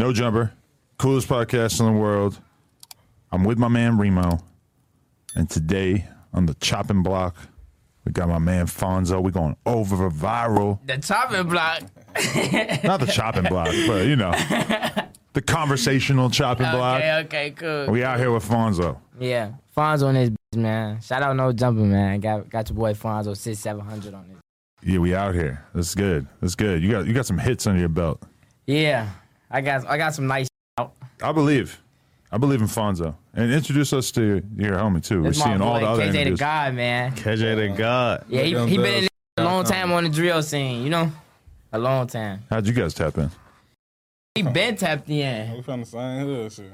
No 0.00 0.14
Jumper, 0.14 0.50
coolest 0.96 1.28
podcast 1.28 1.78
in 1.78 1.84
the 1.84 1.92
world. 1.92 2.40
I'm 3.30 3.44
with 3.44 3.58
my 3.58 3.68
man 3.68 3.98
Remo, 3.98 4.38
and 5.34 5.50
today 5.50 6.06
on 6.32 6.46
the 6.46 6.54
chopping 6.54 7.02
block, 7.02 7.36
we 8.06 8.12
got 8.12 8.26
my 8.30 8.38
man 8.38 8.64
Fonzo. 8.64 9.22
We're 9.22 9.30
going 9.30 9.58
over 9.66 10.08
viral, 10.08 10.78
The 10.86 10.96
chopping 10.96 11.46
block. 11.50 11.82
not 12.82 13.00
the 13.00 13.10
chopping 13.12 13.42
block, 13.42 13.74
but 13.86 14.06
you 14.06 14.16
know, 14.16 14.30
the 15.34 15.42
conversational 15.42 16.30
chopping 16.30 16.70
block. 16.70 17.02
Okay, 17.02 17.18
okay, 17.18 17.50
cool. 17.50 17.88
We 17.92 18.02
out 18.02 18.18
here 18.18 18.32
with 18.32 18.48
Fonzo. 18.48 18.96
Yeah, 19.18 19.52
Fonzo 19.76 20.06
on 20.06 20.14
this 20.14 20.30
bitch, 20.30 20.58
man. 20.58 21.02
Shout 21.02 21.20
out 21.20 21.36
No 21.36 21.52
Jumper, 21.52 21.82
man. 21.82 22.20
Got 22.20 22.48
got 22.48 22.70
your 22.70 22.76
boy 22.76 22.94
Fonzo 22.94 23.36
six 23.36 23.58
seven 23.58 23.84
hundred 23.84 24.14
on 24.14 24.26
this. 24.30 24.38
Yeah, 24.82 25.00
we 25.00 25.14
out 25.14 25.34
here. 25.34 25.62
That's 25.74 25.94
good. 25.94 26.26
That's 26.40 26.54
good. 26.54 26.82
You 26.82 26.90
got 26.90 27.06
you 27.06 27.12
got 27.12 27.26
some 27.26 27.36
hits 27.36 27.66
under 27.66 27.80
your 27.80 27.90
belt. 27.90 28.22
Yeah, 28.66 29.10
I 29.50 29.60
got 29.60 29.86
I 29.86 29.96
got 29.96 30.14
some 30.14 30.26
nice 30.26 30.48
out. 30.78 30.92
I 31.22 31.32
believe. 31.32 31.80
I 32.32 32.38
believe 32.38 32.60
in 32.60 32.68
Fonzo. 32.68 33.14
And 33.34 33.52
introduce 33.52 33.92
us 33.92 34.12
to 34.12 34.42
your 34.56 34.76
homie 34.76 35.04
too. 35.04 35.22
That's 35.22 35.38
We're 35.38 35.44
my 35.44 35.50
seeing 35.50 35.58
boy 35.58 35.64
all 35.64 35.80
the 35.80 35.86
other 35.86 36.12
KJ 36.12 36.24
the. 36.24 36.36
God, 36.36 36.74
man. 36.74 37.14
KJ 37.16 37.56
the 37.56 37.76
God. 37.76 38.24
Yeah, 38.28 38.42
he, 38.42 38.68
he 38.68 38.76
been 38.76 38.94
in 38.94 39.00
this 39.02 39.08
a 39.38 39.44
long 39.44 39.64
time 39.64 39.90
on 39.92 40.04
the 40.04 40.10
drill 40.10 40.42
scene, 40.42 40.84
you 40.84 40.90
know, 40.90 41.10
a 41.72 41.78
long 41.78 42.06
time. 42.06 42.44
How'd 42.48 42.66
you 42.66 42.72
guys 42.72 42.94
tap 42.94 43.18
in? 43.18 43.30
We 44.36 44.42
been 44.42 44.76
tapped 44.76 45.10
in. 45.10 45.56
We 45.56 45.62
from 45.62 45.80
the 45.80 45.86
same 45.86 46.24
hood, 46.24 46.52
shit. 46.52 46.72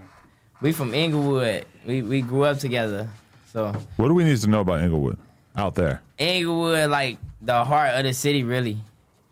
We 0.60 0.72
from 0.72 0.92
Englewood. 0.92 1.64
We 1.86 2.02
we 2.02 2.20
grew 2.20 2.44
up 2.44 2.58
together, 2.58 3.08
so 3.50 3.72
What 3.96 4.08
do 4.08 4.14
we 4.14 4.24
need 4.24 4.38
to 4.38 4.46
know 4.46 4.60
about 4.60 4.80
Englewood 4.80 5.18
out 5.56 5.74
there? 5.74 6.02
Englewood 6.18 6.90
like 6.90 7.18
the 7.40 7.64
heart 7.64 7.94
of 7.94 8.04
the 8.04 8.12
city, 8.12 8.42
really. 8.42 8.78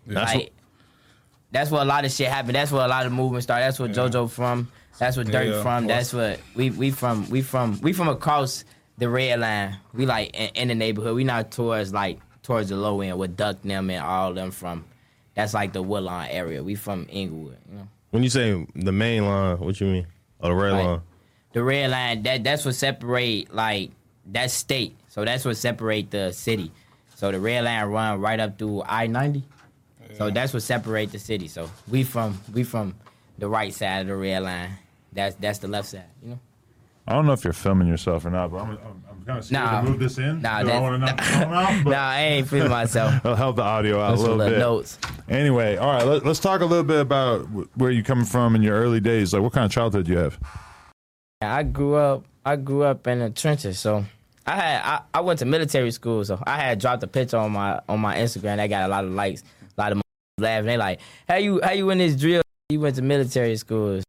That's 0.06 0.34
like 0.34 0.52
that's 1.55 1.70
where 1.70 1.80
a 1.80 1.84
lot 1.86 2.05
of 2.05 2.12
shit 2.12 2.28
happened. 2.28 2.55
That's 2.56 2.70
where 2.70 2.84
a 2.84 2.88
lot 2.88 3.06
of 3.06 3.12
movement 3.12 3.44
started. 3.44 3.64
That's 3.64 3.78
where 3.78 3.88
JoJo 3.88 4.28
from. 4.30 4.69
That's 4.98 5.16
where 5.16 5.24
Durk 5.24 5.51
Yeah, 5.51 5.62
from. 5.62 5.86
That's 5.86 6.12
what 6.12 6.39
we 6.55 6.70
we 6.70 6.90
from. 6.90 7.28
We 7.30 7.40
from 7.42 7.80
we 7.80 7.92
from 7.92 8.08
across 8.08 8.64
the 8.98 9.08
red 9.08 9.40
line. 9.40 9.77
We 9.92 10.05
like 10.06 10.34
in, 10.34 10.51
in 10.55 10.68
the 10.68 10.74
neighborhood. 10.74 11.17
We 11.17 11.24
not 11.24 11.51
towards 11.51 11.92
like 11.92 12.20
towards 12.42 12.68
the 12.68 12.77
low 12.77 13.01
end 13.01 13.18
with 13.18 13.36
Duck 13.36 13.62
them 13.62 13.89
and 13.90 14.05
all 14.05 14.34
them 14.34 14.51
from. 14.51 14.84
That's 15.34 15.55
like 15.55 15.73
the 15.73 15.83
Woodlawn 15.83 16.27
area. 16.28 16.62
We 16.62 16.74
from 16.77 17.06
Englewood. 17.11 17.58
You 17.70 17.78
know, 17.78 17.89
When 18.11 18.23
you 18.23 18.30
say 18.30 18.67
the 18.77 18.92
main 18.92 19.27
line, 19.27 19.58
what 19.58 19.80
you 19.80 19.86
mean? 19.89 20.07
Oh, 20.40 20.48
the 20.48 20.55
red 20.55 20.73
Like- 20.73 20.84
line. 20.84 21.01
the 21.55 21.64
red 21.64 21.90
line. 21.90 22.23
That 22.23 22.45
that's 22.45 22.64
what 22.64 22.74
separate 22.77 23.52
like 23.52 23.90
that 24.27 24.51
state. 24.52 24.95
So 25.08 25.24
that's 25.24 25.45
what 25.45 25.57
separate 25.57 26.11
the 26.12 26.30
city. 26.33 26.70
So 27.17 27.33
the 27.33 27.40
red 27.40 27.64
line 27.64 27.84
run 27.86 28.20
right 28.20 28.39
up 28.39 28.58
through 28.58 28.83
I 28.86 29.08
ninety. 29.08 29.42
So 30.17 30.30
that's 30.30 30.52
what 30.52 30.63
separates 30.63 31.13
the 31.13 31.19
city. 31.19 31.48
So 31.48 31.70
we 31.89 32.05
from 32.05 32.41
we 32.52 32.63
from 32.64 32.95
the 33.39 33.48
right 33.48 33.73
side 33.75 34.02
of 34.02 34.07
the 34.08 34.17
red 34.17 34.42
line. 34.42 34.70
That's 35.13 35.35
that's 35.36 35.58
the 35.58 35.69
left 35.69 35.89
side. 35.89 36.05
You 36.23 36.30
know. 36.30 36.41
I 37.07 37.13
don't 37.13 37.27
know 37.27 37.33
if 37.33 37.45
you're 37.45 37.52
filming 37.52 37.86
yourself 37.86 38.25
or 38.25 38.30
not, 38.30 38.51
but 38.51 38.58
I'm, 38.63 38.70
I'm, 38.70 38.79
I'm 39.11 39.25
kind 39.27 39.39
of 39.39 39.45
scared 39.45 39.63
Nah. 39.64 39.80
to 39.83 39.91
move 39.91 39.98
this 39.98 40.17
in. 40.17 40.41
Nah, 40.41 40.61
I 40.61 40.80
want 40.80 40.95
to 40.95 40.98
knock 41.07 41.17
the 41.19 41.23
phone 41.23 41.52
out? 41.52 41.80
But 41.85 41.91
Nah, 41.91 42.08
I 42.08 42.20
ain't 42.20 42.48
filming 42.48 42.70
myself. 42.70 43.14
It'll 43.25 43.35
help 43.36 43.57
the 43.57 43.63
audio 43.63 44.01
out 44.01 44.17
Those 44.17 44.23
a 44.27 44.30
little 44.33 44.48
bit. 44.52 44.58
notes. 44.58 44.98
Anyway, 45.29 45.77
all 45.77 45.92
right, 45.92 46.07
let, 46.07 46.25
let's 46.25 46.41
talk 46.41 46.63
a 46.63 46.64
little 46.64 46.83
bit 46.85 47.01
about 47.01 47.41
where 47.77 47.91
you 47.91 48.02
coming 48.02 48.25
from 48.25 48.55
in 48.57 48.63
your 48.63 48.75
early 48.81 49.01
days. 49.01 49.35
Like, 49.35 49.42
what 49.42 49.52
kind 49.52 49.67
of 49.67 49.70
childhood 49.70 50.08
you 50.08 50.17
have? 50.17 50.39
I 51.42 51.63
grew 51.63 51.95
up. 51.96 52.25
I 52.46 52.57
grew 52.57 52.85
up 52.85 53.07
in 53.07 53.19
the 53.19 53.29
trenches. 53.31 53.79
So 53.79 54.05
I 54.46 54.57
had 54.57 54.81
I, 54.83 55.01
I 55.14 55.20
went 55.20 55.39
to 55.41 55.45
military 55.45 55.91
school. 55.91 56.25
So 56.25 56.42
I 56.46 56.57
had 56.57 56.79
dropped 56.79 57.02
a 57.02 57.07
picture 57.07 57.36
on 57.36 57.52
my 57.52 57.81
on 57.89 58.01
my 58.01 58.17
Instagram. 58.17 58.57
That 58.57 58.69
got 58.69 58.85
a 58.85 58.89
lot 58.89 59.05
of 59.05 59.11
likes. 59.13 59.42
A 60.39 60.42
lot 60.42 60.48
of 60.48 60.52
laughing. 60.52 60.67
They 60.67 60.77
like, 60.77 61.00
how 61.28 61.36
you 61.36 61.61
how 61.62 61.72
you 61.72 61.90
in 61.90 61.98
this 61.98 62.17
drill? 62.17 62.42
You 62.68 62.80
went 62.80 62.96
to 62.96 63.02
military 63.02 63.56
school. 63.56 64.00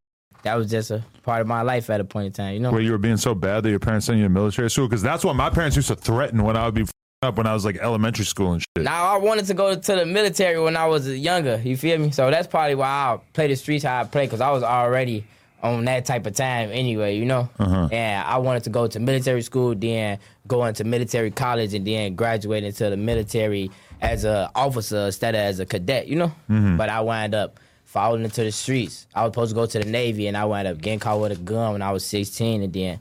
That 0.44 0.56
was 0.56 0.69
just 0.69 0.91
a 0.91 1.03
part 1.24 1.41
of 1.41 1.47
my 1.47 1.62
life 1.62 1.90
at 1.90 2.00
a 2.00 2.03
point 2.03 2.28
in 2.28 2.31
time. 2.34 2.53
You 2.53 2.59
know. 2.62 2.72
Where 2.72 2.81
you 2.81 2.91
were 2.91 2.97
being 2.97 3.18
so 3.18 3.36
bad 3.36 3.63
that 3.63 3.69
your 3.69 3.80
parents 3.80 4.08
sent 4.08 4.18
you 4.18 4.24
to 4.24 4.30
military 4.30 4.69
school? 4.69 4.88
Because 4.88 5.02
that's 5.02 5.24
what 5.24 5.36
my 5.36 5.50
parents 5.50 5.75
used 5.75 5.88
to 5.90 5.96
threaten 5.96 6.44
when 6.44 6.56
I 6.56 6.66
would 6.66 6.74
be 6.74 6.81
f- 6.81 6.91
up 7.22 7.38
when 7.38 7.46
I 7.46 7.53
was 7.53 7.63
like 7.66 7.78
elementary 7.78 8.25
school 8.25 8.53
and 8.53 8.62
shit. 8.62 8.84
Now 8.84 9.06
I 9.06 9.18
wanted 9.18 9.46
to 9.46 9.53
go 9.53 9.75
to 9.75 9.96
the 9.96 10.06
military 10.06 10.59
when 10.59 10.75
I 10.75 10.88
was 10.88 11.08
younger. 11.08 11.62
You 11.63 11.78
feel 11.78 12.00
me? 12.00 12.12
So 12.12 12.31
that's 12.31 12.47
probably 12.47 12.75
why 12.75 12.88
I 12.88 13.19
play 13.34 13.47
the 13.47 13.56
streets 13.56 13.84
how 13.84 14.02
I 14.02 14.03
play 14.06 14.25
because 14.25 14.42
I 14.42 14.50
was 14.52 14.63
already 14.63 15.25
on 15.62 15.86
that 15.86 16.06
type 16.06 16.25
of 16.25 16.36
time 16.36 16.69
anyway. 16.72 17.18
You 17.18 17.25
know. 17.25 17.50
Uh-huh. 17.59 17.90
And 17.92 18.28
I 18.28 18.38
wanted 18.40 18.63
to 18.63 18.72
go 18.72 18.88
to 18.88 19.00
military 19.00 19.44
school, 19.44 19.75
then 19.75 20.18
go 20.47 20.66
into 20.66 20.86
military 20.86 21.30
college, 21.30 21.75
and 21.75 21.86
then 21.86 22.16
graduate 22.16 22.63
into 22.63 22.90
the 22.90 22.97
military 22.97 23.69
as 24.06 24.26
a 24.26 24.52
officer 24.56 25.08
instead 25.08 25.36
of 25.36 25.42
as 25.42 25.60
a 25.60 25.66
cadet. 25.66 26.08
You 26.08 26.16
know. 26.18 26.34
Mm-hmm. 26.50 26.78
But 26.78 26.90
I 26.90 27.02
wound 27.02 27.36
up 27.36 27.60
falling 27.86 28.24
into 28.24 28.44
the 28.44 28.52
streets. 28.52 29.08
I 29.16 29.24
was 29.24 29.32
supposed 29.32 29.52
to 29.52 29.56
go 29.56 29.66
to 29.66 29.80
the 29.80 29.90
Navy, 29.90 30.28
and 30.28 30.36
I 30.36 30.46
wound 30.46 30.68
up 30.68 30.80
getting 30.80 31.00
caught 31.00 31.20
with 31.20 31.32
a 31.32 31.36
gun 31.36 31.74
when 31.74 31.82
I 31.82 31.92
was 31.92 32.06
16, 32.06 32.64
and 32.64 32.74
then 32.74 33.00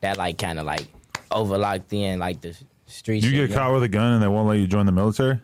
that 0.00 0.16
like 0.16 0.38
kind 0.38 0.58
of 0.58 0.66
like 0.66 0.86
overlocked 1.30 1.92
in 1.92 2.18
like 2.18 2.40
the 2.40 2.56
streets. 2.86 3.24
You 3.24 3.30
shit, 3.30 3.36
get 3.36 3.50
you 3.50 3.56
know? 3.56 3.62
caught 3.62 3.74
with 3.74 3.82
a 3.82 3.88
gun 3.88 4.14
and 4.14 4.22
they 4.22 4.28
won't 4.28 4.48
let 4.48 4.58
you 4.58 4.66
join 4.66 4.86
the 4.86 4.92
military? 4.92 5.40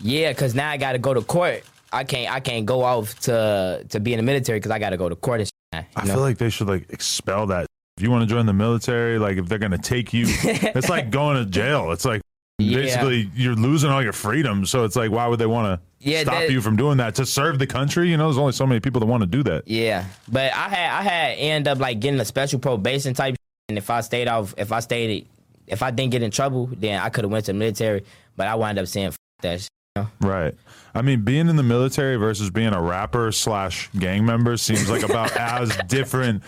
Yeah, 0.00 0.32
cause 0.32 0.54
now 0.54 0.70
I 0.70 0.78
got 0.78 0.92
to 0.92 0.98
go 0.98 1.12
to 1.12 1.20
court. 1.20 1.62
I 1.92 2.04
can't. 2.04 2.32
I 2.32 2.40
can't 2.40 2.64
go 2.64 2.82
off 2.82 3.18
to 3.20 3.84
to 3.88 4.00
be 4.00 4.14
in 4.14 4.18
the 4.18 4.22
military 4.22 4.58
because 4.58 4.70
I 4.70 4.78
got 4.78 4.90
to 4.90 4.96
go 4.96 5.08
to 5.08 5.16
court. 5.16 5.40
And 5.40 5.48
shit 5.48 5.54
now, 5.72 5.78
you 5.80 5.86
I 5.96 6.06
know? 6.06 6.14
feel 6.14 6.22
like 6.22 6.38
they 6.38 6.48
should 6.48 6.68
like 6.68 6.88
expel 6.90 7.46
that. 7.48 7.66
If 7.96 8.04
you 8.04 8.10
want 8.10 8.26
to 8.26 8.32
join 8.34 8.46
the 8.46 8.54
military, 8.54 9.18
like 9.18 9.36
if 9.36 9.48
they're 9.48 9.58
gonna 9.58 9.76
take 9.76 10.14
you, 10.14 10.24
it's 10.28 10.88
like 10.88 11.10
going 11.10 11.36
to 11.36 11.50
jail. 11.50 11.92
It's 11.92 12.04
like 12.04 12.22
Yeah. 12.64 12.78
basically 12.78 13.30
you're 13.34 13.54
losing 13.54 13.90
all 13.90 14.02
your 14.02 14.12
freedom. 14.12 14.66
So 14.66 14.84
it's 14.84 14.96
like, 14.96 15.10
why 15.10 15.26
would 15.26 15.38
they 15.38 15.46
want 15.46 15.80
to 15.80 16.08
Yeah, 16.08 16.22
stop 16.22 16.34
that- 16.34 16.50
you 16.50 16.60
from 16.60 16.76
doing 16.76 16.98
that 16.98 17.14
to 17.16 17.26
serve 17.26 17.58
the 17.58 17.66
country? 17.66 18.10
You 18.10 18.16
know, 18.16 18.24
there's 18.26 18.38
only 18.38 18.52
so 18.52 18.66
many 18.66 18.80
people 18.80 19.00
that 19.00 19.06
want 19.06 19.22
to 19.22 19.26
do 19.26 19.42
that. 19.44 19.66
yeah, 19.68 20.04
but 20.28 20.52
I 20.52 20.68
had 20.68 20.98
I 20.98 21.02
had 21.02 21.38
end 21.38 21.68
up 21.68 21.78
like 21.78 22.00
getting 22.00 22.20
a 22.20 22.24
special 22.24 22.58
probation 22.58 23.14
type. 23.14 23.36
And 23.68 23.78
if 23.78 23.88
I 23.90 24.00
stayed 24.00 24.26
off, 24.28 24.54
if 24.58 24.72
I 24.72 24.80
stayed, 24.80 25.26
if 25.66 25.82
I 25.82 25.90
didn't 25.92 26.10
get 26.12 26.22
in 26.22 26.30
trouble, 26.30 26.68
then 26.76 27.00
I 27.00 27.08
could 27.08 27.24
have 27.24 27.30
went 27.30 27.44
to 27.46 27.52
the 27.52 27.58
military. 27.58 28.04
But 28.36 28.48
I 28.48 28.54
wound 28.56 28.78
up 28.78 28.86
saying 28.86 29.12
that. 29.42 29.60
Shit. 29.60 29.70
Right. 30.20 30.54
I 30.94 31.02
mean, 31.02 31.22
being 31.22 31.48
in 31.48 31.56
the 31.56 31.62
military 31.62 32.16
versus 32.16 32.48
being 32.50 32.72
a 32.72 32.80
rapper 32.80 33.30
slash 33.32 33.88
gang 33.98 34.24
member 34.24 34.56
seems 34.56 34.88
like 34.90 35.02
about 35.02 35.32
as 35.36 35.76
different 35.88 36.42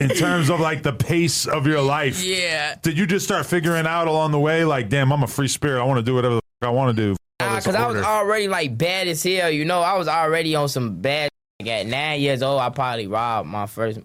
in 0.00 0.08
terms 0.10 0.50
of 0.50 0.60
like 0.60 0.82
the 0.82 0.92
pace 0.92 1.46
of 1.46 1.66
your 1.66 1.82
life. 1.82 2.22
Yeah. 2.22 2.76
Did 2.82 2.98
you 2.98 3.06
just 3.06 3.24
start 3.24 3.46
figuring 3.46 3.86
out 3.86 4.08
along 4.08 4.32
the 4.32 4.40
way, 4.40 4.64
like, 4.64 4.88
damn, 4.88 5.12
I'm 5.12 5.22
a 5.22 5.26
free 5.26 5.48
spirit. 5.48 5.80
I 5.80 5.84
want 5.84 5.98
to 5.98 6.02
do 6.02 6.14
whatever 6.14 6.40
I 6.62 6.70
want 6.70 6.96
to 6.96 7.02
do. 7.02 7.16
Follow 7.40 7.60
Nah, 7.60 7.84
I 7.84 7.86
was 7.86 8.04
already 8.04 8.48
like 8.48 8.76
bad 8.76 9.08
as 9.08 9.22
hell. 9.22 9.50
You 9.50 9.64
know, 9.64 9.80
I 9.80 9.96
was 9.98 10.08
already 10.08 10.54
on 10.54 10.68
some 10.68 11.00
bad. 11.00 11.28
Like, 11.60 11.68
at 11.68 11.86
nine 11.86 12.20
years 12.20 12.42
old, 12.42 12.60
I 12.60 12.70
probably 12.70 13.06
robbed 13.06 13.48
my 13.48 13.66
first. 13.66 14.00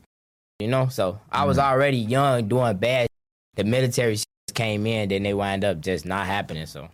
You 0.59 0.67
know, 0.67 0.89
so 0.89 1.19
I 1.31 1.45
was 1.45 1.57
mm. 1.57 1.63
already 1.63 1.97
young 1.97 2.47
doing 2.47 2.75
bad. 2.77 3.07
The 3.55 3.63
military 3.63 4.17
came 4.53 4.85
in, 4.85 5.09
then 5.09 5.23
they 5.23 5.33
wind 5.33 5.63
up 5.63 5.79
just 5.79 6.05
not 6.05 6.25
happening. 6.27 6.65
So 6.65 6.89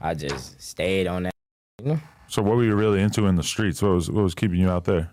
I 0.00 0.14
just 0.14 0.60
stayed 0.62 1.06
on 1.06 1.24
that. 1.24 1.34
You 1.82 1.92
know, 1.92 2.00
So, 2.28 2.42
what 2.42 2.56
were 2.56 2.64
you 2.64 2.76
really 2.76 3.00
into 3.00 3.26
in 3.26 3.34
the 3.34 3.42
streets? 3.42 3.82
What 3.82 3.92
was 3.92 4.10
what 4.10 4.22
was 4.22 4.34
keeping 4.34 4.60
you 4.60 4.70
out 4.70 4.84
there? 4.84 5.10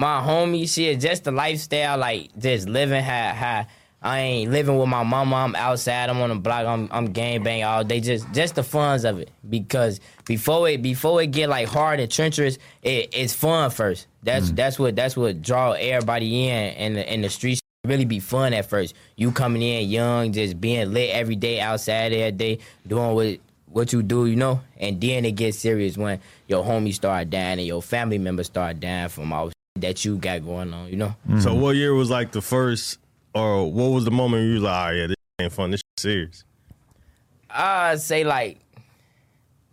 My 0.00 0.18
homie 0.18 0.66
shit, 0.66 0.98
just 0.98 1.24
the 1.24 1.30
lifestyle, 1.30 1.98
like 1.98 2.30
just 2.38 2.66
living 2.66 3.02
how 3.02 3.34
how 3.34 3.66
I 4.00 4.20
ain't 4.20 4.50
living 4.50 4.78
with 4.78 4.88
my 4.88 5.02
mama. 5.02 5.36
I'm 5.36 5.54
outside. 5.54 6.08
I'm 6.08 6.22
on 6.22 6.30
the 6.30 6.36
block. 6.36 6.64
I'm 6.64 6.88
I'm 6.90 7.12
gang 7.12 7.42
bang 7.42 7.64
all 7.64 7.84
day. 7.84 8.00
Just 8.00 8.32
just 8.32 8.54
the 8.54 8.62
funs 8.62 9.04
of 9.04 9.18
it. 9.18 9.30
Because 9.48 10.00
before 10.24 10.70
it 10.70 10.80
before 10.80 11.20
it 11.20 11.26
get 11.26 11.50
like 11.50 11.68
hard 11.68 12.00
and 12.00 12.10
treacherous, 12.10 12.56
it, 12.82 13.10
it's 13.12 13.34
fun 13.34 13.70
first. 13.70 14.06
That's 14.22 14.50
mm. 14.50 14.56
that's 14.56 14.78
what 14.78 14.96
that's 14.96 15.18
what 15.18 15.42
draw 15.42 15.72
everybody 15.72 16.48
in 16.48 16.74
and 16.74 16.96
the 16.96 17.12
in 17.12 17.20
the 17.20 17.28
streets. 17.28 17.60
Really 17.84 18.06
be 18.06 18.20
fun 18.20 18.54
at 18.54 18.70
first. 18.70 18.94
You 19.16 19.32
coming 19.32 19.60
in 19.60 19.86
young, 19.90 20.32
just 20.32 20.58
being 20.58 20.94
lit 20.94 21.10
every 21.10 21.36
day 21.36 21.60
outside 21.60 22.14
every 22.14 22.32
day, 22.32 22.58
doing 22.86 23.14
what 23.14 23.38
what 23.66 23.92
you 23.92 24.02
do, 24.02 24.24
you 24.24 24.36
know. 24.36 24.62
And 24.78 24.98
then 24.98 25.26
it 25.26 25.32
gets 25.32 25.58
serious 25.58 25.98
when 25.98 26.20
your 26.48 26.64
homies 26.64 26.94
start 26.94 27.28
dying 27.28 27.58
and 27.58 27.66
your 27.66 27.82
family 27.82 28.16
members 28.16 28.46
start 28.46 28.80
dying 28.80 29.10
from 29.10 29.30
all 29.34 29.50
that 29.80 30.04
you 30.04 30.16
got 30.16 30.44
going 30.44 30.72
on, 30.72 30.88
you 30.88 30.96
know. 30.96 31.14
So 31.40 31.54
what 31.54 31.76
year 31.76 31.94
was 31.94 32.10
like 32.10 32.32
the 32.32 32.42
first, 32.42 32.98
or 33.34 33.70
what 33.70 33.88
was 33.88 34.04
the 34.04 34.10
moment 34.10 34.44
you 34.46 34.54
was 34.54 34.62
like, 34.62 34.92
oh 34.92 34.94
yeah, 34.96 35.06
this 35.06 35.16
ain't 35.40 35.52
fun, 35.52 35.70
this 35.70 35.80
shit 35.80 36.00
serious? 36.00 36.44
I'd 37.50 38.00
say 38.00 38.24
like 38.24 38.58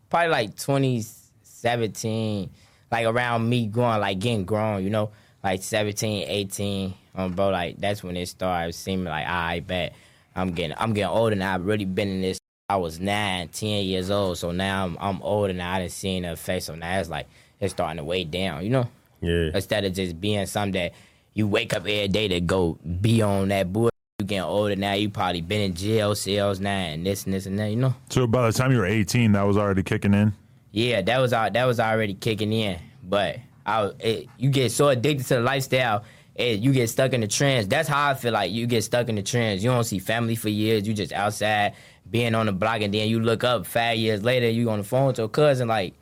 probably 0.10 0.30
like 0.30 0.56
2017, 0.56 2.50
like 2.92 3.06
around 3.06 3.50
me 3.50 3.68
growing, 3.68 4.00
like 4.00 4.20
getting 4.20 4.46
grown, 4.46 4.84
you 4.84 4.90
know, 4.90 5.12
like 5.44 5.62
17, 5.62 6.28
18, 6.28 6.94
um, 7.16 7.34
bro, 7.34 7.50
like 7.50 7.78
that's 7.78 8.04
when 8.04 8.18
it 8.18 8.28
started 8.28 8.74
seeming 8.74 9.06
like 9.06 9.28
I 9.28 9.60
bet 9.62 9.94
I'm 10.36 10.52
getting 10.52 10.78
I'm 10.78 10.94
getting 10.94 11.10
older 11.10 11.36
now. 11.36 11.56
I've 11.56 11.66
really 11.66 11.86
been 11.86 12.10
in 12.10 12.22
this. 12.22 12.40
I 12.70 12.76
was 12.76 13.00
nine, 13.00 13.48
10 13.48 13.86
years 13.86 14.12
old, 14.12 14.38
so 14.38 14.52
now 14.52 14.86
I'm 14.86 14.98
I'm 15.00 15.22
older 15.22 15.54
now. 15.54 15.74
I 15.74 15.80
didn't 15.80 15.92
see 15.92 16.20
the 16.20 16.34
effects, 16.34 16.66
so 16.66 16.76
now 16.76 17.00
it's 17.00 17.10
like 17.10 17.28
it's 17.60 17.74
starting 17.74 17.98
to 17.98 18.04
weigh 18.04 18.24
down, 18.24 18.64
you 18.64 18.70
know. 18.70 18.88
Yeah. 19.22 19.50
Instead 19.54 19.86
of 19.86 19.94
just 19.94 20.20
being 20.20 20.46
something 20.46 20.74
that 20.74 20.94
you 21.34 21.48
wake 21.48 21.74
up 21.74 21.82
every 21.82 22.08
day 22.08 22.28
to 22.28 22.42
go 22.42 22.78
be 23.02 23.22
on 23.22 23.50
that 23.50 23.72
bull. 23.72 23.90
You 24.20 24.26
getting 24.26 24.42
older 24.44 24.76
now. 24.76 24.94
You 24.94 25.10
probably 25.10 25.42
been 25.42 25.62
in 25.62 25.74
jail 25.76 26.16
cells 26.16 26.60
now, 26.60 26.70
and 26.72 27.06
this 27.06 27.26
and 27.26 27.34
this 27.34 27.46
and 27.46 27.60
that, 27.60 27.70
you 27.70 27.76
know. 27.76 27.94
So 28.10 28.26
by 28.26 28.48
the 28.48 28.54
time 28.54 28.72
you 28.72 28.80
were 28.80 28.86
18, 28.86 29.32
that 29.34 29.44
was 29.44 29.58
already 29.58 29.84
kicking 29.84 30.14
in. 30.14 30.34
Yeah, 30.72 31.02
that 31.02 31.20
was 31.20 31.32
that 31.32 31.66
was 31.66 31.80
already 31.80 32.16
kicking 32.16 32.52
in. 32.52 32.80
But 33.04 33.38
I, 33.66 33.84
was- 33.84 33.96
it, 34.00 34.28
you 34.38 34.50
get 34.50 34.72
so 34.72 34.90
addicted 34.90 35.28
to 35.28 35.36
the 35.36 35.42
lifestyle, 35.42 36.04
it, 36.36 36.60
you 36.60 36.72
get 36.74 36.90
stuck 36.90 37.14
in 37.14 37.22
the 37.22 37.28
trends. 37.28 37.68
That's 37.68 37.88
how 37.90 38.10
I 38.10 38.14
feel 38.16 38.34
like 38.34 38.52
you 38.52 38.66
get 38.68 38.84
stuck 38.84 39.10
in 39.10 39.16
the 39.16 39.24
trends. 39.24 39.64
You 39.64 39.70
don't 39.70 39.84
see 39.84 40.00
family 40.00 40.36
for 40.36 40.50
years. 40.50 40.88
You 40.88 40.94
just 40.94 41.14
outside 41.14 41.74
being 42.10 42.34
on 42.36 42.46
the 42.48 42.52
block, 42.54 42.82
and 42.82 42.94
then 42.94 43.10
you 43.10 43.20
look 43.20 43.44
up 43.44 43.66
five 43.66 43.98
years 43.98 44.24
later, 44.24 44.50
you 44.50 44.70
on 44.70 44.80
the 44.80 44.84
phone 44.84 45.08
with 45.08 45.18
your 45.18 45.28
cousin 45.30 45.68
like, 45.68 45.94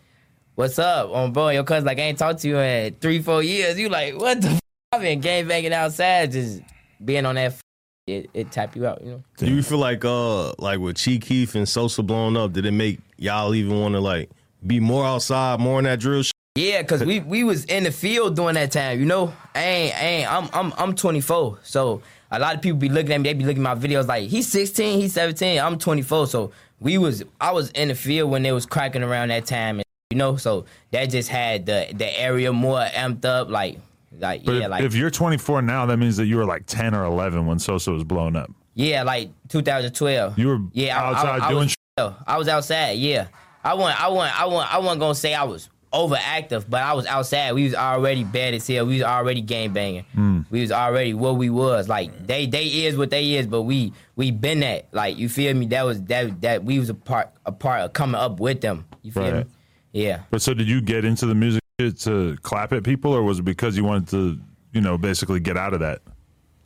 "What's 0.55 0.79
up?" 0.79 1.11
On 1.11 1.31
bro, 1.31 1.49
your 1.49 1.63
cousin 1.63 1.85
like 1.85 1.99
I 1.99 2.03
ain't 2.03 2.17
talked 2.17 2.41
to 2.41 2.47
you 2.47 2.57
in 2.57 2.95
three, 2.95 3.21
four 3.21 3.43
years. 3.43 3.79
You 3.79 3.89
like, 3.89 4.19
what 4.19 4.41
the? 4.41 4.49
F-? 4.49 4.59
I've 4.93 5.01
been 5.01 5.19
game 5.19 5.47
banging 5.47 5.73
outside, 5.73 6.31
just 6.31 6.61
being 7.03 7.25
on 7.25 7.35
that. 7.35 7.51
F- 7.51 7.61
it, 8.07 8.29
it 8.33 8.51
tap 8.51 8.75
you 8.75 8.85
out, 8.85 9.01
you 9.03 9.11
know. 9.11 9.23
Do 9.37 9.47
you 9.47 9.63
feel 9.63 9.79
like 9.79 10.05
uh 10.05 10.53
like 10.59 10.79
with 10.79 10.97
Chief 10.97 11.21
Keef 11.21 11.55
and 11.55 11.67
Sosa 11.67 12.03
blowing 12.03 12.37
up, 12.37 12.53
did 12.53 12.65
it 12.65 12.71
make 12.71 12.99
y'all 13.17 13.55
even 13.55 13.79
want 13.79 13.95
to 13.95 13.99
like 13.99 14.29
be 14.65 14.79
more 14.79 15.05
outside, 15.05 15.59
more 15.59 15.79
in 15.79 15.85
that 15.85 15.99
drill 15.99 16.23
shit? 16.23 16.31
Yeah, 16.55 16.83
cause 16.83 17.03
we 17.03 17.19
we 17.19 17.43
was 17.43 17.65
in 17.65 17.83
the 17.83 17.91
field 17.91 18.35
during 18.35 18.55
that 18.55 18.71
time, 18.71 18.99
you 18.99 19.05
know. 19.05 19.33
I 19.53 19.63
ain't, 19.63 19.95
I 19.95 20.01
ain't 20.01 20.31
I'm 20.31 20.49
I'm 20.53 20.73
I'm 20.77 20.95
24, 20.95 21.59
so 21.63 22.01
a 22.31 22.39
lot 22.39 22.55
of 22.55 22.61
people 22.61 22.77
be 22.77 22.89
looking 22.89 23.11
at 23.11 23.19
me. 23.19 23.23
They 23.29 23.33
be 23.33 23.43
looking 23.43 23.65
at 23.65 23.75
my 23.75 23.81
videos 23.81 24.07
like 24.07 24.29
he's 24.29 24.47
16, 24.47 25.01
he's 25.01 25.13
17, 25.13 25.59
I'm 25.59 25.77
24. 25.77 26.27
So 26.27 26.51
we 26.79 26.97
was 26.97 27.23
I 27.41 27.51
was 27.51 27.71
in 27.71 27.89
the 27.89 27.95
field 27.95 28.31
when 28.31 28.43
they 28.43 28.51
was 28.51 28.65
cracking 28.65 29.03
around 29.03 29.29
that 29.29 29.45
time, 29.45 29.79
and 29.79 29.84
you 30.11 30.17
know. 30.17 30.37
So 30.37 30.65
that 30.91 31.09
just 31.09 31.29
had 31.29 31.65
the 31.65 31.87
the 31.93 32.19
area 32.19 32.53
more 32.53 32.79
amped 32.79 33.25
up, 33.25 33.49
like 33.49 33.79
like 34.19 34.45
But 34.45 34.53
yeah, 34.53 34.65
if, 34.65 34.69
like 34.71 34.83
if 34.83 34.95
you're 34.95 35.09
24 35.09 35.61
now, 35.61 35.85
that 35.85 35.97
means 35.97 36.17
that 36.17 36.25
you 36.25 36.37
were 36.37 36.45
like 36.45 36.65
10 36.67 36.95
or 36.95 37.03
11 37.03 37.45
when 37.45 37.59
Sosa 37.59 37.91
was 37.91 38.03
blown 38.03 38.35
up. 38.35 38.51
Yeah, 38.73 39.03
like 39.03 39.29
2012. 39.49 40.37
You 40.37 40.47
were 40.47 40.59
yeah, 40.73 41.01
I- 41.01 41.09
outside 41.09 41.41
I, 41.41 41.45
I, 41.47 41.49
doing 41.49 41.69
was, 41.97 42.13
I 42.27 42.37
was 42.37 42.47
outside. 42.47 42.91
Yeah, 42.97 43.27
I 43.63 43.73
want, 43.73 43.99
I 44.01 44.07
want, 44.09 44.39
I 44.39 44.45
want, 44.45 44.73
I 44.73 44.77
wasn't 44.79 44.99
gonna 44.99 45.15
say 45.15 45.33
I 45.33 45.43
was 45.43 45.69
overactive, 45.93 46.65
but 46.69 46.81
I 46.83 46.93
was 46.93 47.05
outside. 47.05 47.53
We 47.53 47.63
was 47.63 47.73
already 47.73 48.25
bad 48.25 48.53
as 48.53 48.67
hell. 48.67 48.85
We 48.85 48.95
was 48.95 49.03
already 49.03 49.39
gang 49.41 49.71
banging. 49.71 50.03
Hmm. 50.13 50.41
We 50.49 50.59
was 50.61 50.71
already 50.71 51.13
what 51.13 51.37
we 51.37 51.49
was. 51.49 51.87
Like 51.87 52.27
they, 52.27 52.45
they 52.47 52.65
is 52.65 52.97
what 52.97 53.09
they 53.09 53.35
is, 53.35 53.47
but 53.47 53.61
we, 53.61 53.93
we 54.17 54.31
been 54.31 54.59
that. 54.59 54.87
Like 54.91 55.17
you 55.17 55.29
feel 55.29 55.53
me? 55.53 55.67
That 55.67 55.83
was 55.83 56.01
that 56.03 56.41
that 56.41 56.63
we 56.65 56.79
was 56.79 56.89
a 56.89 56.95
part, 56.95 57.31
a 57.45 57.51
part 57.53 57.81
of 57.81 57.93
coming 57.93 58.19
up 58.19 58.39
with 58.41 58.59
them. 58.61 58.85
You 59.03 59.11
feel 59.13 59.23
Right. 59.31 59.47
Yeah. 59.95 60.23
But 60.29 60.41
so 60.41 60.53
did 60.53 60.67
you 60.67 60.81
get 60.81 61.05
into 61.05 61.25
the 61.25 61.33
music 61.33 61.63
shit 61.79 61.97
to 62.01 62.37
clap 62.41 62.73
at 62.73 62.83
people, 62.83 63.13
or 63.13 63.23
was 63.23 63.39
it 63.39 63.43
because 63.43 63.77
you 63.77 63.85
wanted 63.85 64.09
to, 64.09 64.37
you 64.73 64.81
know, 64.81 64.97
basically 64.97 65.39
get 65.39 65.55
out 65.55 65.73
of 65.73 65.79
that? 65.79 66.01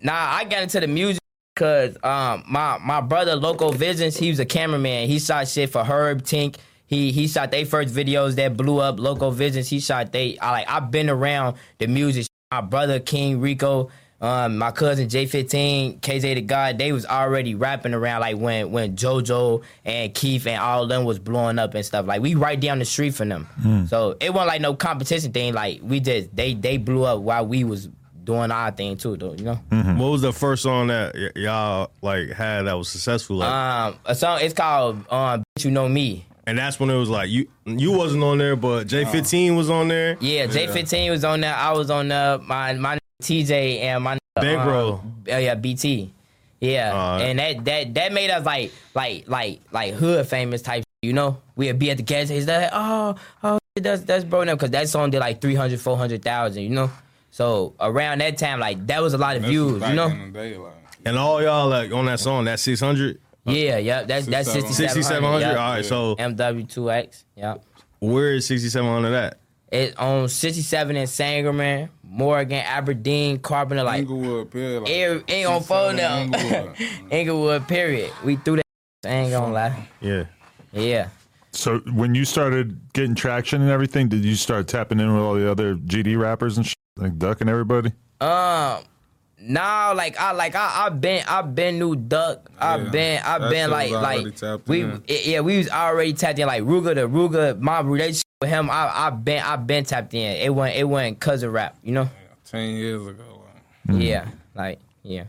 Nah, 0.02 0.14
I 0.16 0.46
got 0.46 0.64
into 0.64 0.80
the 0.80 0.88
music 0.88 1.22
because 1.54 1.96
um 2.04 2.44
my 2.48 2.80
my 2.80 3.02
brother 3.02 3.36
Loco 3.36 3.72
Visions, 3.72 4.18
he 4.18 4.30
was 4.30 4.40
a 4.40 4.46
cameraman. 4.46 5.08
He 5.08 5.20
shot 5.20 5.48
shit 5.48 5.70
for 5.70 5.84
Herb 5.84 6.24
Tink. 6.24 6.56
He 6.88 7.12
he 7.12 7.28
shot 7.28 7.52
they 7.52 7.66
first 7.66 7.94
videos 7.94 8.34
that 8.36 8.58
blew 8.58 8.80
up. 8.80 9.00
Loco 9.00 9.30
Visions. 9.30 9.70
He 9.70 9.80
shot 9.80 10.12
they. 10.12 10.40
I 10.40 10.52
like 10.52 10.66
I've 10.68 10.90
been 10.90 11.08
around 11.08 11.58
the 11.78 11.86
music. 11.86 12.26
My 12.52 12.62
brother 12.62 13.00
King 13.00 13.40
Rico. 13.40 13.92
Um, 14.22 14.58
my 14.58 14.72
cousin 14.72 15.08
J15, 15.08 16.02
KJ 16.02 16.36
the 16.36 16.42
God, 16.42 16.78
they 16.78 16.92
was 16.92 17.06
already 17.06 17.56
rapping 17.56 17.94
around 17.94 18.22
like 18.22 18.38
when 18.38 18.72
when 18.72 18.96
JoJo 18.96 19.64
and 19.86 20.14
Keef 20.14 20.46
and 20.46 20.62
all 20.62 20.84
of 20.84 20.90
them 20.90 21.06
was 21.06 21.20
blowing 21.20 21.58
up 21.58 21.74
and 21.74 21.86
stuff. 21.86 22.06
Like 22.06 22.22
we 22.22 22.36
right 22.36 22.60
down 22.60 22.80
the 22.80 22.86
street 22.86 23.14
from 23.16 23.30
them. 23.30 23.88
So 23.88 24.18
it 24.20 24.34
wasn't 24.34 24.48
like 24.50 24.62
no 24.62 24.74
competition 24.76 25.32
thing. 25.32 25.54
Like 25.54 25.80
we 25.82 26.00
just 26.02 26.36
they 26.36 26.54
they 26.54 26.78
blew 26.78 27.04
up 27.06 27.22
while 27.22 27.46
we 27.48 27.64
was 27.64 27.88
doing 28.26 28.52
our 28.52 28.72
thing 28.72 28.98
too, 28.98 29.16
though. 29.16 29.34
You 29.34 29.44
know. 29.46 29.56
What 29.98 30.10
was 30.12 30.22
the 30.22 30.34
first 30.34 30.64
song 30.64 30.88
that 30.88 31.16
y- 31.16 31.32
y'all 31.42 31.92
like 32.02 32.30
had 32.32 32.64
that 32.64 32.74
was 32.74 32.90
successful? 32.90 33.38
Like, 33.38 33.50
Um, 33.50 33.96
a 34.06 34.16
song. 34.16 34.40
It's 34.42 34.54
called 34.54 34.98
um, 35.10 35.44
"Bitch 35.58 35.66
You 35.66 35.72
Know 35.72 35.88
Me." 35.88 36.26
and 36.46 36.58
that's 36.58 36.80
when 36.80 36.90
it 36.90 36.98
was 36.98 37.10
like 37.10 37.30
you 37.30 37.48
you 37.66 37.92
wasn't 37.94 38.24
on 38.24 38.38
there, 38.40 38.56
but 38.56 38.88
J15 38.88 39.56
was 39.56 39.70
on 39.70 39.88
there. 39.88 40.18
Yeah, 40.20 40.48
J15 40.48 41.10
was 41.12 41.24
on 41.24 41.40
there. 41.42 41.56
I 41.56 41.72
was 41.72 41.90
on 41.90 42.08
there. 42.10 42.38
My 42.40 42.74
my 42.74 42.98
TJ 43.22 43.82
and 43.82 44.04
my 44.04 44.18
Bankroll. 44.36 44.94
Um, 44.96 45.24
oh 45.30 45.38
yeah, 45.38 45.56
BT. 45.56 46.14
Yeah, 46.62 46.94
Alright. 46.94 47.22
and 47.22 47.40
that 47.40 47.66
that 47.66 47.94
that 47.94 48.14
made 48.14 48.30
us 48.30 48.46
like 48.46 48.72
like 48.94 49.28
like 49.28 49.62
like 49.72 49.94
hood 49.94 50.28
famous 50.28 50.62
type. 50.62 50.84
You 51.02 51.14
know, 51.14 51.38
we'd 51.56 51.80
be 51.80 51.92
at 51.92 51.98
the 51.98 52.04
gas 52.04 52.28
station. 52.28 52.48
Like, 52.48 52.70
oh 52.74 53.16
oh, 53.44 53.60
that's 53.76 54.02
that's 54.04 54.24
bro 54.26 54.44
now 54.44 54.56
because 54.56 54.72
that 54.72 54.90
song 54.90 55.10
did 55.12 55.20
like 55.20 55.40
300, 55.42 55.80
400,000, 55.80 56.64
You 56.64 56.70
know. 56.70 56.92
So 57.32 57.74
around 57.80 58.20
that 58.22 58.38
time, 58.38 58.60
like 58.60 58.86
that 58.88 59.02
was 59.02 59.14
a 59.14 59.18
lot 59.18 59.36
of 59.36 59.44
That's 59.44 59.50
views, 59.52 59.82
you 59.88 59.94
know. 59.94 60.10
day, 60.32 60.58
like, 60.58 60.74
And 61.06 61.18
all 61.18 61.42
y'all 61.42 61.68
like 61.70 61.94
on 61.94 62.06
that 62.08 62.20
song, 62.20 62.46
that 62.46 62.60
600, 62.60 63.20
Yeah, 63.46 63.78
yeah, 63.78 64.04
that's 64.04 64.26
that's 64.26 64.52
6700. 64.52 64.74
6700. 64.76 65.40
6700. 65.40 65.40
yeah. 65.40 65.50
All 65.64 65.74
right, 65.74 65.86
so 65.86 66.16
MW2X. 66.18 67.24
Yeah. 67.36 67.56
where 68.00 68.34
is 68.34 68.48
6700 68.48 69.14
at? 69.14 69.38
It's 69.72 69.96
on 69.98 70.28
67 70.30 70.96
in 70.96 71.06
Sangamon, 71.08 71.90
Morgan, 72.04 72.64
Aberdeen, 72.66 73.38
Carpenter, 73.40 73.84
like 73.84 74.00
Englewood, 74.00 74.50
period. 74.50 74.82
like, 74.82 74.92
every, 74.92 75.24
ain't 75.28 75.48
on 75.48 75.62
phone 75.62 75.96
now. 75.96 76.16
Englewood. 76.18 76.76
Englewood, 77.12 77.68
period. 77.68 78.12
We 78.24 78.38
threw 78.38 78.56
that. 78.58 78.64
I 79.06 79.10
ain't 79.10 79.32
gonna 79.32 79.54
lie. 79.54 79.88
Yeah. 80.02 80.24
Yeah. 80.74 81.10
So 81.52 81.80
when 81.94 82.16
you 82.16 82.26
started 82.26 82.80
getting 82.94 83.16
traction 83.16 83.62
and 83.62 83.70
everything, 83.70 84.08
did 84.10 84.26
you 84.26 84.36
start 84.36 84.68
tapping 84.68 85.00
in 85.00 85.14
with 85.14 85.22
all 85.24 85.36
the 85.36 85.50
other 85.50 85.76
GD 85.76 86.20
rappers 86.20 86.58
and 86.58 86.66
shit, 86.66 86.76
like 86.98 87.18
Duck 87.20 87.42
and 87.42 87.50
everybody? 87.50 87.92
Um. 88.22 88.84
Nah, 89.42 89.94
like 89.96 90.20
I 90.20 90.34
like 90.34 90.54
I 90.56 90.86
I 90.86 90.90
been 90.90 91.24
I 91.26 91.42
been 91.44 91.80
new 91.80 91.96
duck. 91.96 92.50
I 92.60 92.76
Yeah, 92.76 92.90
been 92.90 93.22
I 93.24 93.38
that 93.38 93.50
been 93.50 93.70
like 93.70 93.90
like 93.90 94.68
we 94.68 94.82
in. 94.82 95.02
yeah 95.08 95.40
we 95.40 95.60
was 95.60 95.70
already 95.70 96.12
tapped 96.12 96.40
in 96.40 96.46
like 96.48 96.64
Rooga 96.64 96.94
the 96.94 97.08
Rooga 97.08 97.58
my 97.58 97.80
relationship 97.80 98.24
with 98.42 98.50
him 98.50 98.70
I 98.70 99.08
I 99.08 99.10
been 99.10 99.44
I 99.44 99.56
been 99.58 99.84
tapped 99.84 100.14
in. 100.14 100.38
It 100.38 100.54
wasn't 100.54 100.78
it 100.78 100.84
wasn't 100.86 101.20
cause 101.20 101.44
of 101.44 101.52
rap, 101.54 101.76
you 101.84 101.92
know. 101.92 102.10
Ten 102.46 102.70
years 102.76 103.06
ago, 103.06 103.44
like, 103.46 103.96
hmm. 103.96 104.02
Yeah, 104.02 104.28
like 104.56 104.80
yeah. 105.04 105.26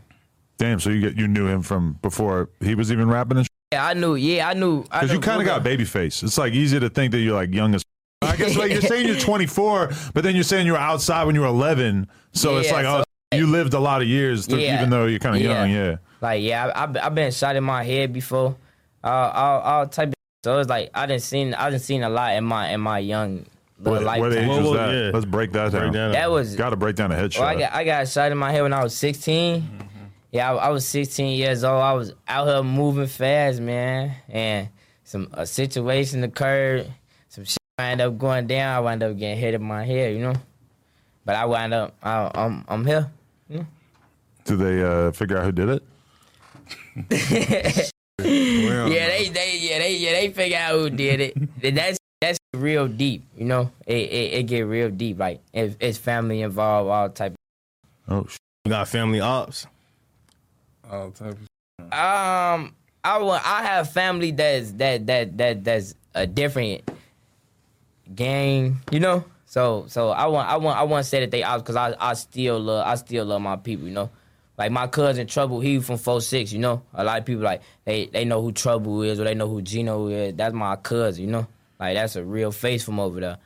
Damn, 0.57 0.79
so 0.79 0.89
you 0.89 1.01
get 1.01 1.15
you 1.17 1.27
knew 1.27 1.47
him 1.47 1.61
from 1.61 1.93
before 2.01 2.49
he 2.61 2.73
was 2.75 2.91
even 2.91 3.09
rapping 3.09 3.37
and 3.37 3.45
shit? 3.45 3.51
Yeah, 3.73 3.85
I 3.87 3.93
knew. 3.93 4.15
Yeah, 4.15 4.49
I 4.49 4.53
knew. 4.53 4.83
Because 4.83 5.11
you 5.11 5.19
kind 5.19 5.41
of 5.41 5.45
got 5.45 5.63
baby 5.63 5.85
face. 5.85 6.23
It's 6.23 6.37
like 6.37 6.53
easy 6.53 6.79
to 6.79 6.89
think 6.89 7.11
that 7.11 7.19
you're 7.19 7.35
like 7.35 7.53
young 7.53 7.75
as. 7.75 7.83
I 8.21 8.35
guess 8.35 8.55
like 8.55 8.71
you're 8.71 8.81
saying 8.81 9.07
you're 9.07 9.15
24, 9.19 9.91
but 10.13 10.23
then 10.23 10.35
you're 10.35 10.43
saying 10.43 10.65
you 10.67 10.73
were 10.73 10.77
outside 10.77 11.23
when 11.25 11.33
you 11.35 11.41
were 11.41 11.47
11. 11.47 12.07
So 12.33 12.57
it's 12.57 12.71
like, 12.71 12.85
so- 12.85 13.03
oh, 13.31 13.35
you 13.35 13.47
lived 13.47 13.73
a 13.73 13.79
lot 13.79 14.01
of 14.01 14.07
years, 14.07 14.45
th- 14.45 14.61
Yeah. 14.61 14.77
even 14.77 14.89
though 14.91 15.05
you're 15.07 15.19
kind 15.19 15.35
of 15.35 15.41
Yeah. 15.41 15.61
young. 15.65 15.71
Yeah. 15.71 15.95
Like 16.21 16.43
yeah, 16.43 16.67
I, 16.67 16.83
I 16.83 17.05
I've 17.07 17.15
been 17.15 17.31
shot 17.31 17.55
in 17.55 17.63
my 17.63 17.83
head 17.83 18.13
before, 18.13 18.55
all 19.03 19.29
all, 19.31 19.59
all 19.61 19.87
type. 19.87 20.09
Of, 20.09 20.13
so 20.43 20.59
it's 20.59 20.69
like 20.69 20.89
I 20.93 21.05
didn't 21.05 21.21
seen 21.23 21.53
I 21.53 21.69
didn't 21.69 21.81
seen 21.83 22.03
a 22.03 22.09
lot 22.09 22.35
in 22.35 22.43
my 22.43 22.69
in 22.69 22.81
my 22.81 22.99
young 22.99 23.45
little 23.79 24.03
What, 24.05 24.19
what 24.19 24.33
age 24.33 24.47
was 24.47 24.59
was- 24.65 24.73
that? 24.77 24.93
yeah. 24.93 25.11
Let's 25.13 25.25
break 25.25 25.51
that 25.53 25.71
Break 25.71 25.83
down. 25.83 25.93
down. 25.93 26.11
That 26.13 26.29
was 26.31 26.55
Got 26.55 26.69
to 26.71 26.75
break 26.75 26.95
down 26.95 27.11
a 27.11 27.15
headshot. 27.15 27.39
well, 27.39 27.47
I 27.49 27.55
got 27.59 27.73
I 27.73 27.83
got 27.83 28.07
shot 28.07 28.31
in 28.31 28.37
my 28.37 28.51
head 28.51 28.61
when 28.61 28.73
I 28.73 28.83
was 28.83 28.95
16. 28.95 29.63
Yeah, 30.31 30.51
I, 30.53 30.67
I 30.67 30.69
was 30.69 30.87
16 30.87 31.37
years 31.37 31.63
old. 31.65 31.81
I 31.83 31.91
was 31.93 32.13
out 32.27 32.47
here 32.47 32.63
moving 32.63 33.07
fast, 33.07 33.59
man, 33.59 34.13
and 34.29 34.69
some 35.03 35.27
a 35.33 35.45
situation 35.45 36.23
occurred. 36.23 36.91
Some 37.27 37.43
shit 37.43 37.57
wound 37.77 37.99
up 37.99 38.17
going 38.17 38.47
down. 38.47 38.75
I 38.75 38.79
wound 38.79 39.03
up 39.03 39.17
getting 39.17 39.37
hit 39.37 39.55
in 39.55 39.61
my 39.63 39.83
head, 39.83 40.13
you 40.15 40.21
know. 40.21 40.35
But 41.25 41.35
I 41.35 41.45
wound 41.45 41.73
up 41.73 41.95
I, 42.01 42.31
I'm 42.33 42.63
I'm 42.67 42.85
here. 42.85 43.11
Did 43.49 44.57
they 44.57 44.81
uh, 44.83 45.11
figure 45.11 45.37
out 45.37 45.43
who 45.45 45.51
did 45.51 45.81
it? 47.05 47.91
Well, 48.23 48.89
Yeah, 48.91 49.07
they 49.07 49.29
they 49.29 49.57
yeah 49.57 49.79
they 49.79 49.95
yeah 49.97 50.11
they 50.13 50.29
figure 50.31 50.57
out 50.57 50.73
who 50.73 50.89
did 50.89 51.19
it. 51.21 51.33
That's 51.75 51.97
that's 52.21 52.37
real 52.53 52.87
deep, 52.87 53.23
you 53.37 53.45
know. 53.45 53.71
It 53.87 54.09
it, 54.11 54.33
it 54.39 54.43
get 54.43 54.61
real 54.61 54.89
deep. 54.89 55.17
Like 55.19 55.41
if 55.53 55.75
it's 55.79 55.97
family 55.97 56.41
involved, 56.41 56.89
all 56.89 57.09
type. 57.09 57.31
Of- 57.33 57.37
Oh, 58.07 58.25
sh- 58.27 58.37
You 58.65 58.71
got 58.71 58.87
family 58.87 59.21
ops. 59.21 59.67
all 60.89 61.11
type 61.11 61.37
of 61.37 61.81
Um, 61.93 62.75
I 63.03 63.17
want 63.19 63.41
I 63.47 63.63
have 63.63 63.91
family 63.91 64.31
that's 64.31 64.71
that 64.73 65.07
that 65.07 65.37
that 65.37 65.63
that's 65.63 65.95
a 66.13 66.27
different 66.27 66.81
gang, 68.13 68.79
you 68.91 68.99
know. 68.99 69.23
So 69.45 69.85
so 69.87 70.09
I 70.09 70.27
want 70.27 70.49
I 70.49 70.57
want 70.57 70.77
I 70.77 70.83
want 70.83 71.03
to 71.03 71.09
say 71.09 71.19
that 71.21 71.31
they 71.31 71.43
ops 71.43 71.61
because 71.63 71.75
I 71.75 71.95
I 71.99 72.13
still 72.13 72.59
love 72.59 72.85
I 72.87 72.95
still 72.95 73.25
love 73.25 73.41
my 73.41 73.55
people, 73.55 73.87
you 73.87 73.93
know. 73.93 74.09
Like 74.61 74.71
my 74.71 74.85
cousin 74.85 75.25
Trouble, 75.25 75.59
he 75.59 75.79
from 75.79 75.97
four 75.97 76.21
six, 76.21 76.53
you 76.53 76.59
know. 76.59 76.83
A 76.93 77.03
lot 77.03 77.17
of 77.17 77.25
people 77.25 77.41
like 77.41 77.63
they 77.83 78.05
they 78.05 78.25
know 78.25 78.43
who 78.43 78.51
Trouble 78.51 79.01
is 79.01 79.19
or 79.19 79.23
they 79.23 79.33
know 79.33 79.49
who 79.49 79.59
Gino 79.63 80.07
is. 80.09 80.35
That's 80.35 80.53
my 80.53 80.75
cousin, 80.75 81.25
you 81.25 81.31
know. 81.31 81.47
Like 81.79 81.95
that's 81.95 82.15
a 82.15 82.23
real 82.23 82.51
face 82.51 82.83
from 82.83 82.99
over 82.99 83.19
there. 83.19 83.37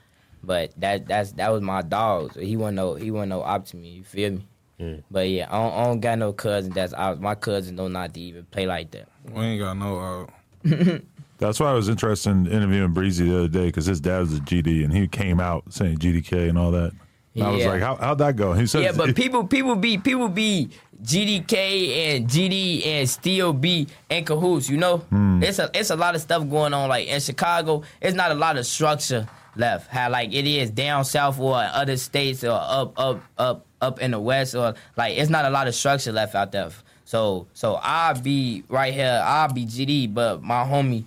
But 0.44 0.74
that 0.76 1.08
that's 1.08 1.32
that 1.32 1.54
was 1.54 1.62
my 1.62 1.84
dog. 1.84 2.34
So 2.34 2.42
he 2.42 2.58
wasn't 2.58 2.76
no 2.76 2.96
he 2.96 3.12
wasn't 3.12 3.30
no 3.30 3.44
op 3.44 3.66
to 3.68 3.78
me. 3.78 3.92
You 3.92 4.04
feel 4.04 4.32
me? 4.32 4.48
Yeah. 4.78 4.96
But 5.10 5.30
yeah, 5.30 5.48
I 5.50 5.64
don't, 5.64 5.74
I 5.74 5.84
don't 5.86 6.00
got 6.02 6.20
no 6.20 6.34
cousin 6.34 6.74
that's 6.74 6.94
out. 6.94 7.22
My 7.22 7.36
cousin 7.36 7.78
don't 7.78 7.94
not 7.94 8.14
to 8.16 8.20
even 8.20 8.44
play 8.48 8.66
like 8.66 8.92
that. 8.92 9.08
We 9.32 9.42
ain't 9.42 9.62
got 9.62 9.78
no 9.78 10.28
uh 10.66 10.98
that's 11.38 11.62
why 11.62 11.70
I 11.70 11.74
was 11.76 11.88
interested 11.88 12.32
in 12.32 12.48
interviewing 12.48 12.92
Breezy 12.92 13.30
the 13.30 13.38
other 13.38 13.48
day 13.48 13.68
because 13.68 13.86
his 13.86 14.02
dad 14.02 14.20
was 14.20 14.34
a 14.34 14.42
GD 14.42 14.84
and 14.84 14.92
he 14.92 15.08
came 15.08 15.40
out 15.40 15.64
saying 15.72 16.00
GDK 16.00 16.50
and 16.50 16.58
all 16.58 16.72
that. 16.72 16.92
And 17.36 17.44
I 17.44 17.52
was 17.52 17.66
like, 17.66 17.82
How, 17.82 17.96
how'd 17.96 18.18
that 18.20 18.36
go? 18.36 18.54
He 18.54 18.66
said, 18.66 18.84
Yeah, 18.84 18.92
but 18.94 19.16
people 19.16 19.46
people 19.46 19.76
be 19.76 19.98
people 19.98 20.30
be 20.30 20.70
GDK 21.04 22.16
and 22.16 22.28
GD 22.28 22.86
and 22.86 23.10
still 23.10 23.54
be 23.54 23.88
in 24.10 24.24
cahoots. 24.26 24.70
You 24.70 24.78
know, 24.78 24.98
hmm. 24.98 25.44
it's 25.44 25.60
a 25.60 25.70
it's 25.74 25.90
a 25.90 25.96
lot 25.96 26.16
of 26.16 26.22
stuff 26.22 26.48
going 26.50 26.74
on. 26.74 26.90
Like 26.90 27.08
in 27.08 27.20
Chicago, 27.20 27.84
it's 28.02 28.16
not 28.16 28.32
a 28.32 28.36
lot 28.36 28.58
of 28.58 28.66
structure 28.66 29.28
left. 29.56 29.90
How 29.90 30.10
like 30.10 30.34
it 30.34 30.48
is 30.48 30.72
down 30.72 31.06
south 31.06 31.40
or 31.40 31.56
other 31.56 31.98
states 31.98 32.44
or 32.44 32.58
up 32.60 32.94
up 32.98 33.22
up 33.38 33.66
up 33.82 34.02
in 34.02 34.12
the 34.12 34.20
west 34.20 34.56
or 34.56 34.74
like 34.96 35.18
it's 35.18 35.30
not 35.30 35.46
a 35.46 35.50
lot 35.50 35.68
of 35.68 35.76
structure 35.76 36.12
left 36.12 36.36
out 36.36 36.52
there. 36.52 36.70
So 37.04 37.48
so 37.54 37.76
I 37.82 38.14
be 38.14 38.64
right 38.70 38.94
here. 38.94 39.22
I 39.24 39.48
be 39.48 39.66
GD, 39.66 40.14
but 40.14 40.42
my 40.42 40.64
homie 40.64 41.04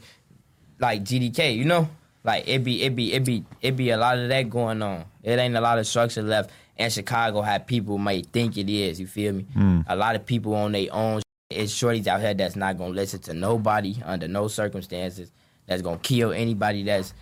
like 0.79 1.03
GDK, 1.03 1.57
you 1.57 1.65
know? 1.65 1.89
Like 2.25 2.47
it 2.47 2.63
be 2.63 2.83
it 2.83 2.95
be 2.95 3.13
it 3.15 3.25
be 3.25 3.45
it 3.63 3.77
be 3.77 3.91
a 3.91 3.97
lot 3.97 4.19
of 4.19 4.29
that 4.29 4.51
going 4.51 4.83
on. 4.83 5.05
It 5.29 5.39
ain't 5.39 5.55
a 5.57 5.61
lot 5.61 5.79
of 5.79 5.87
structure 5.87 6.23
left 6.23 6.51
in 6.79 6.89
Chicago 6.91 7.43
how 7.43 7.59
people 7.59 7.99
might 7.99 8.27
think 8.29 8.57
it 8.57 8.71
is, 8.71 8.99
you 8.99 9.07
feel 9.07 9.35
me? 9.35 9.43
Hmm. 9.53 9.81
A 9.87 9.95
lot 9.97 10.17
of 10.17 10.25
people 10.25 10.55
on 10.55 10.73
their 10.73 10.89
own 10.93 11.21
it's 11.51 11.73
shorties 11.73 12.07
out 12.07 12.21
here 12.21 12.35
that's 12.35 12.57
not 12.57 12.79
gonna 12.79 12.95
listen 12.95 13.21
to 13.21 13.35
nobody 13.35 13.97
under 14.05 14.27
no 14.29 14.49
circumstances, 14.49 15.31
that's 15.67 15.83
gonna 15.83 15.99
kill 15.99 16.33
anybody 16.33 16.83
that's 16.83 17.13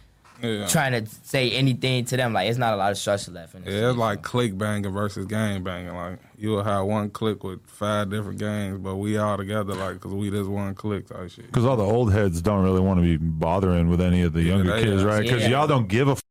yeah. 0.42 0.66
trying 0.66 0.92
to 1.04 1.10
say 1.24 1.50
anything 1.52 2.04
to 2.04 2.16
them. 2.16 2.32
Like 2.32 2.48
it's 2.48 2.58
not 2.58 2.74
a 2.74 2.76
lot 2.76 2.90
of 2.92 2.98
structure 2.98 3.30
left 3.32 3.54
in 3.54 3.64
the 3.64 3.70
Yeah, 3.70 3.76
city. 3.78 3.86
it's 3.88 3.98
like 3.98 4.22
click 4.22 4.56
banging 4.58 4.92
versus 4.92 5.26
gang 5.26 5.62
banging. 5.64 5.94
Like 5.94 6.18
you 6.38 6.50
will 6.50 6.64
have 6.64 6.84
one 6.86 7.10
click 7.10 7.42
with 7.44 7.64
five 7.66 8.10
different 8.10 8.38
gangs, 8.38 8.78
but 8.78 8.96
we 8.96 9.16
all 9.16 9.36
together 9.36 9.74
like 9.74 9.94
because 9.94 10.12
we 10.12 10.30
just 10.30 10.48
one 10.50 10.74
click 10.74 11.08
type 11.08 11.30
shit. 11.30 11.46
because 11.46 11.64
all 11.64 11.76
the 11.76 11.84
old 11.84 12.12
heads 12.12 12.40
don't 12.42 12.62
really 12.64 12.80
want 12.80 12.98
to 12.98 13.02
be 13.02 13.16
bothering 13.16 13.88
with 13.88 14.00
any 14.00 14.22
of 14.22 14.32
the 14.32 14.42
younger 14.42 14.74
they- 14.76 14.82
kids, 14.84 15.02
right? 15.04 15.22
Because 15.22 15.42
Yeah. 15.42 15.50
y'all 15.50 15.66
don't 15.68 15.88
give 15.88 16.06
a 16.08 16.12
f- 16.12 16.22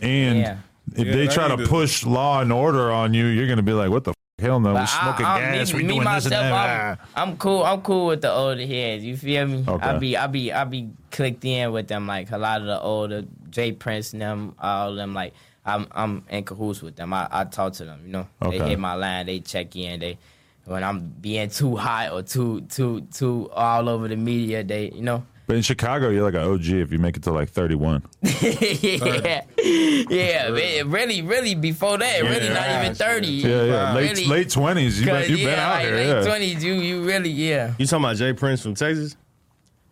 and 0.00 0.38
Yeah. 0.38 0.56
If 0.94 0.98
Yeah, 1.06 1.12
they 1.12 1.26
they 1.26 1.34
try 1.34 1.48
to 1.48 1.56
need 1.56 1.64
to- 1.64 1.68
push 1.68 2.04
law 2.06 2.40
and 2.40 2.52
order 2.52 2.90
on 2.92 3.14
you, 3.14 3.26
you're 3.26 3.48
gonna 3.48 3.62
be 3.62 3.72
like, 3.72 3.90
"What 3.90 4.04
the 4.04 4.10
f- 4.10 4.16
hell 4.38 4.60
no? 4.60 4.70
We 4.70 4.74
But 4.80 4.86
smoking 4.86 5.26
I, 5.26 5.34
I, 5.36 5.56
gas, 5.56 5.72
me, 5.72 5.76
we 5.78 5.82
me 5.82 5.94
doing 5.94 5.98
this 6.14 6.24
and 6.26 6.34
myself, 6.34 6.42
that." 6.50 6.98
I'm, 7.16 7.30
I'm 7.30 7.36
cool. 7.38 7.64
I'm 7.64 7.80
cool 7.82 8.06
with 8.06 8.22
the 8.22 8.32
older 8.32 8.66
heads. 8.66 9.02
You 9.04 9.16
feel 9.16 9.46
me? 9.46 9.64
Okay. 9.66 9.86
I 9.86 9.98
be, 9.98 10.16
I 10.16 10.26
be, 10.26 10.52
I 10.52 10.64
be 10.64 10.90
clicked 11.10 11.44
in 11.44 11.72
with 11.72 11.88
them. 11.88 12.06
Like 12.06 12.30
a 12.30 12.38
lot 12.38 12.60
of 12.60 12.66
the 12.66 12.80
older 12.80 13.24
Jay 13.50 13.72
Prince 13.72 14.12
and 14.12 14.22
them, 14.22 14.54
all 14.60 14.94
them. 14.94 15.14
Like 15.14 15.34
I'm, 15.64 15.86
I'm 15.92 16.24
in 16.30 16.44
cahoots 16.44 16.82
with 16.82 16.96
them. 16.96 17.12
I, 17.12 17.26
I 17.30 17.44
talk 17.44 17.72
to 17.74 17.84
them. 17.84 18.00
You 18.06 18.12
know, 18.12 18.28
Okay. 18.42 18.58
they 18.58 18.68
hit 18.70 18.78
my 18.78 18.94
line. 18.94 19.26
They 19.26 19.40
check 19.40 19.74
in. 19.76 20.00
They 20.00 20.18
when 20.66 20.82
I'm 20.84 21.14
being 21.20 21.48
too 21.48 21.76
hot 21.76 22.10
or 22.12 22.22
too, 22.22 22.60
too, 22.62 23.02
too 23.12 23.48
all 23.54 23.88
over 23.88 24.08
the 24.08 24.16
media. 24.16 24.62
They, 24.64 24.90
you 24.90 25.02
know. 25.02 25.24
But 25.46 25.56
in 25.56 25.62
Chicago, 25.62 26.10
you're 26.10 26.24
like 26.24 26.34
an 26.34 26.40
OG 26.50 26.66
if 26.66 26.90
you 26.92 26.98
make 26.98 27.16
it 27.16 27.22
to 27.22 27.30
like 27.32 27.48
31. 27.50 28.02
yeah, 28.22 29.42
yeah. 29.58 30.50
man, 30.50 30.90
Really, 30.90 31.22
really. 31.22 31.54
Before 31.54 31.96
that, 31.98 32.22
really, 32.22 32.48
not 32.48 32.68
even 32.68 32.86
shit. 32.88 32.96
thirty. 32.96 33.26
Yeah, 33.28 33.64
yeah, 33.64 33.94
late 33.94 34.10
Really. 34.10 34.26
late 34.26 34.48
20s. 34.48 34.98
You 35.00 35.06
Cause, 35.06 35.22
been, 35.22 35.30
you 35.30 35.36
yeah, 35.36 35.50
been 35.50 35.58
out 35.58 35.70
like, 35.70 35.84
here, 35.86 35.96
late 35.96 36.06
yeah. 36.08 36.24
twenties. 36.24 36.64
You, 36.64 36.74
you 36.74 37.02
really, 37.04 37.30
yeah. 37.30 37.74
You 37.78 37.86
talking 37.86 38.04
about 38.04 38.16
Jay 38.16 38.32
Prince 38.32 38.62
from 38.62 38.74
Texas? 38.74 39.16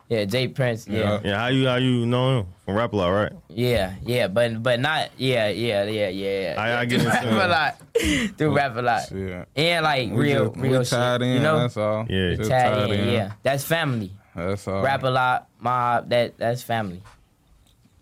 Yeah, 0.08 0.24
Jay 0.26 0.48
Prince. 0.48 0.86
Yeah. 0.86 0.98
Yeah. 0.98 1.20
Yeah, 1.24 1.38
how 1.38 1.46
you 1.46 1.66
how 1.66 1.76
you 1.76 2.04
know 2.04 2.40
him 2.40 2.46
from 2.64 2.74
Rap 2.74 2.92
a 2.92 2.96
Lot, 2.96 3.08
right? 3.10 3.32
Yeah, 3.48 3.94
yeah, 4.04 4.26
but 4.28 4.62
but 4.62 4.78
not 4.80 5.10
yeah, 5.16 5.48
yeah, 5.48 5.84
yeah, 5.84 6.08
yeah. 6.08 6.54
I- 6.58 6.80
I 6.80 6.84
get 6.84 7.00
Do 7.00 7.06
into 7.06 7.10
rap 7.10 7.24
a 7.24 7.48
lot. 7.48 8.36
Do 8.36 8.50
oh, 8.50 8.54
rap 8.54 8.76
a 8.76 8.82
lot. 8.82 9.10
Yeah. 9.12 9.44
And 9.56 9.84
like 9.84 10.10
We 10.10 10.16
real 10.34 10.46
just- 10.50 10.56
we 10.60 10.68
real 10.68 10.84
tied 10.84 11.20
shit. 11.20 11.28
in. 11.28 11.34
you 11.34 11.40
know? 11.40 11.58
that's 11.60 11.76
all. 11.76 12.06
Yeah. 12.08 12.34
Just 12.34 12.50
Tied 12.50 12.90
in, 12.90 13.08
yeah. 13.08 13.32
That's 13.42 13.64
family. 13.64 14.12
That's 14.34 14.66
all. 14.68 14.82
Rap 14.82 15.02
a 15.04 15.08
lot, 15.10 15.48
mob, 15.60 16.08
that 16.10 16.36
that's 16.38 16.62
family. 16.62 17.02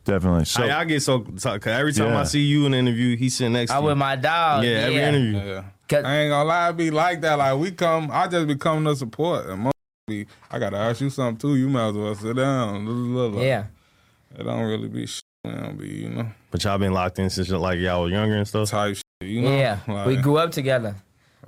Definitely. 0.05 0.47
So, 0.47 0.65
I, 0.65 0.81
I 0.81 0.85
get 0.85 1.01
so 1.01 1.21
cause 1.21 1.47
every 1.67 1.93
time 1.93 2.09
Yeah. 2.09 2.21
I 2.21 2.25
see 2.25 2.41
you 2.41 2.67
in 2.67 2.75
an 2.75 2.87
interview, 2.87 3.17
he's 3.17 3.37
sitting 3.37 3.53
next 3.53 3.71
I 3.71 3.75
to 3.77 3.81
you. 3.81 3.87
I 3.87 3.91
with 3.91 3.99
my 3.99 4.17
dog. 4.17 4.65
yeah, 4.65 4.71
Yeah, 4.71 4.77
every 4.87 4.97
interview. 5.03 5.39
Yeah. 5.53 5.65
'Cause- 5.89 6.05
I 6.05 6.17
ain't 6.17 6.31
gonna 6.31 6.49
lie, 6.49 6.71
it 6.71 6.77
be 6.77 6.91
like 6.91 7.21
that. 7.21 7.39
Like 7.39 7.59
we 7.59 7.71
come, 7.71 8.11
I 8.13 8.27
just 8.27 8.49
be 8.49 8.57
coming 8.57 8.85
to 8.85 8.97
support. 8.97 9.47
And 9.47 9.61
most 9.63 9.75
be, 10.09 10.27
I 10.51 10.59
gotta 10.59 10.79
ask 10.79 11.01
you 11.01 11.11
something 11.11 11.37
too. 11.37 11.57
You 11.57 11.69
might 11.69 11.89
as 11.89 11.95
well 11.95 12.15
sit 12.17 12.35
down. 12.37 12.85
Blah, 12.85 12.95
blah, 12.95 13.29
blah. 13.29 13.43
Yeah. 13.43 13.65
It 14.37 14.43
don't 14.43 14.63
really 14.65 14.89
be 14.89 15.07
shit. 15.07 15.23
It 15.45 15.51
don't 15.53 15.77
be, 15.79 15.89
you 15.89 16.09
know, 16.09 16.27
But 16.51 16.65
y'all 16.65 16.79
been 16.79 16.93
locked 16.95 17.19
in 17.21 17.31
since 17.31 17.51
like 17.51 17.79
y'all 17.79 18.03
was 18.05 18.13
younger 18.13 18.37
and 18.37 18.49
stuff. 18.49 18.71
type 18.71 18.97
shit. 18.97 19.05
You 19.31 19.43
know, 19.43 19.57
Yeah. 19.57 19.79
Like, 19.87 20.07
we 20.07 20.17
grew 20.17 20.39
up 20.39 20.51
together. 20.51 20.97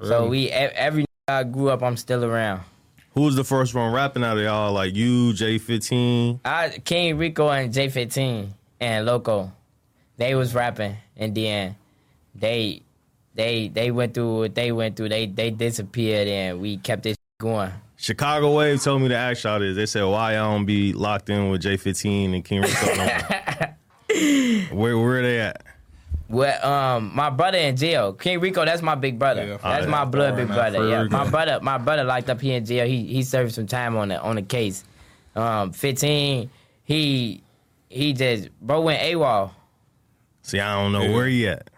So 0.03 0.29
we 0.29 0.47
e- 0.47 0.51
every 0.53 1.07
I 1.27 1.43
grew 1.43 1.71
up, 1.71 1.83
I'm 1.83 1.97
still 1.97 2.25
around. 2.25 2.61
Who 3.15 3.23
was 3.23 3.37
the 3.37 3.45
first 3.45 3.75
one 3.75 3.93
rapping 3.93 4.25
out 4.25 4.37
of 4.37 4.43
y'all? 4.43 4.73
Like 4.73 4.95
you, 4.95 5.33
J 5.33 5.59
fifteen. 5.59 6.41
I 6.45 6.81
King 6.85 7.17
Rico 7.17 7.49
and 7.49 7.73
J15 7.73 8.49
and 8.81 9.07
Loco, 9.07 9.53
they 10.17 10.35
was 10.35 10.53
rapping, 10.53 10.97
and 11.17 11.33
then 11.33 11.77
they 12.35 12.83
they 13.35 13.69
they 13.69 13.93
went 13.93 14.15
through 14.15 14.39
what 14.39 14.55
they 14.57 14.73
went 14.73 14.97
through. 14.97 15.11
They 15.11 15.27
they 15.27 15.51
disappeared, 15.51 16.27
and 16.27 16.61
we 16.61 16.77
kept 16.79 17.05
this 17.05 17.17
going. 17.39 17.71
Chicago 17.97 18.57
Wave 18.57 18.83
told 18.83 19.01
me 19.01 19.09
to 19.09 19.17
ask 19.17 19.45
y'all 19.45 19.61
this. 19.61 19.77
They 19.77 19.87
said 19.87 20.03
why 20.03 20.35
y'all 20.35 20.53
don't 20.53 20.67
be 20.67 20.93
locked 20.93 21.31
in 21.31 21.51
with 21.51 21.63
J 21.63 21.77
fifteen 21.77 22.35
and 22.35 22.45
King 22.45 22.63
Rico. 22.63 22.95
no 22.97 23.09
where 24.77 24.99
where 24.99 25.23
they 25.23 25.41
at? 25.41 25.63
Well, 26.35 26.67
um, 26.67 27.13
my 27.15 27.31
brother 27.31 27.59
in 27.59 27.77
jail, 27.77 28.13
King 28.13 28.41
Rico. 28.41 28.65
That's 28.65 28.83
my 28.83 28.95
big 28.97 29.19
brother. 29.19 29.47
Yeah, 29.47 29.57
that's 29.63 29.87
my 29.87 30.05
blood 30.05 30.37
big 30.37 30.49
brother. 30.49 30.89
Yeah, 30.89 31.03
real. 31.03 31.11
my 31.11 31.29
brother, 31.31 31.61
my 31.63 31.79
brother 31.79 32.05
locked 32.05 32.29
up 32.29 32.41
here 32.41 32.57
in 32.57 32.65
jail. 32.65 32.87
He 32.87 33.05
he 33.07 33.23
served 33.23 33.53
some 33.55 33.67
time 33.67 33.97
on 33.97 34.09
the 34.09 34.21
on 34.21 34.37
the 34.37 34.43
case. 34.43 34.85
Um, 35.37 35.73
fifteen, 35.73 36.51
he 36.85 37.43
he 37.89 38.13
just 38.13 38.49
bro 38.61 38.81
went 38.81 39.01
AWOL. 39.03 39.53
See, 40.43 40.59
I 40.61 40.75
don't 40.83 40.93
know 40.93 41.03
Yeah. 41.03 41.15
where 41.15 41.27
he 41.27 41.49
at. 41.49 41.71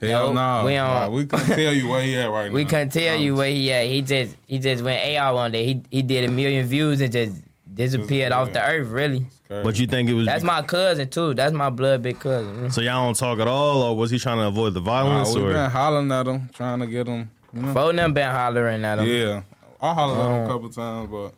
Hell 0.00 0.34
No, 0.34 0.58
no. 0.62 0.66
we 0.66 0.74
don't- 0.74 0.94
Like, 0.94 1.10
we 1.12 1.26
can 1.26 1.46
tell 1.46 1.72
you 1.72 1.88
where 1.88 2.02
he 2.02 2.16
at 2.16 2.28
right 2.28 2.46
now. 2.50 2.52
We 2.54 2.64
couldn't 2.64 2.90
tell 2.90 3.16
you 3.16 3.36
where 3.36 3.48
he 3.50 3.72
at. 3.72 3.86
He 3.86 4.02
just 4.02 4.36
he 4.48 4.58
just 4.58 4.82
went 4.82 5.16
AR 5.16 5.32
one 5.34 5.52
day. 5.52 5.64
He 5.64 5.82
he 5.90 6.02
did 6.02 6.28
a 6.28 6.32
million 6.32 6.66
views 6.66 7.00
and 7.00 7.12
just 7.12 7.36
disappeared 7.74 8.32
off 8.32 8.52
the 8.52 8.62
earth. 8.62 8.88
Really, 8.88 9.26
Crazy. 9.48 9.62
But 9.64 9.78
you 9.78 9.86
think 9.86 10.08
it 10.08 10.14
was? 10.14 10.26
that's 10.26 10.44
my 10.44 10.62
cousin 10.62 11.08
too. 11.08 11.34
That's 11.34 11.52
my 11.52 11.70
blood 11.70 12.02
big 12.02 12.18
cousin. 12.20 12.70
So 12.70 12.80
y'all 12.80 13.04
don't 13.06 13.16
talk 13.16 13.38
at 13.38 13.48
all, 13.48 13.82
or 13.82 13.96
was 13.96 14.10
he 14.10 14.18
trying 14.18 14.38
to 14.38 14.46
avoid 14.48 14.74
the 14.74 14.80
Nah, 14.80 14.84
violence? 14.84 15.34
we 15.34 15.42
or 15.42 15.52
been 15.52 15.70
hollering 15.70 16.12
at 16.12 16.26
him, 16.26 16.48
trying 16.52 16.80
to 16.80 16.86
get 16.86 17.06
him. 17.06 17.30
You 17.52 17.62
know? 17.62 17.74
Both 17.74 17.90
of 17.90 17.96
them 17.96 18.14
been 18.14 18.30
hollering 18.30 18.84
at 18.84 18.98
him. 18.98 19.06
Yeah, 19.06 19.42
I 19.80 19.94
hollered 19.94 20.18
at 20.18 20.24
him 20.26 20.32
Oh. 20.32 20.44
a 20.44 20.48
couple 20.48 20.70
times, 20.70 21.10
but 21.10 21.34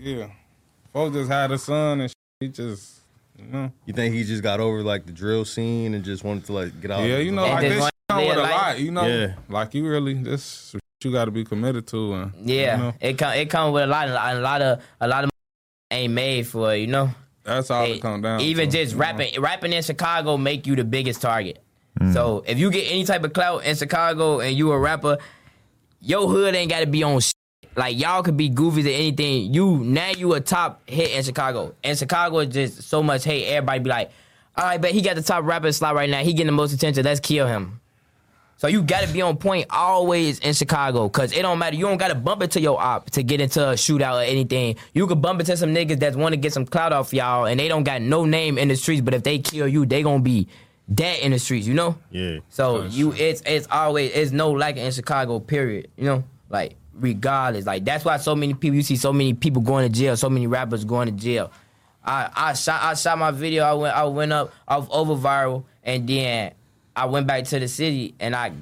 yeah, 0.00 0.26
folks 0.92 1.14
just 1.16 1.30
had 1.30 1.50
a 1.52 1.58
son 1.58 2.00
and 2.02 2.12
he 2.40 2.48
just, 2.48 3.00
you 3.38 3.44
know, 3.46 3.72
you 3.86 3.92
think 3.94 4.14
he 4.14 4.24
just 4.24 4.42
got 4.42 4.58
over 4.60 4.82
like 4.82 5.06
the 5.06 5.12
drill 5.12 5.44
scene 5.44 5.94
and 5.94 6.04
just 6.04 6.24
wanted 6.24 6.44
to 6.46 6.52
like 6.52 6.80
get 6.80 6.90
out? 6.90 7.02
yeah, 7.04 7.18
you 7.18 7.30
know, 7.32 7.44
And 7.44 7.54
like 7.54 7.62
just 7.62 7.74
this 7.74 7.80
want 7.80 7.92
shit 7.94 8.08
come 8.10 8.20
to 8.22 8.28
with 8.28 8.36
a 8.38 8.42
life. 8.42 8.50
lot, 8.50 8.80
you 8.80 8.90
know, 8.90 9.06
Yeah. 9.06 9.34
like 9.48 9.74
you 9.74 9.86
really 9.88 10.14
this 10.14 10.74
you 11.04 11.12
got 11.12 11.26
to 11.26 11.30
be 11.30 11.44
committed 11.44 11.86
to, 11.88 12.14
and 12.14 12.32
Yeah, 12.48 12.76
you 12.76 12.82
know, 12.82 12.94
it 13.00 13.18
come 13.18 13.32
it 13.34 13.50
come 13.50 13.72
with 13.72 13.84
a 13.84 13.86
lot, 13.86 14.08
a 14.08 14.40
lot 14.40 14.62
of 14.62 14.82
a 15.00 15.08
lot 15.08 15.24
of 15.24 15.30
ain't 15.90 16.12
made 16.12 16.46
for. 16.46 16.74
You 16.74 16.86
know, 16.86 17.10
that's 17.44 17.70
all 17.70 17.84
Hey, 17.84 17.94
it 17.94 18.02
come 18.02 18.22
down. 18.22 18.40
even 18.40 18.70
to, 18.70 18.76
just 18.78 18.92
you 18.92 18.98
know. 18.98 19.04
rapping 19.04 19.40
rapping 19.40 19.72
in 19.72 19.82
Chicago 19.82 20.36
make 20.36 20.66
you 20.66 20.76
the 20.76 20.84
biggest 20.84 21.20
target. 21.22 21.62
Mm. 22.00 22.12
So 22.12 22.44
if 22.46 22.58
you 22.58 22.70
get 22.70 22.90
any 22.90 23.04
type 23.04 23.24
of 23.24 23.32
clout 23.32 23.64
in 23.64 23.76
Chicago 23.76 24.40
and 24.40 24.56
you 24.56 24.72
a 24.72 24.78
rapper, 24.78 25.18
your 26.00 26.28
hood 26.28 26.54
ain't 26.54 26.70
got 26.70 26.80
to 26.80 26.86
be 26.86 27.02
on. 27.02 27.20
Shit. 27.20 27.34
Like 27.74 27.98
y'all 27.98 28.22
could 28.22 28.36
be 28.36 28.48
goofy 28.48 28.82
to 28.82 28.92
anything. 28.92 29.52
You 29.54 29.78
now 29.78 30.10
you 30.10 30.34
a 30.34 30.40
top 30.40 30.88
hit 30.88 31.12
in 31.12 31.22
Chicago. 31.22 31.74
And 31.82 31.96
Chicago 31.96 32.38
is 32.40 32.52
just 32.52 32.82
so 32.82 33.02
much 33.02 33.24
hate. 33.24 33.46
Everybody 33.46 33.78
be 33.80 33.90
like, 33.90 34.10
all 34.56 34.64
right, 34.64 34.80
but 34.80 34.90
he 34.92 35.00
got 35.00 35.16
the 35.16 35.22
top 35.22 35.44
rapper 35.44 35.72
slot 35.72 35.94
right 35.94 36.10
now. 36.10 36.22
He 36.22 36.32
getting 36.32 36.46
the 36.46 36.52
most 36.52 36.72
attention. 36.72 37.04
Let's 37.04 37.20
kill 37.20 37.46
him. 37.46 37.80
So 38.62 38.68
you 38.68 38.84
gotta 38.84 39.12
be 39.12 39.20
on 39.22 39.38
point 39.38 39.66
always 39.70 40.38
in 40.38 40.54
Chicago, 40.54 41.08
cause 41.08 41.32
it 41.32 41.42
don't 41.42 41.58
matter. 41.58 41.74
You 41.74 41.86
don't 41.86 41.96
gotta 41.96 42.14
bump 42.14 42.44
into 42.44 42.60
your 42.60 42.80
op 42.80 43.10
to 43.10 43.24
get 43.24 43.40
into 43.40 43.70
a 43.70 43.72
shootout 43.72 44.20
or 44.20 44.22
anything. 44.22 44.76
You 44.94 45.08
could 45.08 45.20
bump 45.20 45.40
into 45.40 45.56
some 45.56 45.74
niggas 45.74 45.98
that 45.98 46.14
want 46.14 46.32
to 46.32 46.36
get 46.36 46.52
some 46.52 46.64
clout 46.64 46.92
off 46.92 47.12
y'all, 47.12 47.46
and 47.46 47.58
they 47.58 47.66
don't 47.66 47.82
got 47.82 48.02
no 48.02 48.24
name 48.24 48.58
in 48.58 48.68
the 48.68 48.76
streets. 48.76 49.00
But 49.00 49.14
if 49.14 49.24
they 49.24 49.40
kill 49.40 49.66
you, 49.66 49.84
they 49.84 50.04
gonna 50.04 50.22
be 50.22 50.46
dead 50.94 51.22
in 51.22 51.32
the 51.32 51.40
streets. 51.40 51.66
You 51.66 51.74
know? 51.74 51.98
Yeah. 52.12 52.38
So 52.50 52.84
you, 52.84 53.12
it's 53.14 53.42
it's 53.44 53.66
always 53.68 54.12
it's 54.12 54.30
no 54.30 54.52
like 54.52 54.76
in 54.76 54.92
Chicago. 54.92 55.40
Period. 55.40 55.90
You 55.96 56.04
know, 56.04 56.24
like 56.48 56.76
regardless, 56.94 57.66
like 57.66 57.84
that's 57.84 58.04
why 58.04 58.16
so 58.18 58.36
many 58.36 58.54
people 58.54 58.76
you 58.76 58.84
see 58.84 58.94
so 58.94 59.12
many 59.12 59.34
people 59.34 59.62
going 59.62 59.92
to 59.92 59.98
jail, 59.98 60.16
so 60.16 60.30
many 60.30 60.46
rappers 60.46 60.84
going 60.84 61.06
to 61.06 61.12
jail. 61.20 61.50
I 62.04 62.30
I 62.32 62.52
shot 62.52 62.80
I 62.80 62.94
shot 62.94 63.18
my 63.18 63.32
video. 63.32 63.64
I 63.64 63.72
went 63.72 63.96
I 63.96 64.04
went 64.04 64.32
up 64.32 64.52
off 64.68 64.88
over 64.88 65.16
viral, 65.16 65.64
and 65.82 66.08
then 66.08 66.52
I 66.96 67.06
went 67.06 67.26
back 67.26 67.44
to 67.44 67.58
the 67.58 67.68
city 67.68 68.14
and 68.20 68.34
I 68.34 68.52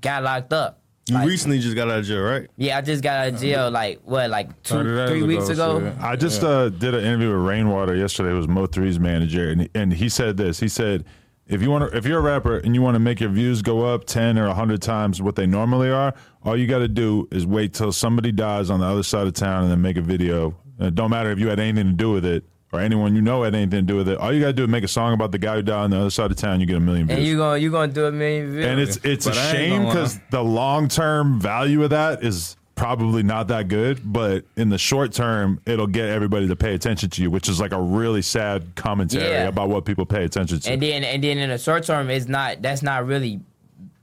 got 0.00 0.22
locked 0.22 0.52
up. 0.52 0.80
You 1.08 1.14
Like, 1.14 1.26
recently 1.26 1.58
just 1.58 1.74
got 1.74 1.88
out 1.90 2.00
of 2.00 2.04
jail, 2.04 2.20
right? 2.20 2.48
yeah, 2.56 2.76
I 2.76 2.80
just 2.82 3.02
got 3.02 3.26
out 3.26 3.34
of 3.34 3.40
jail 3.40 3.70
like 3.70 4.00
what, 4.04 4.28
like 4.28 4.62
two, 4.62 5.06
three 5.06 5.22
weeks 5.22 5.48
ago, 5.48 5.76
ago. 5.78 5.90
shit. 5.90 6.02
I 6.02 6.16
just 6.16 6.42
uh, 6.44 6.68
did 6.68 6.94
an 6.94 7.02
interview 7.04 7.28
with 7.34 7.46
Rainwater 7.46 7.94
yesterday. 7.96 8.30
It 8.30 8.34
was 8.34 8.46
Mo 8.48 8.66
3's 8.66 8.98
manager, 9.00 9.48
and 9.50 9.68
and 9.74 9.92
he 9.94 10.10
said 10.10 10.36
this. 10.36 10.60
He 10.60 10.68
said, 10.68 11.04
if 11.46 11.62
you 11.62 11.70
want 11.70 11.90
to, 11.90 11.96
if 11.96 12.04
you're 12.04 12.18
a 12.18 12.22
rapper 12.22 12.58
and 12.58 12.74
you 12.74 12.82
want 12.82 12.94
to 12.96 12.98
make 12.98 13.20
your 13.20 13.30
views 13.30 13.62
go 13.62 13.86
up 13.86 14.04
ten 14.04 14.36
or 14.36 14.52
hundred 14.52 14.82
times 14.82 15.22
what 15.22 15.34
they 15.34 15.46
normally 15.46 15.88
are, 15.90 16.12
all 16.44 16.58
you 16.58 16.66
got 16.66 16.80
to 16.80 16.88
do 16.88 17.26
is 17.30 17.46
wait 17.46 17.72
till 17.72 17.90
somebody 17.90 18.30
dies 18.30 18.68
on 18.68 18.80
the 18.80 18.86
other 18.86 19.02
side 19.02 19.26
of 19.26 19.32
town 19.32 19.62
and 19.62 19.72
then 19.72 19.80
make 19.80 19.96
a 19.96 20.02
video. 20.02 20.54
It 20.78 20.94
don't 20.94 21.10
matter 21.10 21.30
if 21.30 21.38
you 21.38 21.48
had 21.48 21.58
anything 21.58 21.86
to 21.86 21.92
do 21.96 22.12
with 22.12 22.26
it 22.26 22.44
or 22.72 22.80
anyone 22.80 23.14
you 23.14 23.22
know 23.22 23.42
had 23.44 23.54
anything 23.54 23.86
to 23.86 23.92
do 23.92 23.96
with 23.96 24.08
it. 24.08 24.18
All 24.18 24.32
you 24.32 24.40
got 24.40 24.48
to 24.48 24.52
do 24.52 24.64
is 24.64 24.68
make 24.68 24.84
a 24.84 24.88
song 24.88 25.14
about 25.14 25.32
the 25.32 25.38
guy 25.38 25.56
who 25.56 25.62
died 25.62 25.84
on 25.84 25.90
the 25.90 25.98
other 25.98 26.10
side 26.10 26.30
of 26.30 26.36
town. 26.36 26.60
You 26.60 26.66
get 26.66 26.76
a 26.76 26.80
million 26.80 27.06
views. 27.06 27.18
And 27.18 27.26
you 27.26 27.36
gonna 27.38 27.58
you 27.58 27.70
gonna 27.70 27.92
do 27.92 28.06
a 28.06 28.12
million 28.12 28.50
views. 28.52 28.64
And 28.66 28.80
it's 28.80 28.96
it's 29.04 29.24
But 29.26 29.36
a 29.36 29.40
I 29.40 29.42
ain't 29.44 29.56
shame 29.56 29.70
gonna 29.82 29.88
because 29.88 30.20
the 30.30 30.42
long 30.44 30.88
term 30.88 31.40
value 31.40 31.82
of 31.84 31.90
that 31.90 32.22
is 32.22 32.56
probably 32.74 33.24
not 33.24 33.48
that 33.48 33.66
good, 33.66 34.00
but 34.04 34.44
in 34.56 34.68
the 34.68 34.78
short 34.78 35.12
term, 35.12 35.60
it'll 35.66 35.86
get 35.88 36.10
everybody 36.10 36.46
to 36.46 36.54
pay 36.54 36.74
attention 36.74 37.10
to 37.10 37.22
you, 37.22 37.28
which 37.30 37.48
is 37.48 37.58
like 37.58 37.72
a 37.72 37.80
really 37.80 38.22
sad 38.22 38.62
commentary 38.76 39.24
Yeah. 39.30 39.48
about 39.48 39.68
what 39.68 39.84
people 39.84 40.06
pay 40.06 40.24
attention 40.24 40.60
to. 40.60 40.70
And 40.70 40.80
then 40.82 41.02
and 41.04 41.24
then 41.24 41.38
in 41.38 41.48
the 41.50 41.58
short 41.58 41.84
term, 41.84 42.08
it's 42.10 42.28
not 42.28 42.60
that's 42.62 42.82
not 42.82 43.06
really 43.06 43.40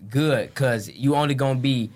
good 0.09 0.49
because 0.49 0.89
you 0.89 1.15
only 1.15 1.35
gonna 1.35 1.59
be 1.59 1.89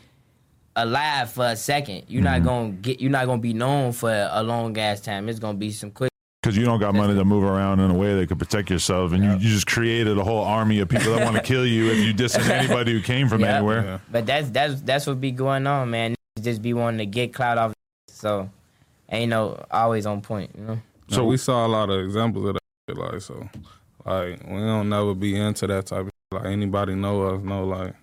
alive 0.75 1.31
for 1.31 1.47
a 1.47 1.55
second. 1.55 2.03
You're 2.07 2.23
Mm-hmm. 2.23 2.43
not 2.43 2.43
gonna 2.43 2.69
get 2.71 3.01
you're 3.01 3.11
not 3.11 3.25
gonna 3.25 3.41
be 3.41 3.53
known 3.53 3.91
for 3.91 4.29
a 4.31 4.43
long 4.43 4.77
ass 4.77 5.01
time. 5.01 5.27
It's 5.29 5.39
gonna 5.39 5.57
be 5.57 5.71
some 5.71 5.91
quick. 5.91 6.08
Because 6.49 6.57
you 6.57 6.65
don't 6.65 6.79
got 6.79 6.95
money 6.95 7.13
to 7.13 7.23
move 7.23 7.43
around 7.43 7.79
in 7.79 7.91
a 7.91 7.93
way 7.93 8.15
that 8.15 8.27
could 8.27 8.39
protect 8.39 8.71
yourself, 8.71 9.11
and 9.11 9.23
you, 9.23 9.29
you 9.33 9.37
just 9.53 9.67
created 9.67 10.17
a 10.17 10.23
whole 10.23 10.43
army 10.43 10.79
of 10.79 10.89
people 10.89 11.13
that 11.13 11.23
want 11.23 11.35
to 11.35 11.43
kill 11.43 11.63
you 11.63 11.91
if 11.91 11.99
you 11.99 12.11
dissing 12.11 12.49
anybody 12.49 12.91
who 12.91 13.01
came 13.03 13.29
from 13.29 13.41
Yep. 13.41 13.49
anywhere. 13.57 14.01
But 14.11 14.25
that's 14.25 14.49
that's 14.49 14.81
that's 14.81 15.05
what 15.05 15.21
be 15.21 15.29
going 15.29 15.67
on, 15.67 15.91
man. 15.91 16.15
Just 16.41 16.63
be 16.63 16.73
wanting 16.73 16.97
to 16.97 17.05
get 17.05 17.35
clout 17.35 17.59
off. 17.59 17.73
So 18.07 18.49
ain't 19.11 19.29
no 19.29 19.63
always 19.69 20.07
on 20.07 20.21
point, 20.21 20.49
you 20.57 20.63
know. 20.63 20.79
So 21.09 21.17
So- 21.17 21.25
we 21.25 21.37
saw 21.37 21.67
a 21.67 21.69
lot 21.69 21.91
of 21.91 22.03
examples 22.03 22.43
of 22.45 22.53
that. 22.87 22.97
Like 22.97 23.21
so, 23.21 23.47
like 24.03 24.41
we 24.47 24.57
don't 24.57 24.89
never 24.89 25.13
be 25.13 25.35
into 25.39 25.67
that 25.67 25.85
type 25.85 25.99
of. 25.99 26.05
Shit. 26.33 26.41
Like 26.41 26.51
anybody 26.51 26.95
know 26.95 27.27
us, 27.27 27.43
know 27.43 27.63
like 27.63 27.93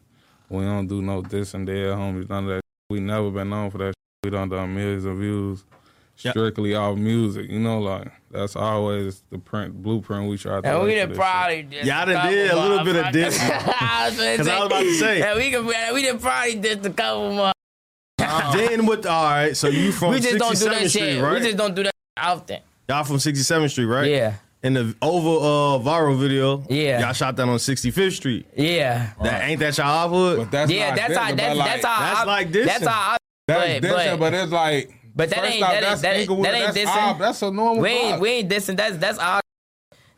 we 0.49 0.63
don't 0.63 0.87
do 0.87 1.03
no 1.03 1.21
this 1.21 1.53
and 1.55 1.67
that, 1.67 1.73
homies. 1.73 2.29
None 2.29 2.45
of 2.45 2.51
that. 2.51 2.61
We 2.91 3.01
never 3.01 3.29
been 3.33 3.51
known 3.51 3.73
for 3.73 3.79
that. 3.79 3.87
Shit. 3.87 3.95
We 4.23 4.31
done 4.31 4.49
done 4.51 4.73
millions 4.73 5.05
of 5.05 5.17
views, 5.17 5.65
Yeah. 6.19 6.31
strictly 6.31 6.75
off 6.75 6.97
music. 6.97 7.51
You 7.51 7.59
know, 7.59 7.81
like 7.81 8.11
that's 8.31 8.57
always 8.57 9.23
the 9.31 9.39
print 9.39 9.83
blueprint 9.83 10.29
we 10.29 10.39
try 10.39 10.61
to. 10.61 10.67
And 10.67 10.83
we 10.83 10.93
for 10.93 10.97
done 11.01 11.09
this 11.11 11.19
probably 11.19 11.63
did 11.65 11.87
Y'all 11.87 12.07
done 12.07 12.31
did 12.31 12.51
a 12.51 12.57
little 12.57 12.85
bit 12.85 12.97
of 12.97 13.13
this 13.13 13.39
Because 13.39 13.69
I 13.81 14.59
was 14.59 14.67
about 14.67 14.81
to 14.81 14.95
say. 14.95 15.19
Yeah, 15.19 15.37
we 15.37 15.51
can, 15.51 15.67
we 15.67 16.03
done 16.05 16.19
probably 16.19 16.55
did 16.57 16.85
a 16.87 16.91
couple 16.91 17.33
more. 17.33 17.53
Then 18.53 18.87
with 18.87 19.07
All 19.07 19.25
right, 19.25 19.57
so 19.57 19.69
you 19.69 19.93
from 19.93 20.13
we 20.13 20.21
just 20.21 20.39
don't 20.39 20.57
do 20.59 20.65
67th 20.67 20.71
that 20.71 20.89
Street, 20.91 20.91
shit. 20.91 21.23
right? 21.23 21.35
We 21.35 21.41
just 21.41 21.57
don't 21.57 21.75
do 21.75 21.83
that 21.85 21.95
often. 22.17 22.61
Y'all 22.89 23.05
from 23.05 23.17
67th 23.17 23.71
Street, 23.71 23.85
right? 23.87 24.11
Yeah. 24.11 24.35
In 24.63 24.73
the 24.75 24.97
over 25.03 25.29
uh, 25.29 25.79
viral 25.85 26.19
video, 26.19 26.65
Yeah. 26.69 27.01
y'all 27.01 27.13
shot 27.13 27.37
that 27.37 27.43
on 27.43 27.57
65th 27.59 28.13
Street. 28.13 28.47
Yeah. 28.57 29.13
That 29.23 29.45
ain't 29.49 29.61
that 29.61 29.77
y'all 29.79 29.87
off 29.87 30.11
hood? 30.11 30.39
But 30.39 30.51
that's 30.51 30.71
yeah, 30.73 30.89
not 30.89 30.97
that's 30.97 31.17
how 31.17 31.29
but 31.29 31.37
that's 31.37 31.57
like, 31.59 31.69
that's 31.69 31.85
how 31.85 31.99
That's 32.01 32.21
I, 32.21 32.25
like 32.25 32.53
this. 32.53 32.67
That's 32.67 32.87
how 32.87 33.13
I, 33.13 33.17
That's 33.47 33.81
but, 33.81 33.89
dissing, 33.89 34.11
but, 34.13 34.19
but 34.19 34.35
it's 34.35 34.53
like. 34.53 34.96
But 35.17 35.31
that 35.31 35.39
first 35.41 35.53
ain't- 35.55 35.63
off, 35.65 35.71
that 35.71 35.75
ain't- 35.85 36.03
that 36.03 36.17
ain't- 36.17 36.43
that 36.43 36.55
ain't 36.55 36.75
that's 36.75 36.79
dissing. 36.79 36.97
our- 37.03 37.19
That's 37.19 37.43
a 37.43 37.51
normal. 37.51 37.83
we 37.83 37.89
ain't 37.89 38.09
block. 38.11 38.21
we 38.21 38.29
ain't 38.31 38.49
dissing. 38.51 38.77
That's 38.77 38.97
that's 38.99 39.19
our 39.19 39.41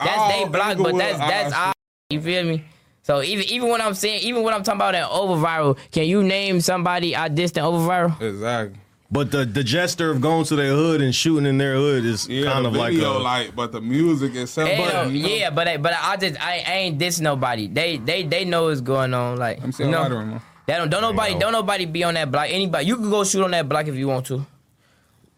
that's 0.01 0.19
All 0.19 0.29
they 0.29 0.43
oh, 0.45 0.49
block, 0.49 0.79
but 0.79 0.97
that's 0.99 1.19
that's 1.19 1.55
ah, 1.55 1.59
our 1.61 1.67
our. 1.69 1.73
You 2.11 2.21
feel 2.21 2.45
me? 2.45 2.65
So 3.03 3.23
even 3.23 3.45
even 3.47 3.69
when 3.71 3.81
I'm 3.81 3.95
saying 3.95 4.21
even 4.23 4.43
when 4.43 4.53
I'm 4.55 4.63
talking 4.63 4.79
about 4.81 4.93
that 4.93 5.09
over 5.09 5.35
viral, 5.35 5.79
can 5.93 6.05
you 6.05 6.23
name 6.23 6.61
somebody 6.61 7.17
I 7.17 7.29
dissed 7.29 7.57
in 7.57 7.63
over 7.65 7.79
viral? 7.79 8.21
Exactly. 8.21 8.79
But 9.11 9.31
the 9.31 9.45
the 9.47 9.65
gesture 9.65 10.11
of 10.11 10.21
going 10.21 10.45
to 10.47 10.57
their 10.57 10.73
hood 10.73 11.01
and 11.01 11.15
shooting 11.15 11.47
in 11.47 11.57
their 11.59 11.75
hood 11.77 12.05
is 12.05 12.29
Yeah, 12.29 12.53
kind 12.53 12.65
the 12.67 12.69
of 12.69 12.77
like 12.77 12.93
video, 12.93 13.17
a, 13.17 13.21
like, 13.21 13.57
but 13.57 13.73
the 13.73 13.81
music 13.81 14.35
itself. 14.35 14.69
Ain't 14.69 14.85
but, 14.85 15.05
no- 15.05 15.11
yeah, 15.11 15.49
but 15.51 15.67
I- 15.69 15.77
but 15.79 15.95
I 15.97 16.17
just 16.19 16.39
I, 16.45 16.63
I 16.67 16.73
ain't 16.75 16.99
dissing 16.99 17.23
nobody. 17.23 17.67
They 17.69 17.97
they 17.97 18.25
they 18.25 18.45
know 18.45 18.65
what's 18.65 18.81
going 18.83 19.15
on. 19.15 19.37
Like 19.39 19.61
I'm 19.61 19.67
you 19.67 19.73
saying, 19.73 19.91
know, 19.91 20.03
lighter, 20.03 20.25
man. 20.27 20.43
They 20.67 20.75
don't 20.75 20.91
don't 20.91 21.01
nobody 21.01 21.39
don't 21.39 21.53
nobody 21.53 21.87
be 21.87 22.05
on 22.05 22.13
that 22.15 22.31
block. 22.31 22.49
Anybody 22.51 22.85
you 22.85 22.97
can 22.97 23.09
go 23.09 23.25
shoot 23.25 23.43
on 23.43 23.53
that 23.53 23.67
block 23.69 23.87
if 23.89 23.95
you 23.95 24.07
want 24.09 24.27
to. 24.27 24.45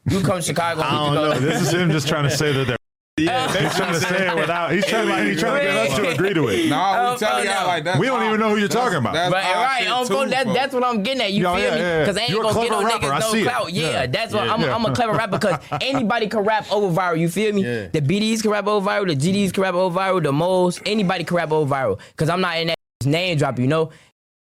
You 0.08 0.20
come 0.22 0.36
to 0.38 0.42
Chicago. 0.42 0.80
I 0.82 0.90
don't 0.90 1.06
can 1.06 1.14
go. 1.14 1.32
know. 1.34 1.40
This 1.40 1.62
is 1.62 1.72
him 1.74 1.90
just 1.90 2.08
trying 2.08 2.24
to 2.24 2.30
say 2.30 2.52
that 2.52 2.66
they're. 2.66 2.76
yeah. 3.18 3.48
He's 3.48 3.76
trying 3.76 3.92
to 3.92 4.00
say 4.00 4.28
it 4.28 4.34
without. 4.34 4.72
He's 4.72 4.86
trying, 4.86 5.06
to, 5.08 5.24
he's 5.24 5.38
trying 5.40 5.58
to 5.60 5.72
get 5.72 5.90
us 5.90 5.96
to 5.98 6.08
agree 6.08 6.32
to 6.32 6.48
it. 6.48 6.70
Nah, 6.70 7.10
Oh, 7.10 7.12
we 7.12 7.18
tell 7.18 7.34
oh, 7.36 7.42
y'all 7.42 7.60
no. 7.62 7.66
like 7.66 7.84
that. 7.84 7.98
We 7.98 8.06
don't 8.06 8.22
even 8.24 8.40
know 8.40 8.48
who 8.50 8.56
you're 8.56 8.68
talking 8.68 8.96
about. 8.96 9.12
That's 9.12 9.30
But 9.30 9.42
right, 9.44 9.80
shit 9.82 9.90
oh, 9.90 9.94
on 9.96 10.06
too, 10.06 10.30
that, 10.30 10.46
that's 10.54 10.72
what 10.72 10.84
I'm 10.84 11.02
getting 11.02 11.20
at. 11.22 11.32
You 11.34 11.42
Yeah, 11.42 11.54
feel 11.54 11.64
yeah, 11.64 11.74
me? 11.74 11.80
yeah. 11.80 11.98
Because 12.00 12.16
I 12.16 12.20
ain't 12.22 12.30
You're 12.30 12.42
gonna 12.44 12.60
get 12.62 12.70
no 12.70 12.82
rapper. 12.84 13.06
Niggas 13.08 13.32
no 13.34 13.42
clout. 13.50 13.72
Yeah, 13.74 13.90
Yeah. 13.90 14.06
that's 14.06 14.32
what 14.32 14.46
Yeah. 14.46 14.54
I'm, 14.54 14.64
I'm 14.64 14.84
a 14.90 14.94
clever 14.94 15.12
rapper 15.12 15.38
because 15.38 15.58
anybody 15.82 16.28
can 16.28 16.40
rap 16.40 16.72
over 16.72 16.98
viral. 16.98 17.18
You 17.18 17.28
feel 17.28 17.52
me? 17.54 17.62
Yeah. 17.62 17.88
The 17.88 18.00
BDs 18.00 18.40
can 18.40 18.52
rap 18.52 18.66
over 18.66 18.88
viral. 18.88 19.06
The 19.08 19.16
GDs 19.16 19.52
can 19.52 19.62
rap 19.64 19.74
over 19.74 19.98
viral. 19.98 20.22
The 20.22 20.32
moles, 20.32 20.80
anybody 20.86 21.24
can 21.24 21.36
rap 21.36 21.52
over 21.52 21.70
viral. 21.74 21.98
Because 22.12 22.30
I'm 22.30 22.40
not 22.40 22.56
in 22.56 22.68
that 22.68 22.78
name 23.04 23.36
drop. 23.36 23.58
You 23.58 23.66
know, 23.66 23.90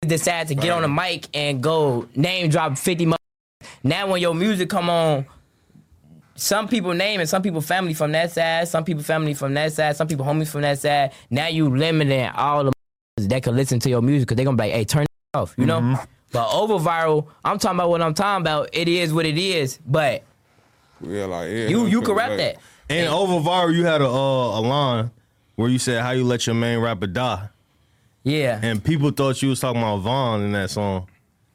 decide 0.00 0.48
to 0.48 0.54
get 0.54 0.70
on 0.70 0.80
the 0.80 0.88
mic 0.88 1.26
and 1.34 1.62
go 1.62 2.08
name 2.16 2.48
drop 2.48 2.78
50. 2.78 3.04
mo- 3.04 3.16
Now 3.84 4.06
when 4.06 4.22
your 4.22 4.34
music 4.34 4.70
come 4.70 4.88
on. 4.88 5.26
Some 6.40 6.68
people 6.68 6.94
name 6.94 7.20
and 7.20 7.28
some 7.28 7.42
people 7.42 7.60
family 7.60 7.92
from 7.92 8.12
that 8.12 8.32
side, 8.32 8.66
some 8.66 8.82
people 8.82 9.02
family 9.02 9.34
from 9.34 9.52
that 9.52 9.74
side, 9.74 9.94
some 9.94 10.08
people 10.08 10.24
homies 10.24 10.48
from 10.48 10.62
that 10.62 10.78
side. 10.78 11.12
Now 11.28 11.48
you 11.48 11.68
limiting 11.68 12.28
all 12.28 12.64
the 12.64 12.72
that 13.28 13.42
can 13.42 13.54
listen 13.54 13.78
to 13.80 13.90
your 13.90 14.00
music 14.00 14.26
because 14.26 14.36
they're 14.36 14.46
gonna 14.46 14.56
be 14.56 14.62
like, 14.64 14.72
hey, 14.72 14.84
turn 14.86 15.02
it 15.02 15.08
off, 15.34 15.54
you 15.58 15.66
know? 15.66 15.98
But 16.32 16.50
over 16.54 16.74
viral, 16.82 17.26
I'm 17.44 17.58
talking 17.58 17.76
about 17.76 17.90
what 17.90 18.00
I'm 18.00 18.14
talking 18.14 18.40
about. 18.40 18.70
It 18.72 18.88
is 18.88 19.12
what 19.12 19.26
it 19.26 19.36
is, 19.36 19.78
but 19.86 20.22
Yeah, 21.02 21.26
like 21.26 21.50
yeah, 21.50 21.68
you 21.68 21.84
you 21.86 21.98
I'm 21.98 22.04
can 22.06 22.14
rap 22.14 22.30
like- 22.30 22.38
that. 22.38 22.56
And 22.88 23.08
over 23.08 23.34
viral, 23.46 23.74
you 23.74 23.84
had 23.84 24.00
a 24.00 24.06
uh, 24.08 24.58
a 24.58 24.62
line 24.62 25.10
where 25.56 25.68
you 25.68 25.78
said 25.78 26.00
how 26.02 26.12
you 26.12 26.24
let 26.24 26.46
your 26.46 26.54
main 26.56 26.78
rapper 26.78 27.06
die, 27.06 27.48
Yeah. 28.24 28.58
and 28.62 28.82
people 28.82 29.10
thought 29.10 29.42
you 29.42 29.50
was 29.50 29.60
talking 29.60 29.82
about 29.82 29.98
Von 29.98 30.40
in 30.40 30.52
that 30.52 30.70
song. 30.70 31.06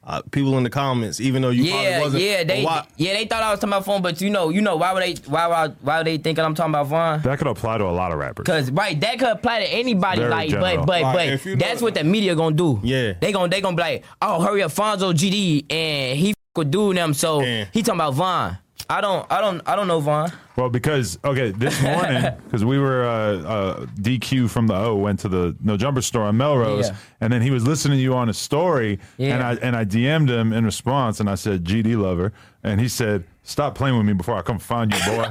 Uh, 0.08 0.22
people 0.30 0.56
in 0.56 0.62
the 0.62 0.70
comments, 0.70 1.20
even 1.20 1.42
though 1.42 1.50
you 1.50 1.64
Yeah, 1.64 1.72
probably 1.98 2.00
wasn't. 2.00 2.22
yeah, 2.22 2.44
they 2.44 2.62
why- 2.62 2.86
yeah 2.96 3.12
they 3.14 3.24
thought 3.24 3.42
I 3.42 3.50
was 3.50 3.58
talking 3.58 3.72
about 3.72 3.84
Von, 3.86 4.02
but 4.02 4.20
you 4.20 4.30
know, 4.30 4.50
you 4.50 4.60
know 4.60 4.76
why 4.76 4.92
would 4.92 5.02
they 5.02 5.14
why 5.28 5.48
why 5.48 5.68
why 5.82 5.98
would 5.98 6.06
they 6.06 6.16
thinking 6.18 6.44
I'm 6.44 6.54
talking 6.54 6.70
about 6.70 6.86
Von? 6.86 7.22
That 7.22 7.38
could 7.38 7.48
apply 7.48 7.78
to 7.78 7.84
a 7.86 7.90
lot 7.90 8.12
of 8.12 8.18
rappers. 8.18 8.44
Cause 8.46 8.70
right, 8.70 9.00
that 9.00 9.18
could 9.18 9.26
apply 9.30 9.64
to 9.64 9.66
anybody. 9.66 10.20
Very 10.20 10.30
like, 10.30 10.50
general. 10.50 10.76
but 10.86 10.86
but 10.86 11.02
Like, 11.02 11.42
but 11.42 11.58
that's 11.58 11.80
know- 11.80 11.86
what 11.86 11.94
the 11.94 12.04
media 12.04 12.36
gonna 12.36 12.54
do. 12.54 12.78
Yeah. 12.84 13.14
they 13.20 13.32
gonna 13.32 13.48
they 13.48 13.60
gonna 13.60 13.76
be 13.76 13.82
like, 13.82 14.04
oh, 14.22 14.40
hurry 14.42 14.62
up, 14.62 14.70
Fonzo 14.70 15.12
GD, 15.12 15.66
and 15.72 16.16
he 16.16 16.30
f- 16.30 16.34
with 16.54 16.70
dude 16.70 16.96
them, 16.96 17.12
so 17.12 17.40
Yeah. 17.42 17.64
he 17.72 17.82
talking 17.82 17.98
about 18.00 18.14
Von. 18.14 18.58
I 18.88 19.00
don't 19.00 19.30
I 19.30 19.40
don't 19.40 19.60
I 19.68 19.74
don't 19.76 19.88
know 19.88 20.00
Von. 20.00 20.30
Well, 20.56 20.70
because 20.70 21.18
okay, 21.24 21.50
this 21.50 21.80
morning 21.82 22.22
because 22.44 22.64
we 22.64 22.78
were 22.78 23.04
uh, 23.04 23.10
uh, 23.42 23.86
DQ 24.00 24.48
from 24.48 24.66
the 24.68 24.74
O 24.74 24.94
went 24.96 25.20
to 25.20 25.28
the 25.28 25.56
No 25.62 25.76
Jumper 25.76 26.02
store 26.02 26.22
on 26.22 26.36
Melrose, 26.36 26.88
Yeah. 26.88 26.96
and 27.20 27.32
then 27.32 27.42
he 27.42 27.50
was 27.50 27.66
listening 27.66 27.98
to 27.98 28.02
you 28.02 28.14
on 28.14 28.28
a 28.28 28.34
story, 28.34 28.98
Yeah. 29.18 29.34
and 29.34 29.42
I 29.42 29.54
and 29.66 29.76
I 29.76 29.84
DM'd 29.84 30.30
him 30.30 30.52
in 30.52 30.64
response, 30.64 31.20
and 31.20 31.28
I 31.28 31.34
said 31.34 31.64
GD 31.64 31.96
lover, 31.96 32.32
and 32.62 32.80
he 32.80 32.88
said. 32.88 33.24
Stop 33.48 33.76
playing 33.76 33.96
with 33.96 34.04
me 34.04 34.12
before 34.12 34.36
I 34.36 34.42
come 34.42 34.58
find 34.58 34.92
you, 34.92 34.98
boy. 35.06 35.12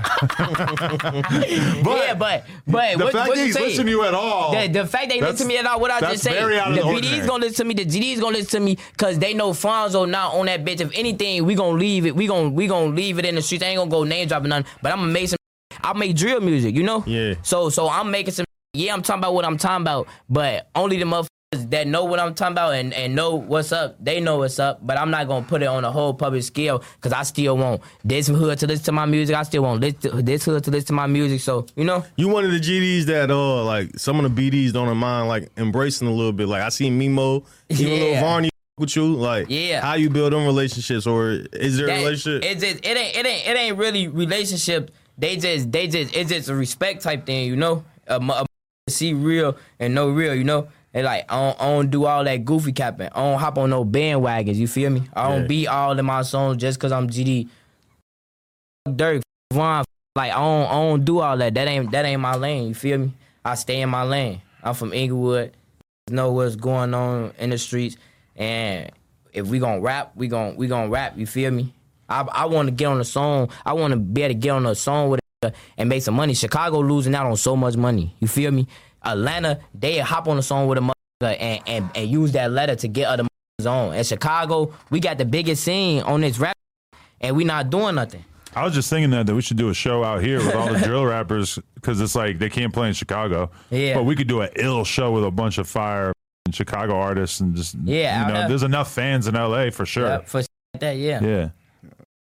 yeah, 1.97 2.13
but 2.13 2.45
but 2.65 2.97
the 2.97 3.03
what, 3.03 3.11
fact 3.11 3.27
what 3.27 3.35
that 3.35 3.45
he's 3.45 3.59
listening 3.59 3.87
to 3.87 3.91
you 3.91 4.03
at 4.05 4.13
all, 4.13 4.53
The, 4.53 4.69
the 4.69 4.87
fact 4.87 5.09
they 5.09 5.19
listen 5.19 5.35
to 5.35 5.45
me 5.45 5.57
at 5.57 5.65
all, 5.65 5.81
what 5.81 5.91
I 5.91 5.99
just 5.99 6.23
say, 6.23 6.31
very 6.31 6.57
out 6.57 6.69
of 6.69 6.75
the 6.75 6.81
the 6.81 6.87
BDs 6.87 7.27
gonna 7.27 7.45
listen 7.45 7.67
to 7.67 7.75
me, 7.75 7.83
the 7.83 7.85
GDs 7.85 8.21
gonna 8.21 8.37
listen 8.37 8.61
to 8.61 8.65
me, 8.65 8.77
cause 8.95 9.19
they 9.19 9.33
know 9.33 9.51
Fonzo 9.51 10.09
not 10.09 10.33
on 10.33 10.45
that 10.45 10.63
bitch. 10.63 10.79
If 10.79 10.91
anything, 10.93 11.43
we 11.43 11.55
gonna 11.55 11.77
leave 11.77 12.05
it. 12.05 12.15
We 12.15 12.25
gonna 12.25 12.47
we 12.47 12.67
gonna 12.67 12.95
leave 12.95 13.19
it 13.19 13.25
in 13.25 13.35
the 13.35 13.41
streets. 13.41 13.65
I 13.65 13.67
ain't 13.67 13.79
gonna 13.79 13.91
go 13.91 14.05
name 14.05 14.29
dropping 14.29 14.47
nothing, 14.47 14.71
but 14.81 14.93
I'm 14.93 14.99
gonna 14.99 15.11
make 15.11 15.27
some. 15.27 15.37
I 15.83 15.91
make 15.91 16.15
drill 16.15 16.39
music, 16.39 16.73
you 16.73 16.83
know. 16.83 17.03
Yeah. 17.05 17.33
So 17.43 17.69
so 17.69 17.89
I'm 17.89 18.11
making 18.11 18.33
some. 18.33 18.45
Yeah, 18.73 18.93
I'm 18.93 19.01
talking 19.01 19.19
about 19.19 19.33
what 19.33 19.43
I'm 19.43 19.57
talking 19.57 19.83
about, 19.83 20.07
but 20.29 20.69
only 20.73 20.97
the 20.99 21.05
motherfuckers 21.05 21.27
that 21.51 21.87
know 21.87 22.03
what 22.05 22.19
I'm 22.19 22.33
talking 22.33 22.53
about 22.53 22.73
and, 22.73 22.93
and 22.93 23.15
know 23.15 23.35
what's 23.35 23.71
up, 23.71 24.03
they 24.03 24.19
know 24.19 24.39
what's 24.39 24.59
up. 24.59 24.85
But 24.85 24.97
I'm 24.99 25.11
not 25.11 25.27
gonna 25.27 25.45
put 25.45 25.61
it 25.61 25.67
on 25.67 25.85
a 25.85 25.91
whole 25.91 26.13
public 26.13 26.43
scale 26.43 26.83
because 26.95 27.13
I 27.13 27.23
still 27.23 27.57
want 27.57 27.81
this 28.03 28.27
hood 28.27 28.59
to 28.59 28.67
listen 28.67 28.85
to 28.85 28.91
my 28.91 29.05
music. 29.05 29.35
I 29.35 29.43
still 29.43 29.63
want 29.63 29.81
this 29.81 29.93
this 30.01 30.45
hood 30.45 30.63
to 30.65 30.71
listen 30.71 30.87
to 30.87 30.93
my 30.93 31.07
music. 31.07 31.41
So 31.41 31.65
you 31.75 31.85
know. 31.85 32.03
You 32.17 32.27
one 32.27 32.45
of 32.45 32.51
the 32.51 32.59
GDs 32.59 33.05
that 33.05 33.31
uh 33.31 33.63
like 33.63 33.97
some 33.97 34.23
of 34.23 34.35
the 34.35 34.49
BDs 34.51 34.73
don't 34.73 34.95
mind 34.97 35.27
like 35.27 35.49
embracing 35.57 36.07
a 36.07 36.11
little 36.11 36.33
bit. 36.33 36.47
Like 36.47 36.61
I 36.61 36.69
see 36.69 36.89
Mimo, 36.89 37.45
even 37.69 37.87
Yeah. 37.87 37.93
Lil 37.99 38.19
Varney 38.21 38.49
with 38.77 38.95
you? 38.95 39.05
Like, 39.13 39.45
Yeah. 39.49 39.81
how 39.81 39.93
you 39.93 40.09
build 40.09 40.33
them 40.33 40.45
relationships, 40.45 41.07
or 41.07 41.31
is 41.53 41.77
there 41.77 41.87
a 41.87 41.97
relationship? 41.99 42.43
It 42.43 42.59
just 42.59 42.85
it 42.85 42.97
ain't 42.97 43.15
it 43.15 43.25
ain't 43.25 43.47
it 43.47 43.57
ain't 43.57 43.77
really 43.77 44.07
relationship. 44.07 44.91
They 45.17 45.37
just 45.37 45.71
they 45.71 45.87
just 45.87 46.15
it's 46.15 46.29
just 46.29 46.49
a 46.49 46.55
respect 46.55 47.01
type 47.03 47.25
thing, 47.25 47.47
you 47.47 47.55
know. 47.55 47.85
A, 48.07 48.19
mu- 48.19 48.33
a 48.33 48.45
see 48.89 49.13
real 49.13 49.57
and 49.79 49.95
no 49.95 50.09
real, 50.09 50.35
you 50.35 50.43
know. 50.43 50.67
And 50.95 51.03
like 51.03 51.25
I 51.31 51.35
don't, 51.35 51.61
I 51.61 51.65
don't 51.65 51.91
do 51.91 52.05
all 52.05 52.23
that 52.23 52.45
goofy 52.45 52.71
capping. 52.71 53.09
I 53.13 53.19
don't 53.21 53.37
hop 53.37 53.57
on 53.57 53.69
no 53.69 53.83
bandwagons. 53.83 54.55
You 54.55 54.67
feel 54.67 54.89
me? 54.89 55.03
I 55.13 55.27
don't 55.27 55.41
Yeah. 55.41 55.47
be 55.47 55.67
all 55.67 55.99
in 55.99 56.05
my 56.05 56.21
songs 56.21 56.55
just 56.57 56.79
cause 56.79 56.93
I'm 56.93 57.09
GD. 57.09 57.49
Durk, 58.87 59.21
Von, 59.53 59.83
like 60.15 60.31
I 60.31 60.35
don't 60.37 60.67
I 60.67 60.71
don't 60.73 61.03
do 61.05 61.19
all 61.19 61.37
that. 61.37 61.53
That 61.53 61.67
ain't 61.67 61.91
that 61.91 62.05
ain't 62.05 62.21
my 62.21 62.35
lane. 62.35 62.69
You 62.69 62.73
feel 62.73 62.97
me? 62.97 63.13
I 63.43 63.55
stay 63.55 63.81
in 63.81 63.89
my 63.89 64.03
lane. 64.03 64.41
I'm 64.63 64.73
from 64.73 64.93
Englewood. 64.93 65.51
Know 66.09 66.31
what's 66.31 66.55
going 66.55 66.93
on 66.93 67.33
in 67.39 67.49
the 67.49 67.57
streets, 67.57 67.97
and 68.35 68.91
if 69.33 69.47
we 69.47 69.59
gonna 69.59 69.81
rap, 69.81 70.11
we 70.15 70.27
gon' 70.27 70.55
we 70.55 70.67
gonna 70.67 70.87
rap. 70.87 71.17
You 71.17 71.25
feel 71.25 71.51
me? 71.51 71.73
I 72.07 72.21
I 72.21 72.45
want 72.45 72.67
to 72.67 72.71
get 72.71 72.85
on 72.85 73.01
a 73.01 73.03
song. 73.03 73.49
I 73.65 73.73
want 73.73 73.91
to 73.91 73.97
be 73.99 74.21
able 74.21 74.35
to 74.35 74.39
get 74.39 74.51
on 74.51 74.65
a 74.67 74.75
song 74.75 75.09
with 75.09 75.19
it 75.41 75.53
and 75.77 75.89
make 75.89 76.03
some 76.03 76.13
money. 76.13 76.35
Chicago 76.35 76.79
losing 76.79 77.15
out 77.15 77.25
on 77.25 77.35
so 77.35 77.55
much 77.55 77.75
money. 77.75 78.15
You 78.19 78.27
feel 78.27 78.51
me? 78.51 78.67
Atlanta, 79.05 79.59
they 79.73 79.99
hop 79.99 80.27
on 80.27 80.37
a 80.37 80.41
song 80.41 80.67
with 80.67 80.77
a 80.77 80.81
motherfucker 80.81 81.37
and, 81.39 81.61
and 81.67 81.89
and 81.95 82.09
use 82.09 82.31
that 82.33 82.51
letter 82.51 82.75
to 82.75 82.87
get 82.87 83.07
other 83.07 83.23
motherfuckers 83.23 83.71
on. 83.71 83.95
In 83.95 84.03
Chicago, 84.03 84.73
we 84.89 84.99
got 84.99 85.17
the 85.17 85.25
biggest 85.25 85.63
scene 85.63 86.01
on 86.03 86.21
this 86.21 86.39
rap, 86.39 86.57
and 87.21 87.35
we 87.35 87.43
not 87.43 87.69
doing 87.69 87.95
nothing. 87.95 88.23
I 88.55 88.63
was 88.63 88.73
just 88.73 88.89
thinking 88.89 89.09
that, 89.09 89.25
that 89.25 89.35
we 89.35 89.41
should 89.41 89.57
do 89.57 89.69
a 89.69 89.73
show 89.73 90.03
out 90.03 90.23
here 90.23 90.37
with 90.37 90.55
all 90.55 90.71
the 90.71 90.79
drill 90.85 91.05
rappers 91.05 91.59
because 91.75 91.99
it's 91.99 92.15
like 92.15 92.39
they 92.39 92.49
can't 92.49 92.73
play 92.73 92.87
in 92.87 92.93
Chicago. 92.93 93.51
Yeah. 93.69 93.95
But 93.95 94.03
we 94.03 94.15
could 94.15 94.27
do 94.29 94.39
an 94.41 94.49
ill 94.55 94.85
show 94.85 95.11
with 95.11 95.25
a 95.25 95.31
bunch 95.31 95.57
of 95.57 95.67
fire 95.67 96.13
and 96.45 96.55
Chicago 96.55 96.95
artists 96.95 97.41
and 97.41 97.53
just 97.53 97.75
Yeah, 97.83 98.17
you 98.19 98.25
out 98.25 98.33
know, 98.43 98.47
there's 98.47 98.63
enough 98.63 98.93
fans 98.93 99.27
in 99.27 99.35
LA 99.35 99.71
for 99.71 99.85
sure. 99.85 100.07
Yeah, 100.07 100.19
for 100.19 100.41
that, 100.79 100.95
yeah, 100.95 101.21
Yeah. 101.21 101.49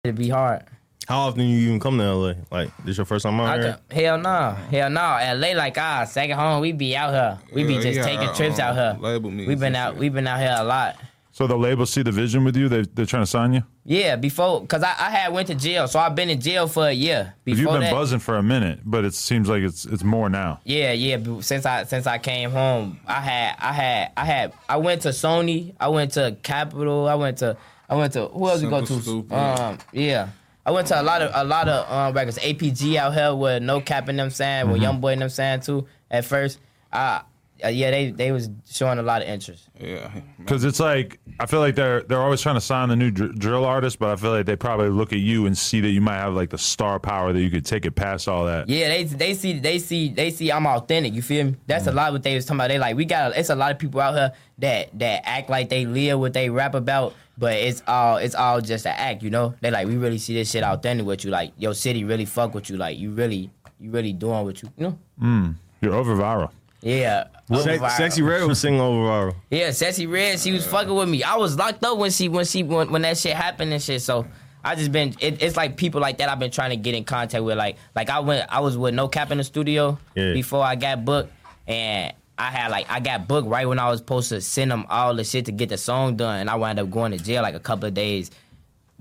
it'd 0.03 0.17
be 0.17 0.27
hard. 0.27 0.63
How 1.07 1.19
often 1.19 1.43
you 1.47 1.57
even 1.67 1.79
come 1.79 1.97
to 1.97 2.13
LA? 2.13 2.33
Like, 2.51 2.69
this 2.83 2.97
your 2.97 3.05
first 3.05 3.23
time 3.23 3.39
out 3.39 3.59
I 3.59 3.61
here? 3.63 3.79
can, 3.89 3.97
hell 3.97 4.17
no, 4.17 4.51
hell 4.69 4.89
no. 4.89 5.01
LA 5.35 5.53
like 5.55 5.77
ah, 5.77 6.03
second 6.05 6.37
home. 6.37 6.59
We 6.61 6.73
be 6.73 6.95
out 6.97 7.13
here. 7.13 7.39
We 7.53 7.63
be 7.63 7.75
Yeah, 7.75 7.81
just 7.81 7.97
yeah, 7.99 8.03
taking 8.03 8.33
trips 8.35 8.59
um, 8.59 8.65
out 8.67 8.75
here. 8.75 8.97
label 9.01 9.31
meetings 9.31 9.47
We 9.47 9.55
been 9.55 9.75
out. 9.75 9.93
shit. 9.93 9.99
We 9.99 10.09
been 10.09 10.27
out 10.27 10.39
here 10.39 10.55
a 10.57 10.63
lot. 10.65 10.97
So 11.31 11.45
the 11.45 11.55
label 11.55 11.85
see 11.85 12.01
the 12.01 12.11
vision 12.11 12.43
with 12.43 12.57
you. 12.57 12.67
They 12.67 12.81
they're 12.81 13.05
trying 13.05 13.21
to 13.23 13.27
sign 13.27 13.53
you. 13.53 13.63
Yeah, 13.85 14.15
before 14.17 14.59
because 14.61 14.83
I, 14.83 14.89
I 14.99 15.09
had 15.11 15.31
went 15.31 15.47
to 15.47 15.55
jail, 15.55 15.87
so 15.87 15.99
I've 15.99 16.15
been 16.15 16.29
in 16.29 16.41
jail 16.41 16.67
for 16.67 16.87
a 16.87 16.91
year. 16.91 17.35
Before 17.45 17.61
You've 17.61 17.71
been 17.71 17.81
that, 17.81 17.91
buzzing 17.93 18.19
for 18.19 18.35
a 18.37 18.43
minute, 18.43 18.79
but 18.83 19.05
it 19.05 19.13
seems 19.13 19.47
like 19.47 19.61
it's 19.61 19.85
it's 19.85 20.03
more 20.03 20.29
now. 20.29 20.59
Yeah, 20.65 20.91
yeah. 20.93 21.17
but 21.17 21.43
Since 21.43 21.65
I 21.65 21.83
since 21.83 22.05
I 22.07 22.17
came 22.17 22.49
home, 22.51 22.99
I 23.07 23.21
had 23.21 23.55
I 23.59 23.71
had 23.71 24.11
I 24.17 24.25
had 24.25 24.53
I 24.67 24.77
went 24.77 25.03
to 25.03 25.09
Sony. 25.09 25.73
I 25.79 25.87
went 25.89 26.13
to 26.13 26.35
Capitol. 26.43 27.07
I 27.07 27.15
went 27.15 27.37
to 27.37 27.55
I 27.87 27.95
went 27.95 28.13
to 28.13 28.27
who 28.27 28.49
else 28.49 28.61
we 28.61 28.69
go 28.69 28.83
Simple 28.83 28.97
to? 28.97 29.01
Stupid. 29.03 29.33
Um, 29.37 29.77
yeah. 29.93 30.29
I 30.67 30.71
went 30.71 30.88
to 30.88 31.01
a 31.01 31.03
lot 31.03 31.21
of 31.21 31.32
a 31.34 31.43
lot 31.45 31.69
of 31.69 31.89
um 31.91 32.13
records. 32.13 32.38
APG 32.39 32.97
out 32.97 33.13
here 33.13 33.34
with 33.34 33.63
no 33.63 33.80
capping 33.82 34.17
them 34.17 34.30
saying 34.30 34.65
Mm-hmm. 34.65 34.73
with 34.73 34.82
Young 34.82 34.99
Boy 34.99 35.13
and 35.13 35.21
them 35.21 35.30
saying 35.30 35.62
too. 35.62 35.88
At 36.12 36.25
first, 36.25 36.60
uh, 36.91 37.21
uh, 37.63 37.69
yeah, 37.69 37.89
they 37.89 38.12
they 38.12 38.32
was 38.32 38.49
showing 38.69 38.99
a 38.99 39.01
lot 39.01 39.21
of 39.21 39.27
interest. 39.30 39.67
Yeah. 39.80 40.12
Because 40.38 40.63
it's 40.63 40.80
like 40.80 41.19
I 41.39 41.45
feel 41.45 41.60
like 41.62 41.75
they're 41.75 42.01
they're 42.03 42.21
always 42.21 42.41
trying 42.41 42.56
to 42.56 42.62
sign 42.62 42.89
the 42.89 42.95
new 42.95 43.12
dr- 43.12 43.39
drill 43.39 43.65
artist, 43.65 43.97
but 43.97 44.10
I 44.10 44.15
feel 44.17 44.32
like 44.32 44.45
they 44.45 44.56
probably 44.58 44.89
look 44.89 45.12
at 45.13 45.19
you 45.19 45.45
and 45.47 45.58
see 45.58 45.80
that 45.82 45.89
you 45.89 46.01
might 46.01 46.17
have 46.17 46.34
like 46.34 46.49
the 46.49 46.58
star 46.58 46.99
power 46.99 47.32
that 47.34 47.41
you 47.41 47.49
could 47.49 47.65
take 47.65 47.86
it 47.86 47.91
past 47.91 48.27
all 48.27 48.45
that. 48.45 48.67
Yeah, 48.69 48.89
they 48.89 49.06
they 49.06 49.34
see 49.34 49.60
they 49.60 49.80
see 49.80 50.10
they 50.10 50.30
see 50.32 50.51
I'm 50.51 50.67
authentic. 50.67 51.13
You 51.13 51.21
feel 51.21 51.45
me? 51.45 51.56
That's 51.65 51.88
a 51.88 51.91
lot 51.93 52.12
what 52.12 52.23
they 52.23 52.36
was 52.36 52.45
talking 52.45 52.58
about. 52.60 52.67
They 52.67 52.77
like 52.80 52.95
we 52.97 53.06
got 53.06 53.36
it's 53.38 53.49
a 53.49 53.56
lot 53.56 53.71
of 53.71 53.80
people 53.80 54.01
out 54.01 54.13
here 54.15 54.34
that 54.60 54.99
that 54.99 55.21
act 55.25 55.49
like 55.49 55.69
they 55.69 55.86
live 55.86 56.19
what 56.19 56.34
they 56.34 56.49
rap 56.49 56.75
about, 56.75 57.15
but 57.38 57.54
it's 57.54 57.84
all 57.88 58.17
it's 58.17 58.36
all 58.36 58.62
just 58.62 58.86
an 58.86 58.93
act. 58.95 59.23
You 59.23 59.30
know? 59.30 59.54
They 59.62 59.71
like 59.71 59.88
we 59.88 59.97
really 59.97 60.17
see 60.17 60.34
this 60.34 60.52
shit 60.52 60.63
authentic 60.63 61.06
with 61.06 61.23
you. 61.23 61.32
Like 61.32 61.54
your 61.58 61.73
city 61.73 62.04
really 62.04 62.26
fuck 62.26 62.54
with 62.54 62.69
you. 62.69 62.78
Like 62.78 62.97
you 62.97 63.12
really 63.12 63.50
you 63.80 63.91
really 63.91 64.13
doing 64.13 64.43
what 64.45 64.62
you 64.62 64.69
you 64.78 64.84
know? 64.84 64.97
Mm. 65.21 65.56
You're 65.82 65.93
over 65.93 66.15
viral. 66.15 66.52
Yeah. 66.82 67.26
Se- 67.52 67.78
viral. 67.78 67.89
Sexyy 67.89 68.28
Red 68.28 68.43
was 68.47 68.60
singing 68.60 68.80
over 68.80 69.00
viral. 69.08 69.36
Yeah, 69.50 69.69
Sexyy 69.69 70.12
Red, 70.12 70.39
she 70.39 70.52
was 70.52 70.65
fucking 70.65 70.93
with 70.93 71.10
me. 71.10 71.23
I 71.23 71.36
was 71.36 71.58
locked 71.58 71.84
up 71.84 71.97
when 71.97 72.12
she 72.12 72.30
when 72.30 72.45
she 72.45 72.63
when, 72.63 72.91
when 72.91 73.02
that 73.04 73.17
shit 73.17 73.36
happened 73.36 73.71
and 73.73 73.82
shit. 73.82 74.02
So 74.02 74.26
I 74.63 74.76
just 74.76 74.91
been 74.91 75.15
it, 75.19 75.41
it's 75.41 75.56
like 75.56 75.78
people 75.78 76.02
like 76.02 76.17
that 76.17 76.30
I've 76.30 76.39
been 76.39 76.52
trying 76.52 76.71
to 76.71 76.76
get 76.76 76.93
in 76.95 77.04
contact 77.04 77.43
with. 77.43 77.58
Like 77.58 77.78
like 77.95 78.10
I 78.10 78.19
went 78.19 78.45
I 78.50 78.60
was 78.60 78.78
with 78.78 78.93
No 78.93 79.08
Cap 79.08 79.32
in 79.32 79.38
the 79.38 79.43
studio 79.43 79.97
Yeah. 80.15 80.34
before 80.34 80.63
I 80.63 80.76
got 80.76 81.04
booked 81.06 81.32
and 81.67 82.13
I 82.38 82.52
had 82.52 82.69
like 82.71 82.86
I 82.89 83.00
got 83.00 83.28
booked 83.28 83.47
right 83.47 83.67
when 83.67 83.80
I 83.80 83.89
was 83.89 84.00
supposed 84.00 84.30
to 84.30 84.41
send 84.41 84.71
them 84.71 84.86
all 84.89 85.15
the 85.15 85.23
shit 85.23 85.45
to 85.45 85.52
get 85.52 85.69
the 85.69 85.78
song 85.78 86.15
done 86.17 86.39
and 86.41 86.50
I 86.50 86.56
wound 86.56 86.80
up 86.80 86.89
going 86.91 87.12
to 87.12 87.17
jail 87.17 87.41
like 87.41 87.56
a 87.56 87.60
couple 87.60 87.88
of 87.88 87.93
days 87.93 88.30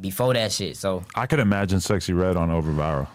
before 0.01 0.35
that 0.35 0.53
shit. 0.53 0.77
So 0.77 1.05
I 1.15 1.27
could 1.27 1.41
imagine 1.41 1.79
Sexyy 1.79 2.19
Red 2.19 2.37
on 2.37 2.51
over 2.51 2.71
viral. 2.73 3.09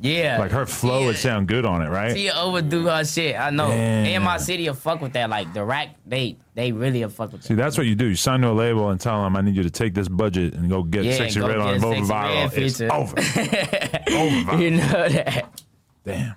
yeah. 0.00 0.38
Like 0.38 0.50
her 0.52 0.66
flow 0.66 1.06
would 1.06 1.16
sound 1.16 1.46
good 1.48 1.64
on 1.66 1.82
it, 1.82 1.88
right? 1.88 2.16
She 2.16 2.30
overdo 2.30 2.86
her 2.86 3.04
shit. 3.04 3.38
I 3.38 3.50
know. 3.50 3.68
Damn. 3.68 4.06
And 4.06 4.24
my 4.24 4.38
city 4.38 4.66
will 4.68 4.74
fuck 4.74 5.00
with 5.00 5.12
that. 5.14 5.28
Like 5.30 5.52
the 5.52 5.64
rack, 5.64 5.96
they 6.06 6.36
they 6.54 6.72
really 6.72 7.00
will 7.00 7.10
fuck 7.10 7.32
with 7.32 7.42
that. 7.42 7.48
See, 7.48 7.54
that's 7.54 7.76
what 7.78 7.86
you 7.86 7.94
do. 7.94 8.06
You 8.06 8.14
sign 8.16 8.40
to 8.42 8.48
a 8.48 8.52
label 8.52 8.90
and 8.90 9.00
tell 9.00 9.22
them, 9.22 9.36
"I 9.36 9.40
need 9.40 9.56
you 9.56 9.62
to 9.62 9.70
take 9.70 9.94
this 9.94 10.08
budget 10.08 10.54
and 10.54 10.68
go 10.70 10.82
get 10.82 11.04
Yeah, 11.04 11.16
Sexy 11.16 11.40
go 11.40 11.48
Red 11.48 11.58
on 11.58 11.74
get 11.74 11.84
over 11.84 11.96
Sexy 12.06 12.12
viral." 12.12 12.56
It's 12.56 12.80
over. 12.80 14.50
over. 14.50 14.62
You 14.62 14.70
know 14.72 15.08
that. 15.08 15.60
Damn. 16.04 16.34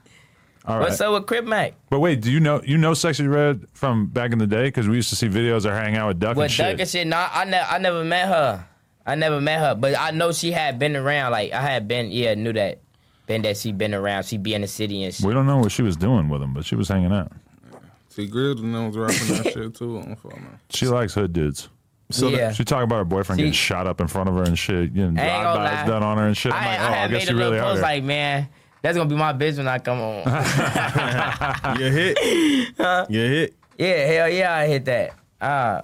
All 0.66 0.78
right. 0.78 0.84
What's 0.90 1.02
up 1.02 1.14
with 1.14 1.26
Crip 1.26 1.46
Mac? 1.46 1.74
But 1.90 2.00
wait, 2.00 2.22
do 2.22 2.32
you 2.32 2.40
know 2.40 2.62
you 2.64 2.78
know 2.78 2.92
Sexyy 2.92 3.30
Red 3.32 3.66
from 3.74 4.08
back 4.08 4.32
in 4.32 4.40
the 4.40 4.48
day? 4.48 4.64
Because 4.66 4.88
we 4.88 4.96
used 4.96 5.10
to 5.10 5.16
see 5.16 5.28
videos 5.28 5.58
of 5.66 5.72
her 5.72 5.76
hanging 5.76 5.98
out 5.98 6.08
with 6.08 6.20
Duck 6.20 6.32
and 6.32 6.38
With 6.38 6.52
shit. 6.52 6.72
Duck 6.72 6.80
and 6.80 6.90
shit, 6.90 7.06
nah, 7.08 7.28
I, 7.34 7.44
ne- 7.46 7.60
I 7.60 7.78
never 7.80 8.04
met 8.04 8.28
her. 8.30 8.66
I 9.06 9.16
never 9.16 9.42
met 9.42 9.60
her, 9.60 9.76
but 9.76 10.00
I 10.00 10.12
know 10.12 10.32
she 10.32 10.52
had 10.52 10.80
been 10.80 10.96
around. 10.96 11.32
Like 11.34 11.52
I 11.52 11.62
had 11.62 11.88
been, 11.90 12.12
yeah, 12.12 12.34
knew 12.36 12.54
that. 12.54 12.80
Been 13.26 13.42
that 13.44 13.56
she 13.58 13.72
been 13.72 13.94
around. 13.94 14.24
She 14.24 14.38
be 14.38 14.54
in 14.54 14.62
the 14.62 14.68
city 14.68 15.04
and 15.04 15.14
shit. 15.14 15.26
we 15.26 15.34
don't 15.34 15.46
know 15.46 15.58
what 15.58 15.72
she 15.72 15.82
was 15.82 15.96
doing 15.96 16.28
with 16.30 16.42
him, 16.42 16.54
but 16.54 16.66
she 16.66 16.76
was 16.76 16.88
hanging 16.90 17.12
out. 17.14 17.32
See, 18.10 18.28
Grizz 18.30 18.60
and 18.60 18.76
them 18.76 18.88
was 18.88 18.98
rapping 18.98 19.44
that 19.44 19.54
shit 19.54 19.76
too 19.76 19.98
on 19.98 20.16
phone. 20.18 20.32
man. 20.42 20.60
She 20.70 20.88
likes 20.88 21.14
hood 21.14 21.34
dudes. 21.34 21.68
So 22.12 22.28
yeah. 22.30 22.52
She 22.52 22.64
talked 22.64 22.84
about 22.84 22.98
her 22.98 23.06
boyfriend 23.06 23.38
See- 23.40 23.44
getting 23.44 23.54
shot 23.54 23.88
up 23.88 24.00
in 24.02 24.08
front 24.08 24.30
of 24.30 24.36
her 24.36 24.44
and 24.44 24.60
shit. 24.60 24.92
You 24.92 25.10
know, 25.10 25.22
I 25.22 25.26
ain't 25.26 25.44
gonna 25.44 25.60
drive-bys 25.60 25.88
lie. 25.88 25.94
done 25.94 26.04
on 26.04 26.18
her 26.18 26.28
and 26.28 26.38
shit. 26.38 26.54
I'm 26.54 26.62
I, 26.64 26.66
like, 26.68 26.80
I 26.80 26.84
oh, 26.84 26.88
I 26.88 26.96
had 26.96 27.12
guess 27.12 27.22
made 27.22 27.30
you 27.32 27.36
a 27.36 27.38
little 27.38 27.52
really 27.54 27.60
are. 27.60 27.64
post 27.70 27.76
there. 27.76 27.82
like, 27.84 28.04
man, 28.04 28.50
that's 28.84 28.98
gonna 28.98 29.10
be 29.10 29.16
my 29.16 29.32
bitch 29.32 29.56
when 29.58 29.68
I 29.68 29.80
come 29.80 30.02
on. 30.02 30.18
you 31.80 31.90
hit. 31.90 32.18
You 33.10 33.22
hit. 33.22 33.56
yeah, 33.78 34.06
hell 34.06 34.30
yeah, 34.30 34.54
I 34.54 34.68
hit 34.68 34.84
that. 34.86 35.14
Uh, 35.40 35.82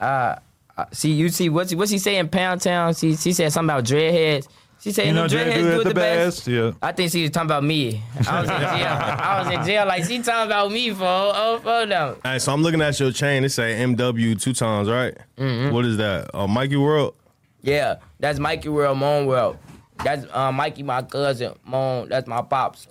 uh, 0.00 0.36
uh, 0.78 0.84
see, 0.92 1.10
you 1.10 1.28
see 1.28 1.48
what's 1.48 1.74
what 1.74 1.88
she 1.88 1.98
say 1.98 2.16
in 2.18 2.28
Pound 2.28 2.60
Town? 2.62 2.94
She 2.94 3.16
she 3.16 3.32
said 3.32 3.52
something 3.52 3.68
about 3.74 3.84
dreadheads. 3.84 4.46
She 4.80 4.92
said 4.92 5.08
you 5.08 5.12
know, 5.12 5.26
dreadheads 5.26 5.56
do 5.56 5.80
it 5.80 5.84
the 5.88 5.92
best. 5.92 6.46
Yeah. 6.46 6.70
I 6.80 6.92
think 6.92 7.10
she 7.10 7.22
was 7.22 7.32
talking 7.32 7.48
about 7.48 7.64
me. 7.64 8.00
I 8.28 8.40
was 8.40 8.48
in 8.48 8.56
jail. 8.60 8.68
I 8.70 9.42
was 9.42 9.52
in 9.52 9.66
jail. 9.66 9.86
Like 9.86 10.04
she 10.04 10.22
talking 10.22 10.46
about 10.46 10.70
me 10.70 10.90
for 10.90 11.04
oh 11.04 11.58
for 11.60 11.84
them. 11.84 12.08
All 12.10 12.20
right, 12.24 12.40
so 12.40 12.52
I'm 12.52 12.62
looking 12.62 12.80
at 12.80 12.98
your 13.00 13.10
chain. 13.10 13.42
It 13.42 13.48
say 13.48 13.74
MW 13.74 14.40
two 14.40 14.52
times, 14.52 14.88
right? 14.88 15.18
What 15.36 15.84
is 15.84 15.96
that? 15.96 16.30
Uh, 16.32 16.46
Mikey 16.46 16.76
World. 16.76 17.16
Yeah, 17.62 17.96
that's 18.20 18.38
Mikey 18.38 18.68
World, 18.68 18.98
Moan 18.98 19.26
World. 19.26 19.58
That's 20.04 20.26
uh, 20.32 20.50
Mikey, 20.52 20.82
my 20.82 21.02
cousin. 21.02 21.54
Mom, 21.64 22.08
that's 22.08 22.26
my 22.26 22.42
pops. 22.42 22.86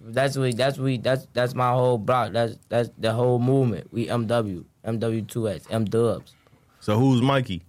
That's 0.00 0.36
we. 0.36 0.52
That's 0.52 0.78
we. 0.78 0.98
That's 0.98 1.26
that's 1.32 1.54
my 1.54 1.70
whole 1.72 1.98
block. 1.98 2.32
That's 2.32 2.56
that's 2.68 2.88
the 2.98 3.12
whole 3.12 3.38
movement. 3.38 3.92
We 3.92 4.06
MW, 4.06 4.64
MW2X, 4.86 5.66
M 5.70 5.84
Dubs. 5.84 6.34
So 6.80 6.98
who's 6.98 7.20
Mikey? 7.20 7.62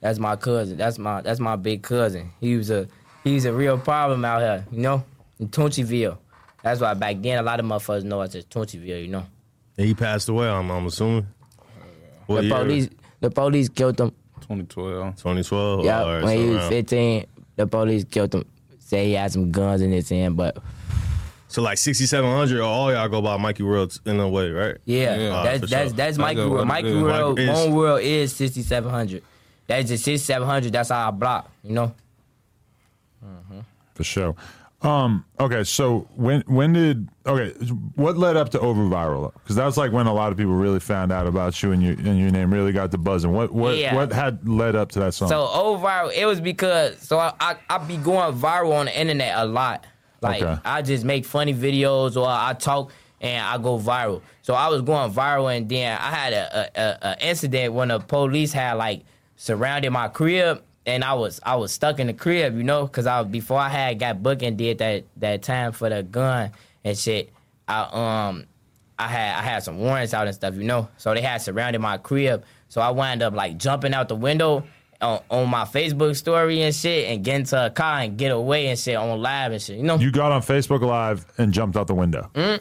That's 0.00 0.18
my 0.18 0.36
cousin. 0.36 0.76
That's 0.76 0.98
my 0.98 1.20
that's 1.22 1.40
my 1.40 1.56
big 1.56 1.82
cousin. 1.82 2.30
He 2.40 2.56
was 2.56 2.70
a 2.70 2.86
he 3.24 3.34
was 3.34 3.44
a 3.44 3.52
real 3.52 3.78
problem 3.78 4.24
out 4.24 4.40
here, 4.40 4.64
you 4.70 4.80
know, 4.80 5.04
in 5.40 5.48
Tunchiville. 5.48 6.18
That's 6.62 6.80
why 6.80 6.94
back 6.94 7.16
then 7.20 7.38
a 7.38 7.42
lot 7.42 7.58
of 7.58 7.66
motherfuckers 7.66 8.04
know 8.04 8.20
us 8.20 8.34
as 8.34 8.44
Tunchiville, 8.44 9.02
you 9.02 9.08
know. 9.08 9.26
And 9.76 9.86
he 9.86 9.94
passed 9.94 10.28
away. 10.28 10.48
I'm, 10.48 10.70
I'm 10.70 10.86
assuming. 10.86 11.26
What 12.26 12.42
the 12.42 12.46
year? 12.48 12.56
police 12.56 12.88
the 13.20 13.30
police 13.30 13.68
killed 13.68 13.98
him. 14.00 14.10
2012. 14.42 15.16
2012. 15.16 15.84
Yeah, 15.84 16.02
All 16.02 16.12
right, 16.14 16.22
when 16.24 16.36
so 16.36 16.42
he 16.42 16.48
was 16.50 16.56
around- 16.58 16.70
15, 16.70 17.26
the 17.58 17.66
police 17.66 18.04
killed 18.04 18.34
him. 18.34 18.44
Say 18.78 19.08
he 19.08 19.12
had 19.12 19.30
some 19.32 19.50
guns 19.52 19.82
in 19.82 19.92
his 19.92 20.08
hand, 20.08 20.36
but 20.36 20.56
So 21.48 21.60
like 21.60 21.76
6700, 21.76 22.62
all 22.62 22.90
y'all 22.92 23.08
go 23.08 23.20
by 23.20 23.36
Mikey 23.36 23.62
World 23.64 23.98
in 24.06 24.18
a 24.20 24.28
way, 24.28 24.50
right? 24.50 24.76
yeah, 24.86 25.16
Yeah, 25.16 25.42
that's 25.42 25.60
for 25.60 25.66
that's 25.66 25.70
sure. 25.70 25.78
that's 25.78 25.92
That's 25.92 26.18
Mikey 26.18 26.46
World. 26.46 26.66
Mikey 26.68 26.88
is. 26.88 27.02
World, 27.02 27.36
Mikey 27.38 27.50
is- 27.50 27.68
World 27.68 28.00
is 28.00 28.36
6700. 28.36 29.22
That's 29.66 29.88
just 29.88 30.04
6700. 30.04 30.72
That's 30.72 30.90
our 30.90 31.12
block, 31.12 31.50
you 31.62 31.72
know. 31.74 31.94
Mm-hmm. 33.24 33.60
For 33.94 34.04
sure. 34.04 34.34
Um, 34.80 35.24
okay, 35.40 35.64
so 35.64 36.06
when 36.14 36.42
when 36.42 36.72
did 36.72 37.08
okay, 37.26 37.50
what 37.96 38.16
led 38.16 38.36
up 38.36 38.50
to 38.50 38.60
over 38.60 38.82
viral? 38.82 39.32
Because 39.34 39.56
that's 39.56 39.76
like 39.76 39.90
when 39.90 40.06
a 40.06 40.14
lot 40.14 40.30
of 40.30 40.38
people 40.38 40.52
really 40.54 40.78
found 40.78 41.10
out 41.10 41.26
about 41.26 41.60
you 41.62 41.72
and 41.72 41.82
your 41.82 41.94
and 41.94 42.18
your 42.18 42.30
name 42.30 42.52
really 42.54 42.70
got 42.72 42.92
the 42.92 42.98
buzzing. 42.98 43.32
What 43.32 43.52
what 43.52 43.76
Yeah. 43.76 43.96
what 43.96 44.12
had 44.12 44.48
led 44.48 44.76
up 44.76 44.90
to 44.92 45.00
that 45.00 45.14
song? 45.14 45.28
So 45.28 45.48
over 45.48 45.84
viral, 45.84 46.12
it 46.16 46.26
was 46.26 46.40
because 46.40 46.96
so 47.00 47.18
I, 47.18 47.32
I 47.40 47.56
I 47.68 47.78
be 47.78 47.96
going 47.96 48.34
viral 48.38 48.72
on 48.74 48.86
the 48.86 48.98
internet 49.00 49.36
a 49.36 49.46
lot. 49.46 49.84
Like 50.20 50.42
Okay. 50.42 50.60
I 50.64 50.82
just 50.82 51.04
make 51.04 51.24
funny 51.24 51.54
videos 51.54 52.16
or 52.16 52.28
I 52.28 52.54
talk 52.54 52.92
and 53.20 53.44
I 53.44 53.58
go 53.58 53.80
viral. 53.80 54.22
So 54.42 54.54
I 54.54 54.68
was 54.68 54.82
going 54.82 55.12
viral, 55.12 55.54
and 55.56 55.68
then 55.68 55.98
I 56.00 56.10
had 56.10 56.32
a, 56.32 56.56
a, 56.56 56.80
a, 56.80 56.98
a 57.20 57.28
incident 57.28 57.74
when 57.74 57.88
the 57.88 57.98
police 57.98 58.52
had 58.52 58.74
like 58.74 59.02
surrounded 59.34 59.90
my 59.90 60.06
crib, 60.06 60.62
and 60.88 61.04
I 61.04 61.14
was 61.14 61.38
I 61.42 61.56
was 61.56 61.70
stuck 61.70 62.00
in 62.00 62.06
the 62.06 62.14
crib, 62.14 62.56
you 62.56 62.64
know, 62.64 62.86
because 62.86 63.06
I 63.06 63.22
before 63.22 63.58
I 63.58 63.68
had 63.68 63.98
got 63.98 64.22
booked 64.22 64.42
and 64.42 64.56
did 64.56 64.78
that 64.78 65.04
that 65.18 65.42
time 65.42 65.72
for 65.72 65.88
the 65.88 66.02
gun 66.02 66.50
and 66.82 66.96
shit. 66.96 67.30
I 67.68 68.28
um 68.28 68.46
I 68.98 69.06
had 69.06 69.38
I 69.38 69.42
had 69.42 69.62
some 69.62 69.78
warrants 69.78 70.14
out 70.14 70.26
and 70.26 70.34
stuff, 70.34 70.54
you 70.54 70.64
know. 70.64 70.88
So 70.96 71.12
they 71.12 71.20
had 71.20 71.38
surrounded 71.38 71.80
my 71.80 71.98
crib. 71.98 72.42
So 72.68 72.80
I 72.80 72.90
wound 72.90 73.22
up 73.22 73.34
like 73.34 73.58
jumping 73.58 73.92
out 73.92 74.08
the 74.08 74.16
window 74.16 74.64
on, 75.00 75.20
on 75.30 75.48
my 75.48 75.64
Facebook 75.64 76.16
story 76.16 76.62
and 76.62 76.74
shit, 76.74 77.08
and 77.08 77.22
get 77.22 77.36
into 77.36 77.66
a 77.66 77.70
car 77.70 78.00
and 78.00 78.16
get 78.16 78.32
away 78.32 78.68
and 78.68 78.78
shit 78.78 78.96
on 78.96 79.20
live 79.20 79.52
and 79.52 79.60
shit, 79.62 79.76
you 79.76 79.84
know. 79.84 79.96
You 79.96 80.10
got 80.10 80.32
on 80.32 80.42
Facebook 80.42 80.80
Live 80.80 81.24
and 81.38 81.52
jumped 81.52 81.76
out 81.76 81.86
the 81.86 81.94
window. 81.94 82.30
Mm. 82.34 82.60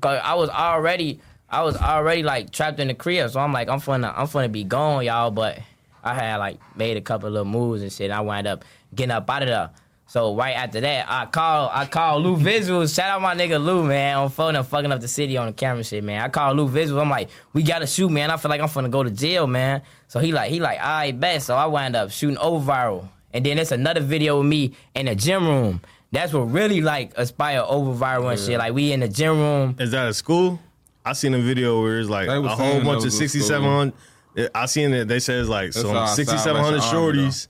Cause 0.00 0.20
I 0.22 0.34
was 0.34 0.48
already 0.48 1.20
I 1.50 1.62
was 1.62 1.76
already 1.76 2.22
like 2.22 2.50
trapped 2.50 2.78
in 2.78 2.88
the 2.88 2.94
crib, 2.94 3.30
so 3.30 3.40
I'm 3.40 3.52
like 3.52 3.68
I'm 3.68 3.80
finna 3.80 4.14
I'm 4.16 4.26
finna 4.26 4.50
be 4.50 4.64
gone, 4.64 5.04
y'all. 5.04 5.30
But 5.32 5.58
I 6.04 6.14
had 6.14 6.36
like 6.36 6.60
made 6.76 6.96
a 6.96 7.00
couple 7.00 7.30
little 7.30 7.44
moves 7.44 7.82
and 7.82 7.92
shit. 7.92 8.10
And 8.10 8.14
I 8.14 8.20
wound 8.20 8.46
up 8.46 8.64
getting 8.94 9.10
up 9.10 9.28
out 9.28 9.42
of 9.42 9.48
there. 9.48 9.70
So 10.06 10.36
right 10.36 10.52
after 10.52 10.80
that, 10.82 11.06
I 11.08 11.26
call 11.26 11.70
I 11.72 11.86
call 11.86 12.20
Lou 12.20 12.36
Visuals. 12.36 12.94
Shout 12.94 13.10
out 13.10 13.22
my 13.22 13.34
nigga 13.34 13.62
Lou, 13.62 13.84
man, 13.84 14.18
on 14.18 14.30
phone 14.30 14.54
and 14.54 14.66
fucking 14.66 14.92
up 14.92 15.00
the 15.00 15.08
city 15.08 15.36
on 15.38 15.46
the 15.46 15.52
camera 15.52 15.82
shit, 15.82 16.04
man. 16.04 16.20
I 16.20 16.28
call 16.28 16.52
Lou 16.52 16.68
Visuals. 16.68 17.00
I'm 17.00 17.10
like, 17.10 17.30
we 17.54 17.62
gotta 17.62 17.86
shoot, 17.86 18.10
man. 18.10 18.30
I 18.30 18.36
feel 18.36 18.50
like 18.50 18.60
I'm 18.60 18.68
finna 18.68 18.90
go 18.90 19.02
to 19.02 19.10
jail, 19.10 19.46
man. 19.46 19.82
So 20.08 20.20
he 20.20 20.30
like 20.30 20.50
he 20.50 20.60
like, 20.60 20.78
all 20.78 20.86
right, 20.86 21.18
bet. 21.18 21.42
So 21.42 21.56
I 21.56 21.66
wind 21.66 21.96
up 21.96 22.10
shooting 22.10 22.38
over 22.38 22.72
viral. 22.72 23.08
And 23.32 23.44
then 23.44 23.58
it's 23.58 23.72
another 23.72 24.00
video 24.00 24.38
of 24.38 24.46
me 24.46 24.74
in 24.94 25.06
the 25.06 25.14
gym 25.14 25.48
room. 25.48 25.80
That's 26.12 26.32
what 26.32 26.42
really 26.42 26.80
like 26.80 27.12
aspire 27.16 27.64
over 27.66 27.92
viral 27.92 28.30
and 28.30 28.38
shit. 28.38 28.58
Like 28.58 28.74
we 28.74 28.92
in 28.92 29.00
the 29.00 29.08
gym 29.08 29.38
room. 29.38 29.74
Is 29.80 29.90
that 29.90 30.06
a 30.06 30.14
school? 30.14 30.60
I 31.04 31.14
seen 31.14 31.34
a 31.34 31.40
video 31.40 31.82
where 31.82 31.98
it's 31.98 32.08
like 32.08 32.28
a 32.28 32.40
whole 32.48 32.84
bunch 32.84 32.98
of 32.98 33.04
was 33.04 33.18
6700. 33.18 33.92
I 34.54 34.66
seen 34.66 34.92
it. 34.92 35.06
They 35.08 35.20
said 35.20 35.40
it's 35.40 35.48
like 35.48 35.72
That's 35.72 35.80
some 35.86 36.06
6700 36.08 36.72
Western 36.80 36.96
Army, 36.98 37.18
shorties. 37.18 37.48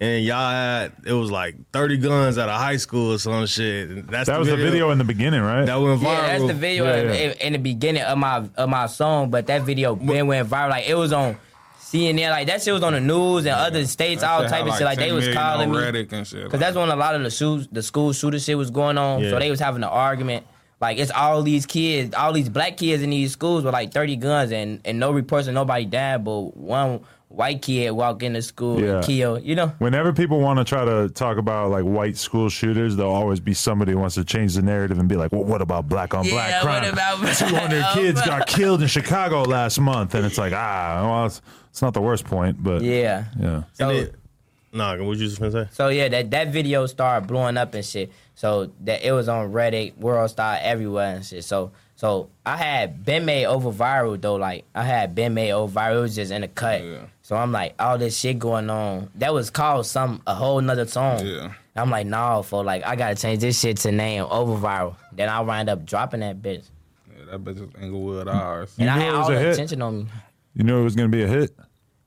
And 0.00 0.24
y'all 0.24 0.50
had 0.50 0.92
it 1.06 1.12
was 1.12 1.30
like 1.30 1.56
30 1.72 1.96
guns 1.96 2.38
out 2.38 2.48
of 2.48 2.56
high 2.60 2.76
school 2.76 3.14
or 3.14 3.18
some 3.18 3.46
shit. 3.46 3.88
And 3.88 4.08
that's 4.08 4.28
That 4.28 4.38
was 4.38 4.46
the 4.48 4.56
video 4.56 4.90
in 4.92 4.98
the 4.98 5.04
beginning, 5.04 5.40
right? 5.40 5.64
that 5.64 5.74
went 5.76 6.00
viral. 6.00 6.04
Yeah, 6.04 6.26
that's 6.38 6.46
the 6.46 6.54
video 6.54 6.84
Yeah, 6.84 6.96
in, 6.96 7.06
yeah. 7.08 7.12
in- 7.14 7.32
in 7.38 7.52
the 7.54 7.58
beginning 7.58 8.02
of 8.02 8.16
my 8.16 8.44
of 8.56 8.68
my 8.68 8.86
song, 8.86 9.30
but 9.30 9.46
that 9.48 9.62
video 9.62 9.96
then 9.96 10.26
went 10.28 10.48
viral. 10.48 10.70
Like 10.70 10.86
it 10.86 10.94
was 10.94 11.12
on 11.12 11.36
CNN, 11.80 12.30
like 12.30 12.46
that 12.48 12.62
shit 12.62 12.72
was 12.74 12.82
on 12.84 12.92
the 12.92 13.00
news 13.00 13.46
and 13.46 13.54
other 13.56 13.84
states, 13.86 14.20
That 14.20 14.30
all 14.30 14.42
type 14.42 14.60
had 14.64 14.68
of 14.68 14.74
shit. 14.74 14.84
Like 14.84 14.98
they 14.98 15.10
was 15.10 15.26
calling 15.34 15.70
me. 15.70 15.78
Reddit 15.78 16.12
and 16.12 16.26
shit. 16.26 16.48
Cause 16.50 16.60
that's 16.60 16.76
when 16.76 16.90
a 16.90 16.96
lot 16.96 17.14
of 17.16 17.22
the 17.24 17.30
shoes, 17.30 17.66
the 17.72 17.82
school 17.82 18.12
shooter 18.12 18.38
shit 18.38 18.56
was 18.58 18.70
going 18.70 18.98
on. 18.98 19.22
Yeah. 19.22 19.30
So 19.30 19.38
they 19.38 19.50
was 19.50 19.58
having 19.58 19.82
an 19.82 19.88
argument. 19.88 20.46
Like 20.80 20.98
it's 20.98 21.10
all 21.10 21.42
these 21.42 21.66
kids, 21.66 22.14
all 22.14 22.32
these 22.32 22.48
black 22.48 22.76
kids 22.76 23.02
in 23.02 23.10
these 23.10 23.32
schools 23.32 23.64
with 23.64 23.72
like 23.74 23.92
thirty 23.92 24.16
guns, 24.16 24.52
and 24.52 24.80
and 24.84 24.98
no 25.00 25.10
reports 25.10 25.48
of 25.48 25.54
nobody 25.54 25.84
died, 25.84 26.24
but 26.24 26.56
one 26.56 27.00
white 27.26 27.60
kid 27.60 27.90
walk 27.90 28.22
into 28.22 28.40
school 28.40 28.80
Yeah. 28.80 28.96
and 28.98 29.04
kill. 29.04 29.38
You 29.40 29.56
know. 29.56 29.66
Whenever 29.78 30.12
people 30.12 30.40
want 30.40 30.60
to 30.60 30.64
try 30.64 30.84
to 30.84 31.08
talk 31.08 31.36
about 31.36 31.70
like 31.70 31.82
white 31.82 32.16
school 32.16 32.48
shooters, 32.48 32.94
there'll 32.94 33.12
always 33.12 33.40
be 33.40 33.54
somebody 33.54 33.90
who 33.92 33.98
wants 33.98 34.14
to 34.14 34.24
change 34.24 34.54
the 34.54 34.62
narrative 34.62 34.98
and 35.00 35.08
be 35.08 35.16
like, 35.16 35.32
"Well, 35.32 35.42
what 35.44 35.60
about 35.62 35.88
black 35.88 36.14
on 36.14 36.28
black 36.28 36.50
Yeah, 36.50 36.64
what 36.64 36.82
crime? 36.82 36.92
about- 36.92 37.36
Two 37.36 37.56
hundred 37.56 37.84
kids 37.94 38.22
got 38.22 38.46
killed 38.46 38.80
in 38.80 38.86
Chicago 38.88 39.42
last 39.42 39.80
month," 39.80 40.14
and 40.14 40.24
it's 40.24 40.38
like, 40.38 40.52
ah, 40.54 41.02
well, 41.04 41.26
it's, 41.26 41.42
it's 41.70 41.82
not 41.82 41.92
the 41.92 42.00
worst 42.00 42.24
point, 42.24 42.62
but 42.62 42.82
Yeah. 42.82 43.24
yeah. 43.38 43.64
So, 43.74 43.88
And 43.90 43.98
it- 43.98 44.14
Nah, 44.70 44.96
what 45.02 45.16
you 45.16 45.26
just 45.26 45.40
gonna 45.40 45.50
say? 45.50 45.66
So 45.72 45.88
yeah, 45.88 46.08
that 46.08 46.30
that 46.30 46.48
video 46.48 46.84
started 46.86 47.26
blowing 47.26 47.56
up 47.56 47.72
and 47.74 47.82
shit. 47.84 48.12
So 48.38 48.70
that 48.82 49.04
it 49.04 49.10
was 49.10 49.28
on 49.28 49.50
Reddit, 49.50 49.98
World 49.98 50.30
Star, 50.30 50.58
everywhere 50.62 51.16
and 51.16 51.26
shit. 51.26 51.42
So 51.42 51.72
so 51.96 52.30
I 52.46 52.56
had 52.56 53.04
been 53.04 53.24
made 53.24 53.46
over 53.46 53.72
viral 53.72 54.20
though. 54.20 54.36
Like 54.36 54.64
I 54.76 54.84
had 54.84 55.16
been 55.16 55.34
made 55.34 55.50
over 55.50 55.80
viral. 55.80 55.96
It 55.96 56.00
was 56.02 56.14
just 56.14 56.30
in 56.30 56.42
the 56.42 56.46
cut. 56.46 56.84
Yeah. 56.84 57.06
So 57.22 57.34
I'm 57.34 57.50
like, 57.50 57.74
all 57.80 57.98
this 57.98 58.16
shit 58.16 58.38
going 58.38 58.70
on. 58.70 59.10
That 59.16 59.34
was 59.34 59.50
called 59.50 59.86
some 59.86 60.22
a 60.24 60.36
whole 60.36 60.60
nother 60.60 60.86
song. 60.86 61.26
Yeah. 61.26 61.52
I'm 61.74 61.90
like, 61.90 62.06
nah, 62.06 62.42
for 62.42 62.62
like 62.62 62.86
I 62.86 62.94
gotta 62.94 63.16
change 63.16 63.40
this 63.40 63.58
shit 63.58 63.78
to 63.78 63.90
name 63.90 64.24
over 64.30 64.54
viral. 64.54 64.94
Then 65.10 65.28
I 65.28 65.40
wind 65.40 65.68
up 65.68 65.84
dropping 65.84 66.20
that 66.20 66.40
bitch. 66.40 66.62
Yeah, 67.10 67.32
that 67.32 67.42
bitch 67.42 67.56
is 67.56 67.82
Englewood 67.82 68.28
ours. 68.28 68.72
And 68.78 68.88
I 68.88 69.00
had 69.00 69.14
all 69.16 69.28
a 69.28 69.34
the 69.34 69.40
hit? 69.40 69.54
attention 69.54 69.82
on 69.82 70.04
me. 70.04 70.06
You 70.54 70.62
knew 70.62 70.78
it 70.78 70.84
was 70.84 70.94
gonna 70.94 71.08
be 71.08 71.24
a 71.24 71.26
hit. 71.26 71.50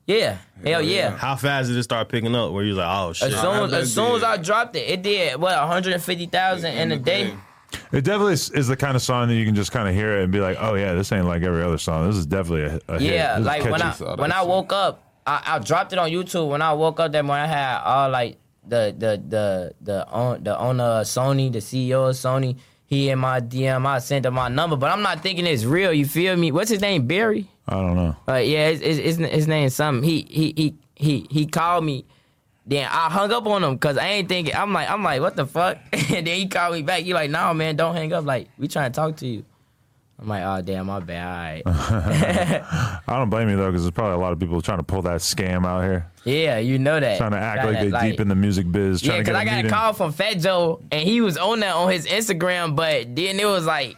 Yeah. 0.08 0.38
Hell 0.64 0.82
yeah. 0.82 1.12
How 1.18 1.36
fast 1.36 1.70
did 1.70 1.78
it 1.78 1.84
start 1.84 2.10
picking 2.10 2.36
up? 2.36 2.52
Where 2.52 2.64
you 2.64 2.70
was 2.72 2.78
like, 2.80 2.98
oh 3.00 3.14
shit. 3.14 3.34
As 3.34 3.42
soon 3.42 3.64
as, 3.64 3.74
I 3.74 3.80
as 3.80 3.94
soon 3.94 4.16
as. 4.16 4.24
I 4.24 4.38
dropped 4.38 4.76
it, 4.76 4.90
it 4.90 5.02
did 5.02 5.40
what 5.40 5.58
150,000 5.58 6.74
in 6.74 6.92
a 6.92 6.98
day. 6.98 7.34
It 7.94 8.04
definitely 8.04 8.34
is, 8.34 8.50
is 8.50 8.68
the 8.68 8.76
kind 8.76 8.96
of 8.96 9.02
song 9.02 9.30
that 9.30 9.36
you 9.36 9.46
can 9.46 9.56
just 9.56 9.72
kind 9.72 9.88
of 9.88 9.96
hear 9.96 10.20
it 10.20 10.24
and 10.24 10.32
be 10.32 10.42
like, 10.42 10.58
"Oh 10.60 10.74
yeah, 10.76 10.94
this 10.94 11.10
ain't 11.14 11.26
like 11.26 11.42
every 11.44 11.64
other 11.64 11.78
song. 11.78 12.08
This 12.08 12.18
is 12.18 12.26
definitely 12.26 12.64
a, 12.64 12.94
a 12.94 13.00
hit. 13.00 13.14
Yeah, 13.14 13.34
This 13.34 13.40
is 13.42 13.46
like 13.46 13.64
when 13.64 13.82
I 13.82 13.92
catchy." 13.92 14.04
when 14.22 14.32
I 14.34 14.40
shit. 14.40 14.48
woke 14.50 14.74
up, 14.74 15.04
I, 15.26 15.42
I 15.46 15.60
dropped 15.60 15.94
it 15.94 16.00
on 16.00 16.10
YouTube. 16.10 16.50
When 16.50 16.62
I 16.62 16.74
woke 16.74 17.00
up 17.00 17.14
that 17.14 17.24
morning, 17.24 17.46
I 17.46 17.48
had 17.48 17.82
all 17.84 18.10
like 18.10 18.38
the 18.68 18.94
the 18.98 19.22
the 19.26 19.74
the 19.82 20.10
own, 20.12 20.44
the 20.44 20.58
owner 20.60 20.84
of 20.84 21.06
Sony, 21.06 21.52
the 21.52 21.60
CEO 21.60 22.10
of 22.10 22.16
Sony. 22.16 22.58
He 22.86 23.10
in 23.10 23.20
my 23.20 23.40
DM. 23.40 23.86
I 23.86 24.00
sent 24.00 24.26
him 24.26 24.34
my 24.34 24.50
number, 24.50 24.76
but 24.76 24.92
I'm 24.92 25.02
not 25.02 25.22
thinking 25.24 25.46
it's 25.46 25.64
real. 25.64 25.94
You 25.94 26.06
feel 26.06 26.36
me? 26.36 26.52
What's 26.52 26.70
his 26.70 26.82
name? 26.82 27.08
Barry. 27.08 27.48
I 27.72 27.76
don't 27.76 27.96
know. 27.96 28.16
Uh, 28.28 28.36
yeah, 28.36 28.70
his, 28.70 28.82
his, 28.82 28.98
his, 28.98 29.18
his 29.18 29.48
name 29.48 29.70
something. 29.70 30.08
He 30.08 30.28
he 30.30 30.54
he 30.56 30.76
he 30.96 31.28
he 31.30 31.46
called 31.46 31.86
me. 31.86 32.06
Then 32.66 32.86
I 32.86 33.10
hung 33.10 33.32
up 33.32 33.48
on 33.48 33.64
him 33.64 33.74
because 33.74 33.98
I 33.98 34.08
ain't 34.08 34.30
thinking. 34.30 34.54
I'm 34.56 34.74
like 34.74 34.90
I'm 34.90 35.04
like 35.04 35.22
what 35.22 35.36
the 35.36 35.46
fuck? 35.46 35.78
and 35.94 36.28
then 36.28 36.38
he 36.38 36.48
called 36.48 36.74
me 36.76 36.82
back. 36.84 37.04
He 37.04 37.14
like, 37.14 37.32
nah, 37.32 37.54
man, 37.54 37.76
don't 37.76 37.96
hang 37.96 38.14
up. 38.14 38.26
Like 38.26 38.50
we 38.58 38.68
trying 38.68 38.92
to 38.92 38.96
talk 38.96 39.18
to 39.18 39.28
you. 39.28 39.46
I'm 40.20 40.28
like, 40.28 40.44
oh 40.44 40.62
damn, 40.62 40.86
my 40.86 41.00
bad. 41.00 41.64
All 41.66 41.74
right. 41.74 42.62
I 43.08 43.18
don't 43.18 43.32
blame 43.32 43.50
you 43.50 43.58
though, 43.58 43.72
because 43.72 43.82
there's 43.82 43.92
probably 43.92 44.16
a 44.16 44.20
lot 44.20 44.34
of 44.34 44.40
people 44.40 44.62
trying 44.62 44.78
to 44.78 44.84
pull 44.84 45.02
that 45.04 45.22
scam 45.22 45.66
out 45.66 45.82
here, 45.82 46.12
yeah, 46.24 46.60
you 46.60 46.78
know 46.78 47.00
that. 47.00 47.18
trying 47.18 47.32
to 47.32 47.38
act 47.38 47.62
Trying 47.64 47.92
like 47.92 48.02
they 48.02 48.10
deep 48.12 48.20
in 48.20 48.28
the 48.28 48.36
music 48.36 48.72
biz, 48.72 49.02
Yeah, 49.02 49.14
trying 49.14 49.26
to 49.26 49.32
because 49.32 49.42
I 49.42 49.46
got 49.46 49.66
a 49.66 49.70
call 49.70 49.94
from 49.94 50.12
Fat 50.12 50.34
Joe, 50.36 50.80
and 50.92 51.02
he 51.08 51.22
was 51.22 51.38
on 51.38 51.62
that 51.62 51.74
on 51.74 51.92
his 51.92 52.06
Instagram, 52.06 52.76
but 52.76 53.16
then 53.16 53.40
it 53.40 53.48
was 53.48 53.66
like, 53.66 53.98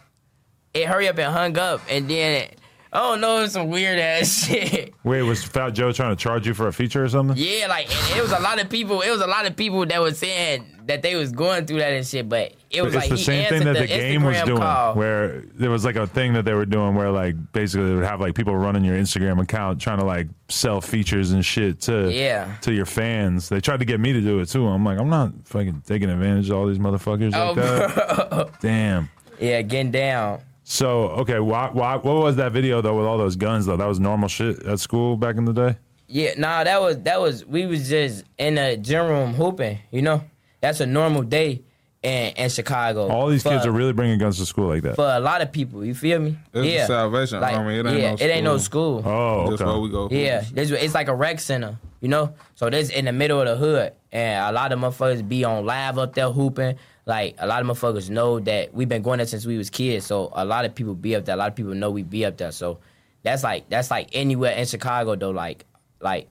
it 0.74 0.86
hurry 0.88 1.10
up 1.10 1.18
and 1.18 1.34
hung 1.34 1.58
up, 1.58 1.82
and 1.90 2.10
then, 2.10 2.48
Oh, 2.96 3.14
don't 3.14 3.22
know, 3.22 3.40
it 3.40 3.42
was 3.44 3.52
some 3.54 3.70
weird 3.70 3.98
ass 3.98 4.46
shit. 4.48 4.94
Wait, 5.04 5.22
was 5.24 5.44
Fat 5.44 5.72
Joe 5.72 5.92
trying 5.92 6.16
to 6.16 6.22
charge 6.22 6.46
you 6.46 6.54
for 6.54 6.68
a 6.68 6.74
feature 6.74 7.04
or 7.04 7.10
something? 7.10 7.36
Yeah, 7.38 7.66
like, 7.68 7.88
and 8.10 8.18
it 8.20 8.22
was 8.22 8.32
a 8.32 8.40
lot 8.40 8.62
of 8.62 8.70
people, 8.70 9.02
it 9.02 9.10
was 9.10 9.22
a 9.22 9.28
lot 9.28 9.46
of 9.48 9.56
people 9.56 9.86
that 9.88 10.00
was 10.00 10.20
saying 10.20 10.66
that 10.86 11.02
they 11.02 11.16
was 11.16 11.32
going 11.32 11.66
through 11.66 11.80
that 11.80 11.94
and 11.94 12.06
shit, 12.06 12.30
but 12.30 12.54
it 12.70 12.82
was 12.84 12.94
it's 12.94 13.04
like 13.04 13.10
the 13.10 13.16
he 13.16 13.24
same 13.24 13.50
thing 13.50 13.64
that 13.64 13.78
the, 13.78 13.88
game 13.88 14.22
was 14.24 14.40
doing, 14.42 14.58
call. 14.60 14.94
where 14.96 15.42
there 15.56 15.70
was 15.72 15.86
like 15.86 15.96
a 15.96 16.06
thing 16.06 16.34
that 16.34 16.44
they 16.46 16.54
were 16.54 16.66
doing 16.66 16.94
where 16.94 17.10
like 17.10 17.36
basically 17.54 17.88
they 17.88 17.96
would 17.96 18.04
have 18.04 18.20
like 18.20 18.36
people 18.36 18.56
running 18.56 18.84
your 18.84 18.96
Instagram 18.98 19.42
account 19.42 19.80
trying 19.82 20.00
to 20.00 20.06
like 20.06 20.28
sell 20.50 20.82
features 20.82 21.32
and 21.32 21.44
shit 21.46 21.80
to 21.82 22.12
Yeah. 22.12 22.54
to 22.62 22.74
your 22.74 22.86
fans. 22.86 23.48
They 23.50 23.62
tried 23.62 23.80
to 23.80 23.86
get 23.86 24.00
me 24.02 24.14
to 24.14 24.22
do 24.22 24.40
it 24.40 24.50
too. 24.50 24.68
I'm 24.68 24.84
like, 24.84 25.00
I'm 25.00 25.10
not 25.10 25.32
fucking 25.46 25.84
taking 25.88 26.10
advantage 26.10 26.50
of 26.50 26.58
all 26.58 26.68
these 26.68 26.80
motherfuckers 26.80 27.34
Oh, 27.34 27.54
like 27.54 27.56
that. 27.56 28.50
Damn. 28.62 29.10
Yeah, 29.40 29.62
getting 29.64 29.92
down. 29.92 30.42
So 30.64 31.10
okay, 31.10 31.40
why, 31.40 31.70
why, 31.72 31.96
what 31.96 32.16
was 32.16 32.38
that 32.38 32.52
video 32.52 32.82
though 32.82 32.96
with 32.98 33.06
all 33.06 33.18
those 33.18 33.36
guns 33.36 33.66
though? 33.66 33.78
That 33.78 33.88
was 33.88 34.00
normal 34.00 34.30
shit 34.30 34.64
at 34.64 34.80
school 34.80 35.18
back 35.18 35.36
in 35.36 35.46
the 35.46 35.54
day. 35.54 35.78
Yeah, 36.08 36.32
nah, 36.38 36.64
that 36.64 36.82
was 36.82 37.00
that 37.00 37.20
was 37.20 37.46
we 37.46 37.66
was 37.66 37.90
just 37.90 38.24
in 38.38 38.56
the 38.56 38.78
gym 38.78 39.08
room 39.08 39.34
hooping. 39.34 39.80
You 39.92 40.02
know, 40.04 40.24
that's 40.62 40.80
a 40.80 40.86
normal 40.86 41.24
day 41.24 41.64
in 42.02 42.34
in 42.34 42.50
Chicago. 42.50 43.08
All 43.10 43.28
these 43.28 43.44
For- 43.44 43.50
kids 43.50 43.66
are 43.66 43.72
really 43.72 43.94
bringing 43.94 44.20
guns 44.20 44.38
to 44.38 44.46
school 44.46 44.68
like 44.68 44.84
that. 44.84 44.96
for 44.96 45.06
a 45.08 45.20
lot 45.20 45.42
of 45.42 45.52
people. 45.52 45.84
You 45.84 45.96
feel 45.96 46.20
me? 46.20 46.38
It's 46.46 46.52
the 46.54 46.68
yeah, 46.68 46.86
Salvation 46.88 47.44
Army. 47.44 47.80
It 47.80 47.86
ain't 47.86 47.98
yeah, 48.00 48.10
no 48.12 48.16
it 48.16 48.22
ain't 48.30 48.44
no 48.44 48.58
school. 48.58 49.02
oh, 49.06 49.50
That's 49.50 49.62
okay. 49.62 49.70
where 49.70 49.80
we 49.80 49.90
go. 49.90 50.08
Yeah, 50.12 50.44
this, 50.52 50.72
it's 50.72 50.94
like 50.94 51.08
a 51.08 51.16
rec 51.16 51.40
center, 51.40 51.78
you 52.00 52.08
know. 52.08 52.36
So 52.56 52.70
this 52.70 52.90
in 52.90 53.06
the 53.06 53.14
middle 53.14 53.42
of 53.42 53.48
the 53.48 53.56
hood, 53.56 53.94
and 54.12 54.46
a 54.46 54.52
lot 54.52 54.72
of 54.72 54.80
motherfuckers 54.80 55.28
be 55.28 55.44
on 55.44 55.66
live 55.66 55.98
up 55.98 56.14
there 56.14 56.30
hooping. 56.30 56.78
Like 57.06 57.36
a 57.40 57.48
lot 57.48 57.62
of 57.62 57.68
motherfuckers 57.68 58.10
know 58.10 58.40
that 58.42 58.74
we've 58.74 58.88
been 58.88 59.02
going 59.02 59.18
there 59.18 59.28
since 59.28 59.46
we 59.46 59.58
was 59.58 59.70
kids. 59.70 60.06
So 60.06 60.32
a 60.34 60.46
lot 60.46 60.64
of 60.66 60.74
people 60.74 60.96
be 60.96 61.16
up 61.16 61.26
there. 61.26 61.36
A 61.36 61.38
lot 61.38 61.50
of 61.50 61.56
people 61.56 61.74
know 61.74 61.92
we 61.92 62.04
be 62.04 62.26
up 62.26 62.38
there. 62.38 62.52
So 62.52 62.80
that's 63.24 63.44
like 63.44 63.68
that's 63.70 63.92
like 63.92 64.10
anywhere 64.14 64.54
in 64.56 64.66
Chicago 64.66 65.16
though. 65.16 65.32
Like 65.32 65.66
like 66.00 66.30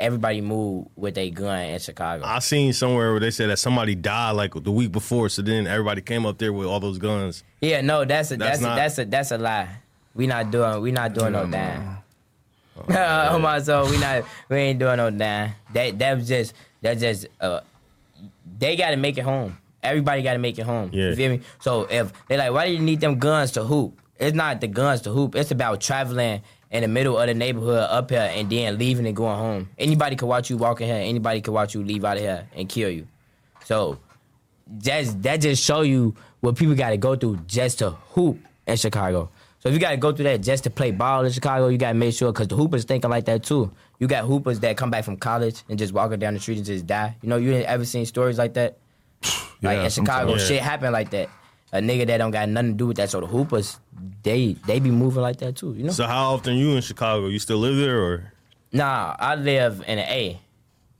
everybody 0.00 0.40
move 0.40 0.86
with 0.96 1.18
a 1.18 1.28
gun 1.30 1.60
in 1.66 1.78
Chicago. 1.78 2.24
I 2.24 2.38
seen 2.38 2.72
somewhere 2.72 3.10
where 3.10 3.20
they 3.20 3.30
said 3.30 3.50
that 3.50 3.58
somebody 3.58 3.94
died 3.94 4.30
like 4.32 4.54
the 4.54 4.70
week 4.72 4.92
before, 4.92 5.28
so 5.28 5.42
then 5.42 5.66
everybody 5.66 6.00
came 6.00 6.24
up 6.24 6.38
there 6.38 6.52
with 6.52 6.68
all 6.68 6.80
those 6.80 6.98
guns. 6.98 7.42
Yeah, 7.60 7.80
no, 7.82 8.04
that's 8.04 8.30
a 8.30 8.36
That's 8.36 8.60
that's, 8.60 8.62
not- 8.62 8.72
a, 8.72 8.80
that's 8.80 8.98
a 8.98 9.04
that's 9.04 9.30
a 9.32 9.38
lie. 9.38 9.68
We 10.14 10.26
not 10.26 10.50
doing 10.50 10.80
we 10.80 10.90
not 10.92 11.12
doing 11.14 11.32
no 11.32 11.46
damn. 11.46 11.98
Oh 12.88 13.38
my 13.40 13.60
soul, 13.60 13.90
we 13.90 13.98
not 13.98 14.24
we 14.48 14.56
ain't 14.56 14.78
doing 14.78 14.96
no 14.96 15.10
damn. 15.10 15.52
That 15.74 15.98
that 15.98 16.16
was 16.16 16.28
just 16.28 16.54
that 16.80 16.98
just 16.98 17.26
uh 17.40 17.60
they 18.58 18.76
gotta 18.76 18.96
make 18.96 19.18
it 19.18 19.22
home. 19.24 19.58
Everybody 19.82 20.22
gotta 20.22 20.38
make 20.38 20.58
it 20.58 20.62
home. 20.66 20.90
Yeah. 20.92 21.10
You 21.10 21.16
feel 21.16 21.30
me? 21.30 21.40
So 21.60 21.82
if 21.90 22.12
they 22.28 22.36
like, 22.36 22.52
why 22.52 22.66
do 22.66 22.72
you 22.72 22.80
need 22.80 23.00
them 23.00 23.18
guns 23.18 23.52
to 23.52 23.64
hoop? 23.64 24.00
It's 24.18 24.34
not 24.36 24.60
the 24.60 24.66
guns 24.66 25.02
to 25.02 25.10
hoop. 25.10 25.36
It's 25.36 25.50
about 25.50 25.80
traveling 25.80 26.42
in 26.70 26.82
the 26.82 26.88
middle 26.88 27.18
of 27.18 27.26
the 27.26 27.34
neighborhood 27.34 27.86
up 27.88 28.10
here 28.10 28.30
and 28.32 28.50
then 28.50 28.76
leaving 28.78 29.06
and 29.06 29.16
going 29.16 29.38
home. 29.38 29.68
Anybody 29.78 30.16
could 30.16 30.26
watch 30.26 30.50
you 30.50 30.56
walk 30.56 30.80
in 30.80 30.88
here. 30.88 30.96
Anybody 30.96 31.40
could 31.40 31.54
watch 31.54 31.74
you 31.74 31.82
leave 31.82 32.04
out 32.04 32.16
of 32.16 32.22
here 32.22 32.48
and 32.54 32.68
kill 32.68 32.90
you. 32.90 33.06
So 33.64 33.98
that's 34.66 35.14
that 35.14 35.40
just 35.40 35.62
show 35.62 35.82
you 35.82 36.14
what 36.40 36.56
people 36.56 36.74
got 36.74 36.90
to 36.90 36.96
go 36.96 37.16
through 37.16 37.38
just 37.46 37.78
to 37.78 37.90
hoop 37.90 38.38
in 38.66 38.76
Chicago. 38.76 39.30
So 39.60 39.68
if 39.68 39.74
you 39.74 39.80
got 39.80 39.90
to 39.90 39.96
go 39.96 40.12
through 40.12 40.24
that 40.24 40.40
just 40.40 40.64
to 40.64 40.70
play 40.70 40.90
ball 40.90 41.24
in 41.24 41.32
Chicago, 41.32 41.68
you 41.68 41.78
got 41.78 41.88
to 41.88 41.94
make 41.94 42.14
sure 42.14 42.32
because 42.32 42.48
the 42.48 42.56
hoopers 42.56 42.84
thinking 42.84 43.10
like 43.10 43.24
that 43.24 43.42
too. 43.42 43.72
You 43.98 44.06
got 44.06 44.24
hoopers 44.24 44.60
that 44.60 44.76
come 44.76 44.90
back 44.90 45.04
from 45.04 45.16
college 45.16 45.64
and 45.68 45.78
just 45.78 45.92
walking 45.92 46.18
down 46.18 46.34
the 46.34 46.40
street 46.40 46.58
and 46.58 46.66
just 46.66 46.86
die. 46.86 47.16
You 47.22 47.28
know, 47.28 47.36
you 47.36 47.52
ain't 47.52 47.66
ever 47.66 47.84
seen 47.84 48.06
stories 48.06 48.38
like 48.38 48.54
that. 48.54 48.78
Like 49.62 49.78
Yeah, 49.78 49.84
in 49.84 49.90
Chicago, 49.90 50.30
sometimes. 50.30 50.48
shit 50.48 50.62
happen 50.62 50.92
like 50.92 51.10
that. 51.10 51.28
A 51.72 51.78
nigga 51.80 52.06
that 52.06 52.16
don't 52.18 52.30
got 52.30 52.48
nothing 52.48 52.72
to 52.72 52.76
do 52.76 52.86
with 52.86 52.96
that. 52.96 53.10
So 53.10 53.20
the 53.20 53.26
hoopers, 53.26 53.78
they 54.22 54.54
they 54.66 54.80
be 54.80 54.90
moving 54.90 55.22
like 55.22 55.36
that 55.38 55.56
too. 55.56 55.74
You 55.74 55.84
know. 55.84 55.92
So 55.92 56.06
how 56.06 56.32
often 56.32 56.56
you 56.56 56.74
in 56.76 56.80
Chicago? 56.82 57.26
You 57.28 57.38
still 57.38 57.58
live 57.58 57.76
there 57.76 58.00
or? 58.02 58.32
Nah, 58.72 59.14
I 59.18 59.34
live 59.34 59.82
in 59.86 59.96
the 59.98 60.10
A, 60.10 60.40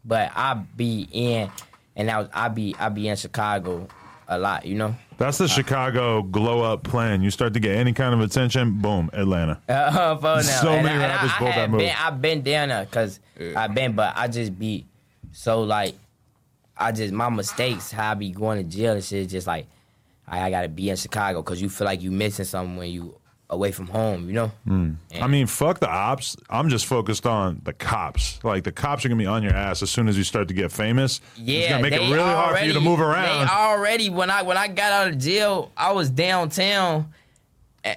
but 0.05 0.31
I 0.35 0.55
be 0.77 1.09
in, 1.11 1.51
and 1.97 2.11
I 2.11 2.29
I 2.35 2.49
be 2.49 2.75
I 2.79 2.88
be 2.90 3.09
in 3.09 3.16
Chicago 3.16 3.88
a 4.29 4.38
lot. 4.38 4.66
You 4.66 4.75
know. 4.75 4.94
That's 5.16 5.38
the 5.38 5.49
Chicago 5.49 6.23
glow 6.23 6.62
up 6.62 6.83
plan. 6.85 7.23
You 7.23 7.31
start 7.31 7.55
to 7.55 7.61
get 7.61 7.75
any 7.75 7.92
kind 7.92 8.14
of 8.14 8.21
attention, 8.21 8.81
boom, 8.81 9.11
Atlanta. 9.12 9.61
Uh, 9.68 10.16
for 10.16 10.23
now. 10.23 10.40
So 10.42 10.71
and 10.71 10.85
many 10.85 11.03
I, 11.03 11.09
rappers 11.09 11.31
I, 11.35 11.38
pulled 11.38 11.51
I 11.51 11.57
that 11.57 11.71
move. 11.71 11.81
Been, 11.81 11.94
I've 11.99 12.23
been 12.23 12.42
down 12.42 12.68
there 12.68 12.85
because 12.85 13.18
I've 13.57 13.75
been, 13.75 13.94
but 13.94 14.12
I 14.16 14.29
just 14.29 14.57
be 14.59 14.87
so 15.33 15.62
like, 15.62 15.94
I 16.79 16.93
just 16.93 17.12
my 17.12 17.29
mistakes, 17.29 17.91
how 17.91 18.12
I 18.12 18.14
be 18.14 18.31
going 18.31 18.59
to 18.69 18.77
jail 18.77 18.95
and 18.95 19.05
shit, 19.05 19.29
just 19.29 19.47
like 19.47 19.67
I, 20.27 20.43
I 20.43 20.51
gotta 20.51 20.69
be 20.69 20.91
in 20.91 20.97
Chicago 20.97 21.43
because 21.43 21.61
you 21.61 21.69
feel 21.69 21.85
like 21.87 22.03
you 22.03 22.11
missing 22.11 22.45
something 22.45 22.77
when 22.77 22.91
you 22.91 23.17
away 23.51 23.73
from 23.73 23.87
home, 23.87 24.27
you 24.29 24.35
know. 24.35 24.53
Hmm. 24.67 24.93
I 25.19 25.27
mean, 25.27 25.47
fuck 25.47 25.81
the 25.81 25.88
ops. 25.88 26.37
I'm 26.51 26.69
just 26.69 26.85
focused 26.85 27.25
on 27.27 27.62
the 27.64 27.73
cops. 27.73 28.38
Like 28.45 28.62
the 28.64 28.73
cops 28.73 29.05
are 29.05 29.09
gonna 29.09 29.19
be 29.19 29.25
on 29.27 29.43
your 29.43 29.55
ass 29.55 29.83
as 29.83 29.91
soon 29.91 30.07
as 30.07 30.19
you 30.19 30.25
start 30.25 30.49
to 30.49 30.55
get 30.55 30.71
famous. 30.71 31.21
it's 31.37 31.41
Yeah, 31.49 31.71
gonna 31.71 31.83
make 31.83 31.95
it 31.95 32.01
really 32.01 32.19
hard 32.19 32.59
for 32.59 32.64
you 32.64 32.73
to 32.75 32.79
already- 32.79 32.88
move 32.91 33.01
around. 33.01 33.47
They 33.47 33.53
already 33.53 34.11
when 34.11 34.31
I 34.31 34.43
when 34.43 34.59
I 34.59 34.69
got 34.69 34.93
out 34.93 35.09
of 35.09 35.19
jail, 35.19 35.73
I 35.77 35.93
was 35.93 36.11
downtown, 36.11 37.12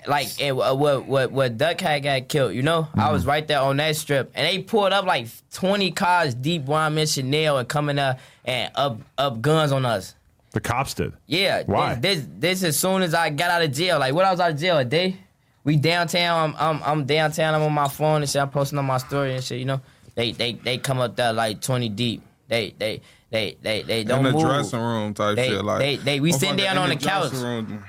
like 0.08 0.28
eh, 0.42 0.52
wh- 0.52 0.78
what 0.80 1.06
what 1.06 1.32
what 1.32 1.58
Duck 1.58 1.82
had 1.82 2.04
got 2.04 2.28
killed. 2.28 2.54
You 2.54 2.62
know, 2.64 2.88
I 2.94 3.00
Mm-hmm. 3.04 3.14
was 3.14 3.26
right 3.26 3.48
there 3.48 3.60
on 3.62 3.78
that 3.78 3.96
strip, 3.96 4.32
and 4.36 4.46
they 4.48 4.62
pulled 4.64 4.94
up 4.94 5.06
like 5.06 5.28
twenty 5.52 5.92
cars 5.92 6.34
deep 6.36 6.64
while 6.64 6.86
I'm 6.88 6.98
in 6.98 7.08
Chanel 7.08 7.58
and 7.58 7.68
coming 7.68 8.00
up 8.00 8.20
and 8.46 8.72
up 8.76 9.00
up 9.18 9.42
guns 9.42 9.72
on 9.72 9.86
us. 9.86 10.16
the 10.52 10.60
cops 10.60 10.94
did. 10.94 11.14
Yeah. 11.28 11.64
Why? 11.66 11.96
This, 11.96 12.20
this 12.20 12.28
this 12.40 12.64
as 12.64 12.80
soon 12.80 13.02
as 13.02 13.14
I 13.14 13.30
got 13.30 13.52
out 13.52 13.62
of 13.64 13.72
jail. 13.72 14.00
Like 14.00 14.14
when 14.14 14.26
I 14.26 14.32
was 14.32 14.40
out 14.40 14.52
of 14.52 14.60
jail 14.60 14.78
a 14.78 14.86
day. 14.86 15.18
We 15.64 15.76
downtown. 15.78 16.56
I'm, 16.60 16.78
I'm 16.78 16.84
I'm 16.84 17.06
downtown. 17.06 17.54
I'm 17.54 17.62
on 17.62 17.72
my 17.74 17.88
phone 17.88 18.22
and 18.24 18.30
shit. 18.30 18.42
I'm 18.42 18.50
posting 18.50 18.80
on 18.80 18.86
my 18.86 18.98
story 18.98 19.36
and 19.36 19.44
shit. 19.44 19.60
You 19.60 19.66
know, 19.66 19.82
they 20.16 20.32
they 20.32 20.54
they 20.54 20.80
come 20.80 20.98
up 21.00 21.16
there 21.16 21.34
like 21.34 21.62
twenty 21.62 21.88
deep. 21.88 22.24
They 22.48 22.74
they 22.80 23.02
they 23.30 23.58
they 23.62 23.84
they 23.84 24.04
don't 24.04 24.26
in 24.26 24.26
the 24.26 24.32
move. 24.32 24.42
dressing 24.42 24.80
room 24.80 25.14
type 25.14 25.36
They- 25.36 25.50
shit. 25.50 25.64
Like 25.64 25.78
they- 25.80 25.96
they- 25.98 26.20
we 26.20 26.32
sitting 26.32 26.56
down 26.56 26.80
on 26.80 26.90
the 26.90 26.96
couch. 26.96 27.32
room. 27.34 27.84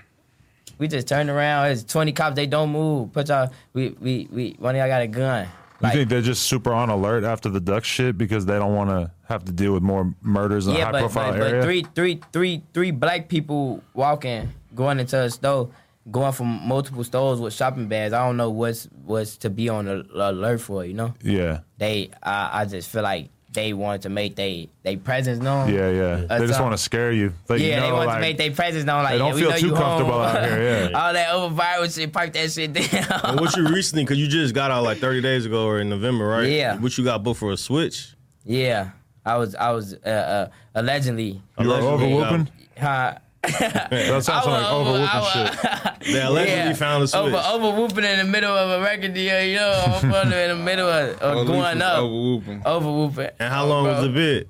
We 0.78 0.88
just 0.88 1.06
turned 1.08 1.30
around. 1.30 1.70
It's 1.70 1.84
twenty 1.84 2.12
cops. 2.12 2.36
They 2.36 2.46
don't 2.46 2.70
move. 2.70 3.12
Put 3.12 3.28
y'all. 3.28 3.50
We 3.72 3.90
we 4.00 4.28
we. 4.30 4.56
One 4.58 4.74
of 4.74 4.78
y'all 4.78 4.88
got 4.88 5.02
a 5.02 5.06
gun. 5.06 5.44
You 5.46 5.50
Like, 5.88 5.94
think 5.94 6.08
they're 6.10 6.22
just 6.22 6.44
super 6.44 6.72
on 6.72 6.90
alert 6.90 7.24
after 7.24 7.48
the 7.48 7.60
duck 7.60 7.84
shit 7.84 8.16
because 8.16 8.46
they 8.46 8.54
don't 8.56 8.74
want 8.76 8.90
to 8.90 9.10
have 9.24 9.44
to 9.46 9.52
deal 9.52 9.72
with 9.74 9.82
more 9.82 10.14
murders 10.22 10.68
in 10.68 10.74
a 10.74 10.78
yeah, 10.78 10.84
high 10.84 10.92
but, 10.92 10.98
profile 11.00 11.32
but, 11.32 11.40
area? 11.42 11.54
but 11.60 11.64
three 11.64 11.86
three 11.94 12.20
three 12.32 12.62
three 12.72 12.90
black 12.92 13.28
people 13.28 13.82
walking, 13.94 14.52
going 14.76 15.00
into 15.00 15.20
a 15.20 15.28
store, 15.28 15.70
going 16.10 16.32
from 16.32 16.46
multiple 16.68 17.02
stores 17.02 17.40
with 17.40 17.52
shopping 17.52 17.88
bags. 17.88 18.12
I 18.12 18.24
don't 18.24 18.36
know 18.36 18.50
what's 18.50 18.84
what's 19.04 19.36
to 19.38 19.50
be 19.50 19.68
on 19.68 19.88
alert 19.88 20.60
for. 20.60 20.84
You 20.84 20.94
know. 20.94 21.14
yeah, 21.20 21.60
they 21.78 22.10
I, 22.22 22.60
I 22.60 22.64
just 22.64 22.88
feel 22.88 23.02
like 23.02 23.30
they 23.52 23.72
wanted 23.72 24.02
to 24.02 24.08
make 24.08 24.34
they 24.36 24.68
they 24.82 24.96
presence 24.96 25.40
known. 25.42 25.68
yeah, 25.72 25.90
yeah. 25.90 26.26
Uh, 26.30 26.38
they 26.38 26.46
just 26.46 26.60
want 26.60 26.72
to 26.72 26.78
scare 26.78 27.12
you. 27.12 27.32
Like, 27.48 27.60
Yeah, 27.60 27.66
you 27.66 27.76
know, 27.76 27.82
they 27.86 27.92
want 27.92 28.06
like, 28.06 28.16
to 28.16 28.20
make 28.20 28.36
their 28.38 28.50
presence 28.52 28.84
known. 28.84 29.02
Like, 29.02 29.12
they 29.12 29.18
don't 29.18 29.28
yeah, 29.28 29.34
we 29.34 29.40
feel 29.40 29.50
know 29.50 29.56
too 29.58 29.66
you 29.68 29.74
comfortable 29.74 30.12
home. 30.12 30.22
out 30.36 30.44
here, 30.44 30.88
yeah. 30.92 30.98
All 30.98 31.12
that 31.12 31.34
over 31.34 31.54
viral 31.54 31.94
shit, 31.94 32.12
pipe 32.12 32.32
that 32.32 32.50
shit 32.50 32.72
down. 32.72 33.20
And 33.24 33.40
what 33.40 33.54
you 33.56 33.68
recently? 33.68 34.04
Because 34.04 34.18
you 34.18 34.28
just 34.28 34.54
got 34.54 34.70
out 34.70 34.82
like 34.84 34.98
30 34.98 35.20
days 35.20 35.46
ago 35.46 35.66
or 35.66 35.80
in 35.80 35.88
November, 35.90 36.26
right? 36.26 36.48
Yeah. 36.48 36.78
What 36.78 36.96
you 36.96 37.04
got 37.04 37.22
booked 37.22 37.40
for 37.40 37.52
a 37.52 37.56
switch? 37.56 38.14
yeah, 38.44 38.90
I 39.24 39.36
was 39.36 39.54
I 39.54 39.70
was 39.70 39.94
uh, 39.94 40.08
uh, 40.08 40.48
allegedly. 40.74 41.40
you 41.60 41.68
were 41.68 41.74
over 41.74 42.04
uh, 42.04 42.08
whooping. 42.08 42.48
Huh? 42.78 43.18
That 43.42 44.22
sounds 44.24 44.28
I 44.28 44.34
like 44.34 44.46
was 44.46 44.70
over 44.70 44.90
over- 44.90 44.92
whooping 44.92 45.08
I 45.12 45.90
shit. 46.00 46.12
They 46.14 46.22
allegedly 46.22 46.54
Yeah. 46.54 46.72
found 46.74 47.02
a 47.04 47.08
switch. 47.08 47.20
Over 47.20 47.36
over 47.66 47.80
whooping 47.80 48.04
in 48.04 48.18
the 48.18 48.24
middle 48.24 48.52
of 48.56 48.80
a 48.80 48.84
record 48.84 49.14
deal, 49.14 49.42
you 49.44 49.56
know, 49.56 49.84
over 50.02 50.22
in 50.22 50.30
the 50.30 50.56
middle 50.64 50.88
of, 50.88 51.18
of 51.20 51.46
going 51.46 51.82
up, 51.82 51.98
over 51.98 52.12
whooping. 52.14 52.62
over 52.64 52.90
whooping. 52.92 53.30
and 53.38 53.52
how 53.52 53.66
long 53.66 53.84
was 53.84 54.02
the 54.02 54.08
bid? 54.10 54.48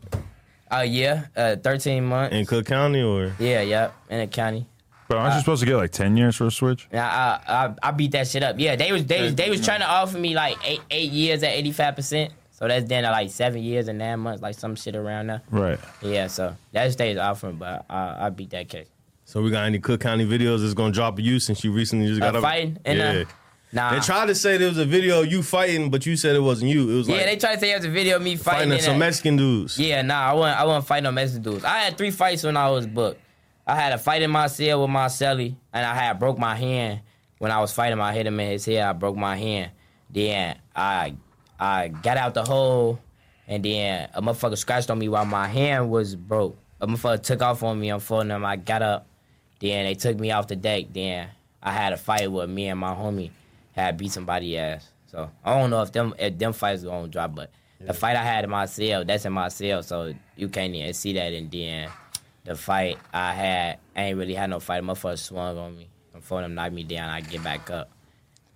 Oh 0.71 0.81
yeah, 0.83 1.27
uh, 1.37 1.57
thirteen 1.57 2.05
months. 2.05 2.35
In 2.35 2.47
Cook 2.47 2.67
County 2.67 3.03
or? 3.03 3.35
yeah, 3.39 3.61
yeah, 3.63 3.91
in 4.09 4.21
a 4.21 4.27
county. 4.27 4.67
But 5.09 5.19
aren't 5.19 5.35
you 5.35 5.41
supposed 5.41 5.61
to 5.61 5.67
get 5.67 5.77
like 5.77 5.91
ten 5.91 6.17
years 6.17 6.37
for 6.37 6.47
a 6.47 6.51
switch? 6.51 6.89
Yeah, 6.91 7.07
I, 7.07 7.53
I 7.67 7.75
I 7.83 7.91
beat 7.91 8.13
that 8.13 8.27
shit 8.29 8.43
up. 8.43 8.57
Yeah, 8.59 8.77
they 8.77 8.91
was 8.93 9.05
they 9.05 9.21
was, 9.23 9.35
they 9.35 9.51
was 9.51 9.63
trying 9.63 9.81
to 9.81 9.87
offer 9.89 10.17
me 10.17 10.35
like 10.35 10.57
eight 10.65 10.81
eight 10.91 11.11
years 11.13 11.43
at 11.43 11.51
eighty 11.51 11.73
five 11.73 11.95
percent. 11.97 12.33
So 12.63 12.69
that's 12.69 12.85
then 12.85 13.03
like 13.03 13.29
seven 13.31 13.61
years 13.61 13.89
and 13.89 13.99
nine 13.99 14.21
months, 14.21 14.41
like 14.41 14.55
some 14.55 14.77
shit 14.77 14.95
around 14.95 15.27
there. 15.27 15.43
Right. 15.51 15.81
Yeah, 16.01 16.29
so 16.29 16.57
that 16.71 16.93
stays 16.93 17.19
offering, 17.19 17.57
but 17.57 17.85
I 17.91 18.27
I 18.27 18.31
beat 18.31 18.51
that 18.51 18.69
case. 18.69 18.87
So 19.25 19.43
we 19.43 19.51
got 19.51 19.65
any 19.65 19.81
Cook 19.81 20.01
County 20.01 20.25
videos 20.25 20.61
that's 20.63 20.73
gonna 20.73 20.93
drop 20.93 21.19
you 21.19 21.41
since 21.41 21.65
you 21.65 21.73
recently 21.73 22.07
just 22.07 22.21
got 22.21 22.37
Uh, 22.37 22.39
up? 22.39 22.45
fighting? 22.45 22.79
And, 22.85 23.01
uh, 23.01 23.05
yeah. 23.05 23.25
Nah. 23.73 23.91
They 23.95 23.99
tried 23.99 24.27
to 24.27 24.37
say 24.37 24.59
there 24.59 24.69
was 24.69 24.79
a 24.79 24.85
video 24.85 25.23
of 25.23 25.33
you 25.33 25.43
fighting, 25.43 25.91
but 25.91 26.07
you 26.07 26.17
said 26.17 26.37
it 26.37 26.41
wasn't 26.41 26.71
you. 26.71 26.89
It 26.89 26.95
was 26.99 27.09
yeah, 27.09 27.17
like 27.17 27.25
they 27.27 27.37
tried 27.37 27.55
to 27.55 27.61
say 27.63 27.73
it 27.73 27.77
was 27.79 27.85
a 27.87 27.91
video 27.91 28.15
of 28.15 28.23
me 28.23 28.37
fighting. 28.37 28.69
fighting 28.69 28.73
in 28.75 28.81
some 28.81 28.95
a- 28.95 28.99
Mexican 28.99 29.35
dudes. 29.37 29.77
Yeah, 29.77 30.03
nah, 30.03 30.31
I 30.31 30.33
wasn't 30.35 30.61
I 30.61 30.65
wasn't 30.65 30.87
fighting 30.87 31.05
no 31.05 31.11
Mexican 31.11 31.43
dudes. 31.43 31.65
I 31.65 31.79
had 31.79 31.99
three 31.99 32.13
fights 32.13 32.45
when 32.45 32.57
I 32.57 32.71
was 32.71 32.87
booked. 32.87 33.21
I 33.67 33.75
had 33.75 33.93
a 33.93 33.99
fight 33.99 34.23
in 34.23 34.31
my 34.31 34.47
cell 34.47 34.83
with 34.83 34.91
my 34.91 35.07
celly, 35.07 35.57
and 35.73 35.85
I 35.85 35.97
had 35.97 36.21
broke 36.21 36.39
my 36.39 36.55
hand 36.55 37.01
when 37.39 37.51
I 37.51 37.61
was 37.61 37.73
fighting. 37.73 37.99
I 37.99 38.13
hit 38.13 38.25
him 38.25 38.39
in 38.39 38.51
his 38.53 38.65
head. 38.65 38.83
I 38.85 38.93
broke 38.93 39.17
my 39.17 39.37
hand. 39.37 39.73
Then 40.11 40.59
I 40.77 41.15
I 41.63 41.89
got 41.89 42.17
out 42.17 42.35
the 42.35 42.43
hole, 42.43 42.99
and 43.47 43.65
then 43.65 44.09
a 44.15 44.21
motherfucker 44.21 44.59
scratched 44.59 44.91
on 44.91 44.99
me 44.99 45.09
while 45.09 45.25
my 45.25 45.47
hand 45.47 45.91
was 45.91 46.17
broke. 46.17 46.59
A 46.81 46.89
motherfucker 46.89 47.23
took 47.23 47.41
off 47.41 47.63
on 47.63 47.79
me. 47.79 47.89
I'm 47.89 48.01
following 48.01 48.29
them. 48.29 48.45
I 48.45 48.57
got 48.57 48.83
up. 48.83 49.07
Then 49.61 49.85
they 49.85 49.95
took 49.95 50.19
me 50.19 50.33
off 50.33 50.49
the 50.49 50.57
deck. 50.57 50.87
Then 50.93 51.29
I 51.63 51.71
had 51.71 51.93
a 51.93 51.97
fight 51.97 52.33
with 52.33 52.51
me 52.51 52.67
and 52.67 52.81
my 52.81 52.93
homie. 52.95 53.31
Had 53.77 53.97
beat 53.97 54.11
somebody 54.11 54.59
ass. 54.59 54.89
So 55.07 55.31
I 55.45 55.57
don't 55.57 55.71
know 55.71 55.83
if 55.83 55.93
them 55.93 56.15
if 56.19 56.37
them 56.37 56.53
fights 56.53 56.83
gonna 56.83 57.07
drop, 57.07 57.37
but 57.37 57.51
the 57.79 57.95
fight 57.95 58.17
I 58.17 58.25
had 58.25 58.43
in 58.43 58.51
my 58.51 58.67
cell, 58.67 59.05
that's 59.05 59.25
in 59.25 59.33
my 59.33 59.49
cell, 59.49 59.85
so 59.85 60.13
you 60.35 60.49
can't 60.49 60.75
even 60.75 60.93
see 60.95 61.13
that. 61.13 61.33
And 61.33 61.49
then 61.49 61.89
the 62.43 62.57
fight 62.57 62.99
I 63.13 63.33
had, 63.35 63.79
I 63.95 64.03
ain't 64.03 64.19
really 64.19 64.35
had 64.35 64.51
no 64.51 64.59
fight. 64.59 64.83
Motherfucker 64.83 65.17
swung 65.17 65.57
on 65.57 65.79
me. 65.79 65.89
Before 66.13 66.43
them 66.43 66.57
knocked 66.57 66.75
me 66.75 66.83
down, 66.83 67.09
I 67.09 67.21
get 67.21 67.45
back 67.45 67.71
up. 67.71 67.89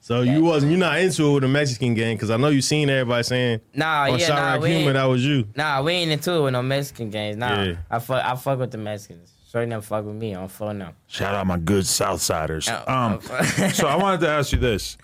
So 0.06 0.20
you 0.22 0.40
wasn't 0.44 0.70
you 0.70 0.78
not 0.78 1.00
into 1.00 1.26
it 1.26 1.32
with 1.34 1.42
the 1.42 1.48
Mexican 1.48 1.94
gang 1.94 2.14
because 2.14 2.30
I 2.30 2.36
know 2.36 2.46
you 2.46 2.62
seen 2.62 2.88
everybody 2.88 3.24
saying 3.24 3.60
Nah, 3.74 4.04
on 4.12 4.20
yeah, 4.20 4.28
nah, 4.28 4.34
Chiraq 4.36 4.62
we 4.62 4.68
Humor 4.68 4.84
ain't, 4.84 4.94
that 4.94 5.04
was 5.06 5.24
you. 5.24 5.48
nah, 5.56 5.82
we 5.82 5.92
ain't 5.94 6.12
into 6.12 6.30
it 6.32 6.42
with 6.44 6.52
no 6.52 6.62
Mexican 6.62 7.10
games. 7.10 7.36
Nah, 7.36 7.60
Yeah. 7.64 7.74
I 7.90 7.98
fuck, 7.98 8.24
I 8.24 8.36
fuck 8.36 8.60
with 8.60 8.70
the 8.70 8.78
Mexicans. 8.78 9.32
Straight 9.48 9.68
them 9.68 9.80
fuck 9.80 10.04
with 10.04 10.14
me. 10.14 10.30
I'm 10.36 10.46
fucking 10.46 10.78
them. 10.78 10.92
Shout 11.08 11.34
out 11.34 11.44
my 11.48 11.58
good 11.58 11.82
Southsiders. 11.82 12.70
Oh, 12.86 12.92
Um, 12.94 13.18
oh. 13.28 13.68
so 13.70 13.88
I 13.88 13.96
wanted 13.96 14.20
to 14.20 14.28
ask 14.28 14.52
you 14.52 14.58
this. 14.58 14.96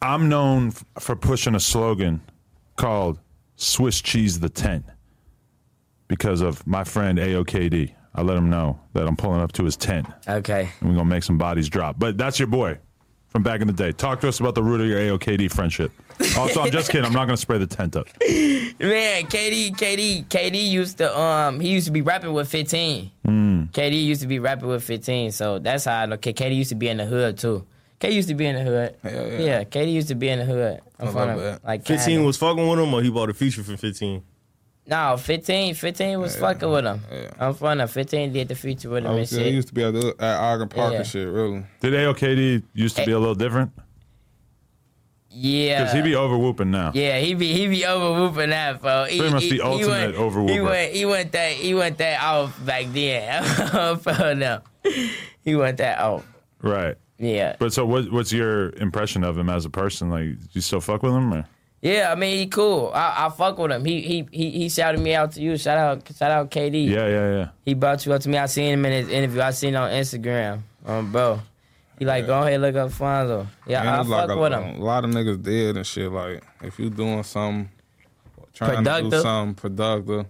I'm 0.00 0.30
known 0.30 0.68
f- 0.68 0.82
for 0.98 1.14
pushing 1.14 1.54
a 1.54 1.60
slogan 1.60 2.22
called 2.76 3.18
Swiss 3.56 4.00
cheese 4.00 4.40
the 4.40 4.48
tent 4.48 4.86
because 6.08 6.40
of 6.40 6.66
my 6.66 6.82
friend 6.84 7.18
AyooKD. 7.18 7.92
I 8.14 8.22
let 8.22 8.38
him 8.38 8.48
know 8.48 8.80
that 8.94 9.06
I'm 9.06 9.16
pulling 9.16 9.42
up 9.42 9.52
to 9.52 9.64
his 9.64 9.76
tent 9.76 10.06
Okay. 10.26 10.70
and 10.80 10.88
we're 10.88 10.96
gonna 10.96 11.10
make 11.10 11.24
some 11.24 11.36
bodies 11.36 11.68
drop. 11.68 11.98
But 11.98 12.16
that's 12.16 12.38
your 12.38 12.48
boy 12.48 12.78
from 13.32 13.42
back 13.42 13.60
in 13.62 13.66
the 13.66 13.72
day. 13.72 13.90
Talk 13.92 14.20
to 14.20 14.28
us 14.28 14.38
about 14.40 14.54
the 14.54 14.62
root 14.62 14.80
of 14.80 14.86
your 14.86 14.98
AyooKD 15.18 15.50
friendship. 15.50 15.90
Also, 16.36 16.60
I'm 16.62 16.70
just 16.70 16.90
kidding. 16.92 17.06
I'm 17.06 17.12
not 17.12 17.24
gonna 17.24 17.36
spray 17.36 17.58
the 17.58 17.66
tent 17.66 17.96
up. 17.96 18.06
Man, 18.20 19.24
KD, 19.26 19.70
KD, 19.74 20.26
KD 20.28 20.68
used 20.70 20.98
to 20.98 21.18
um 21.18 21.58
he 21.58 21.68
used 21.70 21.86
to 21.86 21.92
be 21.92 22.02
rapping 22.02 22.32
with 22.32 22.48
15. 22.48 23.10
Hmm. 23.24 23.62
KD 23.72 24.04
used 24.04 24.20
to 24.20 24.26
be 24.28 24.38
rapping 24.38 24.68
with 24.68 24.84
15, 24.84 25.32
so 25.32 25.58
that's 25.58 25.86
how 25.86 26.00
I 26.02 26.06
know. 26.06 26.16
K- 26.18 26.32
KD 26.34 26.54
used 26.56 26.68
to 26.70 26.74
be 26.76 26.88
in 26.88 26.98
the 26.98 27.06
hood 27.06 27.38
too. 27.38 27.66
KD 28.00 28.12
used 28.12 28.28
to 28.28 28.34
be 28.34 28.46
in 28.46 28.56
the 28.56 28.62
hood. 28.62 28.96
Hell 29.02 29.12
yeah. 29.28 29.38
yeah. 29.38 29.64
KD 29.64 29.92
used 29.92 30.08
to 30.08 30.14
be 30.14 30.28
in 30.28 30.38
the 30.40 30.44
hood. 30.44 30.80
I'm 30.98 31.08
I 31.08 31.10
love 31.10 31.36
the- 31.38 31.42
that. 31.42 31.64
like 31.64 31.86
15 31.86 32.06
kinda. 32.06 32.26
was 32.26 32.36
fucking 32.36 32.68
with 32.68 32.78
him 32.78 32.92
or 32.92 33.02
he 33.02 33.10
bought 33.10 33.30
a 33.30 33.34
feature 33.34 33.62
for 33.62 33.76
15. 33.76 34.22
No 34.86 35.16
15. 35.16 35.74
15 35.74 36.20
was 36.20 36.36
fucking 36.36 36.68
with 36.70 36.84
him. 36.84 37.00
Yeah. 37.10 37.30
I'm 37.38 37.54
from 37.54 37.78
the 37.78 37.86
15 37.86 38.32
did 38.32 38.48
the 38.48 38.54
feature 38.56 38.90
with 38.90 39.04
him 39.04 39.10
I 39.10 39.10
and 39.12 39.20
was 39.20 39.30
saying, 39.30 39.44
he 39.46 39.50
used 39.50 39.68
to 39.68 39.74
be 39.74 39.84
at, 39.84 39.94
the, 39.94 40.14
at 40.18 40.38
Ogden 40.40 40.68
Park 40.68 40.92
Yeah. 40.92 40.98
and 40.98 41.06
shit, 41.06 41.28
really. 41.28 41.64
Did 41.80 41.94
AyooKD 41.94 42.62
used 42.74 42.96
to 42.96 43.06
be 43.06 43.12
a 43.12 43.18
little 43.18 43.36
different? 43.36 43.70
Yeah. 45.30 45.80
Because 45.84 45.94
he 45.94 46.02
be 46.02 46.14
over 46.14 46.36
whooping 46.36 46.70
now. 46.70 46.90
Yeah, 46.94 47.18
he 47.18 47.34
be 47.34 47.52
he 47.54 47.66
be 47.66 47.86
over 47.86 48.20
whooping 48.20 48.50
that, 48.50 48.82
bro. 48.82 49.04
He, 49.04 49.18
Pretty 49.18 49.32
much 49.32 49.44
he, 49.44 49.50
the 49.50 49.60
ultimate 49.62 49.88
went, 49.88 50.14
over 50.16 50.40
He 50.40 50.60
whooper. 50.60 50.64
went 50.64 50.92
he 50.92 51.04
went 51.06 51.32
that 51.32 51.52
he 51.52 51.74
went 51.74 51.98
that 51.98 52.22
off 52.22 52.66
back 52.66 52.86
then. 52.92 53.42
for 53.98 54.34
now. 54.34 54.62
He 55.42 55.54
went 55.56 55.78
that 55.78 56.00
off. 56.00 56.26
Right. 56.60 56.96
Yeah. 57.18 57.56
But 57.58 57.72
so, 57.72 57.86
what, 57.86 58.10
what's 58.12 58.32
your 58.32 58.70
impression 58.70 59.22
of 59.24 59.38
him 59.38 59.48
as 59.48 59.64
a 59.64 59.70
person? 59.70 60.10
Like, 60.10 60.38
do 60.38 60.46
you 60.52 60.60
still 60.60 60.80
fuck 60.80 61.02
with 61.02 61.12
him? 61.14 61.32
Or? 61.32 61.44
Yeah, 61.82 62.12
I 62.12 62.14
mean 62.14 62.38
he 62.38 62.46
cool. 62.46 62.92
I, 62.94 63.26
I 63.26 63.28
fuck 63.30 63.58
with 63.58 63.72
him. 63.72 63.84
He 63.84 64.00
he 64.02 64.28
he 64.30 64.50
he 64.52 64.68
shouted 64.68 65.00
me 65.00 65.14
out 65.16 65.32
to 65.32 65.40
you. 65.42 65.56
Shout 65.58 65.76
out 65.76 66.02
shout 66.16 66.30
out 66.30 66.50
KD. 66.50 66.88
Yeah, 66.88 67.06
yeah, 67.08 67.30
yeah. 67.36 67.48
He 67.64 67.74
brought 67.74 68.06
you 68.06 68.12
up 68.12 68.22
to 68.22 68.28
me. 68.28 68.38
I 68.38 68.46
seen 68.46 68.72
him 68.72 68.86
in 68.86 68.92
his 68.92 69.08
interview. 69.08 69.42
I 69.42 69.50
seen 69.50 69.74
it 69.74 69.78
on 69.78 69.90
Instagram. 69.90 70.60
Um, 70.86 71.10
bro. 71.12 71.40
He 71.98 72.04
like, 72.06 72.26
go 72.26 72.40
ahead, 72.40 72.60
look 72.60 72.74
up 72.76 72.90
Fonzo. 72.90 73.46
Yeah, 73.66 73.80
And 73.80 73.90
I 73.90 74.00
it's 74.00 74.08
fuck 74.08 74.28
like 74.28 74.36
a, 74.36 74.40
with 74.40 74.52
him. 74.52 74.80
a 74.80 74.84
lot 74.84 75.04
of 75.04 75.10
niggas 75.10 75.42
dead 75.42 75.76
and 75.76 75.86
shit. 75.86 76.10
Like 76.10 76.42
if 76.62 76.78
you 76.78 76.88
doing 76.88 77.22
something, 77.24 77.68
trying 78.54 78.70
to 78.70 78.76
do 78.76 78.82
Productive. 78.84 79.20
something 79.22 79.54
productive, 79.54 80.26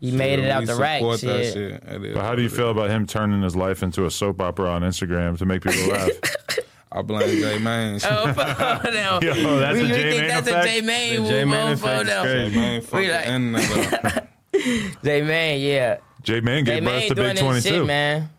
He 0.00 0.10
made 0.12 0.38
it 0.40 0.48
out 0.50 0.60
we 0.60 0.66
the 0.66 0.74
rack. 0.76 0.98
support 1.00 1.20
that 1.22 1.44
Shit. 1.44 1.52
shit. 1.54 1.72
It 1.84 2.04
is 2.04 2.14
But 2.14 2.22
how 2.22 2.34
do 2.34 2.42
you 2.42 2.48
feel 2.48 2.70
about 2.70 2.90
him 2.90 3.06
turning 3.06 3.42
his 3.42 3.54
life 3.54 3.82
into 3.82 4.06
a 4.06 4.10
soap 4.10 4.40
opera 4.40 4.70
on 4.70 4.82
Instagram 4.82 5.38
to 5.38 5.44
make 5.46 5.62
people 5.62 5.88
laugh? 5.92 6.10
I 6.96 7.02
blame 7.02 7.28
J 7.40 7.58
Main. 7.58 7.94
Oh, 8.04 8.32
fuck 8.32 8.82
them. 8.84 9.22
Yo, 9.22 9.58
that's 9.58 9.74
we, 9.74 9.80
a 9.80 9.82
we 9.82 9.88
J 9.88 10.10
think 10.12 10.28
that's 10.28 10.46
effect? 10.48 10.66
a 10.66 10.68
J 10.70 10.80
Main 10.82 11.14
The 11.14 11.20
move 11.20 11.28
J 11.30 11.44
Mane 11.44 11.54
on 11.54 11.76
for 11.76 11.86
effect 11.88 12.02
is 12.02 12.06
them. 12.08 12.24
crazy. 12.24 12.54
J 12.54 12.60
Main 12.60 12.80
fucked 12.80 14.04
like- 14.04 14.28
J 15.04 15.22
Man, 15.22 15.60
yeah. 15.60 15.96
J 16.22 16.40
Main 16.40 16.64
gave 16.64 16.84
birth 16.84 16.92
Man 16.92 17.08
to 17.08 17.14
Big 17.16 17.36
22. 17.38 17.68
shit, 17.68 17.86
man. 17.86 18.30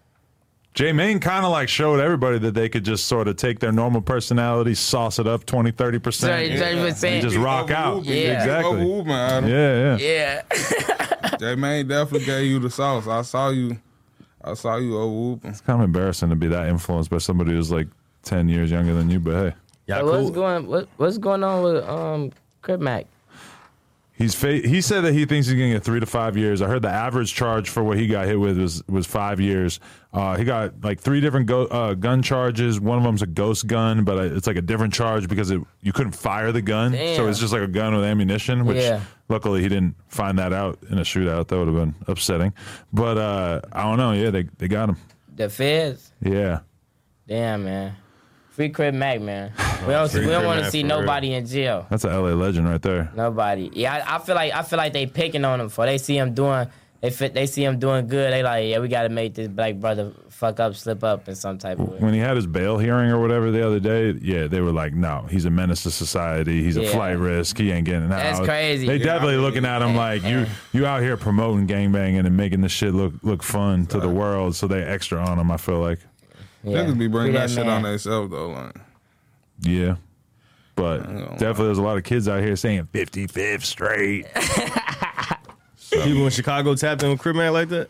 J 0.74 0.92
Main 0.94 1.20
kind 1.20 1.46
of 1.46 1.52
like 1.52 1.70
showed 1.70 2.00
everybody 2.00 2.38
that 2.40 2.54
they 2.54 2.68
could 2.70 2.84
just 2.86 3.06
sort 3.06 3.28
of 3.28 3.36
take 3.38 3.60
their 3.60 3.72
normal 3.72 4.02
personality, 4.02 4.74
sauce 4.74 5.20
it 5.20 5.28
up 5.28 5.46
20, 5.46 5.72
30%. 5.72 6.20
30, 6.22 6.50
30%. 6.58 7.04
And 7.12 7.22
just 7.22 7.36
rock 7.38 7.72
out. 7.72 7.96
Overwhooping. 7.98 8.14
Yeah. 8.24 8.44
Exactly. 8.44 8.72
Overwhooping, 8.82 9.12
Adam. 9.12 9.50
Yeah, 9.50 9.98
yeah. 9.98 10.42
Yeah. 10.52 11.38
J 11.40 11.56
Main 11.56 11.88
definitely 11.88 12.26
gave 12.26 12.46
you 12.50 12.60
the 12.60 12.70
sauce. 12.70 13.08
I 13.08 13.22
saw 13.22 13.50
you. 13.50 13.78
I 14.44 14.54
saw 14.54 14.78
you 14.78 14.98
over 14.98 15.12
whooping. 15.14 15.52
It's 15.52 15.62
kind 15.62 15.82
of 15.82 15.86
embarrassing 15.86 16.30
to 16.30 16.36
be 16.36 16.48
that 16.48 16.68
influenced 16.70 17.10
by 17.10 17.18
somebody 17.18 17.52
who's 17.52 17.72
like 17.72 17.88
10 18.26 18.50
years 18.50 18.72
younger 18.72 18.94
than 18.94 19.10
you, 19.10 19.20
but 19.20 19.34
hey. 19.34 19.56
Y'all 19.88 20.00
So 20.08 20.24
what's 20.24 20.36
going 20.36 20.68
what, 20.68 20.88
what's 20.98 21.18
going 21.20 21.44
on 21.44 21.64
with 21.64 21.84
um 21.88 22.32
Crip 22.62 22.80
Mac? 22.82 23.06
He's 24.18 24.34
fa- 24.34 24.54
he 24.66 24.80
said 24.80 25.02
that 25.02 25.12
he 25.14 25.26
thinks 25.26 25.46
he's 25.48 25.58
going 25.58 25.72
to 25.72 25.76
get 25.76 25.84
three 25.84 26.00
to 26.00 26.06
five 26.06 26.38
years. 26.38 26.62
I 26.62 26.68
heard 26.68 26.82
the 26.84 26.90
average 26.90 27.34
charge 27.34 27.70
for 27.70 27.84
what 27.84 27.98
he 27.98 28.08
got 28.08 28.26
hit 28.28 28.40
with 28.40 28.58
was 28.58 28.82
was 28.88 29.06
five 29.06 29.42
years. 29.42 29.82
Uh, 30.14 30.38
he 30.38 30.46
got 30.46 30.82
like 30.86 31.02
three 31.02 31.20
different 31.20 31.48
go- 31.48 31.66
uh, 31.66 31.94
gun 31.96 32.22
charges. 32.22 32.80
One 32.80 32.98
of 32.98 33.04
them's 33.04 33.22
a 33.22 33.28
ghost 33.28 33.68
gun, 33.68 34.06
but 34.06 34.18
it's 34.28 34.48
like 34.48 34.56
a 34.56 34.62
different 34.62 34.94
charge 34.94 35.28
because 35.28 35.52
it, 35.52 35.62
you 35.82 35.92
couldn't 35.92 36.14
fire 36.14 36.54
the 36.54 36.62
gun, 36.62 36.94
so 36.94 37.28
it's 37.28 37.40
just 37.40 37.52
like 37.52 37.62
a 37.64 37.68
gun 37.68 37.94
with 37.94 38.06
ammunition. 38.06 38.64
Which 38.66 38.78
Yeah. 38.78 39.02
luckily 39.28 39.62
he 39.62 39.68
didn't 39.68 39.96
find 40.08 40.40
that 40.40 40.54
out 40.54 40.80
in 40.90 40.98
a 40.98 41.02
shootout. 41.02 41.50
That 41.50 41.58
would 41.58 41.68
have 41.68 41.76
been 41.76 41.96
upsetting. 42.08 42.54
But 42.94 43.18
uh, 43.18 43.62
I 43.74 43.84
don't 43.84 43.98
know. 43.98 44.14
Yeah, 44.14 44.30
they 44.30 44.44
they 44.58 44.70
got 44.70 44.88
him. 44.88 44.98
The 45.36 45.50
feds? 45.50 46.14
Yeah. 46.22 46.60
Damn 47.28 47.66
man. 47.66 47.98
Free 48.56 48.70
Crip 48.70 48.94
Mac, 48.96 49.22
man. 49.22 49.52
Oh, 49.76 49.88
we 49.88 49.94
don't 49.94 50.10
Free 50.10 50.26
we 50.26 50.32
don't 50.32 50.46
want 50.46 50.64
to 50.64 50.72
see 50.72 50.82
for 50.82 50.88
real. 50.88 51.02
nobody 51.02 51.34
in 51.34 51.46
jail. 51.46 51.86
That's 51.90 52.06
a 52.06 52.08
LA 52.08 52.30
legend 52.34 52.68
right 52.68 52.82
there. 52.82 53.12
Nobody. 53.14 53.70
Yeah, 53.74 53.94
I, 54.08 54.16
I 54.16 54.20
feel 54.20 54.34
like 54.34 54.54
I 54.54 54.64
feel 54.64 54.78
like 54.78 54.94
they 54.94 55.06
picking 55.06 55.44
on 55.46 55.60
him 55.62 55.70
for 55.70 55.86
they 55.86 55.98
see 56.00 56.18
him 56.18 56.34
doing 56.34 56.68
they 57.02 57.12
fit 57.12 57.34
they 57.36 57.46
see 57.46 57.64
him 57.64 57.78
doing 57.78 58.08
good. 58.08 58.32
They 58.34 58.42
like, 58.42 58.68
yeah, 58.68 58.80
we 58.80 58.88
gotta 58.88 59.10
make 59.10 59.36
this 59.36 59.48
black 59.50 59.76
brother 59.76 60.14
fuck 60.30 60.60
up, 60.60 60.76
slip 60.76 61.04
up 61.04 61.28
in 61.28 61.36
some 61.36 61.58
type 61.58 61.80
of 61.80 61.90
way. 61.90 61.98
when 62.00 62.14
he 62.14 62.20
had 62.20 62.36
his 62.36 62.48
bail 62.48 62.78
hearing 62.78 63.12
or 63.12 63.20
whatever 63.22 63.52
the 63.52 63.66
other 63.66 63.80
day, 63.80 64.12
yeah, 64.22 64.48
they 64.48 64.60
were 64.60 64.72
like, 64.72 64.94
"No, 64.94 65.28
he's 65.30 65.46
a 65.46 65.50
menace 65.50 65.84
to 65.84 65.92
society. 65.92 66.64
He's 66.64 66.78
a 66.78 66.88
flight 66.88 67.18
risk. 67.20 67.58
He 67.58 67.72
ain't 67.72 67.86
getting 67.86 68.06
out." 68.06 68.10
That's 68.10 68.40
crazy. 68.40 68.88
They 68.88 68.98
Yeah, 68.98 69.06
definitely 69.06 69.38
looking 69.38 69.66
at 69.66 69.82
him 69.82 69.96
like 69.96 70.24
you. 70.24 70.48
You 70.74 70.86
out 70.86 71.02
here 71.04 71.16
promoting 71.18 71.68
gangbanging 71.68 72.26
and 72.26 72.36
making 72.36 72.62
this 72.62 72.72
shit 72.72 72.94
look 72.94 73.14
look 73.22 73.44
fun 73.44 73.86
to 73.88 74.00
the 74.00 74.10
world, 74.10 74.56
so 74.56 74.68
they 74.68 74.82
extra 74.82 75.20
on 75.20 75.38
him. 75.38 75.52
I 75.52 75.58
feel 75.58 75.80
like, 75.80 76.00
Yeah. 76.66 76.80
Niggas 76.80 76.98
be 76.98 77.08
bringing 77.08 77.34
Free 77.34 77.40
that, 77.40 77.50
shit 77.50 77.66
man. 77.66 77.78
on 77.78 77.82
themselves 77.84 78.32
though. 78.32 78.50
Like, 78.50 78.76
yeah. 79.62 79.96
But 80.76 81.04
gonna 81.04 81.20
definitely, 81.38 81.66
there's 81.66 81.78
a 81.78 81.84
lot 81.84 81.98
of 81.98 82.04
kids 82.04 82.28
out 82.28 82.42
here 82.42 82.56
saying 82.56 82.90
55th 82.94 83.64
straight. 83.64 84.26
People 85.92 86.26
in 86.26 86.30
Chicago 86.32 86.76
tapped 86.76 87.04
in 87.04 87.12
with 87.12 87.20
Crip 87.20 87.36
Man 87.36 87.54
like 87.54 87.70
that? 87.70 87.90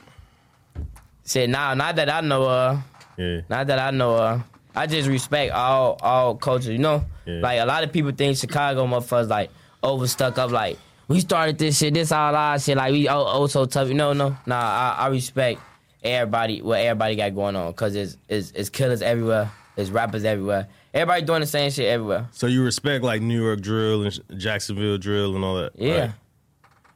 Shit, 1.26 1.50
nah, 1.50 1.74
not 1.74 1.96
that 1.96 2.10
I 2.10 2.22
know 2.22 2.48
of. 2.48 2.80
Yeah. 3.18 3.42
Not 3.50 3.68
that 3.68 3.80
I 3.80 3.92
know 3.92 4.16
of. 4.16 4.44
I 4.76 4.88
just 4.88 5.08
respect 5.08 5.54
all 5.54 5.98
all 6.02 6.36
cultures, 6.36 6.68
you 6.70 6.78
know? 6.78 7.06
Yeah. 7.26 7.40
Like 7.40 7.60
a 7.62 7.66
lot 7.66 7.84
of 7.84 7.92
people 7.92 8.12
think 8.12 8.38
Chicago 8.38 8.86
motherfuckers 8.86 9.30
like 9.30 9.50
overstuck 9.82 10.38
up 10.38 10.52
like 10.52 10.78
we 11.08 11.22
started 11.22 11.58
this 11.58 11.78
shit, 11.78 11.94
this 11.94 12.12
all 12.12 12.36
our 12.36 12.60
shit, 12.60 12.78
like 12.78 12.92
we 12.92 13.08
oh, 13.08 13.24
oh 13.26 13.48
so 13.48 13.66
tough. 13.66 13.90
No, 13.90 14.14
no. 14.14 14.36
Nah, 14.46 14.56
I, 14.56 14.96
I 15.00 15.08
respect 15.08 15.62
everybody 16.06 16.62
what 16.62 16.80
everybody 16.80 17.16
got 17.16 17.34
going 17.36 17.56
on. 17.56 17.74
Cause 17.74 17.96
it's 17.96 18.18
it's 18.30 18.52
it's 18.52 18.70
killers 18.70 19.02
everywhere, 19.02 19.52
it's 19.76 19.90
rappers 19.90 20.24
everywhere. 20.24 20.68
Everybody 20.94 21.24
doing 21.24 21.42
the 21.42 21.48
same 21.48 21.72
shit 21.72 21.88
everywhere. 21.88 22.28
So 22.32 22.48
you 22.48 22.64
respect 22.64 23.04
like 23.04 23.22
New 23.22 23.44
York 23.44 23.62
drill 23.62 24.04
and 24.04 24.40
Jacksonville 24.40 24.98
drill 24.98 25.36
and 25.36 25.44
all 25.44 25.56
that? 25.56 25.74
Yeah. 25.76 26.14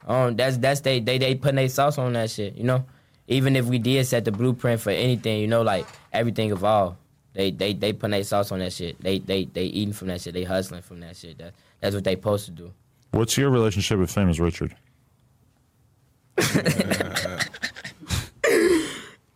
Um, 0.06 0.36
that's 0.36 0.56
that's 0.56 0.80
they 0.80 1.00
they 1.00 1.18
they 1.18 1.34
putting 1.34 1.56
their 1.56 1.68
sauce 1.68 1.98
on 1.98 2.12
that 2.14 2.30
shit, 2.30 2.56
you 2.56 2.64
know. 2.64 2.84
Even 3.28 3.54
if 3.54 3.66
we 3.66 3.78
did 3.78 4.06
set 4.06 4.24
the 4.24 4.32
blueprint 4.32 4.80
for 4.80 4.90
anything, 4.90 5.40
you 5.40 5.46
know, 5.46 5.62
like 5.62 5.86
everything 6.12 6.50
evolved. 6.50 6.96
They 7.32 7.50
they 7.50 7.74
they 7.74 7.92
putting 7.92 8.12
their 8.12 8.24
sauce 8.24 8.50
on 8.50 8.58
that 8.60 8.72
shit. 8.72 9.00
They 9.00 9.18
they 9.18 9.44
they 9.44 9.64
eating 9.64 9.92
from 9.92 10.08
that 10.08 10.20
shit. 10.20 10.34
They 10.34 10.44
hustling 10.44 10.82
from 10.82 11.00
that 11.00 11.16
shit. 11.16 11.38
That 11.38 11.52
that's 11.80 11.94
what 11.94 12.04
they 12.04 12.14
supposed 12.14 12.46
to 12.46 12.50
do. 12.50 12.72
What's 13.12 13.36
your 13.36 13.50
relationship 13.50 13.98
with 13.98 14.12
Famouss 14.12 14.40
Richard? 14.40 14.74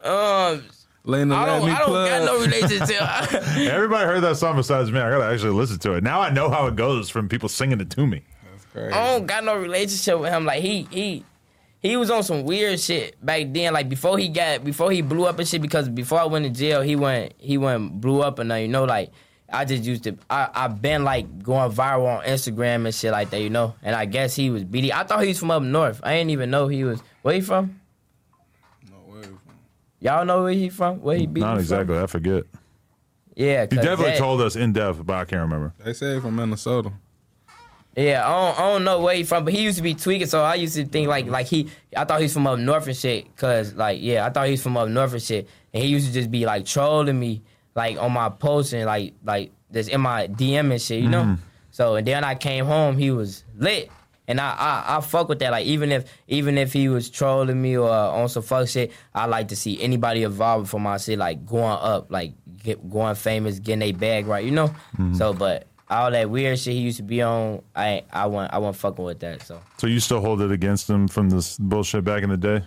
Um, 0.04 0.62
Lena, 1.06 1.34
I 1.34 1.40
let 1.40 1.46
don't 1.58 1.66
me 1.66 1.72
I 1.72 1.78
don't 1.80 1.92
got 1.92 2.24
no 2.24 2.40
relationship. 2.40 3.02
Everybody 3.72 4.06
heard 4.06 4.22
that 4.22 4.36
song 4.36 4.56
besides 4.56 4.90
me. 4.90 5.00
I 5.00 5.10
gotta 5.10 5.32
actually 5.32 5.52
listen 5.52 5.78
to 5.80 5.94
it. 5.94 6.02
Now 6.02 6.20
I 6.20 6.30
know 6.30 6.48
how 6.48 6.66
it 6.66 6.76
goes 6.76 7.10
from 7.10 7.28
people 7.28 7.48
singing 7.48 7.80
it 7.80 7.90
to 7.90 8.06
me. 8.06 8.22
Crazy. 8.72 8.92
I 8.92 9.06
don't 9.12 9.26
got 9.26 9.44
no 9.44 9.54
relationship 9.56 10.18
with 10.18 10.32
him. 10.32 10.44
Like 10.44 10.60
he 10.62 10.88
he 10.90 11.24
he 11.78 11.96
was 11.96 12.10
on 12.10 12.24
some 12.24 12.44
weird 12.44 12.80
shit 12.80 13.24
back 13.24 13.52
then. 13.52 13.72
Like 13.72 13.88
before 13.88 14.18
he 14.18 14.28
got 14.28 14.64
before 14.64 14.90
he 14.90 15.00
blew 15.00 15.26
up 15.26 15.38
and 15.38 15.46
shit. 15.46 15.62
Because 15.62 15.88
before 15.88 16.18
I 16.18 16.24
went 16.24 16.44
to 16.44 16.50
jail, 16.50 16.82
he 16.82 16.96
went 16.96 17.34
he 17.38 17.56
went 17.56 18.00
blew 18.00 18.20
up 18.20 18.40
and 18.40 18.50
uh, 18.50 18.56
you 18.56 18.66
know 18.66 18.84
like 18.84 19.12
I 19.52 19.64
just 19.64 19.84
used 19.84 20.02
to 20.04 20.16
I 20.28 20.48
I 20.52 20.68
been 20.68 21.04
like 21.04 21.42
going 21.42 21.70
viral 21.70 22.18
on 22.18 22.24
Instagram 22.24 22.86
and 22.86 22.94
shit 22.94 23.12
like 23.12 23.30
that. 23.30 23.40
You 23.42 23.50
know. 23.50 23.74
And 23.82 23.94
I 23.94 24.06
guess 24.06 24.34
he 24.34 24.50
was 24.50 24.64
BD. 24.64 24.90
I 24.90 25.04
thought 25.04 25.20
he 25.20 25.28
was 25.28 25.38
from 25.38 25.50
up 25.52 25.62
north. 25.62 26.00
I 26.02 26.14
didn't 26.14 26.30
even 26.30 26.50
know 26.50 26.66
he 26.66 26.82
was. 26.82 27.00
Where 27.22 27.34
he 27.34 27.42
from? 27.42 27.78
No, 28.90 28.96
where 29.06 29.20
you 29.20 29.38
from? 29.46 29.58
Y'all 30.04 30.26
know 30.26 30.42
where 30.42 30.52
he 30.52 30.68
from? 30.68 31.00
Where 31.00 31.16
he 31.16 31.26
beat? 31.26 31.40
Not 31.40 31.54
from? 31.54 31.60
exactly. 31.60 31.98
I 31.98 32.06
forget. 32.06 32.44
Yeah, 33.34 33.62
he 33.62 33.76
definitely 33.76 34.04
that- 34.10 34.18
told 34.18 34.42
us 34.42 34.54
in 34.54 34.74
depth, 34.74 35.04
but 35.04 35.14
I 35.14 35.24
can't 35.24 35.40
remember. 35.40 35.72
They 35.82 35.94
say 35.94 36.14
he 36.14 36.20
from 36.20 36.36
Minnesota. 36.36 36.92
Yeah, 37.96 38.28
I 38.28 38.30
don't, 38.30 38.58
I 38.58 38.72
don't 38.72 38.84
know 38.84 39.00
where 39.00 39.14
he 39.14 39.24
from, 39.24 39.44
but 39.44 39.54
he 39.54 39.62
used 39.62 39.78
to 39.78 39.82
be 39.82 39.94
tweaking. 39.94 40.26
So 40.26 40.42
I 40.42 40.56
used 40.56 40.74
to 40.74 40.84
think 40.84 41.08
like 41.08 41.26
like 41.26 41.46
he, 41.46 41.70
I 41.96 42.04
thought 42.04 42.18
he 42.18 42.24
was 42.24 42.34
from 42.34 42.46
up 42.46 42.58
north 42.58 42.86
and 42.86 42.96
shit. 42.96 43.34
Cause 43.36 43.72
like 43.74 44.02
yeah, 44.02 44.26
I 44.26 44.30
thought 44.30 44.44
he 44.44 44.50
was 44.50 44.62
from 44.62 44.76
up 44.76 44.88
north 44.88 45.12
and 45.12 45.22
shit. 45.22 45.48
And 45.72 45.82
he 45.82 45.88
used 45.88 46.08
to 46.08 46.12
just 46.12 46.30
be 46.30 46.44
like 46.44 46.66
trolling 46.66 47.18
me 47.18 47.42
like 47.74 47.96
on 47.96 48.12
my 48.12 48.28
posts 48.28 48.74
and 48.74 48.84
like 48.84 49.14
like 49.24 49.52
just 49.72 49.88
in 49.88 50.02
my 50.02 50.26
DM 50.26 50.70
and 50.70 50.82
shit, 50.82 51.02
you 51.02 51.08
know. 51.08 51.22
Mm-hmm. 51.22 51.42
So 51.70 51.94
and 51.94 52.06
then 52.06 52.24
I 52.24 52.34
came 52.34 52.66
home, 52.66 52.98
he 52.98 53.10
was 53.10 53.44
lit. 53.56 53.90
And 54.26 54.40
I, 54.40 54.54
I 54.54 54.96
I 54.96 55.00
fuck 55.02 55.28
with 55.28 55.38
that. 55.40 55.50
Like 55.50 55.66
even 55.66 55.92
if 55.92 56.10
even 56.28 56.56
if 56.56 56.72
he 56.72 56.88
was 56.88 57.10
trolling 57.10 57.60
me 57.60 57.76
or 57.76 57.90
on 57.90 58.28
some 58.28 58.42
fuck 58.42 58.68
shit, 58.68 58.90
I 59.14 59.26
like 59.26 59.48
to 59.48 59.56
see 59.56 59.80
anybody 59.82 60.22
evolving 60.22 60.66
from 60.66 60.82
my 60.82 60.96
shit 60.96 61.18
like 61.18 61.44
going 61.44 61.78
up, 61.80 62.10
like 62.10 62.32
get, 62.62 62.88
going 62.90 63.14
famous, 63.16 63.58
getting 63.58 63.82
a 63.82 63.92
bag 63.92 64.26
right, 64.26 64.44
you 64.44 64.50
know. 64.50 64.68
Mm-hmm. 64.68 65.14
So, 65.14 65.34
but 65.34 65.66
all 65.90 66.10
that 66.10 66.30
weird 66.30 66.58
shit 66.58 66.72
he 66.72 66.80
used 66.80 66.96
to 66.96 67.02
be 67.02 67.20
on, 67.20 67.60
I 67.76 68.04
I 68.10 68.26
want 68.26 68.52
I 68.52 68.58
wasn't 68.58 68.76
fucking 68.80 69.04
with 69.04 69.20
that. 69.20 69.42
So 69.42 69.60
So 69.76 69.86
you 69.86 70.00
still 70.00 70.20
hold 70.22 70.40
it 70.40 70.50
against 70.50 70.88
him 70.88 71.06
from 71.06 71.28
this 71.28 71.58
bullshit 71.58 72.04
back 72.04 72.22
in 72.22 72.30
the 72.30 72.38
day? 72.38 72.62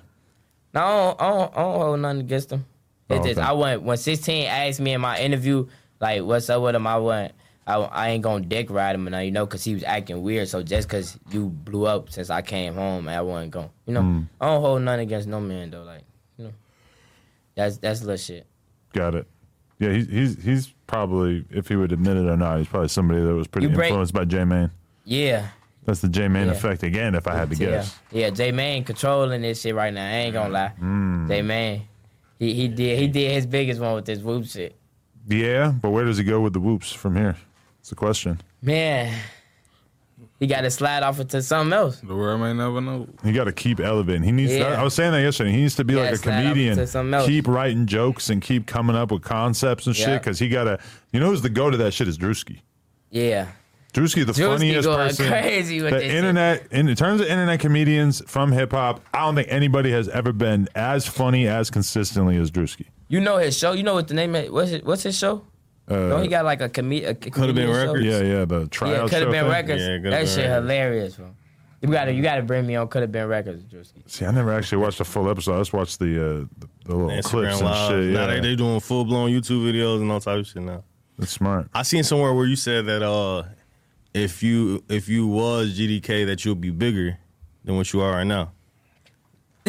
no, 0.74 0.82
I 0.82 0.86
don't, 0.86 1.22
I 1.22 1.30
don't, 1.30 1.58
I 1.58 1.62
don't 1.62 1.82
hold 1.82 1.99
nothing 2.01 2.20
against 2.22 2.51
him. 2.51 2.66
It's 3.10 3.20
Oh, 3.20 3.24
just 3.28 3.39
okay. 3.39 3.47
I 3.47 3.53
went 3.53 3.82
when 3.82 3.97
16 3.97 4.45
asked 4.45 4.80
me 4.80 4.93
in 4.93 5.01
my 5.01 5.18
interview 5.20 5.66
like 5.99 6.22
what's 6.22 6.49
up 6.51 6.62
with 6.62 6.76
him. 6.76 6.86
I 6.86 6.97
went. 6.99 7.34
I, 7.68 7.76
I 7.76 8.09
ain't 8.09 8.24
gonna 8.24 8.45
dick 8.45 8.70
ride 8.70 8.95
him, 8.95 9.07
and 9.07 9.26
you 9.26 9.32
know, 9.32 9.45
cause 9.45 9.63
he 9.63 9.74
was 9.74 9.84
acting 9.84 10.22
weird. 10.24 10.47
So 10.47 10.63
just 10.63 10.88
cause 10.88 11.18
you 11.32 11.47
blew 11.49 11.86
up 11.86 12.09
since 12.09 12.30
I 12.30 12.41
came 12.41 12.74
home, 12.76 13.07
I 13.09 13.22
wasn't 13.22 13.51
going. 13.51 13.70
You 13.86 13.93
know, 13.93 14.01
Hmm. 14.01 14.22
I 14.39 14.45
don't 14.47 14.61
hold 14.61 14.82
nothing 14.84 15.01
against 15.01 15.28
no 15.28 15.39
man 15.41 15.70
though. 15.72 15.84
Like, 15.84 16.03
you 16.38 16.45
know, 16.45 16.53
that's 17.55 17.78
that's 17.78 18.01
little 18.01 18.18
shit. 18.18 18.45
Got 18.93 19.15
it. 19.15 19.28
Yeah, 19.80 19.91
he's 19.91 20.07
he's 20.07 20.43
he's 20.43 20.74
probably 20.88 21.45
if 21.51 21.68
he 21.68 21.76
would 21.76 21.91
admit 21.91 22.18
it 22.18 22.26
or 22.26 22.38
not, 22.38 22.57
he's 22.59 22.68
probably 22.68 22.88
somebody 22.88 23.22
that 23.22 23.34
was 23.36 23.47
pretty 23.47 23.68
break- 23.68 23.89
influenced 23.89 24.13
by 24.13 24.24
J 24.26 24.43
Main. 24.45 24.72
Yeah, 25.03 25.47
That's 25.86 25.99
the 26.01 26.09
J 26.09 26.28
Main 26.30 26.47
Yeah. 26.47 26.53
effect 26.53 26.84
again, 26.84 27.15
if 27.15 27.28
I 27.28 27.36
had 27.36 27.49
to 27.51 27.55
yeah, 27.57 27.70
guess. 27.70 27.99
yeah. 28.11 28.30
J 28.30 28.51
Man 28.51 28.84
controlling 28.86 29.41
this 29.41 29.61
shit 29.61 29.76
right 29.76 29.93
now. 29.93 30.05
I 30.05 30.13
ain't 30.13 30.34
gonna 30.34 30.53
lie. 30.53 30.70
Hmm. 30.70 31.28
J 31.28 31.41
Man, 31.41 31.82
he 32.39 32.53
he 32.53 32.68
did 32.70 32.97
he 32.99 33.07
did 33.07 33.32
his 33.32 33.45
biggest 33.45 33.80
one 33.82 33.93
with 33.95 34.05
this 34.05 34.20
whoop 34.20 34.45
shit. 34.45 34.76
Yeah, 35.28 35.74
but 35.82 35.89
where 35.91 36.05
does 36.05 36.18
he 36.18 36.24
go 36.24 36.39
with 36.39 36.53
the 36.53 36.59
whoops 36.61 36.91
from 36.93 37.15
here? 37.18 37.36
It's 37.88 37.92
the 37.92 37.96
question. 37.96 38.42
Man, 38.62 39.18
he 40.42 40.46
got 40.48 40.60
to 40.60 40.70
slide 40.70 41.04
off 41.04 41.22
into 41.22 41.42
something 41.42 41.72
else. 41.72 42.02
The 42.02 42.14
world 42.14 42.42
may 42.42 42.52
never 42.52 42.82
know. 42.82 43.08
He 43.24 43.32
got 43.32 43.46
to 43.46 43.54
keep 43.54 43.80
elevating. 43.80 44.24
He 44.24 44.34
needs. 44.34 44.52
Yeah. 44.52 44.78
I 44.78 44.84
was 44.84 44.94
saying 44.94 45.14
that 45.14 45.22
yesterday. 45.22 45.52
He 45.52 45.62
needs 45.62 45.76
to 45.76 45.86
be 45.86 45.94
Yeah, 45.94 46.02
like 46.02 46.16
a 46.16 46.18
comedian. 46.18 46.76
to 46.76 46.86
something 46.86 47.14
else. 47.14 47.28
Keep 47.28 47.48
writing 47.48 47.86
jokes 47.86 48.30
and 48.30 48.42
keep 48.42 48.68
coming 48.68 48.98
up 48.98 49.10
with 49.10 49.22
concepts 49.22 49.88
and 49.88 49.96
shit. 49.96 50.22
Because 50.22 50.38
he 50.38 50.50
got 50.50 50.66
to. 50.66 50.80
You 51.14 51.22
know 51.22 51.28
who's 51.28 51.42
the 51.42 51.48
go 51.50 51.70
to 51.70 51.78
that 51.78 51.94
shit 51.94 52.10
is 52.10 52.18
Drewski. 52.18 52.60
Yeah. 53.10 53.48
Drewski, 53.94 54.26
the 54.26 54.34
Drewski 54.34 54.46
funniest 54.48 54.86
going 54.86 55.08
person. 55.08 55.28
crazy 55.30 55.82
with 55.82 55.94
the 55.94 56.00
this 56.00 56.08
shit. 56.08 56.16
internet, 56.16 56.68
in 56.74 56.94
terms 56.94 57.22
of 57.22 57.28
internet 57.28 57.62
comedians 57.62 58.22
from 58.28 58.52
hip 58.52 58.72
hop, 58.72 59.00
I 59.14 59.20
don't 59.20 59.36
think 59.36 59.48
anybody 59.50 59.92
has 59.92 60.10
ever 60.10 60.34
been 60.34 60.68
as 60.76 61.08
funny 61.08 61.48
as 61.48 61.70
consistently 61.70 62.36
as 62.36 62.52
Drewski. 62.52 62.88
You 63.08 63.22
know 63.22 63.38
his 63.38 63.58
show. 63.58 63.72
You 63.72 63.84
know 63.84 63.94
what 63.94 64.10
the 64.10 64.14
name 64.14 64.36
is. 64.36 64.52
What's 64.52 64.72
his, 64.72 64.84
what's 64.84 65.04
his 65.04 65.18
show? 65.18 65.44
Don't 65.88 66.22
he 66.24 66.28
got 66.28 66.44
like 66.46 66.62
a 66.62 66.70
comedian? 66.70 67.16
Could 67.16 67.46
have 67.48 67.56
been 67.56 67.70
records. 67.70 68.06
Yeah, 68.06 68.22
yeah, 68.22 68.46
the 68.46 68.68
tryout 68.68 68.96
Yeah, 69.04 69.10
could 69.10 69.22
have 69.24 69.32
been 69.32 69.44
thing. 69.44 69.52
records. 69.52 69.82
Yeah, 69.82 69.88
that 69.98 70.02
been 70.04 70.12
shit 70.28 70.38
records. 70.38 70.54
hilarious, 70.64 71.16
bro. 71.16 71.36
You 71.82 71.90
gotta 71.90 72.12
you 72.12 72.22
gotta 72.24 72.42
bring 72.42 72.66
me 72.66 72.76
on. 72.76 72.88
Could 72.88 73.04
have 73.04 73.12
been 73.12 73.28
records, 73.28 73.64
Drewski. 73.64 74.02
See, 74.10 74.26
I 74.26 74.32
never 74.32 74.52
actually 74.52 74.80
watched 74.80 74.98
the 74.98 75.06
full 75.06 75.30
episode. 75.30 75.56
I 75.56 75.60
just 75.60 75.74
watched 75.74 76.00
the 76.00 76.18
uh, 76.20 76.46
the, 76.60 76.68
the 76.86 76.96
little 76.96 77.10
Instagram 77.10 77.22
clips 77.22 77.60
and 77.62 77.66
live. 77.70 77.90
shit. 77.92 78.14
Now 78.14 78.20
Yeah, 78.22 78.28
they, 78.28 78.40
they 78.42 78.56
doing 78.56 78.80
full 78.80 79.06
blown 79.06 79.30
YouTube 79.30 79.64
videos 79.64 80.02
and 80.02 80.12
all 80.12 80.20
type 80.20 80.40
of 80.40 80.48
shit 80.48 80.64
now. 80.64 80.84
that's 81.20 81.32
smart. 81.32 81.70
I 81.74 81.84
seen 81.84 82.04
somewhere 82.04 82.34
where 82.34 82.46
you 82.48 82.56
said 82.56 82.86
that 82.88 83.04
uh, 83.04 83.44
if 84.14 84.42
you 84.42 84.84
if 84.90 85.08
you 85.08 85.28
was 85.28 85.78
GDK, 85.78 86.26
that 86.26 86.44
you'll 86.44 86.56
be 86.56 86.72
bigger 86.72 87.18
than 87.64 87.78
what 87.78 87.94
you 87.94 88.02
are 88.02 88.12
right 88.12 88.24
now. 88.28 88.52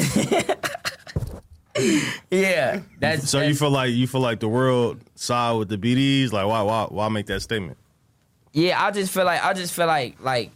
Yeah, 2.30 2.80
that's 2.98 3.30
So 3.30 3.40
you 3.40 3.54
feel 3.54 3.70
like 3.70 3.92
you 3.92 4.06
feel 4.06 4.20
like 4.20 4.40
the 4.40 4.48
world 4.48 5.00
side 5.14 5.52
with 5.52 5.68
the 5.68 5.78
BDs? 5.78 6.32
Like 6.32 6.46
why 6.46 6.62
why 6.62 6.86
why 6.90 7.08
make 7.08 7.26
that 7.26 7.40
statement? 7.40 7.78
Yeah, 8.52 8.82
I 8.82 8.90
just 8.90 9.12
feel 9.12 9.24
like 9.24 9.42
I 9.44 9.52
just 9.52 9.74
feel 9.74 9.86
like 9.86 10.16
like 10.20 10.50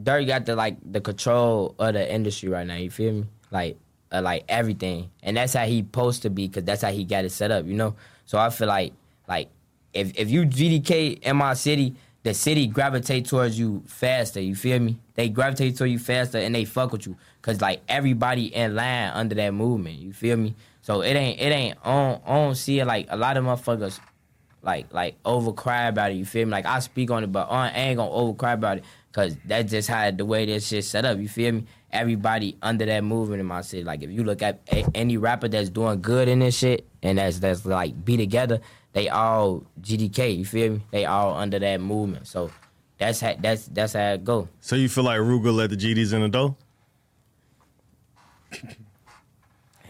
Durk 0.00 0.26
got 0.26 0.46
the 0.46 0.56
like 0.56 0.76
the 0.90 1.00
control 1.00 1.74
of 1.78 1.94
the 1.94 2.12
industry 2.12 2.48
right 2.48 2.66
now. 2.66 2.76
You 2.76 2.90
feel 2.90 3.12
me? 3.12 3.24
Like 3.50 3.76
uh, 4.12 4.22
like 4.22 4.44
everything, 4.48 5.10
and 5.22 5.36
that's 5.36 5.54
how 5.54 5.66
he 5.66 5.80
supposed 5.80 6.22
to 6.22 6.30
be 6.30 6.48
because 6.48 6.64
that's 6.64 6.82
how 6.82 6.90
he 6.90 7.04
got 7.04 7.24
it 7.24 7.30
set 7.30 7.50
up. 7.50 7.66
You 7.66 7.74
know. 7.74 7.96
So 8.26 8.38
I 8.38 8.50
feel 8.50 8.68
like 8.68 8.92
like 9.28 9.48
if 9.92 10.18
if 10.18 10.30
you 10.30 10.42
GDK 10.42 11.20
in 11.20 11.36
my 11.36 11.54
city, 11.54 11.96
the 12.22 12.34
city 12.34 12.66
gravitate 12.66 13.26
towards 13.26 13.58
you 13.58 13.82
faster. 13.86 14.40
You 14.40 14.54
feel 14.54 14.78
me? 14.78 14.98
They 15.14 15.28
gravitate 15.28 15.76
towards 15.76 15.92
you 15.92 15.98
faster 15.98 16.38
and 16.38 16.54
they 16.54 16.64
fuck 16.64 16.92
with 16.92 17.06
you 17.06 17.16
because 17.40 17.60
like 17.60 17.80
everybody 17.88 18.54
in 18.54 18.74
line 18.74 19.10
under 19.14 19.34
that 19.34 19.52
movement. 19.52 19.98
You 19.98 20.12
feel 20.12 20.36
me? 20.36 20.54
So 20.82 21.02
it 21.02 21.14
ain't 21.14 21.40
it 21.40 21.52
ain't 21.52 21.78
on 21.84 22.20
on 22.26 22.54
see 22.54 22.80
it 22.80 22.86
like 22.86 23.06
a 23.10 23.16
lot 23.16 23.36
of 23.36 23.44
motherfuckers 23.44 23.98
like 24.62 24.92
like 24.92 25.22
overcry 25.22 25.88
about 25.88 26.10
it. 26.10 26.14
You 26.14 26.24
feel 26.24 26.46
me? 26.46 26.50
Like 26.52 26.66
I 26.66 26.80
speak 26.80 27.10
on 27.10 27.24
it, 27.24 27.32
but 27.32 27.50
I 27.50 27.70
ain't 27.70 27.96
gonna 27.96 28.10
overcry 28.10 28.54
about 28.54 28.78
it 28.78 28.84
because 29.10 29.36
that's 29.44 29.70
just 29.70 29.88
how 29.88 30.10
the 30.10 30.24
way 30.24 30.46
this 30.46 30.68
shit 30.68 30.84
set 30.84 31.04
up. 31.04 31.18
You 31.18 31.28
feel 31.28 31.52
me? 31.52 31.66
Everybody 31.92 32.56
under 32.62 32.86
that 32.86 33.02
movement 33.02 33.40
in 33.40 33.46
my 33.46 33.62
city. 33.62 33.82
Like 33.82 34.02
if 34.02 34.10
you 34.10 34.22
look 34.22 34.42
at 34.42 34.60
a, 34.72 34.84
any 34.94 35.16
rapper 35.16 35.48
that's 35.48 35.70
doing 35.70 36.00
good 36.00 36.28
in 36.28 36.38
this 36.38 36.56
shit 36.56 36.86
and 37.02 37.18
that's 37.18 37.38
that's 37.40 37.64
like 37.66 38.04
be 38.04 38.16
together, 38.16 38.60
they 38.92 39.08
all 39.08 39.64
GDK. 39.80 40.36
You 40.36 40.44
feel 40.44 40.74
me? 40.74 40.82
They 40.90 41.04
all 41.06 41.34
under 41.36 41.58
that 41.58 41.80
movement. 41.80 42.26
So 42.26 42.50
that's 42.98 43.20
how 43.20 43.34
that's 43.38 43.66
that's 43.66 43.94
how 43.94 44.12
it 44.12 44.24
go. 44.24 44.48
So 44.60 44.76
you 44.76 44.88
feel 44.88 45.04
like 45.04 45.18
Rooga 45.18 45.52
let 45.54 45.70
the 45.70 45.76
GDs 45.76 46.12
in 46.12 46.20
the 46.20 46.28
door? 46.28 46.56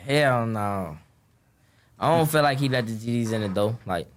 Hell 0.06 0.46
no. 0.46 0.98
I 1.98 2.16
don't 2.16 2.30
feel 2.30 2.42
like 2.42 2.58
he 2.58 2.68
let 2.68 2.86
the 2.86 2.92
GDs 2.92 3.32
in 3.32 3.42
the 3.42 3.48
door. 3.48 3.78
Like 3.84 4.08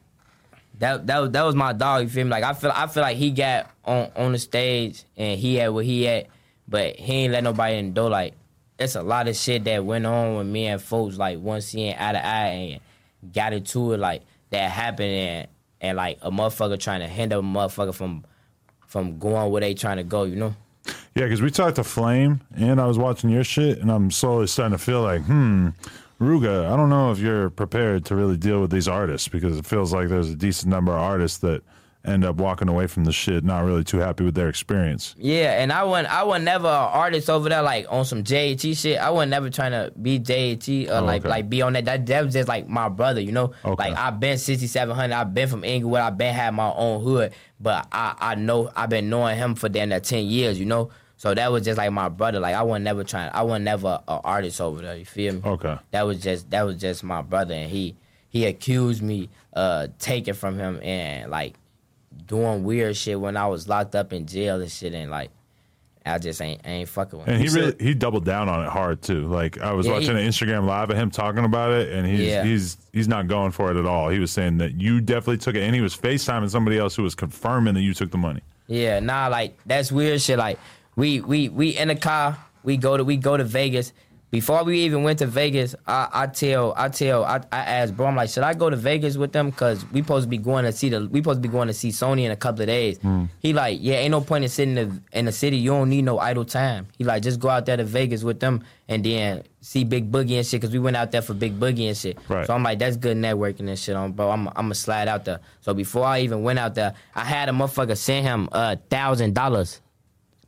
that 0.80 1.06
that 1.08 1.20
was, 1.20 1.32
that 1.32 1.44
was 1.44 1.56
my 1.56 1.74
dog. 1.74 2.04
You 2.04 2.10
feel 2.10 2.24
me? 2.24 2.32
Like 2.32 2.44
I 2.44 2.54
feel 2.54 2.72
I 2.74 2.88
feel 2.88 3.04
like 3.04 3.18
he 3.18 3.32
got 3.32 3.70
on 3.84 4.10
on 4.16 4.32
the 4.32 4.40
stage 4.40 5.04
and 5.18 5.40
he 5.40 5.56
had 5.56 5.70
what 5.70 5.86
he 5.86 6.04
had, 6.04 6.28
but 6.68 6.96
he 6.96 7.14
ain't 7.14 7.34
let 7.34 7.44
nobody 7.44 7.78
in 7.78 7.88
the 7.88 7.92
door. 7.92 8.10
Like 8.10 8.34
it's 8.80 8.96
a 8.96 9.04
lot 9.04 9.28
of 9.28 9.36
shit 9.36 9.66
that 9.66 9.84
went 9.84 10.06
on 10.06 10.38
with 10.38 10.48
me 10.48 10.68
and 10.68 10.82
folks. 10.82 11.18
Like 11.18 11.40
one 11.40 11.62
seeing 11.62 11.96
eye 11.98 12.14
to 12.14 12.26
eye 12.26 12.48
and 12.48 13.34
got 13.34 13.54
into 13.54 13.94
it. 13.94 14.00
Like 14.00 14.24
that 14.50 14.72
happened 14.72 15.10
and 15.10 15.48
and 15.82 15.98
like 15.98 16.20
a 16.22 16.32
motherfucker 16.32 16.80
trying 16.80 17.02
to 17.02 17.08
hinder 17.08 17.38
a 17.38 17.42
motherfucker 17.42 17.94
from 17.94 18.24
from 18.88 19.20
going 19.20 19.52
where 19.52 19.62
they 19.62 19.74
trying 19.74 19.98
to 19.98 20.04
go. 20.04 20.24
You 20.24 20.38
know? 20.38 20.56
Yeah, 21.16 21.24
because 21.26 21.42
we 21.42 21.52
talked 21.52 21.76
to 21.76 21.84
Flame, 21.84 22.42
and 22.56 22.82
I 22.82 22.88
was 22.88 22.98
watching 22.98 23.30
your 23.30 23.44
shit, 23.44 23.80
and 23.80 23.92
I'm 23.92 24.12
slowly 24.12 24.48
starting 24.48 24.78
to 24.78 24.84
feel 24.84 25.02
like, 25.02 25.22
hmm, 25.22 25.70
Rooga, 26.20 26.72
I 26.72 26.76
don't 26.76 26.90
know 26.90 27.12
if 27.12 27.20
you're 27.20 27.50
prepared 27.50 28.06
to 28.06 28.16
really 28.16 28.38
deal 28.38 28.62
with 28.62 28.72
these 28.72 28.88
artists 28.88 29.28
because 29.28 29.58
it 29.58 29.66
feels 29.66 29.94
like 29.94 30.10
there's 30.10 30.30
a 30.30 30.36
decent 30.36 30.70
number 30.70 30.92
of 30.92 31.00
artists 31.00 31.38
that 31.40 31.62
end 32.06 32.26
up 32.26 32.36
walking 32.36 32.68
away 32.68 32.86
from 32.88 33.06
the 33.06 33.12
shit 33.14 33.44
not 33.46 33.64
really 33.64 33.84
too 33.84 33.98
happy 34.00 34.24
with 34.26 34.36
their 34.36 34.50
experience. 34.50 35.16
Yeah, 35.18 35.62
and 35.62 35.72
I 35.72 35.84
wasn't 35.84 36.14
I 36.14 36.24
was 36.24 36.42
never 36.42 36.68
an 36.68 36.74
artist 36.74 37.30
over 37.30 37.48
there 37.50 37.62
like 37.62 37.86
on 37.90 38.04
some 38.06 38.24
JT 38.24 38.78
shit. 38.78 38.98
I 39.00 39.10
was 39.10 39.28
never 39.28 39.50
trying 39.50 39.72
to 39.72 39.92
be 40.00 40.20
JT 40.20 40.90
or 40.90 40.96
Oh, 40.96 41.04
like 41.06 41.22
okay. 41.22 41.30
like 41.30 41.50
be 41.50 41.62
on 41.62 41.74
that. 41.74 41.86
That 41.86 42.06
that 42.08 42.26
was 42.26 42.34
just 42.34 42.48
like 42.50 42.68
my 42.68 42.90
brother, 42.90 43.22
you 43.22 43.32
know. 43.32 43.54
Okay. 43.64 43.90
Like 43.92 43.98
I've 43.98 44.20
been 44.20 44.38
sixty 44.38 44.68
seven 44.68 44.96
hundred. 44.96 45.16
I've 45.16 45.34
been 45.34 45.48
from 45.48 45.64
Englewood. 45.64 46.02
I've 46.02 46.18
been 46.18 46.34
had 46.34 46.54
my 46.54 46.72
own 46.74 47.04
hood, 47.04 47.34
but 47.60 47.88
I 47.92 48.16
I 48.20 48.36
know 48.36 48.70
I've 48.76 48.90
been 48.90 49.10
knowing 49.10 49.38
him 49.38 49.56
for 49.56 49.70
damn 49.70 49.90
near 49.90 50.00
ten 50.00 50.26
years, 50.26 50.60
you 50.60 50.66
know. 50.66 50.90
So 51.16 51.34
that 51.34 51.54
was 51.54 51.64
just 51.64 51.78
like 51.78 51.92
my 51.94 52.10
brother. 52.10 52.42
Like 52.42 52.56
I 52.56 52.64
was 52.64 52.82
never 52.82 53.06
trying. 53.06 53.32
I 53.34 53.44
was 53.44 53.62
never 53.62 54.02
an 54.10 54.20
artist 54.26 54.60
over 54.60 54.82
there. 54.82 54.98
You 54.98 55.06
feel 55.06 55.36
me? 55.36 55.42
Okay. 55.46 55.78
That 55.92 56.06
was 56.06 56.20
just 56.22 56.50
that 56.50 56.64
was 56.64 56.76
just 56.76 57.02
my 57.04 57.22
brother, 57.22 57.54
and 57.54 57.72
he 57.72 57.96
he 58.28 58.46
accused 58.46 59.02
me 59.02 59.30
uh 59.54 59.88
taking 60.00 60.34
from 60.34 60.58
him 60.60 60.82
and 60.84 61.32
like 61.32 61.54
doing 62.28 62.64
weird 62.64 62.96
shit 62.96 63.20
when 63.20 63.38
I 63.38 63.48
was 63.48 63.68
locked 63.68 63.96
up 63.96 64.14
in 64.14 64.26
jail 64.26 64.62
and 64.62 64.72
shit, 64.72 64.94
and 64.94 65.10
like 65.12 65.30
I 66.06 66.18
just 66.18 66.42
ain't 66.42 66.62
I 66.66 66.70
ain't 66.70 66.90
fucking 66.90 67.18
with 67.20 67.28
him. 67.28 67.36
And 67.36 67.44
he 67.44 67.54
really 67.56 67.76
he 67.80 67.94
doubled 67.94 68.26
down 68.26 68.50
on 68.50 68.64
it 68.66 68.70
hard 68.70 69.02
too. 69.02 69.28
Like 69.28 69.60
I 69.60 69.72
was 69.74 69.86
Yeah, 69.88 69.94
watching 69.94 70.18
he- 70.18 70.24
an 70.24 70.30
Instagram 70.30 70.66
live 70.66 70.90
of 70.90 70.98
him 70.98 71.10
talking 71.12 71.46
about 71.46 71.72
it, 71.72 71.94
and 71.94 72.06
he's 72.06 72.20
Yeah. 72.22 72.44
he's 72.44 72.78
he's 72.92 73.08
not 73.08 73.28
going 73.28 73.52
for 73.52 73.72
it 73.72 73.78
at 73.78 73.86
all. 73.86 74.10
He 74.10 74.20
was 74.20 74.32
saying 74.32 74.58
that 74.58 74.80
you 74.82 75.00
definitely 75.02 75.38
took 75.38 75.56
it, 75.56 75.62
and 75.62 75.74
he 75.74 75.82
was 75.82 75.96
FaceTiming 75.96 76.50
somebody 76.50 76.78
else 76.78 76.96
who 76.96 77.04
was 77.04 77.16
confirming 77.16 77.74
that 77.76 77.82
you 77.82 77.94
took 77.94 78.12
the 78.12 78.18
money. 78.18 78.42
Yeah, 78.68 79.00
nah, 79.00 79.28
like 79.28 79.58
that's 79.66 79.92
weird 79.92 80.22
shit. 80.22 80.38
Like 80.38 80.60
we 80.96 81.22
we 81.22 81.48
we 81.50 81.70
in 81.78 81.88
the 81.88 81.96
car, 81.96 82.38
we 82.64 82.76
go 82.78 82.98
to 82.98 83.04
we 83.04 83.16
go 83.18 83.38
to 83.38 83.44
Vegas. 83.44 83.94
Before 84.34 84.64
we 84.64 84.80
even 84.80 85.04
went 85.04 85.20
to 85.20 85.28
Vegas, 85.28 85.76
I, 85.86 86.10
I 86.12 86.26
tell 86.26 86.74
I 86.76 86.90
tell 86.90 87.24
I, 87.24 87.42
I 87.52 87.60
asked 87.60 87.96
bro, 87.96 88.08
I'm 88.08 88.16
like, 88.16 88.32
should 88.32 88.42
I 88.42 88.56
go 88.56 88.68
to 88.68 88.76
Vegas 88.76 89.16
with 89.16 89.32
them? 89.32 89.52
Cause 89.52 89.86
we 89.92 90.02
supposed 90.02 90.24
to 90.24 90.28
be 90.28 90.40
going 90.40 90.66
to 90.66 90.72
see 90.72 90.90
the 90.90 91.08
we 91.08 91.20
supposed 91.20 91.44
to 91.44 91.48
be 91.48 91.52
going 91.52 91.68
to 91.68 91.74
see 91.74 91.90
Sony 91.90 92.24
in 92.24 92.32
a 92.32 92.36
couple 92.36 92.62
of 92.62 92.68
days. 92.68 92.98
Hmm. 92.98 93.26
He 93.42 93.54
like, 93.54 93.78
yeah, 93.80 93.98
ain't 93.98 94.10
no 94.10 94.22
point 94.22 94.44
in 94.44 94.50
sitting 94.50 94.76
in 94.76 94.90
the, 94.90 95.20
in 95.20 95.26
the 95.26 95.32
city. 95.32 95.58
You 95.58 95.70
don't 95.70 95.88
need 95.88 96.02
no 96.02 96.18
idle 96.18 96.46
time. 96.46 96.88
He 96.98 97.04
like, 97.04 97.22
just 97.22 97.40
go 97.40 97.48
out 97.48 97.68
there 97.68 97.78
to 97.78 97.84
Vegas 97.84 98.24
with 98.24 98.40
them 98.40 98.64
and 98.88 99.06
then 99.06 99.44
see 99.62 99.84
Big 99.84 100.12
Boogie 100.12 100.38
and 100.38 100.48
shit. 100.48 100.62
Cause 100.62 100.72
we 100.72 100.80
went 100.80 100.98
out 100.98 101.12
there 101.12 101.22
for 101.22 101.36
Big 101.36 101.60
Boogie 101.60 101.88
and 101.88 101.96
shit. 101.96 102.18
Right. 102.28 102.48
So 102.48 102.56
I'm 102.56 102.64
like, 102.64 102.80
that's 102.80 102.98
good 102.98 103.16
networking 103.18 103.70
and 103.70 103.78
shit 103.78 103.96
on, 103.96 104.14
bro. 104.14 104.32
I'm 104.32 104.48
I'm 104.48 104.66
gonna 104.66 104.74
slide 104.74 105.08
out 105.08 105.26
there. 105.26 105.42
So 105.62 105.76
before 105.76 106.06
I 106.06 106.22
even 106.22 106.42
went 106.42 106.58
out 106.58 106.74
there, 106.74 106.96
I 107.14 107.24
had 107.24 107.50
a 107.50 107.52
motherfucker 107.52 107.96
send 107.96 108.26
him 108.26 108.50
a 108.52 108.78
thousand 108.78 109.36
dollars. 109.36 109.80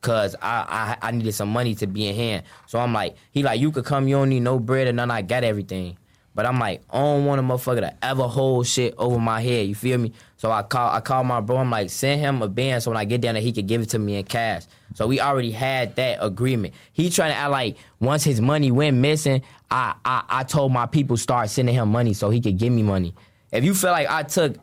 Cause 0.05 0.35
I, 0.39 0.97
I 1.01 1.07
I 1.07 1.11
needed 1.11 1.33
some 1.33 1.49
money 1.49 1.73
to 1.75 1.87
be 1.87 2.07
in 2.07 2.15
hand. 2.15 2.43
So 2.67 2.77
I'm 2.77 2.93
like, 2.93 3.15
he 3.31 3.41
like, 3.41 3.59
you 3.59 3.71
could 3.71 3.85
come, 3.85 4.07
you 4.07 4.17
don't 4.17 4.29
need 4.29 4.41
no 4.41 4.59
bread 4.59 4.85
and 4.85 4.97
none, 4.97 5.09
I 5.09 5.23
got 5.23 5.43
everything. 5.43 5.97
But 6.35 6.45
I'm 6.45 6.59
like, 6.59 6.83
I 6.91 6.99
don't 6.99 7.25
want 7.25 7.39
a 7.39 7.43
motherfucker 7.43 7.79
to 7.79 8.05
ever 8.05 8.27
hold 8.27 8.67
shit 8.67 8.93
over 8.99 9.17
my 9.17 9.41
head. 9.41 9.67
You 9.67 9.73
feel 9.73 9.97
me? 9.97 10.11
So 10.37 10.51
I 10.51 10.61
call 10.61 10.91
I 10.91 10.99
call 10.99 11.23
my 11.23 11.41
bro. 11.41 11.57
I'm 11.57 11.71
like, 11.71 11.89
send 11.89 12.21
him 12.21 12.43
a 12.43 12.47
band 12.47 12.83
so 12.83 12.91
when 12.91 12.97
I 12.97 13.05
get 13.05 13.21
down 13.21 13.33
there, 13.33 13.41
he 13.41 13.51
could 13.51 13.65
give 13.65 13.81
it 13.81 13.89
to 13.89 13.99
me 13.99 14.17
in 14.17 14.25
cash. 14.25 14.65
So 14.93 15.07
we 15.07 15.19
already 15.19 15.49
had 15.49 15.95
that 15.95 16.19
agreement. 16.21 16.75
He 16.93 17.09
trying 17.09 17.31
to 17.31 17.37
act 17.37 17.49
like 17.49 17.77
once 17.99 18.23
his 18.23 18.39
money 18.39 18.69
went 18.69 18.97
missing, 18.97 19.41
I 19.71 19.95
I, 20.05 20.23
I 20.29 20.43
told 20.43 20.71
my 20.71 20.85
people 20.85 21.17
start 21.17 21.49
sending 21.49 21.73
him 21.73 21.89
money 21.89 22.13
so 22.13 22.29
he 22.29 22.39
could 22.41 22.59
give 22.59 22.71
me 22.71 22.83
money. 22.83 23.15
If 23.51 23.63
you 23.63 23.73
feel 23.73 23.89
like 23.89 24.07
I 24.07 24.21
took 24.21 24.55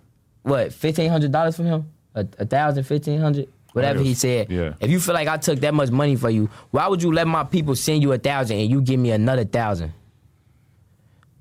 what 0.43 0.73
fifteen 0.73 1.11
hundred 1.11 1.33
dollars 1.33 1.57
from 1.57 1.67
him, 1.67 1.91
a, 2.15 2.25
a 2.39 2.47
thousand, 2.47 2.85
fifteen 2.85 3.19
hundred, 3.19 3.49
whatever 3.73 4.01
he 4.01 4.15
said. 4.15 4.51
Yeah. 4.51 4.75
If 4.81 4.91
you 4.91 5.01
feel 5.01 5.15
like 5.15 5.29
I 5.29 5.37
took 5.37 5.61
that 5.61 5.75
much 5.75 5.91
money 5.91 6.17
for 6.17 6.31
you, 6.31 6.49
why 6.71 6.87
would 6.89 7.03
you 7.03 7.13
let 7.13 7.27
my 7.27 7.45
people 7.45 7.75
send 7.75 8.03
you 8.03 8.13
a 8.13 8.19
thousand 8.19 8.59
and 8.59 8.71
you 8.71 8.81
give 8.81 8.99
me 9.01 9.11
another 9.11 9.45
thousand? 9.45 9.93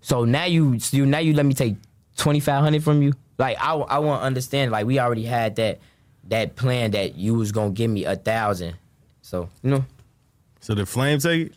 So 0.02 0.26
now 0.26 0.46
you 0.46 0.78
you 0.92 1.06
now 1.06 1.20
you 1.20 1.34
let 1.34 1.46
me 1.46 1.54
take 1.54 1.76
twenty 2.18 2.40
five 2.40 2.64
hundred 2.64 2.84
from 2.84 3.02
you. 3.02 3.14
Like 3.38 3.58
I 3.60 3.74
I 3.74 4.00
want 4.00 4.22
to 4.22 4.26
understand. 4.26 4.72
Like 4.72 4.86
we 4.86 5.00
already 5.00 5.26
had 5.26 5.56
that 5.58 5.80
that 6.30 6.56
plan 6.56 6.92
that 6.92 7.16
you 7.16 7.36
was 7.36 7.52
gonna 7.52 7.72
give 7.72 7.90
me 7.92 8.06
a 8.06 8.16
thousand. 8.16 8.76
So 9.22 9.50
you 9.62 9.72
know. 9.72 9.86
So 10.60 10.76
did 10.76 10.88
Flame 10.88 11.20
take 11.20 11.48
it? 11.48 11.54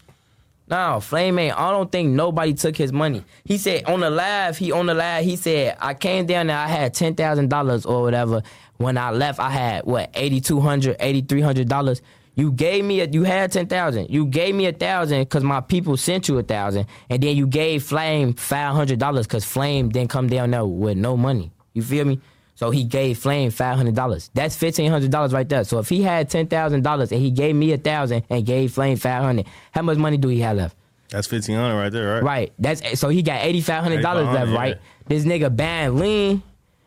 No, 0.66 0.99
Flame 1.01 1.39
ain't. 1.39 1.59
I 1.59 1.70
don't 1.70 1.93
think 1.93 2.11
nobody 2.11 2.55
took 2.55 2.75
his 2.75 2.91
money. 2.91 3.22
He 3.45 3.59
said 3.59 3.85
on 3.85 4.01
the 4.01 4.09
live, 4.09 4.57
he 4.57 4.72
on 4.72 4.87
the 4.87 4.95
live, 4.95 5.22
he 5.22 5.37
said, 5.37 5.77
I 5.79 5.93
came 5.93 6.25
down 6.25 6.47
there, 6.47 6.57
I 6.57 6.68
had 6.68 6.95
ten 6.95 7.14
thousand 7.14 7.51
dollars 7.51 7.85
or 7.85 8.01
whatever. 8.03 8.43
When 8.77 8.99
I 8.99 9.11
left, 9.11 9.39
I 9.39 9.51
had 9.51 9.85
what, 9.85 10.11
eighty 10.14 10.41
two 10.41 10.61
hundred, 10.61 10.97
eighty 11.01 11.20
three 11.22 11.41
hundred 11.41 11.68
dollars. 11.68 12.03
You 12.37 12.51
gave 12.51 12.85
me 12.85 13.01
a 13.01 13.07
you 13.07 13.22
had 13.22 13.53
ten 13.53 13.66
thousand. 13.68 14.11
You 14.11 14.27
gave 14.27 14.55
me 14.55 14.66
a 14.66 14.72
thousand 14.72 15.20
because 15.20 15.45
my 15.45 15.61
people 15.61 15.97
sent 15.97 16.29
you 16.29 16.39
a 16.39 16.43
thousand. 16.43 16.87
And 17.09 17.22
then 17.22 17.37
you 17.37 17.47
gave 17.47 17.85
Flame 17.85 18.35
five 18.35 18.75
hundred 18.75 18.99
dollars 18.99 19.27
because 19.27 19.45
Flame 19.45 19.89
didn't 19.91 20.11
come 20.11 20.29
down 20.29 20.51
there 20.51 20.64
with 20.66 20.97
no 20.97 21.16
money. 21.16 21.53
You 21.72 21.83
feel 21.83 22.05
me? 22.05 22.20
So 22.57 22.70
he 22.70 22.85
gave 22.85 23.18
Flame 23.18 23.51
five 23.51 23.77
hundred 23.77 23.95
dollars. 23.95 24.31
That's 24.35 24.57
fifteen 24.57 24.91
hundred 24.91 25.12
dollars 25.12 25.33
right 25.33 25.49
there. 25.49 25.62
So 25.64 25.79
if 25.79 25.89
he 25.89 26.03
had 26.03 26.29
ten 26.29 26.49
thousand 26.49 26.83
dollars 26.83 27.12
and 27.12 27.20
he 27.20 27.31
gave 27.31 27.55
me 27.55 27.72
a 27.72 27.79
thousand 27.79 28.25
and 28.29 28.45
gave 28.45 28.72
Flame 28.72 28.97
five 28.97 29.22
hundred, 29.22 29.47
how 29.70 29.83
much 29.83 29.99
money 29.99 30.16
do 30.16 30.29
he 30.29 30.41
have 30.41 30.57
left? 30.57 30.77
That's 31.11 31.29
fifteen 31.29 31.57
hundred 31.57 31.77
right 31.77 31.93
there, 31.93 32.14
right? 32.14 32.22
Right. 32.22 32.53
That's 32.59 32.99
so 32.99 33.09
he 33.09 33.22
got 33.22 33.45
eighty 33.45 33.61
five 33.61 33.83
hundred 33.85 34.03
dollars 34.03 34.27
left, 34.27 34.49
8,500, 34.51 34.59
right? 34.59 34.79
This 35.07 35.25
nigga 35.25 35.55
buying 35.55 35.97
lean, 35.97 36.43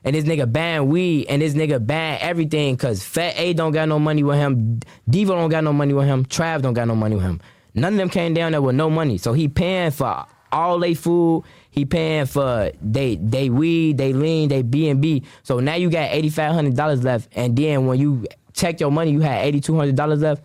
and 0.07 0.15
this 0.15 0.23
nigga 0.23 0.49
buying 0.49 0.87
weed, 0.87 1.25
and 1.27 1.41
this 1.41 1.53
nigga 1.53 1.85
buying 1.85 2.17
everything 2.21 2.75
because 2.75 3.03
Fat 3.03 3.33
A 3.35 3.51
don't 3.51 3.73
got 3.73 3.89
no 3.89 3.99
money 3.99 4.23
with 4.23 4.37
him, 4.37 4.79
Devo 5.09 5.27
don't 5.27 5.49
got 5.49 5.65
no 5.65 5.73
money 5.73 5.93
with 5.93 6.05
him, 6.07 6.23
Trav 6.23 6.61
don't 6.61 6.73
got 6.73 6.87
no 6.87 6.95
money 6.95 7.15
with 7.15 7.25
him. 7.25 7.41
None 7.73 7.93
of 7.93 7.97
them 7.97 8.09
came 8.09 8.33
down 8.33 8.53
there 8.53 8.61
with 8.61 8.75
no 8.75 8.89
money, 8.89 9.17
so 9.17 9.33
he 9.33 9.49
paying 9.49 9.91
for 9.91 10.25
all 10.49 10.79
they 10.79 10.93
food. 10.93 11.43
He 11.71 11.83
paying 11.83 12.25
for 12.25 12.71
they 12.81 13.17
they 13.17 13.49
weed, 13.49 13.97
they 13.97 14.13
lean, 14.13 14.47
they 14.47 14.61
B 14.61 14.87
and 14.87 15.01
B. 15.01 15.23
So 15.43 15.59
now 15.59 15.75
you 15.75 15.89
got 15.89 16.09
eighty 16.11 16.29
five 16.29 16.53
hundred 16.53 16.77
dollars 16.77 17.03
left, 17.03 17.27
and 17.35 17.55
then 17.55 17.85
when 17.85 17.99
you 17.99 18.25
check 18.53 18.79
your 18.79 18.91
money, 18.91 19.11
you 19.11 19.19
had 19.19 19.45
eighty 19.45 19.59
two 19.59 19.75
hundred 19.75 19.97
dollars 19.97 20.21
left. 20.21 20.41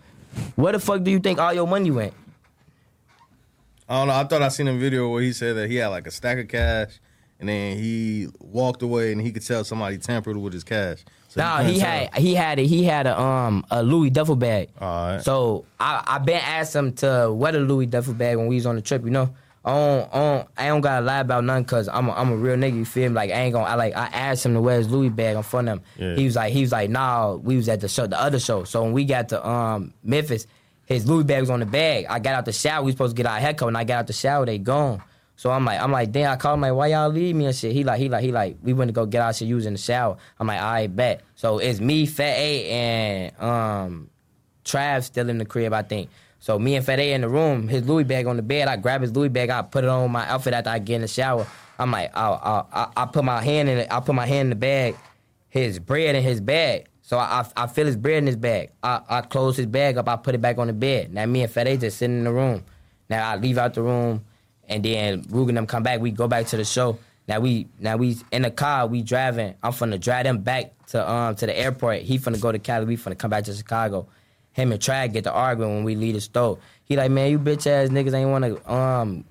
Where 0.55 0.73
the 0.73 0.79
fuck 0.79 1.03
do 1.03 1.09
you 1.09 1.19
think 1.19 1.39
all 1.39 1.53
your 1.53 1.67
money 1.67 1.89
went? 1.89 2.13
I 3.89 3.99
don't 3.99 4.07
know. 4.09 4.13
I 4.13 4.23
thought 4.25 4.41
I 4.41 4.49
seen 4.49 4.67
a 4.67 4.77
video 4.77 5.09
where 5.09 5.21
he 5.21 5.33
said 5.33 5.55
that 5.55 5.69
he 5.69 5.77
had 5.77 5.87
like 5.87 6.05
a 6.05 6.11
stack 6.11 6.37
of 6.37 6.47
cash, 6.49 6.99
and 7.43 7.49
then 7.49 7.77
he 7.77 8.29
walked 8.39 8.81
away, 8.81 9.11
and 9.11 9.19
he 9.19 9.33
could 9.33 9.45
tell 9.45 9.65
somebody 9.65 9.97
tampered 9.97 10.37
with 10.37 10.53
his 10.53 10.63
cash. 10.63 11.03
So 11.27 11.41
No, 11.41 11.57
he 11.63 11.77
tell. 11.79 11.89
had 11.89 12.15
he 12.15 12.33
had 12.35 12.57
a, 12.59 12.61
he 12.65 12.83
had 12.85 13.05
a 13.05 13.19
um 13.19 13.65
a 13.69 13.83
Louis 13.83 14.09
duffel 14.09 14.37
bag. 14.37 14.69
Alright. 14.81 15.23
So 15.23 15.65
I 15.79 16.01
I 16.07 16.17
been 16.19 16.39
asked 16.41 16.73
him 16.75 16.93
to 16.93 17.31
wear 17.33 17.51
the 17.51 17.59
Louis 17.59 17.85
duffel 17.85 18.13
bag 18.13 18.37
when 18.37 18.47
we 18.47 18.55
was 18.55 18.65
on 18.65 18.75
the 18.75 18.81
trip. 18.81 19.03
You 19.03 19.09
know, 19.09 19.35
I 19.65 19.71
don't, 19.73 20.09
I 20.13 20.17
don't, 20.19 20.47
I 20.57 20.67
don't 20.67 20.81
gotta 20.81 21.05
lie 21.05 21.19
about 21.19 21.43
nothing 21.43 21.63
because 21.63 21.87
I'm 21.89 22.07
a, 22.07 22.11
I'm 22.13 22.31
a 22.31 22.35
real 22.37 22.55
nigga. 22.55 22.75
You 22.77 22.85
feel 22.85 23.09
me? 23.09 23.15
Like 23.15 23.31
I 23.31 23.41
ain't 23.41 23.53
gonna. 23.53 23.65
I 23.65 23.75
like 23.75 23.93
I 23.95 24.05
asked 24.07 24.45
him 24.45 24.53
to 24.53 24.61
wear 24.61 24.77
his 24.77 24.89
Louis 24.89 25.09
bag 25.09 25.35
in 25.35 25.43
front 25.43 25.67
of 25.69 25.79
him. 25.79 25.83
Yeah. 25.97 26.15
He 26.15 26.25
was 26.25 26.35
like 26.37 26.53
he 26.53 26.61
was 26.61 26.71
like 26.71 26.89
nah. 26.89 27.33
We 27.33 27.55
was 27.57 27.67
at 27.67 27.81
the 27.81 27.89
show, 27.89 28.07
the 28.07 28.21
other 28.21 28.39
show. 28.39 28.63
So 28.63 28.83
when 28.83 28.93
we 28.93 29.03
got 29.03 29.29
to 29.29 29.45
um 29.45 29.93
Memphis, 30.03 30.47
his 30.85 31.07
Louis 31.09 31.23
bag 31.23 31.41
was 31.41 31.49
on 31.49 31.61
the 31.61 31.65
bag. 31.65 32.05
I 32.09 32.19
got 32.19 32.35
out 32.35 32.45
the 32.45 32.53
shower. 32.53 32.83
We 32.83 32.91
supposed 32.91 33.15
to 33.15 33.23
get 33.23 33.29
our 33.29 33.39
haircut. 33.39 33.65
When 33.65 33.75
I 33.75 33.85
got 33.85 33.99
out 33.99 34.07
the 34.07 34.13
shower, 34.13 34.45
they 34.45 34.59
gone. 34.59 35.01
So 35.35 35.51
I'm 35.51 35.65
like, 35.65 35.81
I'm 35.81 35.91
like, 35.91 36.11
damn. 36.11 36.31
I 36.31 36.35
called 36.35 36.55
him 36.55 36.61
like, 36.61 36.73
why 36.73 36.87
y'all 36.87 37.09
leave 37.09 37.35
me 37.35 37.45
and 37.45 37.55
shit? 37.55 37.73
He 37.73 37.83
like, 37.83 37.99
he 37.99 38.07
like, 38.09 38.23
he 38.23 38.31
like, 38.31 38.57
we 38.61 38.73
went 38.73 38.89
to 38.89 38.93
go 38.93 39.05
get 39.05 39.21
our 39.21 39.33
shit. 39.33 39.49
In 39.49 39.73
the 39.73 39.79
shower. 39.79 40.17
I'm 40.39 40.47
like, 40.47 40.61
I 40.61 40.87
bet. 40.87 41.21
So 41.35 41.57
it's 41.57 41.79
me, 41.79 42.05
Fat 42.05 42.37
A, 42.37 42.69
and 42.69 43.41
um, 43.41 44.09
Trav 44.63 45.03
still 45.03 45.29
in 45.29 45.37
the 45.37 45.45
crib, 45.45 45.73
I 45.73 45.81
think. 45.81 46.09
So 46.39 46.59
me 46.59 46.75
and 46.75 46.85
Fat 46.85 46.99
A 46.99 47.13
in 47.13 47.21
the 47.21 47.29
room, 47.29 47.67
his 47.67 47.87
Louis 47.87 48.03
bag 48.03 48.27
on 48.27 48.35
the 48.35 48.41
bed. 48.41 48.67
I 48.67 48.75
grab 48.75 49.01
his 49.01 49.15
Louis 49.15 49.29
bag, 49.29 49.49
I 49.49 49.61
put 49.61 49.83
it 49.83 49.89
on 49.89 50.11
my 50.11 50.27
outfit 50.27 50.53
after 50.53 50.69
I 50.69 50.79
get 50.79 50.95
in 50.95 51.01
the 51.01 51.07
shower. 51.07 51.47
I'm 51.79 51.91
like, 51.91 52.11
I'll, 52.15 52.67
I, 52.71 52.87
I 52.95 53.05
put 53.05 53.23
my 53.23 53.41
hand 53.41 53.69
in 53.69 53.77
it. 53.79 53.87
I 53.91 53.99
put 53.99 54.13
my 54.13 54.25
hand 54.25 54.47
in 54.47 54.49
the 54.49 54.55
bag, 54.55 54.95
his 55.49 55.79
bread 55.79 56.15
in 56.15 56.23
his 56.23 56.41
bag. 56.41 56.87
So 57.01 57.17
I, 57.17 57.45
I, 57.57 57.63
I 57.63 57.67
fill 57.67 57.85
his 57.85 57.97
bread 57.97 58.17
in 58.17 58.27
his 58.27 58.35
bag. 58.35 58.71
I, 58.81 59.01
I 59.09 59.21
close 59.21 59.57
his 59.57 59.65
bag 59.65 59.97
up. 59.97 60.07
I 60.07 60.15
put 60.15 60.35
it 60.35 60.41
back 60.41 60.57
on 60.57 60.67
the 60.67 60.73
bed. 60.73 61.13
Now 61.13 61.25
me 61.25 61.43
and 61.43 61.51
Fat 61.51 61.65
just 61.79 61.97
sitting 61.97 62.19
in 62.19 62.23
the 62.23 62.33
room. 62.33 62.63
Now 63.09 63.29
I 63.29 63.35
leave 63.35 63.57
out 63.57 63.73
the 63.73 63.81
room, 63.81 64.23
and 64.67 64.83
then 64.83 65.23
Rugen 65.23 65.49
and 65.49 65.57
them 65.57 65.67
come 65.67 65.83
back. 65.83 65.99
We 65.99 66.11
go 66.11 66.27
back 66.27 66.47
to 66.47 66.57
the 66.57 66.65
show. 66.65 66.97
Now 67.27 67.39
we 67.39 67.67
now 67.79 67.97
we 67.97 68.17
in 68.31 68.41
the 68.41 68.51
car. 68.51 68.87
We 68.87 69.01
driving. 69.01 69.55
I'm 69.63 69.71
finna 69.71 69.99
drive 69.99 70.25
them 70.25 70.39
back 70.39 70.73
to 70.87 71.09
um 71.09 71.35
to 71.35 71.45
the 71.45 71.57
airport. 71.57 72.01
He 72.01 72.19
finna 72.19 72.39
go 72.39 72.51
to 72.51 72.59
Cali. 72.59 72.85
We 72.85 72.97
finna 72.97 73.17
come 73.17 73.29
back 73.29 73.45
to 73.45 73.53
Chicago. 73.53 74.07
Him 74.51 74.71
and 74.71 74.81
Trag 74.81 75.13
get 75.13 75.23
to 75.23 75.31
arguing 75.31 75.75
when 75.75 75.83
we 75.83 75.95
leave 75.95 76.13
the 76.13 76.21
store. 76.21 76.59
He 76.85 76.95
like, 76.95 77.09
man, 77.11 77.31
you 77.31 77.39
bitch 77.39 77.65
ass 77.65 77.89
niggas 77.89 78.13
ain't 78.13 78.29
wanna 78.29 78.71
um 78.71 79.25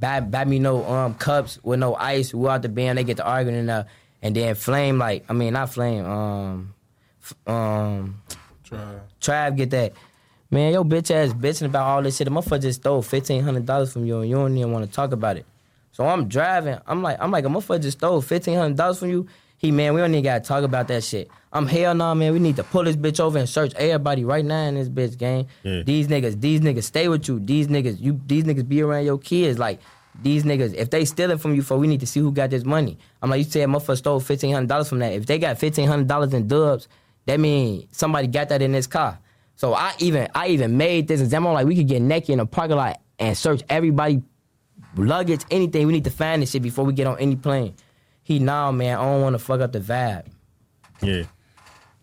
buy, 0.00 0.20
buy 0.20 0.44
me 0.44 0.58
no 0.58 0.84
um 0.84 1.14
cups 1.14 1.58
with 1.62 1.80
no 1.80 1.94
ice. 1.94 2.32
We 2.32 2.48
out 2.48 2.62
the 2.62 2.68
band. 2.68 2.98
They 2.98 3.04
get 3.04 3.18
to 3.18 3.24
arguing 3.26 3.58
and 3.58 3.70
uh, 3.70 3.84
and 4.22 4.34
then 4.34 4.54
Flame 4.54 4.98
like 4.98 5.24
I 5.28 5.32
mean 5.32 5.52
not 5.52 5.70
Flame 5.72 6.04
um 6.06 6.74
f- 7.22 7.34
um 7.46 8.22
Trav 9.20 9.56
get 9.56 9.70
that. 9.70 9.92
Man, 10.50 10.72
your 10.72 10.84
bitch 10.84 11.10
ass 11.10 11.32
bitching 11.32 11.66
about 11.66 11.86
all 11.86 12.02
this 12.02 12.16
shit. 12.16 12.26
The 12.26 12.30
motherfucker 12.30 12.62
just 12.62 12.80
stole 12.80 13.02
fifteen 13.02 13.42
hundred 13.42 13.66
dollars 13.66 13.92
from 13.92 14.04
you 14.04 14.20
and 14.20 14.30
you 14.30 14.36
don't 14.36 14.56
even 14.56 14.72
want 14.72 14.86
to 14.86 14.92
talk 14.92 15.12
about 15.12 15.36
it. 15.36 15.46
So 15.92 16.06
I'm 16.06 16.28
driving. 16.28 16.78
I'm 16.86 17.02
like, 17.02 17.16
I'm 17.20 17.30
like, 17.30 17.44
a 17.44 17.48
motherfucker 17.48 17.82
just 17.82 17.98
stole 17.98 18.20
fifteen 18.20 18.56
hundred 18.56 18.76
dollars 18.76 18.98
from 19.00 19.10
you. 19.10 19.26
He 19.58 19.72
man, 19.72 19.94
we 19.94 20.00
don't 20.00 20.12
even 20.12 20.22
gotta 20.22 20.44
talk 20.44 20.62
about 20.62 20.88
that 20.88 21.02
shit. 21.02 21.28
I'm 21.52 21.66
hell 21.66 21.94
nah, 21.94 22.14
man. 22.14 22.32
We 22.32 22.38
need 22.38 22.56
to 22.56 22.64
pull 22.64 22.84
this 22.84 22.96
bitch 22.96 23.18
over 23.18 23.38
and 23.38 23.48
search 23.48 23.74
everybody 23.74 24.24
right 24.24 24.44
now 24.44 24.64
in 24.64 24.74
this 24.74 24.88
bitch 24.88 25.16
gang. 25.16 25.48
Yeah. 25.62 25.82
These 25.84 26.08
niggas, 26.08 26.40
these 26.40 26.60
niggas 26.60 26.84
stay 26.84 27.08
with 27.08 27.26
you. 27.26 27.40
These 27.40 27.68
niggas, 27.68 27.98
you 27.98 28.20
these 28.26 28.44
niggas 28.44 28.68
be 28.68 28.82
around 28.82 29.06
your 29.06 29.18
kids. 29.18 29.58
Like 29.58 29.80
these 30.22 30.44
niggas, 30.44 30.74
if 30.74 30.90
they 30.90 31.04
stealing 31.06 31.38
from 31.38 31.54
you 31.54 31.62
for, 31.62 31.76
we 31.76 31.86
need 31.86 32.00
to 32.00 32.06
see 32.06 32.20
who 32.20 32.30
got 32.30 32.50
this 32.50 32.64
money. 32.64 32.98
I'm 33.22 33.30
like, 33.30 33.38
you 33.38 33.44
said 33.44 33.68
motherfucker 33.68 33.96
stole 33.96 34.20
fifteen 34.20 34.52
hundred 34.52 34.68
dollars 34.68 34.90
from 34.90 34.98
that. 35.00 35.12
If 35.12 35.26
they 35.26 35.38
got 35.38 35.58
fifteen 35.58 35.88
hundred 35.88 36.06
dollars 36.06 36.34
in 36.34 36.46
dubs, 36.46 36.86
that 37.24 37.40
mean 37.40 37.88
somebody 37.90 38.26
got 38.28 38.50
that 38.50 38.62
in 38.62 38.72
this 38.72 38.86
car. 38.86 39.18
So 39.56 39.72
I 39.74 39.94
even 39.98 40.28
I 40.34 40.48
even 40.48 40.76
made 40.76 41.08
this 41.08 41.20
example 41.20 41.52
like 41.52 41.66
we 41.66 41.74
could 41.74 41.88
get 41.88 42.02
naked 42.02 42.30
in 42.30 42.40
a 42.40 42.46
parking 42.46 42.76
lot 42.76 43.00
and 43.18 43.36
search 43.36 43.62
everybody 43.68 44.22
luggage, 44.96 45.44
anything. 45.50 45.86
We 45.86 45.94
need 45.94 46.04
to 46.04 46.10
find 46.10 46.42
this 46.42 46.50
shit 46.50 46.62
before 46.62 46.84
we 46.84 46.92
get 46.92 47.06
on 47.06 47.18
any 47.18 47.36
plane. 47.36 47.74
He 48.22 48.38
nah 48.38 48.70
man, 48.70 48.98
I 48.98 49.02
don't 49.02 49.22
want 49.22 49.34
to 49.34 49.38
fuck 49.38 49.60
up 49.60 49.72
the 49.72 49.80
vibe. 49.80 50.26
Yeah. 51.00 51.24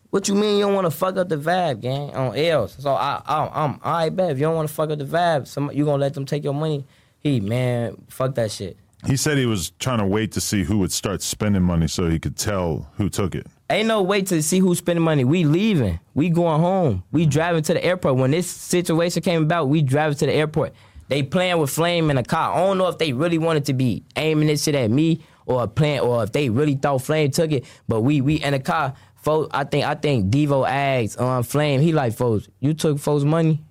What 0.10 0.28
you 0.28 0.36
mean 0.36 0.58
you 0.58 0.66
don't 0.66 0.76
want 0.76 0.86
to 0.86 0.92
fuck 0.92 1.18
up 1.18 1.30
the 1.30 1.38
vibe, 1.38 1.82
gang? 1.82 2.16
On 2.16 2.36
else. 2.36 2.76
So 2.80 2.92
I, 2.92 3.22
I 3.26 3.64
I'm 3.64 3.80
I 3.84 4.10
bet 4.10 4.32
if 4.32 4.38
you 4.38 4.44
don't 4.44 4.56
want 4.56 4.68
to 4.68 4.74
fuck 4.74 4.90
up 4.90 5.00
the 5.00 5.06
vibe, 5.06 5.48
some 5.48 5.72
you 5.72 5.86
gonna 5.86 5.98
let 5.98 6.14
them 6.14 6.26
take 6.26 6.44
your 6.44 6.54
money. 6.54 6.86
He 7.20 7.40
man, 7.40 7.98
fuck 8.10 8.36
that 8.36 8.52
shit. 8.52 8.78
He 9.06 9.18
said 9.18 9.38
he 9.38 9.46
was 9.46 9.72
trying 9.80 10.00
to 10.00 10.06
wait 10.06 10.32
to 10.34 10.42
see 10.42 10.64
who 10.64 10.80
would 10.80 10.92
start 10.92 11.22
spending 11.22 11.62
money 11.62 11.88
so 11.88 12.10
he 12.10 12.20
could 12.20 12.38
tell 12.38 12.90
who 12.96 13.10
took 13.10 13.36
it. 13.36 13.46
Ain't 13.74 13.88
no 13.88 14.04
way 14.04 14.22
to 14.22 14.44
see 14.44 14.60
who's 14.60 14.78
spending 14.78 15.04
money. 15.04 15.24
We 15.24 15.46
leaving. 15.46 16.00
We 16.14 16.30
going 16.30 16.62
home. 16.62 17.04
We 17.12 17.26
driving 17.26 17.64
to 17.64 17.74
the 17.74 17.84
airport. 17.84 18.18
When 18.18 18.30
this 18.30 18.48
situation 18.48 19.24
came 19.24 19.42
about, 19.42 19.68
we 19.68 19.82
driving 19.82 20.16
to 20.20 20.28
the 20.28 20.32
airport. 20.32 20.76
They 21.08 21.24
playing 21.24 21.58
with 21.58 21.72
flame 21.72 22.12
in 22.12 22.18
the 22.18 22.24
car. 22.24 22.54
I 22.54 22.58
don't 22.60 22.78
know 22.78 22.88
if 22.88 23.00
they 23.00 23.14
really 23.14 23.40
wanted 23.40 23.66
to 23.66 23.74
be 23.74 24.04
aiming 24.16 24.48
this 24.48 24.64
shit 24.64 24.76
at 24.76 24.92
me 24.92 25.22
or 25.48 25.64
a 25.64 25.68
plant 25.68 26.06
or 26.06 26.24
if 26.24 26.32
they 26.32 26.52
really 26.52 26.76
thought 26.76 27.02
Flame 27.02 27.32
took 27.32 27.52
it. 27.52 27.66
But 27.88 28.02
we 28.02 28.22
we 28.22 28.36
in 28.36 28.52
the 28.52 28.60
car. 28.60 28.94
Folks, 29.16 29.50
I 29.52 29.64
think 29.64 29.86
I 29.86 29.96
think 29.96 30.32
Devo 30.32 30.70
asked 30.70 31.20
um 31.20 31.42
Flame. 31.42 31.82
He 31.82 31.94
like 31.94 32.14
folks, 32.14 32.48
you 32.60 32.76
took 32.76 33.00
folks 33.00 33.24
money. 33.24 33.64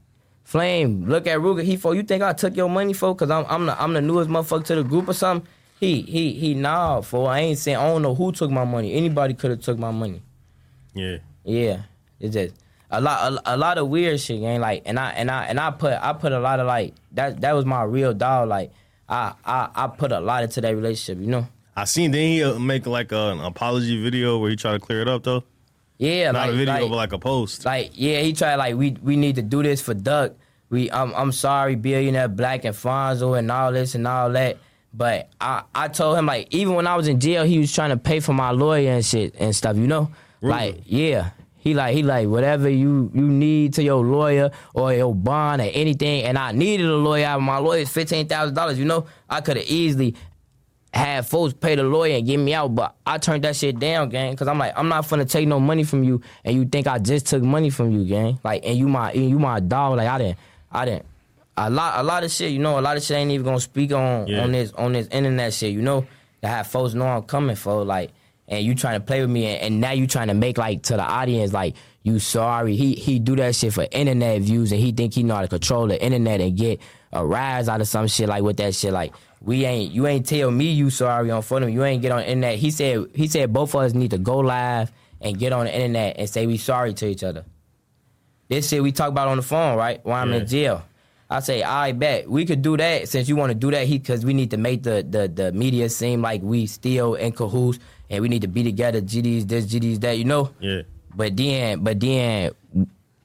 Flame, 0.42 1.06
look 1.06 1.28
at 1.28 1.38
Rooga. 1.38 1.62
He 1.62 1.76
for 1.76 1.94
you 1.94 2.02
think 2.02 2.24
I 2.24 2.32
took 2.32 2.56
your 2.56 2.68
money 2.68 2.92
for? 2.92 3.14
Cause 3.14 3.30
I'm 3.30 3.46
I'm 3.48 3.66
the 3.66 3.80
I'm 3.80 3.92
the 3.92 4.02
newest 4.02 4.28
motherfucker 4.28 4.64
to 4.64 4.74
the 4.74 4.82
group 4.82 5.08
or 5.08 5.14
something. 5.14 5.48
He 5.82 6.02
he 6.02 6.32
he 6.34 6.54
nah 6.54 7.00
for 7.00 7.28
I 7.28 7.40
ain't 7.40 7.58
saying 7.58 7.76
I 7.76 7.88
don't 7.88 8.02
know 8.02 8.14
who 8.14 8.30
took 8.30 8.52
my 8.52 8.62
money. 8.64 8.92
Anybody 8.94 9.34
could 9.34 9.50
have 9.50 9.62
took 9.62 9.80
my 9.80 9.90
money. 9.90 10.22
Yeah. 10.94 11.16
Yeah, 11.42 11.82
it's 12.20 12.34
just 12.34 12.54
a 12.88 13.00
lot, 13.00 13.32
a, 13.32 13.54
a 13.54 13.56
lot 13.56 13.78
of 13.78 13.88
weird 13.88 14.20
shit, 14.20 14.40
gang. 14.40 14.60
Like, 14.60 14.82
and 14.86 14.96
I 14.96 15.10
and 15.10 15.28
I 15.28 15.46
and 15.46 15.58
I 15.58 15.72
put 15.72 15.94
I 15.94 16.12
put 16.12 16.30
a 16.30 16.38
lot 16.38 16.60
of 16.60 16.68
like 16.68 16.94
that. 17.12 17.40
That 17.40 17.56
was 17.56 17.64
my 17.64 17.82
real 17.82 18.14
dog. 18.14 18.48
Like, 18.48 18.70
I 19.08 19.32
I 19.44 19.70
I 19.74 19.86
put 19.88 20.12
a 20.12 20.20
lot 20.20 20.44
into 20.44 20.60
that 20.60 20.72
relationship. 20.72 21.20
You 21.20 21.26
know. 21.26 21.48
I 21.74 21.82
seen 21.84 22.12
then 22.12 22.28
he 22.28 22.44
uh, 22.44 22.60
make 22.60 22.86
like 22.86 23.10
an 23.10 23.40
apology 23.40 24.00
video 24.00 24.38
where 24.38 24.50
he 24.50 24.56
try 24.56 24.74
to 24.74 24.78
clear 24.78 25.00
it 25.00 25.08
up 25.08 25.24
though. 25.24 25.42
Yeah, 25.98 26.30
Not 26.30 26.46
like, 26.46 26.50
a 26.50 26.56
video, 26.56 26.74
like, 26.74 26.82
but 26.90 26.96
like 26.96 27.12
a 27.12 27.18
post. 27.18 27.64
like 27.64 27.90
yeah, 27.94 28.20
he 28.20 28.34
tried 28.34 28.54
like 28.54 28.76
we 28.76 28.92
we 29.02 29.16
need 29.16 29.34
to 29.34 29.42
do 29.42 29.64
this 29.64 29.80
for 29.80 29.94
Duck. 29.94 30.34
We 30.70 30.92
I'm 30.92 31.12
I'm 31.14 31.32
sorry, 31.32 31.74
billionaire 31.74 32.28
Black 32.28 32.64
and 32.64 32.76
Fonzo 32.76 33.36
and 33.36 33.50
all 33.50 33.72
this 33.72 33.96
and 33.96 34.06
all 34.06 34.30
that. 34.30 34.58
But 34.94 35.30
I 35.40 35.62
I 35.74 35.88
told 35.88 36.18
him 36.18 36.26
like 36.26 36.48
even 36.50 36.74
when 36.74 36.86
I 36.86 36.96
was 36.96 37.08
in 37.08 37.18
jail, 37.20 37.44
he 37.44 37.58
was 37.58 37.72
trying 37.72 37.90
to 37.90 37.96
pay 37.96 38.20
for 38.20 38.32
my 38.32 38.50
lawyer 38.50 38.90
and 38.92 39.04
shit 39.04 39.34
and 39.38 39.54
stuff. 39.54 39.76
You 39.76 39.86
know, 39.86 40.10
like 40.40 40.82
yeah. 40.86 41.30
He 41.56 41.74
like 41.74 41.94
he 41.94 42.02
like 42.02 42.26
whatever 42.26 42.68
you 42.68 43.08
you 43.14 43.28
need 43.28 43.74
to 43.74 43.84
your 43.84 44.04
lawyer 44.04 44.50
or 44.74 44.92
your 44.92 45.14
bond 45.14 45.62
or 45.62 45.70
anything, 45.72 46.24
and 46.24 46.36
I 46.36 46.50
needed 46.50 46.86
a 46.86 46.96
lawyer. 46.96 47.38
My 47.38 47.58
lawyer's 47.58 47.88
fifteen 47.88 48.26
thousand 48.26 48.56
dollars. 48.56 48.80
You 48.80 48.84
know, 48.84 49.06
I 49.30 49.40
could 49.42 49.56
have 49.56 49.66
easily 49.66 50.16
had 50.92 51.26
folks 51.26 51.54
pay 51.54 51.76
the 51.76 51.84
lawyer 51.84 52.16
and 52.16 52.26
get 52.26 52.38
me 52.38 52.52
out, 52.52 52.74
but 52.74 52.96
I 53.06 53.18
turned 53.18 53.44
that 53.44 53.54
shit 53.54 53.78
down, 53.78 54.08
gang. 54.08 54.34
Cause 54.36 54.48
I'm 54.48 54.58
like, 54.58 54.72
I'm 54.76 54.88
not 54.88 55.04
finna 55.04 55.28
take 55.28 55.46
no 55.46 55.60
money 55.60 55.84
from 55.84 56.02
you, 56.02 56.20
and 56.44 56.54
you 56.56 56.64
think 56.64 56.88
I 56.88 56.98
just 56.98 57.26
took 57.26 57.44
money 57.44 57.70
from 57.70 57.92
you, 57.92 58.04
gang. 58.04 58.40
Like, 58.42 58.66
and 58.66 58.76
you 58.76 58.88
my 58.88 59.12
and 59.12 59.30
you 59.30 59.38
my 59.38 59.60
dog. 59.60 59.96
Like 59.98 60.08
I 60.08 60.18
didn't, 60.18 60.38
I 60.70 60.84
didn't. 60.84 61.06
A 61.56 61.68
lot, 61.68 62.00
a 62.00 62.02
lot 62.02 62.24
of 62.24 62.30
shit, 62.30 62.50
you 62.52 62.58
know, 62.58 62.78
a 62.78 62.80
lot 62.80 62.96
of 62.96 63.02
shit 63.02 63.16
ain't 63.18 63.30
even 63.30 63.44
gonna 63.44 63.60
speak 63.60 63.92
on 63.92 64.26
Yeah. 64.26 64.42
on 64.42 64.52
this 64.52 64.72
on 64.72 64.92
this 64.92 65.06
internet 65.08 65.52
shit, 65.52 65.72
you 65.72 65.82
know. 65.82 66.06
To 66.42 66.48
have 66.48 66.66
folks 66.66 66.94
know 66.94 67.06
I'm 67.06 67.22
coming 67.22 67.54
for, 67.56 67.84
like, 67.84 68.10
and 68.48 68.64
you 68.64 68.74
trying 68.74 68.98
to 68.98 69.04
play 69.06 69.20
with 69.20 69.30
me, 69.30 69.46
and, 69.46 69.60
and 69.62 69.80
now 69.80 69.92
you 69.92 70.06
trying 70.06 70.28
to 70.28 70.34
make 70.34 70.58
like 70.58 70.82
to 70.84 70.94
the 70.94 71.02
audience 71.02 71.52
like 71.52 71.74
you 72.02 72.18
sorry. 72.18 72.74
He 72.74 72.94
he 72.94 73.18
do 73.18 73.36
that 73.36 73.54
shit 73.54 73.72
for 73.74 73.86
internet 73.92 74.40
views, 74.42 74.72
and 74.72 74.80
he 74.80 74.92
think 74.92 75.14
he 75.14 75.22
know 75.22 75.34
how 75.36 75.42
to 75.42 75.48
control 75.48 75.86
the 75.86 76.02
internet 76.02 76.40
and 76.40 76.56
get 76.56 76.80
a 77.12 77.24
rise 77.24 77.68
out 77.68 77.80
of 77.80 77.86
some 77.88 78.06
shit 78.08 78.28
like 78.28 78.42
with 78.42 78.56
that 78.56 78.74
shit. 78.74 78.92
Like 78.92 79.12
we 79.40 79.64
ain't 79.66 79.92
you 79.92 80.06
ain't 80.06 80.26
tell 80.26 80.50
me 80.50 80.72
you 80.72 80.88
sorry 80.90 81.30
on 81.30 81.42
front 81.42 81.62
of 81.64 81.68
me. 81.68 81.74
You 81.74 81.84
ain't 81.84 82.00
get 82.02 82.10
on 82.12 82.22
internet. 82.22 82.56
He 82.58 82.70
said 82.70 83.06
he 83.14 83.28
said 83.28 83.52
both 83.52 83.74
of 83.74 83.82
us 83.82 83.92
need 83.94 84.10
to 84.12 84.18
go 84.18 84.38
live 84.38 84.90
and 85.20 85.38
get 85.38 85.52
on 85.52 85.66
the 85.66 85.74
internet 85.74 86.16
and 86.18 86.28
say 86.28 86.46
we 86.46 86.56
sorry 86.56 86.94
to 86.94 87.06
each 87.06 87.22
other. 87.22 87.44
This 88.48 88.68
shit 88.68 88.82
we 88.82 88.90
talk 88.92 89.08
about 89.10 89.28
on 89.28 89.36
the 89.36 89.42
phone, 89.42 89.76
right? 89.76 90.00
While 90.04 90.22
I'm 90.22 90.30
Yeah. 90.32 90.38
in 90.40 90.46
jail. 90.46 90.82
I 91.32 91.40
say, 91.40 91.62
I 91.62 91.92
bet 91.92 92.28
we 92.28 92.44
could 92.44 92.62
do 92.62 92.76
that 92.76 93.08
since 93.08 93.28
you 93.28 93.36
want 93.36 93.50
to 93.50 93.54
do 93.54 93.70
that. 93.70 93.86
He 93.86 93.98
because 93.98 94.24
we 94.24 94.34
need 94.34 94.50
to 94.50 94.56
make 94.58 94.82
the, 94.82 95.04
the 95.08 95.28
the 95.28 95.52
media 95.52 95.88
seem 95.88 96.20
like 96.20 96.42
we 96.42 96.66
still 96.66 97.14
in 97.14 97.32
cahoots 97.32 97.78
and 98.10 98.20
we 98.20 98.28
need 98.28 98.42
to 98.42 98.48
be 98.48 98.62
together. 98.62 99.00
GDs 99.00 99.48
this, 99.48 99.66
GDs 99.66 100.00
that, 100.00 100.18
you 100.18 100.24
know. 100.24 100.50
Yeah. 100.60 100.82
But 101.14 101.36
then, 101.36 101.82
but 101.82 101.98
then, 101.98 102.52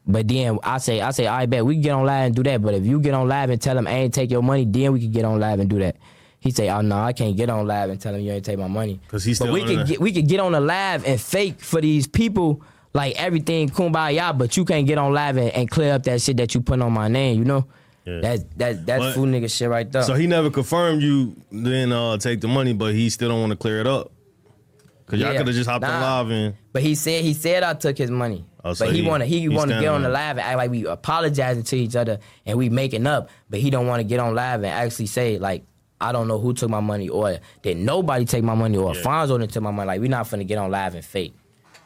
but 0.05 0.27
then 0.27 0.59
I 0.63 0.77
say, 0.77 1.01
I 1.01 1.11
say, 1.11 1.27
I 1.27 1.45
bet 1.45 1.65
we 1.65 1.75
can 1.75 1.81
get 1.81 1.91
on 1.91 2.05
live 2.05 2.25
and 2.27 2.35
do 2.35 2.43
that. 2.43 2.61
But 2.61 2.73
if 2.75 2.85
you 2.85 2.99
get 2.99 3.13
on 3.13 3.27
live 3.27 3.49
and 3.49 3.61
tell 3.61 3.75
them 3.75 3.87
I 3.87 3.91
ain't 3.91 4.13
take 4.13 4.31
your 4.31 4.41
money, 4.41 4.65
then 4.65 4.93
we 4.93 5.01
can 5.01 5.11
get 5.11 5.25
on 5.25 5.39
live 5.39 5.59
and 5.59 5.69
do 5.69 5.79
that. 5.79 5.97
He 6.39 6.51
say, 6.51 6.69
oh 6.69 6.81
no, 6.81 6.97
I 6.97 7.13
can't 7.13 7.35
get 7.35 7.49
on 7.49 7.67
live 7.67 7.89
and 7.89 7.99
tell 7.99 8.13
him 8.13 8.21
you 8.21 8.31
ain't 8.31 8.45
take 8.45 8.59
my 8.59 8.67
money." 8.67 8.99
Because 9.03 9.23
he's 9.25 9.39
But 9.39 9.51
we 9.51 9.63
could 9.65 9.87
get 9.87 9.99
we 9.99 10.13
could 10.13 10.27
get 10.27 10.39
on 10.39 10.53
the 10.53 10.61
live 10.61 11.05
and 11.05 11.19
fake 11.19 11.59
for 11.59 11.81
these 11.81 12.07
people 12.07 12.61
like 12.93 13.15
everything 13.21 13.69
kumbaya, 13.69 14.37
but 14.37 14.55
you 14.55 14.63
can't 14.63 14.87
get 14.87 14.97
on 14.97 15.13
live 15.13 15.35
and, 15.37 15.49
and 15.51 15.69
clear 15.69 15.93
up 15.93 16.03
that 16.03 16.21
shit 16.21 16.37
that 16.37 16.55
you 16.55 16.61
put 16.61 16.81
on 16.81 16.93
my 16.93 17.07
name. 17.09 17.39
You 17.39 17.45
know. 17.45 17.65
Yeah. 18.07 18.19
That's 18.21 18.43
that 18.55 18.85
that's 18.85 19.03
But- 19.03 19.13
fool 19.15 19.25
nigga 19.25 19.51
shit 19.55 19.67
right 19.69 19.91
there. 19.91 20.01
So 20.03 20.13
he 20.13 20.27
never 20.27 20.49
confirmed 20.49 21.01
you 21.01 21.35
then 21.51 21.91
uh, 21.91 22.17
take 22.17 22.39
the 22.39 22.47
money, 22.47 22.71
but 22.73 22.93
he 22.93 23.09
still 23.09 23.27
don't 23.29 23.41
want 23.41 23.51
to 23.51 23.57
clear 23.57 23.81
it 23.81 23.87
up. 23.87 24.11
Cause 25.07 25.19
y'all 25.19 25.31
Yeah. 25.31 25.37
could 25.39 25.47
have 25.47 25.55
just 25.55 25.69
hopped 25.69 25.83
on 25.85 26.01
live 26.01 26.29
and 26.31 26.53
But 26.73 26.81
he 26.83 26.95
said 26.95 27.23
he 27.23 27.33
said 27.33 27.63
I 27.63 27.73
took 27.73 27.97
his 27.97 28.09
money. 28.11 28.45
Oh, 28.63 28.73
so 28.73 28.85
but 28.85 28.95
he, 28.95 29.01
he- 29.01 29.07
wanna 29.07 29.25
he, 29.25 29.39
he 29.41 29.49
wanna 29.49 29.79
get 29.79 29.89
on 29.89 30.03
the 30.03 30.09
live 30.09 30.37
and 30.37 30.41
act 30.47 30.57
like 30.57 30.71
we 30.71 30.85
apologizing 30.85 31.63
to 31.63 31.77
each 31.77 31.95
other 31.97 32.19
and 32.45 32.57
we 32.57 32.69
making 32.69 33.05
up. 33.07 33.29
But 33.49 33.59
he 33.59 33.69
don't 33.69 33.87
want 33.87 33.99
to 33.99 34.03
get 34.05 34.19
on 34.19 34.35
live 34.35 34.63
and 34.63 34.67
actually 34.71 35.07
say 35.07 35.37
like 35.37 35.63
I 35.99 36.11
don't 36.11 36.27
know 36.27 36.39
who 36.39 36.53
took 36.53 36.69
my 36.69 36.79
money 36.81 37.09
or 37.09 37.39
did 37.61 37.75
nobody 37.77 38.23
take 38.25 38.43
my 38.43 38.53
money 38.55 38.77
or 38.77 38.93
Yeah. 38.95 39.01
Fonzo 39.01 39.39
didn't 39.39 39.51
take 39.53 39.63
my 39.63 39.71
money. 39.71 39.87
Like 39.87 39.99
we 40.01 40.07
not 40.07 40.27
finna 40.27 40.45
get 40.47 40.57
on 40.57 40.71
live 40.71 40.95
and 40.95 41.03
fake. 41.03 41.33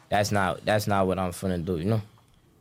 That's 0.08 0.30
not 0.32 0.64
that's 0.64 0.86
not 0.86 1.06
what 1.06 1.18
I'm 1.18 1.30
finna 1.30 1.64
do. 1.64 1.78
You 1.78 1.84
know. 1.84 2.02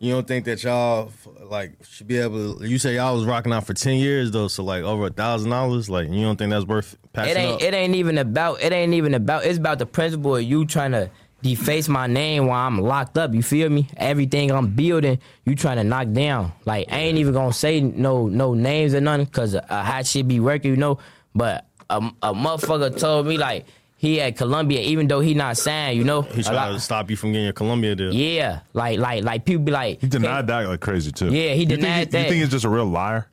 You 0.01 0.11
don't 0.11 0.27
think 0.27 0.45
that 0.45 0.63
y'all 0.63 1.11
like 1.45 1.73
should 1.87 2.07
be 2.07 2.17
able 2.17 2.57
to 2.57 2.67
you 2.67 2.79
say 2.79 2.95
y'all 2.95 3.15
was 3.15 3.25
rocking 3.25 3.53
out 3.53 3.67
for 3.67 3.75
ten 3.75 3.97
years 3.97 4.31
though, 4.31 4.47
so 4.47 4.63
like 4.63 4.83
over 4.83 5.05
a 5.05 5.09
thousand 5.11 5.51
dollars, 5.51 5.89
like 5.89 6.09
you 6.09 6.21
don't 6.21 6.37
think 6.37 6.49
that's 6.49 6.65
worth 6.65 6.97
passing 7.13 7.31
It 7.31 7.37
ain't 7.37 7.55
up? 7.55 7.61
it 7.61 7.73
ain't 7.75 7.95
even 7.95 8.17
about 8.17 8.61
it 8.63 8.73
ain't 8.73 8.95
even 8.95 9.13
about 9.13 9.45
it's 9.45 9.59
about 9.59 9.77
the 9.77 9.85
principle 9.85 10.35
of 10.35 10.43
you 10.43 10.65
trying 10.65 10.91
to 10.93 11.11
deface 11.43 11.87
my 11.87 12.07
name 12.07 12.47
while 12.47 12.67
I'm 12.67 12.79
locked 12.81 13.17
up. 13.17 13.33
You 13.33 13.43
feel 13.43 13.69
me? 13.69 13.87
Everything 13.97 14.51
I'm 14.51 14.67
building, 14.75 15.19
you 15.45 15.55
trying 15.55 15.77
to 15.77 15.83
knock 15.83 16.11
down. 16.11 16.51
Like 16.65 16.91
I 16.91 16.97
ain't 16.97 17.19
even 17.19 17.33
gonna 17.33 17.53
say 17.53 17.79
no 17.79 18.27
no 18.27 18.55
names 18.55 18.95
or 18.95 19.01
nothing 19.01 19.25
because 19.25 19.53
a, 19.53 19.63
a 19.69 19.83
hot 19.83 20.07
shit 20.07 20.27
be 20.27 20.39
working, 20.39 20.71
you 20.71 20.77
know. 20.77 20.97
But 21.35 21.67
a, 21.91 21.97
a 22.23 22.33
motherfucker 22.33 22.97
told 22.97 23.27
me 23.27 23.37
like 23.37 23.65
he 24.01 24.19
at 24.19 24.35
Columbia, 24.35 24.81
even 24.81 25.07
though 25.07 25.19
he 25.19 25.35
not 25.35 25.57
signed, 25.57 25.95
you 25.95 26.03
know. 26.03 26.23
He 26.23 26.39
A 26.41 26.43
trying 26.43 26.55
lot- 26.55 26.71
to 26.73 26.79
stop 26.79 27.11
you 27.11 27.15
from 27.15 27.33
getting 27.33 27.43
your 27.45 27.53
Columbia 27.53 27.93
deal. 27.95 28.11
yeah, 28.11 28.61
like 28.73 28.97
like 28.97 29.23
like 29.23 29.45
people 29.45 29.63
be 29.63 29.71
like 29.71 30.01
He 30.01 30.07
denied 30.07 30.47
that 30.47 30.67
like 30.67 30.79
crazy 30.79 31.11
too. 31.11 31.27
Yeah, 31.27 31.53
he 31.53 31.61
You 31.61 31.67
think 31.67 31.79
denied 31.81 32.07
You 32.07 32.11
think 32.23 32.33
he's 32.35 32.49
just 32.49 32.65
a 32.65 32.69
real 32.69 32.85
liar? 32.87 33.27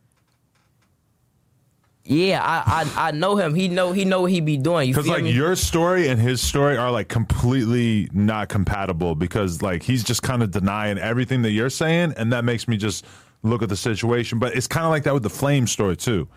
Yeah, 2.05 2.43
I, 2.43 2.85
I 2.97 3.09
I 3.09 3.11
know 3.13 3.37
him. 3.37 3.55
He 3.55 3.69
know 3.69 3.93
he 3.93 4.05
know 4.05 4.23
what 4.23 4.31
he 4.31 4.41
be 4.41 4.57
doing. 4.59 4.89
You 4.89 4.95
Because 4.95 5.07
feel 5.07 5.15
like 5.15 5.25
me? 5.25 5.33
your 5.33 5.57
story 5.57 6.09
and 6.09 6.19
his 6.21 6.41
story 6.41 6.77
are 6.77 6.91
like 6.91 7.09
completely 7.09 8.09
not 8.13 8.49
compatible. 8.49 9.15
Because 9.15 9.61
like 9.63 9.83
he's 9.83 10.05
just 10.05 10.23
kind 10.23 10.43
of 10.43 10.51
denying 10.51 10.97
everything 10.99 11.43
that 11.43 11.51
you're 11.51 11.69
saying, 11.71 12.15
and 12.17 12.33
that 12.33 12.45
makes 12.45 12.67
me 12.69 12.77
just 12.79 13.05
look 13.43 13.63
at 13.63 13.69
the 13.69 13.77
situation. 13.77 14.39
But 14.39 14.55
it's 14.55 14.67
kind 14.67 14.85
of 14.87 14.91
like 14.91 15.05
that 15.05 15.13
with 15.15 15.23
the 15.23 15.31
Flame 15.31 15.67
story 15.67 15.97
too. 15.97 16.29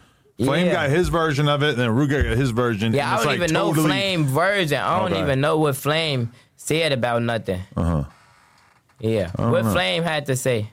Flame 0.44 0.68
Yeah. 0.68 0.74
got 0.74 0.90
his 0.90 1.10
version 1.10 1.48
of 1.48 1.64
it, 1.64 1.70
and 1.72 1.78
then 1.80 1.90
Rooga 1.90 2.24
got 2.24 2.38
his 2.38 2.52
version. 2.52 2.94
Yeah, 2.94 3.14
I 3.14 3.18
don't 3.18 3.26
like, 3.28 3.36
even 3.38 3.54
know 3.54 3.74
Flame 3.74 4.26
version. 4.26 4.80
I 4.80 5.00
don't 5.00 5.12
Okay. 5.14 5.22
even 5.22 5.42
know 5.42 5.58
what 5.58 5.76
Flame 5.76 6.32
said 6.56 6.92
about 6.92 7.22
nothing. 7.24 7.62
Uh 7.76 7.84
huh. 7.84 8.04
Yeah, 9.00 9.32
what 9.38 9.66
know. 9.66 9.74
Flame 9.74 10.04
had 10.04 10.26
to 10.28 10.36
say. 10.36 10.70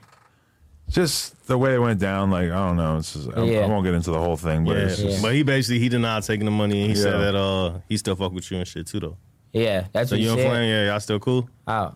Just 0.89 1.45
the 1.47 1.57
way 1.57 1.75
it 1.75 1.79
went 1.79 1.99
down. 1.99 2.31
Like 2.31 2.49
I 2.49 2.67
don't 2.67 2.77
know. 2.77 2.97
It's 2.97 3.13
just, 3.13 3.29
I, 3.35 3.43
Yeah. 3.43 3.59
I 3.61 3.67
won't 3.67 3.83
get 3.85 3.93
into 3.93 4.11
the 4.11 4.19
whole 4.19 4.37
thing, 4.37 4.65
but 4.65 4.75
Yeah. 4.75 4.83
it's 4.85 4.97
just, 4.97 5.21
But 5.21 5.33
he 5.33 5.43
basically 5.43 5.79
he 5.79 5.89
denied 5.89 6.23
taking 6.23 6.45
the 6.45 6.51
money 6.51 6.81
and 6.81 6.89
he 6.89 6.95
said 6.95 7.13
that 7.19 7.35
uh 7.35 7.79
he 7.87 7.97
still 7.97 8.15
fuck 8.15 8.31
with 8.31 8.49
you 8.49 8.57
and 8.57 8.67
shit 8.67 8.87
too 8.87 8.99
though. 8.99 9.17
Yeah, 9.53 9.85
that's 9.91 10.09
So 10.09 10.15
what 10.15 10.19
he 10.19 10.25
you 10.25 10.31
and 10.31 10.39
said. 10.41 10.49
Flame, 10.49 10.69
yeah, 10.69 10.85
y'all 10.91 10.99
still 10.99 11.19
cool? 11.19 11.49
Oh, 11.67 11.93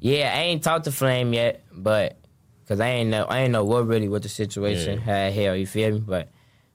yeah. 0.00 0.32
I 0.34 0.40
ain't 0.42 0.62
talked 0.62 0.84
to 0.84 0.92
Flame 0.92 1.32
yet, 1.32 1.64
but 1.72 2.16
cause 2.68 2.78
I 2.80 2.88
ain't 2.88 3.10
know 3.10 3.24
I 3.24 3.40
ain't 3.40 3.52
know 3.52 3.64
what 3.64 3.86
really 3.86 4.08
what 4.08 4.22
the 4.22 4.28
situation 4.28 4.98
Yeah. 4.98 5.04
had 5.04 5.32
here. 5.32 5.54
You 5.54 5.66
feel 5.66 5.92
me? 5.92 6.00
But 6.00 6.28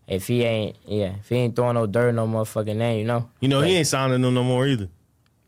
if 0.07 0.27
he 0.27 0.43
ain't, 0.43 0.75
yeah, 0.85 1.15
if 1.19 1.29
he 1.29 1.35
ain't 1.35 1.55
throwing 1.55 1.75
no 1.75 1.85
dirt, 1.87 2.13
no 2.13 2.27
motherfucking 2.27 2.75
name, 2.75 2.99
you 2.99 3.05
know. 3.05 3.29
You 3.39 3.47
know, 3.47 3.59
But, 3.61 3.69
he 3.69 3.75
ain't 3.77 3.87
signing 3.87 4.21
them 4.21 4.33
no 4.33 4.43
more 4.43 4.67
either. 4.67 4.89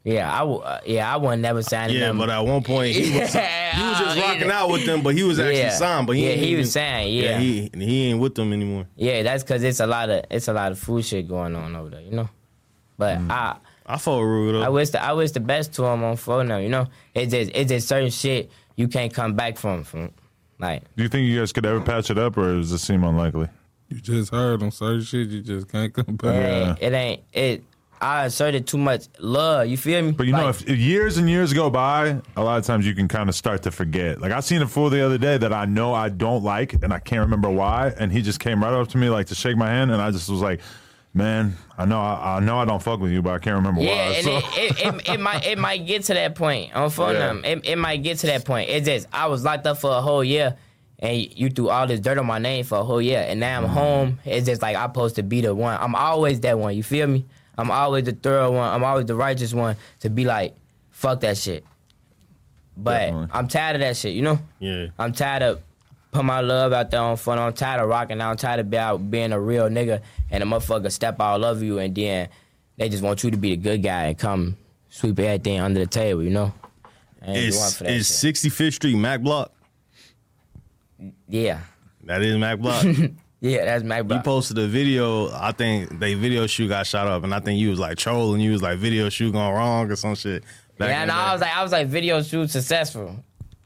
Yeah, 0.03 0.31
I 0.31 0.39
w- 0.39 0.59
uh, 0.59 0.79
yeah, 0.85 1.11
I 1.11 1.17
wouldn't 1.17 1.41
never 1.41 1.63
sign 1.63 1.89
Yeah, 1.89 2.01
them. 2.01 2.19
but 2.19 2.29
at 2.29 2.39
one 2.45 2.61
point 2.61 2.95
he 2.95 3.01
was, 3.19 3.33
he 3.33 3.39
was 3.81 3.97
just 3.99 4.19
rocking 4.21 4.51
out 4.51 4.69
with 4.69 4.85
them, 4.85 5.01
but 5.01 5.15
he 5.15 5.23
was 5.23 5.39
actually 5.39 5.57
Yeah. 5.57 5.69
signed. 5.71 6.05
But 6.05 6.15
he 6.15 6.25
Yeah, 6.25 6.29
ain't 6.29 6.39
he 6.41 6.47
even, 6.49 6.59
was 6.59 6.71
signed, 6.73 7.11
yeah. 7.11 7.39
he 7.39 7.71
he 7.75 8.03
ain't 8.09 8.19
with 8.19 8.35
them 8.35 8.53
anymore. 8.53 8.85
yeah, 8.95 9.23
that's 9.23 9.43
cause 9.43 9.63
it's 9.63 9.79
a 9.79 9.87
lot 9.87 10.09
of 10.11 10.23
it's 10.29 10.47
a 10.47 10.53
lot 10.53 10.71
of 10.71 10.77
food 10.77 11.03
shit 11.03 11.27
going 11.27 11.55
on 11.55 11.75
over 11.75 11.89
there, 11.89 12.01
you 12.01 12.11
know. 12.11 12.29
But 12.97 13.17
Mm. 13.19 13.31
I. 13.31 13.57
I 13.87 13.97
fought 13.97 14.17
with 14.21 14.27
Rude 14.27 14.63
I 14.63 14.69
wish 14.69 14.89
the 14.89 15.03
I 15.03 15.13
wish 15.13 15.29
the 15.31 15.39
best 15.39 15.73
to 15.73 15.83
him 15.85 16.03
on 16.03 16.15
phone 16.17 16.47
now. 16.47 16.57
You 16.57 16.69
know, 16.69 16.87
it's 17.13 17.31
just 17.31 17.51
it's 17.53 17.69
just 17.69 17.87
certain 17.87 18.09
shit 18.09 18.49
you 18.75 18.87
can't 18.87 19.13
come 19.13 19.35
back 19.35 19.57
from. 19.57 19.83
From 19.83 20.11
like 20.59 20.83
do 20.95 21.03
you 21.03 21.09
think 21.09 21.27
you 21.27 21.37
guys 21.39 21.51
could 21.51 21.65
ever 21.67 21.81
patch 21.81 22.09
it 22.09 22.17
up, 22.17 22.35
or 22.37 22.55
does 22.55 22.71
it 22.71 22.79
seem 22.79 23.03
unlikely? 23.03 23.47
You 23.89 23.99
just 24.01 24.31
heard 24.31 24.63
on 24.63 24.71
certain 24.71 25.01
shit, 25.03 25.27
you 25.29 25.41
just 25.41 25.67
can't 25.69 25.93
come 25.93 26.17
it 26.23 26.25
ain't, 26.25 26.81
it 26.81 26.93
ain't 26.93 27.21
it. 27.33 27.63
I 28.01 28.25
asserted 28.25 28.67
too 28.67 28.77
much 28.77 29.05
love. 29.19 29.67
You 29.67 29.77
feel 29.77 30.01
me? 30.01 30.11
But 30.11 30.25
you 30.27 30.33
know, 30.33 30.47
Like, 30.47 30.55
if, 30.61 30.69
if 30.69 30.77
years 30.77 31.17
and 31.17 31.29
years 31.29 31.53
go 31.53 31.69
by, 31.69 32.19
a 32.36 32.43
lot 32.43 32.57
of 32.59 32.65
times 32.65 32.86
you 32.86 32.93
can 32.93 33.07
kind 33.07 33.29
of 33.29 33.36
start 33.36 33.63
to 33.63 33.71
forget. 33.71 34.19
Like 34.19 34.31
I 34.33 34.41
seen 34.41 34.61
a 34.61 34.67
fool 34.67 34.89
the 34.89 35.03
other 35.05 35.17
day 35.17 35.38
that 35.38 35.53
I 35.53 35.65
know 35.65 35.93
I 35.93 36.09
don't 36.09 36.43
like, 36.43 36.73
and 36.83 36.91
I 36.93 36.99
can't 36.99 37.21
remember 37.21 37.49
why. 37.49 37.93
And 37.97 38.11
he 38.11 38.21
just 38.21 38.39
came 38.39 38.61
right 38.61 38.73
up 38.73 38.89
to 38.89 38.97
me 38.97 39.09
like 39.09 39.27
to 39.27 39.36
shake 39.36 39.55
my 39.55 39.67
hand, 39.69 39.91
and 39.91 40.01
I 40.01 40.11
just 40.11 40.29
was 40.29 40.41
like, 40.41 40.59
"Man, 41.13 41.55
I 41.77 41.86
know 41.86 41.99
I, 42.01 42.36
I 42.36 42.39
know 42.41 42.57
I 42.57 42.65
don't 42.65 42.83
fuck 42.83 42.99
with 42.99 43.11
you, 43.11 43.21
but 43.21 43.33
I 43.33 43.39
can't 43.39 43.55
remember 43.55 43.81
yeah, 43.81 44.09
why." 44.09 44.13
and 44.15 44.23
So- 44.25 44.38
it, 44.38 44.45
it, 44.57 44.86
it, 44.95 45.09
it 45.13 45.19
might 45.19 45.45
it 45.45 45.57
might 45.57 45.86
get 45.88 46.03
to 46.03 46.13
that 46.15 46.36
point 46.36 46.75
on 46.75 46.89
phone 46.89 47.13
Yeah. 47.13 47.19
them. 47.27 47.45
It, 47.45 47.65
it 47.65 47.75
might 47.77 48.03
get 48.03 48.17
to 48.19 48.27
that 48.27 48.43
point. 48.45 48.69
It's 48.69 48.86
just 48.88 49.07
I 49.13 49.27
was 49.27 49.43
locked 49.45 49.65
up 49.67 49.77
for 49.77 49.91
a 49.91 50.01
whole 50.01 50.23
year. 50.23 50.57
And 50.99 51.17
you 51.37 51.49
threw 51.49 51.69
all 51.69 51.87
this 51.87 51.99
dirt 51.99 52.17
on 52.17 52.25
my 52.25 52.39
name 52.39 52.63
for 52.63 52.77
a 52.79 52.83
whole 52.83 53.01
year, 53.01 53.23
and 53.27 53.39
now 53.39 53.57
I'm 53.57 53.65
Mm-hmm. 53.65 53.73
home. 53.73 54.19
It's 54.25 54.45
just 54.45 54.61
like 54.61 54.75
I'm 54.77 54.89
supposed 54.89 55.15
to 55.15 55.23
be 55.23 55.41
the 55.41 55.53
one. 55.53 55.77
I'm 55.79 55.93
always 55.95 56.39
that 56.41 56.57
one. 56.57 56.75
You 56.75 56.83
feel 56.83 57.07
me? 57.07 57.25
I'm 57.57 57.69
always 57.71 58.05
the 58.05 58.13
thorough 58.13 58.51
one. 58.51 58.73
I'm 58.73 58.83
always 58.83 59.05
the 59.05 59.15
righteous 59.15 59.53
one 59.53 59.75
to 60.01 60.09
be 60.09 60.25
like, 60.25 60.55
fuck 60.91 61.19
that 61.21 61.37
shit. 61.37 61.63
But 62.77 62.99
Definitely. 63.07 63.27
I'm 63.33 63.47
tired 63.47 63.75
of 63.75 63.79
that 63.81 63.97
shit. 63.97 64.13
You 64.13 64.21
know? 64.21 64.39
Yeah. 64.59 64.87
I'm 64.99 65.13
tired 65.13 65.43
of 65.43 65.61
putting 66.11 66.27
my 66.27 66.41
love 66.41 66.73
out 66.73 66.91
there 66.91 66.99
on 66.99 67.15
fun. 67.17 67.39
I'm 67.39 67.53
tired 67.53 67.81
of 67.81 67.87
rocking 67.89 68.19
out. 68.21 68.31
I'm 68.31 68.37
tired 68.37 68.59
of 68.59 68.69
be 68.69 68.77
out 68.77 69.09
being 69.09 69.31
a 69.31 69.39
real 69.39 69.69
nigga 69.69 70.01
and 70.31 70.43
a 70.43 70.45
motherfucker 70.45 70.91
step 70.91 71.19
all 71.21 71.43
over 71.45 71.63
you 71.63 71.79
and 71.79 71.95
then 71.95 72.27
they 72.77 72.89
just 72.89 73.03
want 73.03 73.23
you 73.23 73.31
to 73.31 73.37
be 73.37 73.51
the 73.51 73.57
good 73.61 73.81
guy 73.83 74.07
and 74.07 74.17
come 74.17 74.57
sweep 74.89 75.17
everything 75.19 75.59
under 75.59 75.79
the 75.79 75.87
table, 75.87 76.23
you 76.23 76.29
know? 76.31 76.53
I 77.21 77.27
ain't 77.27 77.35
doing 77.35 77.47
Is 77.47 77.77
for 77.77 77.83
that 77.85 77.93
is 77.93 78.07
shit. 78.07 78.15
Sixty 78.17 78.49
Fifth 78.49 78.75
Street 78.75 78.95
Mac 78.95 79.21
Block? 79.21 79.51
Yeah. 81.28 81.59
That 82.03 82.21
is 82.21 82.38
Mac 82.38 82.59
Block. 82.59 82.86
Yeah, 83.41 83.65
that's 83.65 83.84
Mac 83.84 84.05
Block. 84.05 84.21
You 84.21 84.23
posted 84.23 84.57
a 84.57 84.65
video. 84.65 85.30
I 85.32 85.51
think 85.51 85.99
they 85.99 86.15
video 86.15 86.47
shoot 86.47 86.67
got 86.67 86.88
shot 86.88 87.05
up, 87.05 87.23
and 87.23 87.36
I 87.36 87.39
think 87.39 87.59
you 87.59 87.69
was 87.69 87.78
like 87.78 87.95
trolling. 87.95 88.41
You 88.41 88.53
was 88.53 88.61
like 88.63 88.80
video 88.80 89.07
shoot 89.09 89.34
going 89.34 89.53
wrong 89.53 89.91
or 89.91 89.95
some 89.95 90.15
shit. 90.15 90.43
Back 90.80 90.89
Yeah, 90.89 91.05
no, 91.05 91.13
I 91.13 91.34
was 91.34 91.41
like, 91.41 91.55
I 91.55 91.61
was 91.61 91.71
like, 91.71 91.88
video 91.88 92.23
shoot 92.23 92.49
successful. 92.49 93.15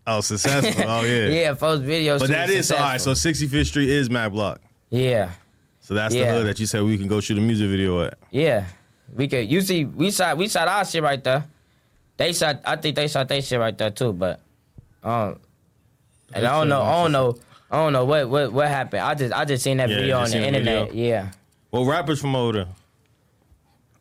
oh, 0.05 0.20
successful. 0.20 0.84
Oh 0.86 1.03
yeah. 1.05 1.28
Yeah, 1.30 1.53
first 1.53 1.84
video 1.84 2.20
But 2.20 2.28
that 2.30 2.49
is 2.49 2.70
all 2.74 2.80
right. 2.80 2.99
So 2.99 3.12
65th 3.12 3.68
Street 3.68 3.88
is 3.89 4.10
Mac 4.10 4.32
Block. 4.34 4.60
yeah, 4.89 5.32
So 5.80 5.93
that's 5.93 6.14
Yeah. 6.14 6.26
the 6.26 6.38
hood 6.39 6.47
that 6.47 6.60
you 6.60 6.66
said 6.66 6.84
we 6.84 6.97
can 6.97 7.07
go 7.07 7.22
shoot 7.22 7.38
a 7.38 7.41
music 7.41 7.70
video 7.70 8.01
at. 8.03 8.18
yeah, 8.32 8.66
we 9.16 9.30
could. 9.30 9.49
You 9.49 9.62
see, 9.62 9.86
we 9.86 10.12
shot, 10.12 10.36
we 10.36 10.49
shot 10.49 10.68
our 10.68 10.84
shit 10.84 11.03
right 11.03 11.24
there. 11.24 11.45
They 12.18 12.34
shot, 12.34 12.60
I 12.66 12.76
think 12.76 12.97
they 12.97 13.07
shot 13.07 13.30
their 13.30 13.41
shit 13.41 13.60
right 13.60 13.78
there 13.78 13.91
too. 13.91 14.12
But, 14.12 14.41
um, 15.03 15.39
and 16.34 16.45
I 16.45 16.60
don't 16.60 16.68
know, 16.68 16.82
I 16.82 17.03
don't 17.03 17.12
know, 17.14 17.38
I 17.72 17.78
don't 17.78 17.93
know 17.93 18.05
what 18.05 18.30
what 18.30 18.51
what 18.51 18.67
happened. 18.67 19.01
I 19.03 19.13
just 19.15 19.34
I 19.34 19.45
just 19.45 19.63
seen 19.63 19.78
that 19.78 19.89
Yeah, 19.89 19.95
video 19.95 20.07
you 20.07 20.13
on 20.15 20.24
the 20.24 20.30
seen 20.30 20.41
the 20.41 20.47
internet. 20.47 20.89
video? 20.89 21.03
Yeah, 21.09 21.32
Well, 21.72 21.86
rappers 21.86 22.20
from 22.22 22.36
over 22.36 22.53
there. 22.53 22.67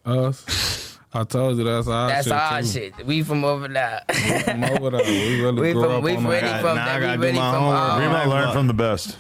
Us, 0.07 0.99
I 1.12 1.25
told 1.25 1.59
you 1.59 1.64
that's 1.64 1.87
our 1.87 2.09
shit. 2.09 2.14
that's 2.16 2.27
shit. 2.27 2.33
our 2.35 2.61
too. 2.62 2.66
shit. 2.99 3.07
We 3.07 3.23
from 3.23 3.45
over 3.45 3.69
there. 3.69 4.01
From 4.45 4.64
over 4.64 4.91
there, 4.91 5.05
we 5.05 5.41
really 5.43 5.61
We 5.61 5.73
grew 5.73 5.83
from- 5.83 5.93
up 5.93 6.03
we 6.03 6.16
on 6.16 6.25
really 6.27 6.41
that. 6.41 6.61
from 6.62 6.77
Now 6.77 6.83
I 6.83 6.87
that. 6.87 7.01
gotta 7.01 7.11
We 7.11 7.16
do 7.16 7.23
really 7.23 7.39
my 7.39 7.53
from 7.53 7.61
homework. 7.62 7.79
all- 7.91 7.99
Remo 7.99 8.12
Mac 8.12 8.27
learned 8.29 8.53
from 8.53 8.66
the 8.69 8.75
best. 8.75 9.19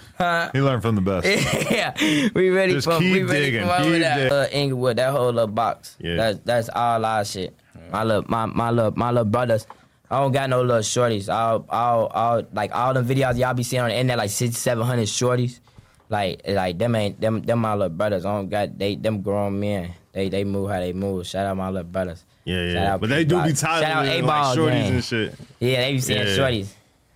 He 0.54 0.60
learned 0.60 0.82
from 0.82 0.94
the 0.94 1.00
best. 1.02 1.70
yeah, 1.70 2.30
we 2.34 2.50
ready 2.50 2.72
Just 2.72 2.86
from 2.86 3.04
we 3.04 3.20
keep 3.20 3.28
ready 3.28 3.44
digging, 3.46 3.60
from 3.62 3.70
over 3.70 3.82
keep 3.92 4.00
there. 4.02 4.18
dig- 4.24 4.32
Uh, 4.32 4.46
Englewood, 4.50 4.96
that 4.96 5.10
whole 5.12 5.26
little 5.26 5.46
box. 5.46 5.96
Yeah. 6.00 6.16
That's 6.16 6.38
that's 6.44 6.68
all 6.74 7.04
our 7.04 7.24
shit. 7.24 7.54
My 7.92 8.02
little 8.04 8.24
my 8.28 8.46
my 8.46 8.70
little 8.70 8.92
my 8.96 9.10
little 9.10 9.24
brothers. 9.26 9.66
I 10.10 10.20
don't 10.20 10.32
got 10.32 10.48
no 10.48 10.62
little 10.62 10.82
shorties. 10.82 11.28
I'll 11.28 11.66
all 11.68 12.06
all 12.06 12.06
all 12.06 12.42
like 12.52 12.74
all 12.74 12.94
the 12.94 13.02
videos 13.02 13.36
y'all 13.38 13.54
be 13.54 13.62
seeing 13.62 13.82
on 13.82 13.88
the 13.90 13.94
internet 13.94 14.18
like 14.18 14.30
six 14.30 14.56
seven 14.56 14.86
hundred 14.86 15.06
shorties. 15.06 15.60
Like 16.08 16.40
like 16.48 16.78
them 16.78 16.94
ain't 16.94 17.20
them 17.20 17.42
them 17.42 17.58
my 17.58 17.74
little 17.74 17.90
brothers. 17.90 18.24
I 18.24 18.34
don't 18.34 18.48
got 18.48 18.78
they 18.78 18.94
them 18.96 19.20
grown 19.22 19.60
men. 19.60 19.92
They 20.12 20.28
they 20.30 20.44
move 20.44 20.70
how 20.70 20.80
they 20.80 20.92
move. 20.94 21.26
Shout 21.26 21.44
out 21.46 21.56
my 21.56 21.68
little 21.68 21.84
brothers. 21.90 22.24
Yeah, 22.44 22.72
Shout 22.72 22.74
yeah. 22.74 22.96
But 22.96 23.08
they 23.10 23.24
do 23.24 23.36
be 23.42 23.48
P-Block. 23.50 23.58
tired 23.60 23.82
Shout 23.82 23.92
out 23.92 24.06
of 24.06 24.12
it, 24.12 24.18
A-Ball 24.20 24.48
like 24.48 24.58
shorties 24.58 24.70
gang. 24.82 24.92
and 24.94 25.04
shit. 25.04 25.34
Yeah, 25.60 25.80
they 25.82 25.92
be 25.92 26.00
seeing 26.00 26.18
Yeah. 26.20 26.24
shorties. 26.38 26.68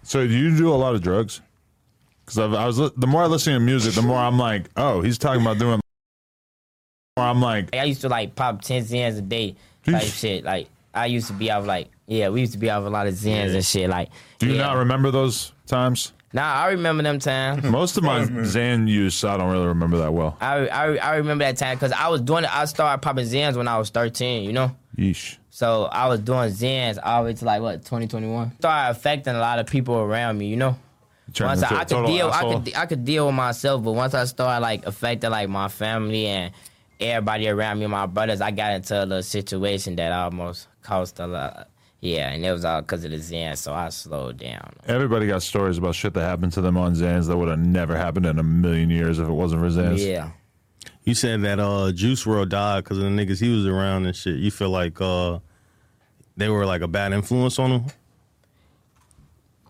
So 0.02 0.26
do 0.26 0.32
you 0.34 0.54
do 0.56 0.68
a 0.68 0.76
lot 0.76 0.94
of 0.94 1.00
drugs? 1.02 1.40
Because 2.26 2.38
I 2.54 2.66
was 2.66 2.76
the 2.76 3.06
more 3.06 3.22
I 3.22 3.26
listen 3.26 3.54
to 3.54 3.60
music, 3.60 3.94
the 3.94 4.02
more 4.02 4.18
I'm 4.18 4.38
like, 4.38 4.68
oh, 4.76 5.00
he's 5.00 5.16
talking 5.16 5.40
about 5.40 5.58
doing. 5.58 5.80
Or 7.16 7.24
I'm 7.24 7.40
like, 7.40 7.74
I 7.74 7.84
used 7.84 8.02
to 8.02 8.08
like 8.10 8.34
pop 8.34 8.60
ten 8.62 8.82
zins 8.84 9.18
a 9.18 9.22
day 9.22 9.56
type 9.86 10.02
shit. 10.02 10.44
Like 10.44 10.68
I 10.92 11.06
used 11.06 11.28
to 11.28 11.32
be 11.32 11.50
out 11.50 11.64
like 11.64 11.88
yeah, 12.06 12.28
we 12.28 12.40
used 12.40 12.52
to 12.52 12.58
be 12.58 12.70
out 12.70 12.82
a 12.82 12.90
lot 12.90 13.06
of 13.06 13.14
zins 13.14 13.54
and 13.54 13.64
shit. 13.64 13.88
Like 13.88 14.10
do 14.38 14.46
you 14.46 14.54
yeah. 14.54 14.66
not 14.66 14.76
remember 14.78 15.10
those 15.10 15.52
times? 15.66 16.12
Nah, 16.34 16.54
I 16.54 16.70
remember 16.70 17.02
them 17.02 17.18
times. 17.18 17.62
Most 17.70 17.96
of 17.96 18.04
my 18.04 18.20
Xan 18.24 18.88
use, 18.88 19.22
I 19.22 19.36
don't 19.36 19.50
really 19.50 19.66
remember 19.66 19.98
that 19.98 20.14
well. 20.14 20.36
I, 20.40 20.66
I, 20.68 20.96
I 20.96 21.16
remember 21.16 21.44
that 21.44 21.58
time 21.58 21.76
because 21.76 21.92
I 21.92 22.08
was 22.08 22.22
doing 22.22 22.44
it. 22.44 22.54
I 22.54 22.64
started 22.64 23.02
popping 23.02 23.26
Xans 23.26 23.56
when 23.56 23.68
I 23.68 23.78
was 23.78 23.90
13, 23.90 24.44
you 24.44 24.52
know? 24.52 24.74
Yeesh. 24.96 25.36
So 25.50 25.84
I 25.84 26.08
was 26.08 26.20
doing 26.20 26.48
Xans 26.50 26.98
all 27.02 27.22
the 27.22 27.30
way 27.30 27.34
to 27.34 27.44
like, 27.44 27.60
what, 27.60 27.84
2021? 27.84 28.56
Started 28.58 28.90
affecting 28.90 29.34
a 29.34 29.38
lot 29.38 29.58
of 29.58 29.66
people 29.66 29.96
around 29.96 30.38
me, 30.38 30.46
you 30.46 30.56
know? 30.56 30.78
Turned 31.34 31.48
once 31.48 31.62
into 31.62 31.74
I, 31.74 31.76
a 31.76 31.80
I 31.80 31.84
could 31.84 31.88
total 31.88 32.10
deal, 32.10 32.30
I 32.30 32.40
could 32.40 32.74
I 32.76 32.86
could 32.86 33.04
deal 33.04 33.26
with 33.26 33.34
myself, 33.34 33.82
but 33.82 33.92
once 33.92 34.12
I 34.12 34.24
started 34.24 34.60
like 34.60 34.84
affecting 34.86 35.30
like 35.30 35.48
my 35.48 35.68
family 35.68 36.26
and 36.26 36.52
everybody 37.00 37.48
around 37.48 37.78
me, 37.78 37.86
my 37.86 38.06
brothers, 38.06 38.40
I 38.40 38.50
got 38.50 38.72
into 38.72 38.98
a 38.98 39.06
little 39.06 39.22
situation 39.22 39.96
that 39.96 40.12
almost 40.12 40.68
cost 40.82 41.20
a 41.20 41.26
lot. 41.26 41.68
Yeah, 42.02 42.30
and 42.30 42.44
it 42.44 42.50
was 42.50 42.64
all 42.64 42.80
because 42.80 43.04
of 43.04 43.12
the 43.12 43.18
Zen, 43.18 43.54
so 43.54 43.72
I 43.72 43.88
slowed 43.90 44.38
down. 44.38 44.74
Everybody 44.88 45.28
got 45.28 45.40
stories 45.40 45.78
about 45.78 45.94
shit 45.94 46.12
that 46.14 46.22
happened 46.22 46.52
to 46.54 46.60
them 46.60 46.76
on 46.76 46.96
Xans 46.96 47.28
that 47.28 47.36
would 47.36 47.48
have 47.48 47.60
never 47.60 47.96
happened 47.96 48.26
in 48.26 48.40
a 48.40 48.42
million 48.42 48.90
years 48.90 49.20
if 49.20 49.28
it 49.28 49.32
wasn't 49.32 49.62
for 49.62 49.68
Xans. 49.68 50.04
Yeah. 50.04 50.30
You 51.04 51.14
said 51.14 51.42
that 51.42 51.60
uh, 51.60 51.92
Juice 51.92 52.24
WRLD 52.24 52.48
died 52.48 52.82
because 52.82 52.98
of 52.98 53.04
the 53.04 53.10
niggas 53.10 53.40
he 53.40 53.54
was 53.54 53.68
around 53.68 54.06
and 54.06 54.16
shit. 54.16 54.34
You 54.34 54.50
feel 54.50 54.70
like 54.70 55.00
uh, 55.00 55.38
they 56.36 56.48
were 56.48 56.66
like 56.66 56.82
a 56.82 56.88
bad 56.88 57.12
influence 57.12 57.60
on 57.60 57.70
him? 57.70 57.84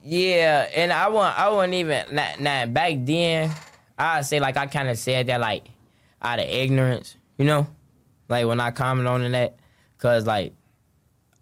Yeah, 0.02 0.70
and 0.74 0.90
I 0.90 1.08
want 1.08 1.38
I 1.38 1.50
wasn't 1.50 1.74
even 1.74 2.06
not, 2.12 2.40
not 2.40 2.72
back 2.72 2.94
then. 3.00 3.50
I 3.98 4.22
say 4.22 4.40
like 4.40 4.56
I 4.56 4.66
kind 4.66 4.88
of 4.88 4.98
said 4.98 5.26
that 5.26 5.38
like 5.38 5.66
out 6.22 6.38
of 6.38 6.46
ignorance, 6.46 7.14
you 7.36 7.44
know, 7.44 7.66
like 8.30 8.46
when 8.46 8.58
I 8.58 8.70
comment 8.70 9.06
on 9.06 9.30
that, 9.32 9.56
cause 9.98 10.26
like 10.26 10.54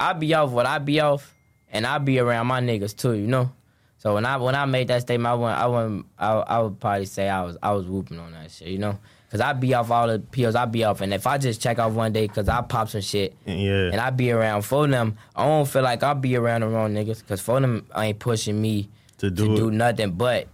I 0.01 0.15
be 0.15 0.33
off 0.35 0.51
what 0.51 0.65
I 0.67 0.79
be 0.79 0.99
off, 1.01 1.35
and 1.71 1.87
I 1.87 1.99
be 1.99 2.19
around 2.19 2.47
my 2.47 2.61
niggas 2.61 2.97
too, 2.97 3.13
you 3.13 3.27
know. 3.27 3.53
So 3.99 4.15
when 4.15 4.25
I 4.25 4.39
when 4.39 4.55
I 4.55 4.65
made 4.65 4.89
that 4.89 5.03
statement, 5.03 5.27
I 5.31 5.35
wouldn't 5.35 5.59
I 5.59 5.67
wouldn't 5.67 6.07
I, 6.19 6.33
I 6.33 6.59
would 6.61 6.81
probably 6.81 7.05
say 7.05 7.29
I 7.29 7.43
was 7.43 7.59
I 7.63 7.73
was 7.73 7.87
whooping 7.87 8.19
on 8.19 8.33
that 8.33 8.51
shit, 8.51 8.69
you 8.69 8.79
know. 8.79 8.99
Cause 9.31 9.41
I 9.41 9.53
be 9.53 9.75
off 9.75 9.93
all 9.93 10.09
the 10.09 10.19
pills 10.19 10.57
I 10.57 10.65
be 10.65 10.83
off, 10.83 11.03
and 11.03 11.15
if 11.15 11.25
I 11.25 11.39
just 11.39 11.61
check 11.63 11.79
off 11.79 11.93
one 11.93 12.13
day, 12.13 12.27
cause 12.27 12.49
I 12.49 12.63
pop 12.63 12.89
some 12.89 13.01
shit, 13.03 13.37
Yeah. 13.47 13.91
and 13.93 14.01
I 14.01 14.11
be 14.11 14.33
around 14.33 14.63
for 14.63 14.89
them, 14.89 15.17
I 15.37 15.47
don't 15.47 15.69
feel 15.69 15.83
like 15.83 16.03
I 16.03 16.15
be 16.15 16.35
around 16.35 16.63
the 16.63 16.69
wrong 16.69 16.93
niggas, 16.95 17.25
cause 17.29 17.41
for 17.41 17.61
them 17.61 17.87
I 17.95 18.07
ain't 18.07 18.19
pushing 18.19 18.61
me 18.61 18.89
To 19.19 19.31
do 19.31 19.47
to 19.47 19.55
do 19.57 19.71
nothing 19.71 20.13
but 20.13 20.49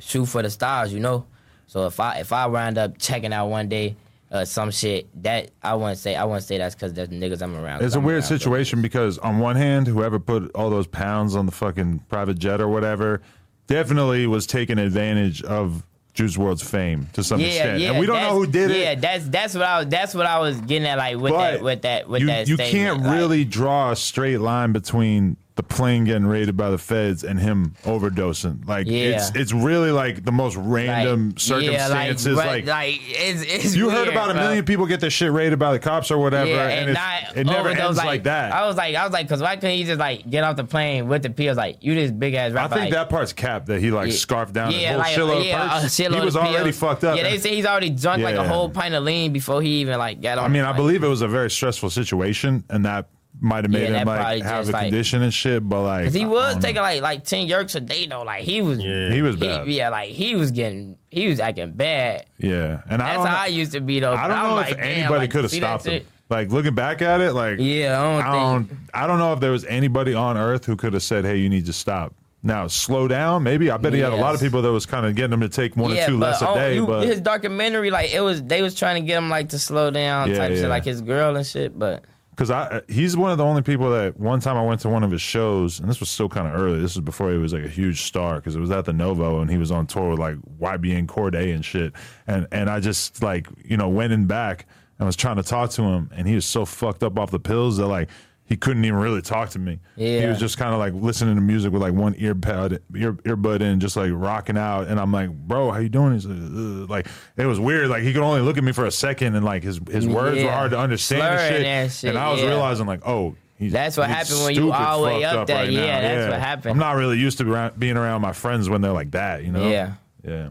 shoot 0.00 0.24
for 0.26 0.40
the 0.40 0.48
stars, 0.48 0.94
you 0.94 1.00
know. 1.00 1.26
So 1.66 1.86
if 1.86 2.00
I 2.00 2.20
if 2.20 2.32
I 2.32 2.46
round 2.48 2.78
up 2.78 2.96
checking 2.98 3.34
out 3.34 3.48
one 3.48 3.68
day 3.68 3.96
uh, 4.32 4.44
some 4.44 4.70
shit 4.70 5.06
that 5.22 5.50
I 5.62 5.74
wouldn't 5.74 5.98
say 5.98 6.16
I 6.16 6.24
wouldn't 6.24 6.44
say 6.44 6.58
that's 6.58 6.74
because 6.74 6.92
there's 6.94 7.10
niggas 7.10 7.42
I'm 7.42 7.54
around. 7.54 7.82
It's 7.84 7.94
a 7.94 7.98
I'm 7.98 8.04
weird 8.04 8.20
around 8.22 8.28
situation 8.28 8.80
because 8.82 9.18
on 9.18 9.38
one 9.38 9.56
hand, 9.56 9.86
whoever 9.86 10.18
put 10.18 10.50
all 10.54 10.70
those 10.70 10.86
pounds 10.86 11.36
on 11.36 11.46
the 11.46 11.52
fucking 11.52 12.00
private 12.08 12.38
jet 12.38 12.60
or 12.60 12.68
whatever 12.68 13.20
definitely 13.66 14.26
was 14.26 14.46
taking 14.46 14.78
advantage 14.78 15.42
of 15.42 15.84
Juice 16.14 16.36
WRLD's 16.36 16.62
fame 16.62 17.06
to 17.14 17.24
some 17.24 17.40
Yeah, 17.40 17.46
extent, 17.46 17.80
yeah. 17.80 17.90
and 17.90 17.98
we 17.98 18.04
don't 18.06 18.20
know 18.20 18.34
who 18.38 18.46
did 18.46 18.70
Yeah, 18.70 18.76
it. 18.76 18.80
Yeah, 18.80 18.94
that's 18.96 19.28
that's 19.28 19.54
what 19.54 19.62
I 19.62 19.78
was 19.78 19.86
that's 19.88 20.14
what 20.14 20.26
I 20.26 20.40
was 20.40 20.60
getting 20.62 20.86
at, 20.86 20.98
like 20.98 21.16
with 21.16 21.32
But 21.32 21.52
that 21.52 21.62
with 21.62 21.82
that 21.82 22.08
with 22.08 22.20
you, 22.20 22.26
that. 22.26 22.48
you 22.48 22.56
statement. 22.56 22.72
can't 22.72 23.02
like- 23.06 23.16
really 23.18 23.44
draw 23.44 23.92
a 23.92 23.96
straight 23.96 24.38
line 24.38 24.72
between 24.72 25.36
the 25.54 25.62
plane 25.62 26.04
getting 26.04 26.24
raided 26.24 26.56
by 26.56 26.70
the 26.70 26.78
feds 26.78 27.24
and 27.24 27.38
him 27.38 27.74
overdosing. 27.82 28.66
Like 28.66 28.86
Yeah. 28.86 29.16
it's 29.16 29.30
it's 29.34 29.52
really 29.52 29.90
like 29.90 30.24
the 30.24 30.32
most 30.32 30.56
like, 30.56 30.66
random 30.66 31.36
circumstances. 31.36 32.26
Yeah, 32.26 32.34
like, 32.34 32.46
like, 32.46 32.66
like, 32.66 33.00
it's, 33.04 33.42
it's 33.42 33.76
you 33.76 33.90
heard 33.90 34.04
weird, 34.04 34.08
about 34.08 34.30
a 34.30 34.34
bro. 34.34 34.42
million 34.44 34.64
people 34.64 34.86
get 34.86 35.00
their 35.00 35.10
shit 35.10 35.30
raided 35.30 35.58
by 35.58 35.72
the 35.72 35.78
cops 35.78 36.10
or 36.10 36.16
whatever, 36.16 36.48
Yeah, 36.50 36.68
and, 36.68 36.88
and, 36.88 36.94
not 36.94 37.36
it 37.36 37.46
never 37.46 37.68
ends 37.68 37.98
like, 37.98 38.22
that. 38.22 38.52
I 38.54 38.66
was 38.66 38.76
like, 38.76 38.94
I 38.94 39.04
was 39.04 39.12
like, 39.12 39.28
cause 39.28 39.42
why 39.42 39.56
couldn't 39.56 39.76
you 39.76 39.84
just 39.84 40.00
like 40.00 40.28
get 40.28 40.42
off 40.42 40.56
the 40.56 40.64
plane 40.64 41.06
with 41.08 41.22
the 41.22 41.30
pills? 41.30 41.58
Like 41.58 41.78
you 41.80 41.94
this 41.94 42.10
big 42.10 42.32
ass 42.32 42.54
I 42.54 42.68
think 42.68 42.80
like, 42.80 42.92
that 42.92 43.10
part's 43.10 43.34
capped 43.34 43.66
that 43.66 43.80
he 43.80 43.90
like 43.90 44.10
scarfed 44.12 44.54
down 44.54 44.72
yeah, 44.72 44.96
a 44.96 44.98
like, 44.98 45.14
whole 45.14 45.28
shitload 45.28 45.44
yeah, 45.44 45.76
of 45.76 45.82
shitload 45.84 46.18
he 46.18 46.24
was 46.24 46.36
already 46.36 46.72
fucked 46.72 47.04
up. 47.04 47.18
Yeah, 47.18 47.24
they 47.24 47.38
say 47.38 47.54
he's 47.54 47.66
already 47.66 47.90
drunk 47.90 48.22
like 48.22 48.36
a 48.36 48.48
whole 48.48 48.70
pint 48.70 48.94
of 48.94 49.04
lean 49.04 49.34
before 49.34 49.60
he 49.60 49.80
even 49.80 49.98
like 49.98 50.22
got 50.22 50.38
on. 50.38 50.44
I 50.44 50.48
mean, 50.48 50.64
I 50.64 50.72
believe 50.72 51.04
it 51.04 51.08
was 51.08 51.20
a 51.20 51.28
very 51.28 51.50
stressful 51.50 51.90
situation, 51.90 52.64
and 52.70 52.86
that 52.86 53.08
might 53.42 53.64
have 53.64 53.70
made 53.70 53.90
Yeah, 53.90 53.98
him 53.98 54.06
like 54.08 54.20
probably 54.20 54.40
have 54.40 54.68
a 54.68 54.72
like- 54.72 54.82
condition 54.84 55.22
and 55.22 55.34
shit. 55.34 55.68
But 55.68 55.82
like, 55.82 56.04
Cause 56.04 56.14
he 56.14 56.24
was 56.24 56.54
taking 56.56 56.76
know. 56.76 56.82
like 56.82 57.02
like 57.02 57.24
ten 57.24 57.46
yerks 57.48 57.74
a 57.74 57.80
day 57.80 58.06
though. 58.06 58.22
Like 58.22 58.44
he 58.44 58.62
was, 58.62 58.78
Yeah. 58.78 59.10
he 59.12 59.20
was 59.20 59.34
he- 59.34 59.40
bad. 59.40 59.66
yeah, 59.66 59.88
like 59.90 60.08
he 60.10 60.34
was 60.36 60.50
getting, 60.50 60.96
he 61.10 61.28
was 61.28 61.40
acting 61.40 61.72
bad. 61.72 62.26
yeah, 62.38 62.80
and 62.88 63.02
I 63.02 63.06
That's 63.08 63.16
don't. 63.18 63.26
how 63.26 63.42
I 63.42 63.46
used 63.48 63.72
to 63.72 63.80
be 63.80 64.00
though. 64.00 64.14
I 64.14 64.28
don't 64.28 64.38
I'm 64.38 64.48
know 64.50 64.54
like, 64.54 64.70
if 64.72 64.78
anybody 64.78 65.18
like, 65.20 65.30
could 65.30 65.42
have 65.44 65.52
stopped 65.52 65.84
him. 65.86 66.04
Like 66.30 66.50
looking 66.50 66.74
back 66.74 67.02
at 67.02 67.20
it, 67.20 67.34
like 67.34 67.58
Yeah, 67.58 68.00
I 68.00 68.02
don't 68.02 68.22
I 68.26 68.32
don't, 68.32 68.64
think. 68.64 68.80
I 68.94 69.06
don't 69.06 69.18
know 69.18 69.32
if 69.34 69.40
there 69.40 69.50
was 69.50 69.66
anybody 69.66 70.14
on 70.14 70.38
earth 70.38 70.64
who 70.64 70.76
could 70.76 70.94
have 70.94 71.02
said, 71.02 71.26
"Hey, 71.26 71.36
you 71.36 71.50
need 71.50 71.66
to 71.66 71.74
stop." 71.74 72.14
Now, 72.44 72.66
slow 72.68 73.06
down. 73.06 73.42
Maybe 73.44 73.70
I 73.70 73.76
bet 73.76 73.92
he 73.92 74.00
had 74.00 74.12
a 74.12 74.16
lot 74.16 74.34
of 74.34 74.40
people 74.40 74.62
that 74.62 74.72
was 74.72 74.84
kind 74.86 75.04
of 75.06 75.14
getting 75.14 75.32
him 75.32 75.40
to 75.42 75.48
take 75.48 75.76
one 75.76 75.92
or 75.92 76.06
two 76.06 76.18
but, 76.18 76.30
less 76.30 76.42
a 76.42 76.48
oh, 76.48 76.54
day. 76.54 76.74
you- 76.76 76.86
but 76.86 77.06
his 77.06 77.20
documentary, 77.20 77.90
like 77.92 78.12
it 78.12 78.20
was, 78.20 78.42
they 78.42 78.62
was 78.62 78.74
trying 78.74 79.00
to 79.00 79.06
get 79.06 79.18
him 79.18 79.28
like 79.28 79.50
to 79.50 79.58
slow 79.60 79.90
down, 79.92 80.28
Yeah, 80.30 80.38
type 80.38 80.50
yeah. 80.50 80.56
shit, 80.56 80.68
like 80.68 80.84
his 80.84 81.02
girl 81.02 81.36
and 81.36 81.46
shit. 81.46 81.78
But 81.78 82.02
because 82.32 82.50
I 82.50 82.80
he's 82.88 83.14
one 83.16 83.30
of 83.30 83.36
the 83.36 83.44
only 83.44 83.60
people 83.60 83.90
that 83.90 84.18
one 84.18 84.40
time 84.40 84.56
I 84.56 84.64
went 84.64 84.80
to 84.80 84.88
one 84.88 85.04
of 85.04 85.10
his 85.10 85.20
shows 85.20 85.78
and 85.80 85.88
this 85.88 86.00
was 86.00 86.08
still 86.08 86.30
kind 86.30 86.48
of 86.48 86.58
early. 86.58 86.80
This 86.80 86.96
was 86.96 87.04
before 87.04 87.30
he 87.30 87.36
was 87.36 87.52
like 87.52 87.64
a 87.64 87.68
huge 87.68 88.02
star 88.02 88.36
because 88.36 88.56
it 88.56 88.60
was 88.60 88.70
at 88.70 88.86
the 88.86 88.92
Novo 88.92 89.40
and 89.40 89.50
he 89.50 89.58
was 89.58 89.70
on 89.70 89.86
tour 89.86 90.10
with 90.10 90.18
like 90.18 90.36
YBN 90.58 91.06
Cordae 91.06 91.54
and 91.54 91.64
shit. 91.64 91.92
And 92.26 92.48
and 92.50 92.70
I 92.70 92.80
just 92.80 93.22
like 93.22 93.48
you 93.62 93.76
know 93.76 93.88
went 93.88 94.14
in 94.14 94.26
back 94.26 94.66
and 94.98 95.06
was 95.06 95.16
trying 95.16 95.36
to 95.36 95.42
talk 95.42 95.70
to 95.72 95.82
him 95.82 96.10
and 96.16 96.26
he 96.26 96.34
was 96.34 96.46
so 96.46 96.64
fucked 96.64 97.02
up 97.02 97.18
off 97.18 97.30
the 97.30 97.40
pills 97.40 97.76
that 97.76 97.86
like. 97.86 98.08
He 98.52 98.56
couldn't 98.58 98.84
even 98.84 98.98
really 99.00 99.22
talk 99.22 99.48
to 99.50 99.58
me. 99.58 99.78
Yeah. 99.96 100.20
He 100.20 100.26
was 100.26 100.38
just 100.38 100.58
kind 100.58 100.74
of 100.74 100.78
like 100.78 100.92
listening 100.92 101.36
to 101.36 101.40
music 101.40 101.72
with 101.72 101.80
like 101.80 101.94
one 101.94 102.14
ear 102.18 102.34
pad, 102.34 102.82
ear 102.94 103.14
earbud 103.14 103.62
in, 103.62 103.80
just 103.80 103.96
like 103.96 104.10
rocking 104.12 104.58
out. 104.58 104.88
And 104.88 105.00
I'm 105.00 105.10
like, 105.10 105.30
"Bro, 105.30 105.70
how 105.70 105.78
you 105.78 105.88
doing?" 105.88 106.12
He's 106.12 106.26
like, 106.26 107.06
like, 107.06 107.06
it 107.38 107.46
was 107.46 107.58
weird. 107.58 107.88
Like 107.88 108.02
he 108.02 108.12
could 108.12 108.20
only 108.20 108.42
look 108.42 108.58
at 108.58 108.64
me 108.64 108.72
for 108.72 108.84
a 108.84 108.90
second, 108.90 109.36
and 109.36 109.42
like 109.42 109.62
his 109.62 109.80
his 109.90 110.06
words 110.06 110.42
were 110.42 110.50
hard 110.50 110.72
to 110.72 110.78
understand 110.78 111.22
and 111.22 111.56
shit. 111.56 111.66
and 111.66 111.90
shit, 111.92 112.08
And 112.10 112.18
I 112.18 112.30
was 112.30 112.42
yeah. 112.42 112.48
realizing 112.48 112.84
like, 112.84 113.00
oh, 113.08 113.36
he's, 113.58 113.72
That's 113.72 113.96
what 113.96 114.10
happened 114.10 114.44
when 114.44 114.54
you 114.54 114.70
all 114.70 115.00
the 115.00 115.06
way 115.06 115.22
fucked 115.22 115.34
up 115.34 115.46
there. 115.46 115.56
right 115.56 115.70
Yeah, 115.70 115.80
now. 115.80 116.00
that's 116.02 116.30
what 116.32 116.40
happened. 116.40 116.72
I'm 116.72 116.78
not 116.78 116.96
really 116.96 117.16
used 117.18 117.38
to 117.38 117.72
being 117.78 117.96
around 117.96 118.20
my 118.20 118.32
friends 118.34 118.68
when 118.68 118.82
they're 118.82 118.92
like 118.92 119.12
that. 119.12 119.44
You 119.44 119.52
know? 119.52 119.66
Yeah. 119.66 119.94
Yeah. 120.22 120.50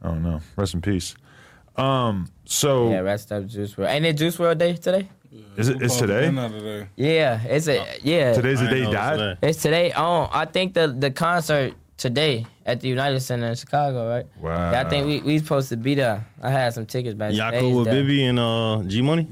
I 0.00 0.08
don't 0.08 0.22
know. 0.22 0.40
Rest 0.56 0.72
in 0.72 0.80
peace. 0.80 1.14
Um. 1.76 2.30
So 2.46 2.88
yeah, 2.88 3.00
rest 3.00 3.30
up 3.32 3.44
Juice 3.48 3.74
WRLD. 3.74 3.88
Ain't 3.90 4.06
it 4.06 4.14
Juice 4.14 4.38
WRLD 4.38 4.56
Day 4.58 4.72
today? 4.76 5.08
Is 5.56 5.68
it? 5.68 5.82
It's 5.82 5.96
today. 5.96 6.30
today. 6.30 6.88
Yeah, 6.96 7.40
it's 7.44 7.68
a 7.68 7.84
yeah. 8.02 8.32
Today's 8.32 8.60
the 8.60 8.68
day 8.68 8.84
he 8.84 8.90
died. 8.90 9.18
today. 9.18 9.48
It's 9.48 9.62
today. 9.62 9.92
Oh, 9.96 10.28
I 10.32 10.44
think 10.44 10.74
the 10.74 10.88
the 10.88 11.10
concert 11.10 11.74
today 11.96 12.46
at 12.64 12.80
the 12.80 12.88
United 12.88 13.20
Center 13.20 13.46
in 13.46 13.54
Chicago, 13.54 14.08
right? 14.08 14.26
Wow. 14.40 14.70
Yeah, 14.72 14.82
I 14.82 14.88
think 14.88 15.06
we 15.06 15.20
we 15.20 15.38
supposed 15.38 15.68
to 15.70 15.76
be 15.76 15.94
there. 15.94 16.26
I 16.42 16.50
had 16.50 16.74
some 16.74 16.86
tickets 16.86 17.14
back. 17.14 17.32
Y'all 17.34 17.52
cool 17.58 17.78
with 17.80 17.90
Bibby 17.90 18.24
and 18.24 18.38
uh, 18.38 18.82
G 18.86 19.02
Money? 19.02 19.26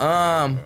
Um, 0.00 0.60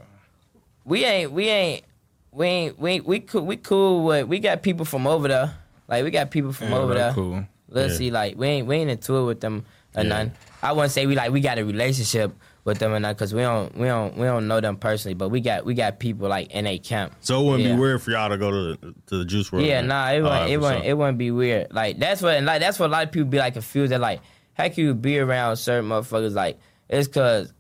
we 0.85 1.05
ain't 1.05 1.33
we 1.33 1.49
ain't 1.49 1.85
we 2.33 2.47
ain't 2.47 2.79
we 2.79 3.01
we 3.01 3.21
cool 3.21 3.47
we 3.47 3.57
cool 3.57 4.05
with 4.05 4.27
we 4.29 4.39
got 4.39 4.63
people 4.63 4.85
from 4.85 5.07
over 5.07 5.29
there. 5.29 5.55
Like 5.89 6.05
we 6.05 6.11
got 6.11 6.31
people 6.31 6.53
from 6.53 6.71
Yeah, 6.71 6.79
over 6.79 6.95
there. 6.95 7.13
cool. 7.13 7.45
Let's 7.69 7.93
Yeah. 7.95 7.99
see, 7.99 8.11
like 8.11 8.37
we 8.37 8.47
ain't 8.49 8.67
we 8.67 8.77
ain't 8.77 8.91
into 8.91 9.17
it 9.17 9.25
with 9.25 9.41
them 9.41 9.65
or 9.97 10.03
Yeah. 10.03 10.09
nothing. 10.09 10.33
I 10.63 10.73
wouldn't 10.73 10.93
say 10.93 11.07
we 11.07 11.15
like 11.15 11.33
we 11.33 11.41
got 11.41 11.59
a 11.59 11.65
relationship 11.65 12.33
with 12.65 12.79
them 12.79 12.93
or 12.93 13.01
nothing 13.01 13.15
because 13.17 13.35
we 13.35 13.41
don't 13.43 13.77
we 13.77 13.87
don't 13.89 14.17
we 14.17 14.25
don't 14.25 14.47
know 14.47 14.61
them 14.61 14.77
personally, 14.77 15.15
but 15.15 15.31
we 15.31 15.41
got 15.41 15.65
we 15.65 15.75
got 15.75 15.99
people 15.99 16.29
like 16.29 16.51
in 16.53 16.67
a 16.67 16.79
camp. 16.79 17.15
So 17.21 17.41
it 17.41 17.45
wouldn't 17.45 17.69
Yeah. 17.69 17.75
be 17.75 17.81
weird 17.81 18.03
for 18.03 18.11
y'all 18.13 18.29
to 18.29 18.39
go 18.39 18.51
to 18.51 18.77
the, 18.81 18.95
to 19.07 19.17
the 19.19 19.25
Juice 19.25 19.51
WRLD. 19.51 19.67
Yeah, 19.67 19.81
then? 19.81 19.89
nah, 19.89 20.11
it 20.11 20.23
wouldn't, 20.23 20.27
Alright, 20.33 20.51
it 20.51 20.57
wouldn't, 20.61 20.85
it 20.85 20.95
wouldn't 20.97 21.19
be 21.19 21.31
weird. 21.33 21.73
Like 21.73 21.99
that's 21.99 22.23
what, 22.23 22.41
like 22.43 22.61
that's 22.61 22.79
what 22.79 22.87
a 22.87 22.93
lot 22.93 23.05
of 23.05 23.13
people 23.13 23.29
be 23.29 23.39
like 23.39 23.55
confused. 23.55 23.91
That 23.93 24.01
like, 24.01 24.21
how 24.55 24.69
can 24.69 24.85
you 24.85 24.95
be 24.95 25.19
around 25.19 25.57
certain 25.57 25.89
motherfuckers? 25.89 26.35
Like, 26.35 26.59
it's 26.89 27.09
cause 27.09 27.53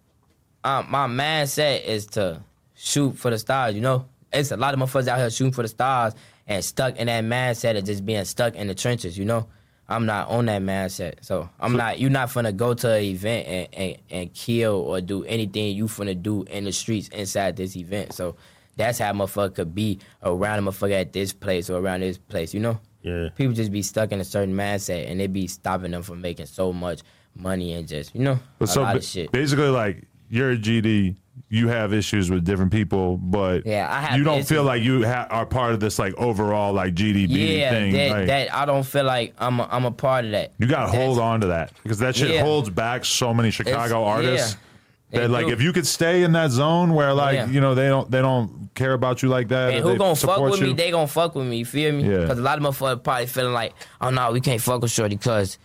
um, 0.65 0.87
my 0.91 1.07
mindset 1.09 1.85
is 1.85 2.07
to 2.09 2.41
shoot 2.75 3.19
for 3.19 3.31
the 3.31 3.39
stars. 3.39 3.75
You 3.75 3.81
know, 3.81 4.07
it's 4.33 4.53
a 4.53 4.57
lot 4.57 4.73
of 4.75 4.79
motherfuckers 4.81 5.09
out 5.09 5.19
here 5.19 5.31
shooting 5.31 5.53
for 5.53 5.63
the 5.63 5.69
stars 5.69 6.15
and 6.47 6.65
stuck 6.65 6.97
in 6.97 7.07
that 7.09 7.25
mindset 7.25 7.77
of 7.77 7.85
just 7.85 8.05
being 8.07 8.25
stuck 8.25 8.55
in 8.55 8.69
the 8.69 8.75
trenches. 8.75 9.19
You 9.19 9.25
know, 9.25 9.49
I'm 9.93 10.07
not 10.07 10.29
on 10.29 10.47
that 10.47 10.63
mindset, 10.63 11.25
so 11.25 11.49
I'm 11.61 11.77
not. 11.77 12.01
You're 12.01 12.11
not 12.11 12.33
gonna 12.35 12.53
go 12.53 12.75
to 12.75 12.93
an 12.93 13.03
event 13.03 13.47
and, 13.47 13.69
and, 13.73 13.97
and 14.11 14.35
kill 14.35 14.75
or 14.75 15.01
do 15.01 15.25
anything 15.25 15.77
you 15.77 15.89
gonna 15.89 16.15
do 16.15 16.43
in 16.45 16.65
the 16.65 16.73
streets 16.73 17.09
inside 17.09 17.57
this 17.57 17.77
event. 17.77 18.13
So. 18.15 18.37
That's 18.75 18.99
how 18.99 19.11
a 19.11 19.13
motherfucker 19.13 19.55
could 19.55 19.75
be 19.75 19.99
around 20.23 20.59
a 20.61 20.63
motherfucker 20.63 20.99
at 20.99 21.13
this 21.13 21.35
place 21.35 21.69
or 21.69 21.79
around 21.79 22.01
this 22.01 22.17
place, 22.17 22.55
you 22.55 22.61
know? 22.61 22.81
Yeah. 23.03 23.29
People 23.37 23.53
just 23.53 23.71
be 23.71 23.83
stuck 23.83 24.13
in 24.13 24.19
a 24.21 24.25
certain 24.25 24.55
mindset 24.55 25.11
and 25.11 25.21
it 25.21 25.31
be 25.31 25.47
stopping 25.47 25.91
them 25.91 26.03
from 26.03 26.23
making 26.23 26.47
so 26.47 26.73
much 26.73 27.03
money 27.37 27.75
and 27.75 27.87
just, 27.87 28.15
you 28.15 28.23
know, 28.23 28.39
But 28.59 28.71
a 28.71 28.73
so 28.73 28.81
lot 28.81 28.97
of 28.97 29.05
shit. 29.05 29.31
basically, 29.31 29.69
like 29.69 30.05
you're 30.31 30.53
a 30.53 30.57
GD, 30.57 31.17
you 31.49 31.69
have 31.69 31.93
issues 31.93 32.31
with 32.31 32.45
different 32.45 32.73
people, 32.73 33.17
but 33.19 33.67
Yeah, 33.67 33.87
I 33.91 34.01
have 34.01 34.19
you 34.19 34.25
don't 34.25 34.39
issues. 34.39 34.49
feel 34.49 34.65
like 34.65 34.83
you 34.83 35.07
ha- 35.07 35.27
are 35.31 35.45
part 35.47 35.73
of 35.75 35.81
this 35.81 35.99
like 35.99 36.15
overall 36.17 36.73
like 36.73 36.95
GDB 36.95 37.59
yeah, 37.59 37.71
thing. 37.71 37.93
that, 37.93 38.11
like, 38.11 38.27
that 38.27 38.55
I 38.55 38.65
don't 38.65 38.85
feel 38.85 39.05
like 39.05 39.35
I'm 39.39 39.61
a, 39.61 39.69
I'm 39.71 39.85
a 39.85 39.91
part 39.91 40.25
of 40.25 40.31
that. 40.33 40.53
you 40.59 40.67
got 40.67 40.91
to 40.91 40.99
hold 40.99 41.19
on 41.19 41.41
to 41.43 41.49
that 41.49 41.73
because 41.83 41.99
that 41.99 42.17
shit 42.17 42.31
Yeah. 42.31 42.43
holds 42.43 42.71
back 42.71 43.05
so 43.05 43.35
many 43.35 43.51
Chicago 43.51 44.01
It's- 44.03 44.09
artists. 44.17 44.57
yeah. 45.11 45.21
That 45.21 45.31
like 45.31 45.49
if 45.49 45.61
you 45.61 45.75
could 45.75 45.87
stay 45.87 46.23
in 46.23 46.33
that 46.33 46.51
zone 46.51 46.95
where 46.95 47.13
like 47.13 47.35
Yeah. 47.35 47.47
you 47.51 47.61
know 47.61 47.75
they 47.75 47.89
don't 47.89 48.11
they 48.11 48.23
don't 48.23 48.71
care 48.75 48.95
about 48.95 49.23
you 49.23 49.29
like 49.29 49.49
that. 49.49 49.75
And 49.75 49.83
who 49.85 49.97
gonna 49.99 50.17
fuck 50.17 50.41
with 50.41 50.59
you. 50.59 50.69
me? 50.69 50.73
They 50.73 50.91
gonna 50.91 51.07
fuck 51.07 51.35
with 51.35 51.47
me. 51.47 51.59
You 51.59 51.67
feel 51.67 51.93
me? 51.93 52.05
Yeah. 52.11 52.21
Because 52.21 52.39
a 52.39 52.43
lot 52.43 52.57
of 52.57 52.65
motherfuckers 52.65 53.03
probably 53.05 53.27
feeling 53.27 53.53
like, 53.53 53.75
oh 54.01 54.09
no, 54.09 54.33
we 54.33 54.41
can't 54.41 54.61
fuck 54.61 54.81
with 54.81 54.91
Shorty 54.91 55.17
because 55.17 55.59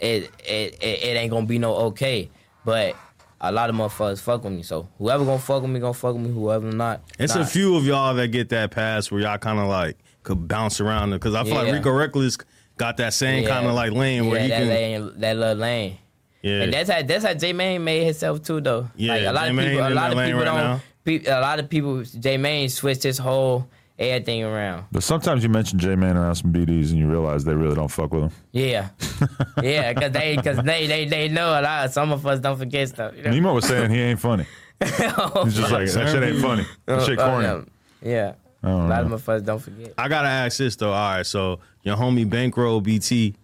it, 0.00 0.30
it 0.46 0.78
it 0.80 1.02
it 1.02 1.16
ain't 1.18 1.30
gonna 1.30 1.44
be 1.46 1.58
no 1.58 1.74
okay. 1.92 2.30
But 2.64 2.96
a 3.40 3.52
lot 3.52 3.70
of 3.70 3.76
motherfuckers 3.76 4.20
fuck 4.20 4.42
with 4.44 4.52
me. 4.52 4.62
So 4.62 4.88
whoever 4.98 5.24
gonna 5.24 5.38
fuck 5.38 5.62
with 5.62 5.70
me, 5.70 5.80
gonna 5.80 5.94
fuck 5.94 6.14
with 6.14 6.24
me. 6.24 6.30
Whoever 6.32 6.70
not, 6.72 7.02
It's 7.18 7.34
nah. 7.34 7.42
a 7.42 7.46
few 7.46 7.76
of 7.76 7.84
y'all 7.84 8.14
that 8.14 8.28
get 8.28 8.48
that 8.50 8.70
pass 8.70 9.10
where 9.10 9.20
y'all 9.20 9.38
kind 9.38 9.58
of 9.58 9.66
like 9.68 9.96
could 10.22 10.48
bounce 10.48 10.80
around 10.80 11.10
because 11.12 11.34
I 11.34 11.44
feel 11.44 11.54
Yeah. 11.54 11.60
like 11.62 11.72
Rico 11.74 11.90
Recklezz 11.90 12.42
got 12.76 12.96
that 12.98 13.14
same 13.14 13.44
Yeah. 13.44 13.48
kind 13.50 13.66
of 13.66 13.74
like 13.74 13.92
lane 13.92 14.28
where 14.28 14.38
yeah, 14.38 14.42
he 14.44 14.48
that 14.50 14.58
can. 14.58 14.68
lane, 14.68 15.12
that 15.20 15.36
little 15.36 15.54
lane. 15.56 15.98
Yeah, 16.42 16.62
And 16.62 16.72
that's 16.72 16.88
how 16.90 17.02
that's 17.02 17.24
how 17.24 17.34
J 17.34 17.52
Main 17.52 17.82
made 17.82 18.04
himself 18.04 18.42
too 18.42 18.60
though. 18.60 18.88
Yeah, 18.96 19.14
like 19.14 19.26
a 19.26 19.32
lot 19.32 19.44
J. 19.44 19.50
of 19.50 19.56
people, 19.58 19.88
a 19.88 19.90
lot 19.90 20.12
of 20.12 20.18
people 20.24 20.40
right 20.40 20.44
don't. 20.44 20.80
Pe- 21.04 21.24
a 21.30 21.40
lot 21.40 21.58
of 21.58 21.68
people, 21.68 22.02
J 22.04 22.36
Main 22.36 22.68
switched 22.68 23.02
his 23.02 23.18
whole 23.18 23.66
everything 23.98 24.44
around. 24.44 24.84
But 24.92 25.02
sometimes 25.02 25.42
you 25.42 25.48
mention 25.48 25.78
J 25.78 25.96
Man 25.96 26.16
around 26.16 26.36
some 26.36 26.52
BDs 26.52 26.90
and 26.90 26.98
you 26.98 27.08
realize 27.08 27.44
they 27.44 27.54
really 27.54 27.74
don't 27.74 27.88
fuck 27.88 28.12
with 28.12 28.24
him. 28.24 28.30
Yeah, 28.52 28.88
yeah, 29.62 29.92
cause 29.94 30.12
they, 30.12 30.36
cause 30.36 30.58
they, 30.58 30.86
they, 30.86 31.04
they 31.06 31.28
know 31.28 31.58
a 31.58 31.62
lot. 31.62 31.92
Some 31.92 32.12
of 32.12 32.26
us 32.26 32.40
don't 32.40 32.56
forget 32.58 32.88
stuff. 32.88 33.14
You 33.16 33.24
know? 33.24 33.30
Nemo 33.30 33.54
was 33.54 33.66
saying 33.66 33.90
he 33.90 34.00
ain't 34.00 34.20
funny. 34.20 34.46
Oh. 34.80 35.42
He's 35.44 35.56
just 35.56 35.72
like 35.72 35.90
that 35.90 36.08
shit 36.12 36.22
ain't 36.22 36.40
funny. 36.40 36.64
That 36.86 37.00
oh, 37.00 37.04
shit 37.04 37.18
Oh, 37.18 37.26
corny. 37.26 37.44
yeah. 37.44 37.62
Yeah, 38.00 38.34
a 38.62 38.68
lot 38.70 39.08
know. 39.08 39.14
of 39.14 39.28
us 39.28 39.42
don't 39.42 39.58
forget. 39.58 39.92
I 39.98 40.08
gotta 40.08 40.28
ask 40.28 40.58
this 40.58 40.76
though. 40.76 40.92
All 40.92 41.16
right, 41.16 41.26
so 41.26 41.58
your 41.82 41.96
homie 41.96 42.28
Bankroll 42.28 42.80
BT, 42.80 43.34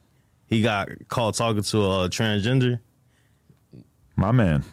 he 0.46 0.62
got 0.62 0.88
caught 1.09 1.34
talking 1.34 1.62
to 1.62 1.78
a 1.78 2.09
transgender. 2.09 2.78
My 4.16 4.30
man. 4.30 4.64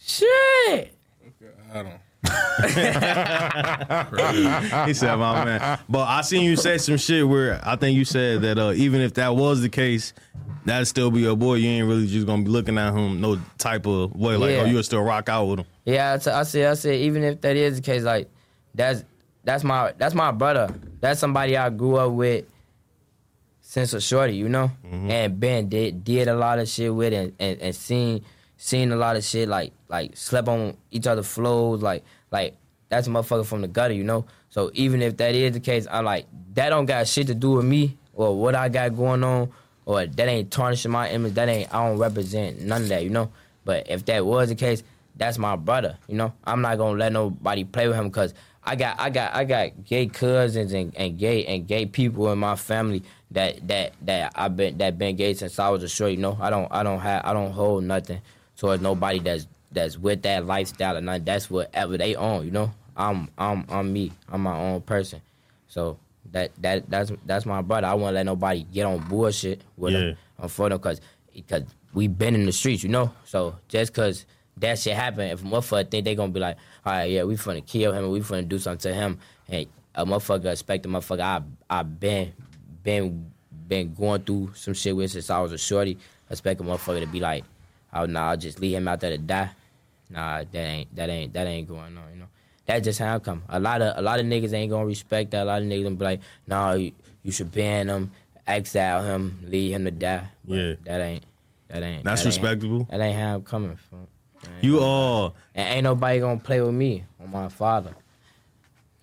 Shit. 0.00 0.26
Okay, 0.28 1.52
I 1.72 1.82
don't. 1.82 2.00
He 4.86 4.94
said, 4.94 5.16
"My 5.16 5.44
man." 5.44 5.78
But 5.88 6.08
I 6.08 6.20
seen 6.22 6.42
you 6.42 6.56
say 6.56 6.78
some 6.78 6.96
shit 6.96 7.26
where 7.26 7.60
I 7.64 7.76
think 7.76 7.96
you 7.96 8.04
said 8.04 8.42
that 8.42 8.58
uh, 8.58 8.72
even 8.74 9.00
if 9.00 9.14
that 9.14 9.34
was 9.34 9.60
the 9.60 9.68
case, 9.68 10.12
that'd 10.64 10.86
still 10.88 11.10
be 11.10 11.20
your 11.20 11.36
boy. 11.36 11.54
You 11.56 11.68
ain't 11.68 11.88
really 11.88 12.06
just 12.06 12.26
gonna 12.26 12.42
be 12.42 12.50
looking 12.50 12.78
at 12.78 12.94
him 12.94 13.20
no 13.20 13.38
type 13.58 13.86
of 13.86 14.14
way. 14.14 14.36
Like, 14.36 14.50
Yeah. 14.50 14.62
oh, 14.62 14.64
you'll 14.66 14.82
still 14.82 15.02
rock 15.02 15.28
out 15.28 15.46
with 15.46 15.58
him. 15.60 15.66
Yeah, 15.84 16.14
I, 16.14 16.18
t- 16.18 16.30
I 16.30 16.42
said, 16.44 16.70
I 16.70 16.74
said, 16.74 16.94
even 17.00 17.24
if 17.24 17.40
that 17.40 17.56
is 17.56 17.76
the 17.76 17.82
case, 17.82 18.02
like 18.02 18.30
that's 18.74 19.04
that's 19.44 19.64
my 19.64 19.92
that's 19.98 20.14
my 20.14 20.30
brother. 20.30 20.72
That's 21.00 21.18
somebody 21.20 21.56
I 21.56 21.70
grew 21.70 21.96
up 21.96 22.12
with 22.12 22.44
since 23.60 23.92
a 23.94 24.00
shorty, 24.00 24.36
you 24.36 24.48
know, 24.48 24.70
and 24.84 25.40
Ben 25.40 25.68
did 25.68 26.04
did 26.04 26.28
a 26.28 26.34
lot 26.34 26.58
of 26.58 26.68
shit 26.68 26.94
with 26.94 27.12
and, 27.12 27.32
and 27.40 27.60
and 27.60 27.74
seen 27.74 28.24
seen 28.56 28.92
a 28.92 28.96
lot 28.96 29.16
of 29.16 29.24
shit 29.24 29.48
like 29.48 29.72
like 29.92 30.16
slept 30.16 30.48
on 30.48 30.76
each 30.90 31.06
other 31.06 31.22
flows 31.22 31.82
like 31.82 32.02
like 32.32 32.56
that's 32.88 33.06
a 33.06 33.10
motherfucker 33.10 33.46
from 33.46 33.62
the 33.62 33.68
gutter, 33.68 33.94
you 33.94 34.04
know. 34.04 34.26
So 34.50 34.70
even 34.74 35.00
if 35.00 35.16
that 35.18 35.34
is 35.34 35.52
the 35.52 35.60
case, 35.60 35.86
I'm 35.90 36.04
like 36.04 36.26
that 36.54 36.70
don't 36.70 36.86
got 36.86 37.06
shit 37.06 37.28
to 37.28 37.34
do 37.34 37.52
with 37.52 37.64
me 37.64 37.96
or 38.14 38.36
what 38.36 38.54
I 38.54 38.68
got 38.68 38.96
going 38.96 39.22
on 39.22 39.52
or 39.84 40.06
that 40.06 40.28
ain't 40.28 40.50
tarnishing 40.50 40.90
my 40.90 41.10
image. 41.10 41.34
That 41.34 41.48
ain't 41.48 41.72
I 41.72 41.86
don't 41.86 41.98
represent 41.98 42.60
none 42.62 42.82
of 42.82 42.88
that, 42.88 43.04
you 43.04 43.10
know. 43.10 43.30
But 43.64 43.88
if 43.88 44.04
that 44.06 44.26
was 44.26 44.48
the 44.48 44.54
case, 44.54 44.82
that's 45.16 45.38
my 45.38 45.56
brother, 45.56 45.98
you 46.08 46.16
know. 46.16 46.32
I'm 46.44 46.62
not 46.62 46.78
gonna 46.78 46.98
let 46.98 47.12
nobody 47.12 47.64
play 47.64 47.86
with 47.86 47.96
him 47.96 48.08
because 48.08 48.34
I 48.64 48.76
got 48.76 48.98
I 48.98 49.10
got 49.10 49.34
I 49.34 49.44
got 49.44 49.84
gay 49.84 50.06
cousins 50.06 50.72
and, 50.72 50.94
and 50.96 51.18
gay 51.18 51.44
and 51.44 51.66
gay 51.66 51.86
people 51.86 52.32
in 52.32 52.38
my 52.38 52.56
family 52.56 53.02
that 53.30 53.66
that 53.68 53.92
that 54.02 54.32
I've 54.34 54.56
been 54.56 54.78
that 54.78 54.98
been 54.98 55.16
gay 55.16 55.34
since 55.34 55.58
I 55.58 55.68
was 55.68 55.82
a 55.82 55.88
short, 55.88 56.12
you 56.12 56.18
know. 56.18 56.38
I 56.40 56.48
don't 56.48 56.68
I 56.70 56.82
don't 56.82 57.00
have 57.00 57.24
I 57.24 57.32
don't 57.34 57.52
hold 57.52 57.84
nothing 57.84 58.20
towards 58.56 58.82
nobody 58.82 59.18
that's 59.18 59.46
that's 59.72 59.98
with 59.98 60.22
that 60.22 60.46
lifestyle 60.46 60.96
and. 60.96 61.08
That's 61.24 61.50
whatever 61.50 61.96
they 61.98 62.14
own, 62.14 62.44
you 62.44 62.50
know. 62.50 62.72
I'm 62.96 63.28
I'm 63.38 63.64
I'm 63.68 63.92
me. 63.92 64.12
I'm 64.30 64.42
my 64.42 64.56
own 64.56 64.80
person. 64.82 65.20
So 65.68 65.98
that 66.32 66.50
that 66.60 66.88
that's 66.90 67.10
that's 67.26 67.46
my 67.46 67.62
brother. 67.62 67.86
I 67.86 67.94
won't 67.94 68.14
let 68.14 68.26
nobody 68.26 68.64
get 68.64 68.84
on 68.84 68.98
bullshit 69.08 69.62
with 69.76 69.92
Yeah. 69.94 69.98
him 70.00 70.16
on 70.38 70.48
for 70.48 70.68
them 70.68 70.78
because 70.78 71.00
because 71.34 71.62
we 71.94 72.08
been 72.08 72.34
in 72.34 72.46
the 72.46 72.52
streets, 72.52 72.82
you 72.82 72.88
know. 72.90 73.12
So 73.24 73.56
just 73.68 73.92
because 73.92 74.26
that 74.58 74.78
shit 74.78 74.94
happen, 74.94 75.28
if 75.30 75.42
a 75.42 75.46
motherfucker 75.46 75.90
think 75.90 76.04
they 76.04 76.14
gonna 76.14 76.32
be 76.32 76.40
like, 76.40 76.56
all 76.84 76.92
right, 76.92 77.10
yeah, 77.10 77.22
we 77.24 77.34
finna 77.36 77.64
kill 77.66 77.92
him, 77.92 78.04
and 78.04 78.12
we 78.12 78.20
finna 78.20 78.46
do 78.48 78.58
something 78.58 78.90
to 78.90 78.94
him, 78.94 79.18
and 79.48 79.66
a 79.94 80.04
motherfucker 80.04 80.46
expect 80.52 80.84
a 80.86 80.88
motherfucker, 80.88 81.20
I 81.20 81.42
I 81.70 81.82
been 81.82 82.32
been 82.82 83.32
been 83.68 83.94
going 83.94 84.22
through 84.22 84.52
some 84.54 84.74
shit 84.74 84.94
with 84.94 85.10
since 85.12 85.30
I 85.30 85.40
was 85.40 85.52
a 85.52 85.58
shorty. 85.58 85.96
Expect 86.30 86.60
a 86.60 86.64
motherfucker 86.64 87.00
to 87.00 87.06
be 87.06 87.20
like, 87.20 87.44
oh 87.94 88.04
nah, 88.06 88.30
I'll 88.30 88.36
just 88.36 88.60
leave 88.60 88.76
him 88.76 88.88
out 88.88 89.00
there 89.00 89.10
to 89.10 89.18
die. 89.18 89.50
Nah, 90.12 90.38
that 90.38 90.54
ain't 90.54 90.94
that 90.96 91.08
ain't 91.08 91.32
that 91.32 91.46
ain't 91.46 91.66
going 91.68 91.96
on, 91.96 92.10
you 92.12 92.18
know. 92.20 92.26
That's 92.66 92.84
just 92.84 92.98
how 93.00 93.16
I 93.16 93.18
come. 93.18 93.42
A 93.48 93.58
lot 93.58 93.82
of 93.82 93.96
a 93.98 94.02
lot 94.02 94.20
of 94.20 94.26
niggas 94.26 94.52
ain't 94.52 94.70
gonna 94.70 94.86
respect 94.86 95.30
that. 95.32 95.42
A 95.42 95.44
lot 95.44 95.62
of 95.62 95.68
niggas 95.68 95.84
gonna 95.84 95.96
be 95.96 96.04
like, 96.04 96.20
nah, 96.46 96.72
you, 96.74 96.92
you 97.22 97.32
should 97.32 97.50
ban 97.50 97.88
him, 97.88 98.12
exile 98.46 99.02
him, 99.02 99.38
leave 99.46 99.72
him 99.74 99.84
to 99.84 99.90
die. 99.90 100.28
But 100.46 100.54
Yeah. 100.54 100.74
that 100.84 101.00
ain't 101.00 101.24
that 101.68 101.82
ain't 101.82 102.04
That's 102.04 102.22
that 102.22 102.28
ain't- 102.28 102.42
respectable. 102.42 102.86
that 102.90 103.00
ain't 103.00 103.18
how 103.18 103.34
I'm 103.36 103.42
coming 103.42 103.76
from. 103.88 104.06
You 104.60 104.80
all. 104.80 105.34
And 105.54 105.68
ain't 105.76 105.84
nobody 105.84 106.20
gonna 106.20 106.38
play 106.40 106.60
with 106.60 106.74
me 106.74 107.04
or 107.20 107.26
my 107.28 107.48
father. 107.48 107.94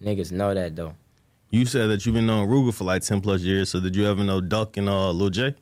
Niggas 0.02 0.32
know 0.32 0.54
that 0.54 0.76
though. 0.76 0.94
you 1.50 1.66
said 1.66 1.88
that 1.90 2.06
you've 2.06 2.16
been 2.16 2.26
knowing 2.28 2.48
Rooga 2.48 2.74
for 2.74 2.84
like 2.86 3.02
ten 3.02 3.20
plus 3.20 3.42
years. 3.42 3.70
So 3.70 3.80
did 3.80 3.96
you 3.96 4.06
ever 4.06 4.24
know 4.24 4.40
Duck 4.42 4.78
and 4.78 4.88
uh 4.88 5.12
Lil 5.12 5.30
J? 5.32 5.56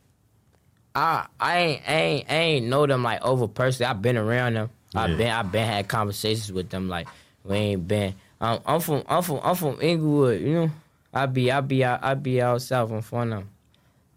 I 0.93 1.26
I 1.39 1.58
ain't 1.58 1.82
I 1.88 1.93
ain't 1.93 2.26
I 2.32 2.36
ain't 2.36 2.66
know 2.68 2.86
them 2.86 3.04
like 3.04 3.24
over 3.24 3.48
personally. 3.48 3.89
I've 3.89 4.02
been 4.02 4.18
around 4.18 4.56
them. 4.56 4.70
Yeah. 4.93 5.01
I've 5.01 5.17
been 5.17 5.31
I've 5.31 5.51
been 5.51 5.67
had 5.67 5.88
conversations 5.88 6.51
with 6.51 6.69
them. 6.69 6.88
Like 6.89 7.07
we 7.43 7.55
ain't 7.55 7.88
been. 7.88 8.13
Um, 8.39 8.59
I'm 8.65 8.79
from 8.79 9.03
I'm 9.07 9.23
from 9.23 9.39
I'm 9.43 9.55
from 9.55 9.77
Englewood. 9.81 10.41
You 10.41 10.53
know, 10.53 10.71
I 11.13 11.25
be 11.25 11.51
I 11.51 11.61
be 11.61 11.83
out 11.83 12.03
I 12.03 12.13
be 12.13 12.41
out 12.41 12.61
south 12.61 12.91
in 12.91 13.01
front 13.01 13.33
of 13.33 13.39
them. 13.39 13.49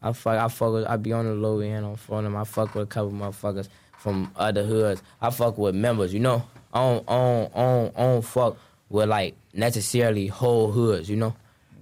I 0.02 0.12
fuck 0.12 0.38
I 0.38 0.48
fuck 0.48 0.72
with 0.72 0.86
I 0.86 0.96
be 0.96 1.12
on 1.12 1.26
the 1.26 1.34
low 1.34 1.60
end 1.60 1.84
on 1.84 1.96
front 1.96 2.26
of 2.26 2.32
them. 2.32 2.40
I 2.40 2.44
fuck 2.44 2.74
with 2.74 2.84
a 2.84 2.86
couple 2.86 3.12
motherfuckers 3.12 3.68
from 3.98 4.30
other 4.36 4.64
hoods. 4.64 5.02
I 5.20 5.30
fuck 5.30 5.58
with 5.58 5.74
members. 5.74 6.12
You 6.12 6.20
know, 6.20 6.42
I 6.72 6.78
don't 6.80 7.08
I 7.08 7.16
don't, 7.16 7.56
I 7.56 7.60
don't, 7.60 7.98
I 7.98 8.02
don't 8.02 8.22
fuck 8.22 8.56
with 8.88 9.08
like 9.08 9.34
necessarily 9.52 10.26
whole 10.26 10.70
hoods. 10.70 11.08
You 11.08 11.16
know, 11.16 11.34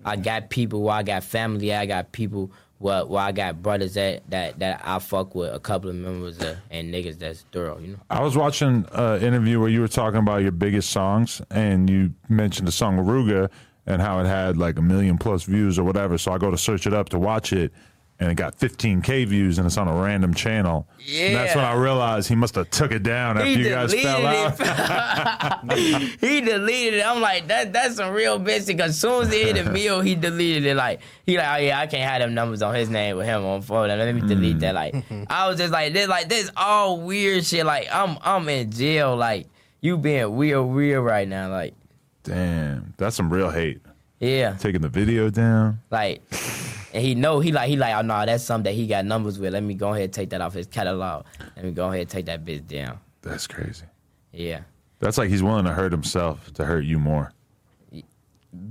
I 0.05 0.17
got 0.17 0.51
people 0.51 0.83
where 0.83 0.95
I 0.97 1.03
got 1.03 1.25
family. 1.25 1.75
I 1.75 1.87
got 1.87 2.13
people 2.13 2.51
where, 2.79 3.05
where 3.05 3.23
I 3.23 3.33
got 3.33 3.63
brothers 3.63 3.95
that 3.95 4.29
that 4.31 4.59
that 4.61 4.83
I 4.85 4.99
fuck 4.99 5.35
with 5.35 5.53
a 5.53 5.59
couple 5.59 5.91
of 5.91 5.97
members 5.97 6.39
of, 6.39 6.57
and 6.71 6.93
niggas 6.93 7.19
that's 7.19 7.45
thorough. 7.53 7.79
You 7.79 7.89
know. 7.89 7.99
I 8.11 8.23
was 8.23 8.37
watching 8.37 8.87
an 8.93 9.23
interview 9.23 9.61
where 9.61 9.69
you 9.69 9.81
were 9.81 9.89
talking 9.89 10.21
about 10.21 10.43
your 10.43 10.53
biggest 10.53 10.91
songs, 10.91 11.43
and 11.51 11.91
you 11.91 12.15
mentioned 12.29 12.69
the 12.69 12.73
song 12.73 12.99
Aruga 12.99 13.51
and 13.87 14.03
how 14.03 14.21
it 14.21 14.27
had 14.27 14.57
like 14.57 14.79
a 14.79 14.83
million 14.83 15.17
plus 15.17 15.45
views 15.45 15.79
or 15.79 15.85
whatever. 15.85 16.19
So 16.19 16.33
I 16.33 16.39
go 16.39 16.51
to 16.51 16.59
search 16.59 16.87
it 16.87 16.93
up 16.93 17.09
to 17.09 17.19
watch 17.19 17.53
it, 17.53 17.73
and 18.21 18.33
it 18.33 18.35
got 18.35 18.59
15k 18.59 19.27
views, 19.29 19.59
and 19.59 19.67
it's 19.67 19.77
on 19.77 19.87
a 19.87 19.93
random 19.93 20.35
channel. 20.35 20.89
And 21.09 21.37
that's 21.37 21.55
when 21.55 21.65
I 21.65 21.75
realized 21.75 22.29
he 22.29 22.35
must 22.35 22.57
have 22.57 22.69
took 22.69 22.91
it 22.91 23.05
down 23.05 23.39
after 23.39 23.49
you 23.49 23.69
guys 23.69 23.95
fell 23.95 24.27
out. 24.27 24.59
he 26.21 26.41
deleted 26.41 26.95
it. 26.95 27.07
I'm 27.07 27.21
like, 27.21 27.47
that 27.47 27.73
that's 27.73 27.95
some 27.95 28.13
real 28.13 28.41
bitch. 28.41 28.67
Because 28.67 28.91
as 28.91 29.01
soon 29.01 29.23
as 29.23 29.33
he 29.33 29.45
hit 29.45 29.65
the 29.65 29.71
meal, 29.73 30.01
he 30.01 30.17
deleted 30.17 30.67
it. 30.67 30.75
Like 30.75 31.01
he 31.27 31.37
like, 31.37 31.47
oh 31.49 31.63
yeah, 31.63 31.79
I 31.79 31.87
can't 31.87 32.11
have 32.11 32.21
them 32.21 32.35
numbers 32.35 32.61
on 32.61 32.75
his 32.75 32.91
name 32.91 33.17
with 33.17 33.27
him 33.27 33.45
on 33.45 33.63
phone. 33.63 33.87
Let 33.89 34.13
me 34.13 34.21
delete 34.21 34.57
mm. 34.57 34.61
that. 34.61 34.75
Like 34.75 34.97
I 35.31 35.49
was 35.49 35.57
just 35.59 35.73
like, 35.73 35.93
this 35.93 36.09
like 36.09 36.29
this 36.29 36.51
all 36.57 37.01
weird 37.01 37.47
shit. 37.47 37.65
Like 37.65 37.87
I'm 37.93 38.19
I'm 38.23 38.49
in 38.49 38.73
jail. 38.73 39.17
Like 39.17 39.47
you 39.81 39.97
being 39.97 40.35
weird 40.35 40.67
weird 40.67 41.05
right 41.05 41.29
now. 41.29 41.51
Like 41.51 41.75
Damn, 42.25 42.95
that's 42.97 43.15
some 43.15 43.33
real 43.33 43.51
hate. 43.51 43.81
yeah, 44.19 44.57
Taking 44.59 44.81
the 44.81 44.89
video 44.89 45.31
down. 45.31 45.81
like. 45.91 46.21
And 46.95 47.05
he 47.05 47.15
know 47.15 47.41
he 47.41 47.53
like 47.53 47.69
he 47.69 47.77
like 47.77 47.95
oh 47.95 48.01
no 48.03 48.25
that's 48.25 48.43
something 48.45 48.65
that 48.73 48.75
he 48.79 48.87
got 48.87 49.05
numbers 49.05 49.39
with. 49.39 49.53
Let 49.53 49.63
me 49.63 49.75
go 49.75 49.91
ahead 49.91 50.05
and 50.05 50.13
take 50.13 50.31
that 50.31 50.41
off 50.41 50.55
his 50.55 50.67
catalog. 50.67 51.27
Let 51.57 51.65
me 51.65 51.73
go 51.73 51.89
ahead 51.89 52.01
and 52.01 52.09
take 52.11 52.27
that 52.27 52.45
bitch 52.45 52.67
down. 52.67 52.99
That's 53.23 53.47
crazy. 53.47 53.85
Yeah. 54.33 54.61
That's 55.01 55.19
like 55.19 55.29
he's 55.29 55.43
willing 55.43 55.65
to 55.67 55.73
hurt 55.73 55.93
himself 55.93 56.53
to 56.55 56.65
hurt 56.65 56.85
you 56.85 56.99
more. 56.99 57.33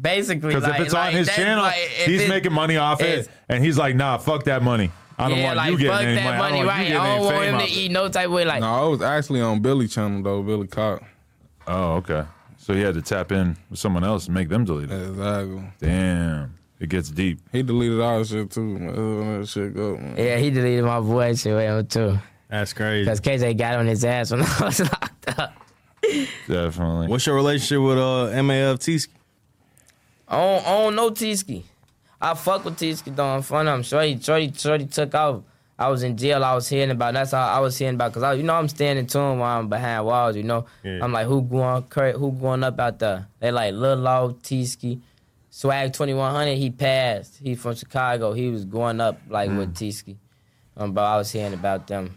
Basically, 0.01 0.49
Because 0.49 0.63
like, 0.63 0.79
if 0.79 0.85
it's 0.87 0.93
like, 0.93 1.07
on 1.09 1.13
his 1.13 1.27
channel, 1.29 1.63
like, 1.63 1.75
he's 1.75 2.23
it- 2.23 2.29
making 2.29 2.51
money 2.51 2.77
off 2.77 2.99
it, 2.99 3.29
and 3.47 3.63
he's 3.63 3.77
like, 3.77 3.95
"Nah, 3.95 4.17
fuck 4.17 4.43
that 4.45 4.63
money. 4.63 4.89
I 5.19 5.29
don't 5.29 5.37
yeah, 5.37 5.43
want 5.45 5.57
like 5.57 5.71
you 5.71 5.77
getting 5.77 5.91
fuck 5.91 6.01
any 6.01 6.15
that 6.15 6.37
money. 6.39 6.41
I 6.41 6.49
don't 6.49 6.57
want 6.65 6.67
right? 6.67 6.87
you 6.89 6.97
I 6.97 7.15
don't 7.15 7.25
want 7.25 7.45
him 7.45 7.57
to 7.59 7.63
it." 7.63 7.71
eat 7.71 7.91
no 7.91 8.09
type 8.09 8.25
of 8.25 8.31
way. 8.31 8.43
Like, 8.43 8.61
No, 8.61 8.67
I 8.73 8.87
was 8.87 9.01
actually 9.03 9.39
on 9.41 9.61
Billy 9.61 9.87
channel 9.87 10.23
though. 10.23 10.41
Billy 10.41 10.67
caught. 10.67 11.03
Oh, 11.67 11.93
okay. 11.97 12.23
So 12.57 12.73
he 12.73 12.81
had 12.81 12.95
to 12.95 13.01
tap 13.03 13.31
in 13.31 13.55
with 13.69 13.77
someone 13.79 14.03
else 14.03 14.25
and 14.25 14.33
make 14.33 14.49
them 14.49 14.65
delete 14.65 14.89
it. 14.91 15.09
Exactly. 15.09 15.63
Damn, 15.79 16.57
it 16.79 16.89
gets 16.89 17.09
deep. 17.09 17.39
He 17.51 17.63
deleted 17.63 17.99
all 17.99 18.19
that 18.19 18.27
shit 18.27 18.51
too. 18.51 18.61
Man. 18.61 19.39
That 19.41 19.47
shit 19.47 19.73
go, 19.75 19.97
man. 19.97 20.15
yeah, 20.17 20.37
he 20.37 20.49
deleted 20.49 20.83
my 20.85 20.99
voice 20.99 21.41
shit 21.41 21.55
with 21.55 21.63
him 21.63 21.87
too. 21.87 22.19
That's 22.49 22.73
crazy. 22.73 23.09
Cause 23.09 23.19
KJ 23.19 23.57
got 23.57 23.75
on 23.79 23.87
his 23.87 24.05
ass 24.05 24.31
when 24.31 24.41
I 24.45 24.59
was 24.61 24.79
locked 24.79 25.39
up. 25.39 25.53
Definitely. 26.47 27.07
What's 27.07 27.25
your 27.25 27.35
relationship 27.35 27.81
with 27.83 27.97
uh 27.97 28.29
MAF 28.41 28.83
T? 28.83 28.99
I 30.29 30.37
don't, 30.37 30.65
I 30.65 30.69
don't 30.81 30.95
know 30.95 31.09
Teeski. 31.11 31.63
I 32.19 32.33
fuck 32.33 32.65
with 32.65 32.77
Teeski 32.77 33.15
though 33.15 33.35
in 33.35 33.41
front 33.41 33.67
of 33.67 33.75
him. 33.75 33.83
Shorty, 33.83 34.19
Shorty, 34.19 34.51
Shorty 34.55 34.85
took 34.85 35.13
off. 35.15 35.43
I 35.79 35.89
was 35.89 36.01
in 36.03 36.17
jail. 36.17 36.43
I 36.43 36.55
was 36.55 36.67
hearing 36.67 36.89
about. 36.89 37.13
That's 37.13 37.31
how 37.31 37.47
I 37.47 37.59
was 37.59 37.77
hearing 37.77 37.95
about. 37.95 38.11
Cause 38.13 38.23
I, 38.23 38.33
you 38.33 38.43
know, 38.43 38.55
I'm 38.55 38.67
standing 38.67 39.05
to 39.07 39.19
him 39.19 39.39
while 39.39 39.59
I'm 39.59 39.69
behind 39.69 40.05
walls. 40.05 40.35
You 40.35 40.43
know, 40.43 40.65
Yeah. 40.83 40.99
I'm 41.03 41.11
like, 41.11 41.27
who 41.27 41.41
going, 41.43 41.83
who 42.13 42.31
going 42.31 42.63
up 42.63 42.79
out 42.79 42.97
there? 42.99 43.27
They 43.39 43.51
like 43.51 43.73
Lil 43.75 43.97
Law, 43.97 44.29
Teeski, 44.29 44.99
Swag 45.57 45.91
2100. 45.91 46.55
He 46.55 46.69
passed. 46.69 47.39
He 47.41 47.55
from 47.55 47.73
Chicago. 47.73 48.31
He 48.33 48.49
was 48.51 48.63
going 48.63 49.01
up 49.01 49.19
like 49.27 49.49
with 49.49 49.73
Teeski. 49.73 50.17
Um, 50.75 50.91
but 50.93 51.01
I 51.03 51.17
was 51.17 51.31
hearing 51.31 51.55
about 51.55 51.87
them. 51.87 52.15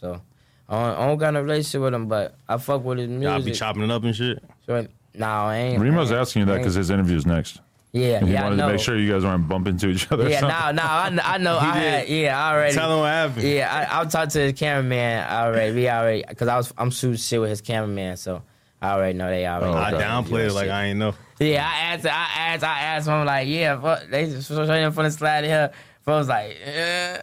So 0.00 0.20
I 0.68 0.74
don't, 0.86 0.98
I 1.00 1.06
don't 1.08 1.18
got 1.18 1.34
no 1.34 1.42
relationship 1.42 1.80
with 1.80 1.94
him, 1.94 2.06
but 2.06 2.36
I 2.48 2.56
fuck 2.58 2.84
with 2.84 2.98
his 2.98 3.08
music. 3.08 3.24
Y'all 3.24 3.42
be 3.42 3.50
chopping 3.50 3.82
it 3.82 3.90
up 3.90 4.04
and 4.04 4.14
shit. 4.14 4.44
So, 4.64 4.86
no, 5.14 5.26
I 5.26 5.56
ain't. 5.56 5.82
Remo's 5.82 6.12
I 6.12 6.14
ain't- 6.14 6.20
asking 6.20 6.40
you 6.40 6.46
that 6.46 6.58
because 6.58 6.74
his 6.74 6.90
interview's 6.90 7.26
next. 7.26 7.60
yeah, 7.90 8.18
And 8.18 8.28
he 8.28 8.34
yeah, 8.34 8.42
I 8.42 8.44
wanted 8.44 8.56
know. 8.58 8.66
to 8.68 8.72
make 8.74 8.80
sure 8.80 8.96
you 8.96 9.10
guys 9.12 9.24
weren't 9.24 9.48
bumping 9.48 9.72
into 9.72 9.88
each 9.88 10.12
other. 10.12 10.28
Yeah, 10.28 10.38
something. 10.38 10.76
no, 10.76 10.82
no, 10.84 10.88
I, 10.88 11.08
kn- 11.08 11.20
I 11.24 11.38
know. 11.38 11.58
I 11.58 11.64
had, 11.78 12.08
yeah, 12.08 12.40
I 12.40 12.52
already. 12.54 12.74
Tell 12.76 12.92
him 12.92 13.00
what 13.00 13.08
happened. 13.08 13.42
Yeah, 13.42 13.88
I, 13.90 13.98
I'll 13.98 14.06
talk 14.06 14.28
to 14.28 14.38
his 14.38 14.52
cameraman 14.52 15.26
already. 15.28 15.74
We 15.74 15.88
already, 15.88 16.22
cause 16.22 16.46
I 16.46 16.56
was, 16.56 16.72
I'm 16.78 16.92
shooting 16.92 17.16
shit 17.16 17.40
with 17.40 17.50
his 17.50 17.60
cameraman, 17.60 18.16
so 18.18 18.44
I 18.80 18.92
already 18.92 19.18
know 19.18 19.28
they 19.28 19.46
already. 19.46 19.72
Oh, 19.72 19.76
I 19.76 19.92
okay. 19.92 20.04
downplayed 20.04 20.48
it 20.48 20.52
like 20.52 20.70
I 20.70 20.86
ain't 20.86 20.98
know. 20.98 21.14
Yeah, 21.40 21.68
I 21.68 21.94
asked, 21.94 22.06
I 22.06 22.28
asked, 22.36 22.64
I 22.64 22.80
asked 22.80 23.08
him 23.08 23.24
like, 23.24 23.48
yeah, 23.48 23.80
fuck, 23.80 24.08
they 24.08 24.26
just 24.26 24.48
showing 24.48 24.68
him 24.68 24.92
from 24.92 25.04
the 25.04 25.10
slide 25.10 25.44
here. 25.44 25.72
Folks 26.08 26.26
like, 26.26 26.56
uh, 26.66 26.70
uh, 26.70 27.18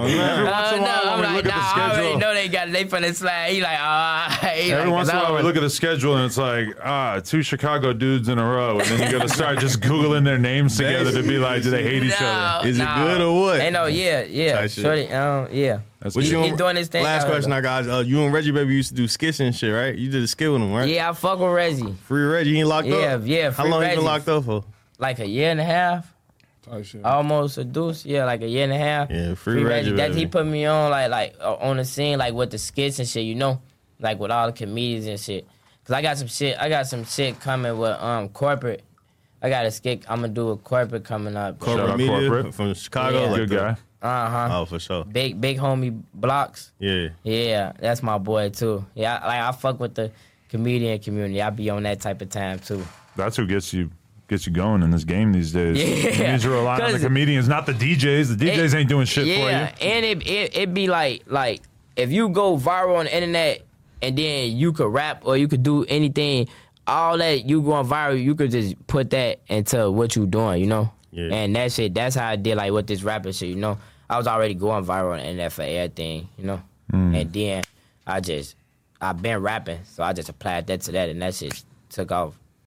Every 0.00 0.44
once 0.44 0.72
in 0.72 0.78
a 0.78 0.80
uh, 0.80 0.80
while, 0.80 0.80
no, 0.80 1.12
I'm 1.12 1.18
we 1.20 1.26
like, 1.26 1.34
look 1.36 1.44
nah, 1.44 1.50
at 1.50 1.74
the 1.76 1.82
I 1.82 1.84
already 1.84 2.02
schedule, 2.02 2.18
know 2.18 2.32
they 2.34 2.48
got 2.48 2.72
they 2.72 2.84
from 2.86 3.02
the 3.02 3.12
slide. 3.12 3.50
He 3.50 3.60
like, 3.60 3.78
oh, 3.82 4.38
every 4.42 4.72
like, 4.72 4.90
once 4.90 5.10
in 5.10 5.16
a 5.16 5.18
while 5.22 5.34
we 5.34 5.42
look 5.42 5.54
at 5.54 5.60
the 5.60 5.68
schedule 5.68 6.16
and 6.16 6.24
it's 6.24 6.38
like, 6.38 6.68
ah, 6.82 7.20
two 7.22 7.42
Chicago 7.42 7.92
dudes 7.92 8.30
in 8.30 8.38
a 8.38 8.42
row, 8.42 8.78
and 8.78 8.88
then 8.88 9.12
you 9.12 9.18
got 9.18 9.28
to 9.28 9.34
start 9.34 9.58
just 9.58 9.80
googling 9.82 10.24
their 10.24 10.38
names 10.38 10.78
together 10.78 11.12
to 11.12 11.22
be 11.22 11.36
like, 11.36 11.62
do 11.62 11.68
they 11.68 11.82
hate 11.82 12.04
each 12.04 12.14
other? 12.18 12.66
Is 12.66 12.78
it 12.80 12.88
good 12.94 13.20
or 13.20 13.38
what? 13.38 13.60
Ain't 13.60 13.74
no, 13.74 13.84
yeah, 13.84 14.22
yeah, 14.22 14.66
shorty, 14.66 15.06
um, 15.12 15.48
yeah. 15.52 15.80
That's 16.00 16.14
What 16.14 16.24
He- 16.24 16.30
you 16.30 16.42
he 16.44 16.52
doing 16.52 16.76
this 16.76 16.88
thing 16.88 17.04
Last 17.04 17.26
question, 17.26 17.52
I 17.52 17.60
got. 17.60 17.86
Uh, 17.86 17.98
you 17.98 18.22
and 18.22 18.32
Reggie 18.32 18.50
Baby 18.50 18.76
used 18.76 18.88
to 18.90 18.94
do 18.94 19.06
skits 19.06 19.40
and 19.40 19.54
shit, 19.54 19.74
right? 19.74 19.94
You 19.94 20.08
did 20.10 20.22
a 20.22 20.26
skit 20.26 20.50
with 20.50 20.62
him, 20.62 20.72
right? 20.72 20.88
Yeah, 20.88 21.10
I 21.10 21.12
fuck 21.12 21.38
with 21.38 21.50
Reggie. 21.50 21.92
Free 22.06 22.22
Reggie, 22.22 22.52
he 22.54 22.60
ain't 22.60 22.68
locked 22.68 22.88
Yeah, 22.88 22.96
up. 23.16 23.22
yeah, 23.26 23.36
yeah. 23.36 23.50
How 23.50 23.64
free 23.64 23.70
long 23.72 23.82
you 23.82 23.88
been 23.96 24.04
locked 24.06 24.26
up 24.28 24.44
for? 24.44 24.64
Like 24.98 25.18
a 25.18 25.28
year 25.28 25.50
and 25.50 25.60
a 25.60 25.64
half. 25.64 26.14
Type 26.70 26.84
shit. 26.84 27.04
almost 27.04 27.58
a 27.58 27.64
deuce. 27.64 28.04
Yeah, 28.04 28.24
like 28.24 28.42
a 28.42 28.48
year 28.48 28.64
and 28.64 28.72
a 28.72 28.78
half. 28.78 29.10
Yeah, 29.10 29.34
free 29.34 29.62
Reggie, 29.62 29.92
That 29.92 30.14
he 30.14 30.26
put 30.26 30.46
me 30.46 30.66
on 30.66 30.90
like 30.90 31.10
like 31.10 31.34
uh, 31.40 31.54
on 31.56 31.76
the 31.78 31.84
scene 31.84 32.18
like 32.18 32.34
with 32.34 32.50
the 32.50 32.58
skits 32.58 32.98
and 32.98 33.08
shit. 33.08 33.24
You 33.24 33.34
know, 33.34 33.60
like 34.00 34.18
with 34.18 34.30
all 34.30 34.46
the 34.46 34.52
comedians 34.52 35.06
and 35.06 35.18
shit. 35.20 35.46
Cause 35.84 35.94
I 35.94 36.02
got 36.02 36.18
some 36.18 36.28
shit. 36.28 36.58
I 36.58 36.68
got 36.68 36.86
some 36.86 37.04
shit 37.04 37.40
coming 37.40 37.78
with 37.78 37.98
um 37.98 38.28
corporate. 38.28 38.82
I 39.40 39.48
got 39.48 39.66
a 39.66 39.70
skit. 39.70 40.04
I'm 40.08 40.20
gonna 40.20 40.32
do 40.32 40.50
a 40.50 40.56
corporate 40.56 41.04
coming 41.04 41.36
up. 41.36 41.58
Corporate 41.58 41.90
out 41.90 41.96
media 41.98 42.28
corporate. 42.28 42.54
from 42.54 42.74
Chicago. 42.74 43.22
Yeah. 43.24 43.30
like 43.30 43.36
Good 43.48 43.50
guy. 43.50 43.76
Uh 44.00 44.30
huh. 44.30 44.48
Oh, 44.52 44.64
for 44.64 44.78
sure. 44.78 45.04
Big 45.04 45.40
big 45.40 45.58
homie 45.58 46.02
blocks. 46.14 46.72
Yeah. 46.78 47.08
Yeah, 47.24 47.72
that's 47.80 48.02
my 48.02 48.18
boy 48.18 48.50
too. 48.50 48.84
Yeah, 48.94 49.18
I- 49.22 49.26
like 49.26 49.40
I 49.40 49.52
fuck 49.58 49.80
with 49.80 49.94
the 49.94 50.12
comedian 50.50 50.98
community. 50.98 51.40
I 51.42 51.50
be 51.50 51.70
on 51.70 51.82
that 51.84 52.00
type 52.00 52.20
of 52.22 52.28
time 52.28 52.58
too. 52.58 52.84
That's 53.16 53.36
who 53.36 53.46
gets 53.46 53.72
you 53.72 53.90
gets 54.28 54.46
you 54.46 54.52
going 54.52 54.82
in 54.82 54.90
this 54.90 55.04
game 55.04 55.32
these 55.32 55.52
days. 55.52 55.76
Yeah. 55.82 56.10
Comedians 56.12 56.44
are 56.44 56.50
relying 56.50 56.82
on 56.82 56.86
the 56.88 56.98
'Cause- 56.98 57.04
comedians, 57.06 57.48
not 57.48 57.66
the 57.66 57.72
DJs. 57.72 58.36
The 58.36 58.46
DJs 58.46 58.74
ain't 58.74 58.88
doing 58.88 59.06
shit 59.06 59.26
yeah, 59.26 59.34
for 59.68 59.82
you. 59.82 59.90
and 59.90 60.04
it, 60.04 60.26
it 60.26 60.56
it 60.56 60.74
be 60.74 60.86
like 60.86 61.22
like 61.26 61.62
if 61.96 62.12
you 62.12 62.28
go 62.28 62.56
viral 62.56 62.98
on 62.98 63.06
the 63.06 63.14
internet 63.14 63.62
and 64.02 64.16
then 64.16 64.56
you 64.56 64.72
could 64.72 64.92
rap 64.92 65.22
or 65.24 65.36
you 65.36 65.48
could 65.48 65.62
do 65.62 65.84
anything, 65.88 66.46
all 66.86 67.18
that 67.18 67.48
you 67.48 67.60
going 67.62 67.86
viral, 67.86 68.22
you 68.22 68.34
could 68.34 68.50
just 68.52 68.74
put 68.86 69.10
that 69.10 69.40
into 69.48 69.90
what 69.90 70.14
you 70.14 70.26
doing, 70.26 70.60
you 70.60 70.66
know. 70.68 70.92
Yeah. 71.10 71.34
And 71.34 71.56
that 71.56 71.72
shit, 71.72 71.94
that's 71.94 72.14
how 72.14 72.28
I 72.28 72.36
did 72.36 72.56
like 72.56 72.70
with 72.70 72.86
this 72.86 73.02
rapping 73.02 73.32
shit, 73.32 73.48
you 73.48 73.56
know. 73.56 73.78
I 74.10 74.16
was 74.18 74.26
already 74.26 74.54
going 74.54 74.84
viral 74.84 75.12
on 75.12 75.18
the 75.18 75.24
internet 75.24 75.52
for 75.52 75.62
everything, 75.62 76.28
you 76.38 76.44
know. 76.44 76.62
Mm. 76.92 77.20
And 77.20 77.32
then 77.32 77.62
I 78.06 78.20
just 78.20 78.54
I've 79.00 79.20
been 79.20 79.38
rapping, 79.40 79.80
so 79.84 80.02
I 80.02 80.12
just 80.12 80.28
applied 80.28 80.66
that 80.68 80.82
to 80.82 80.92
that, 80.92 81.08
and 81.08 81.20
that 81.22 81.34
shit 81.34 81.62
took 81.90 82.12
off. 82.12 82.38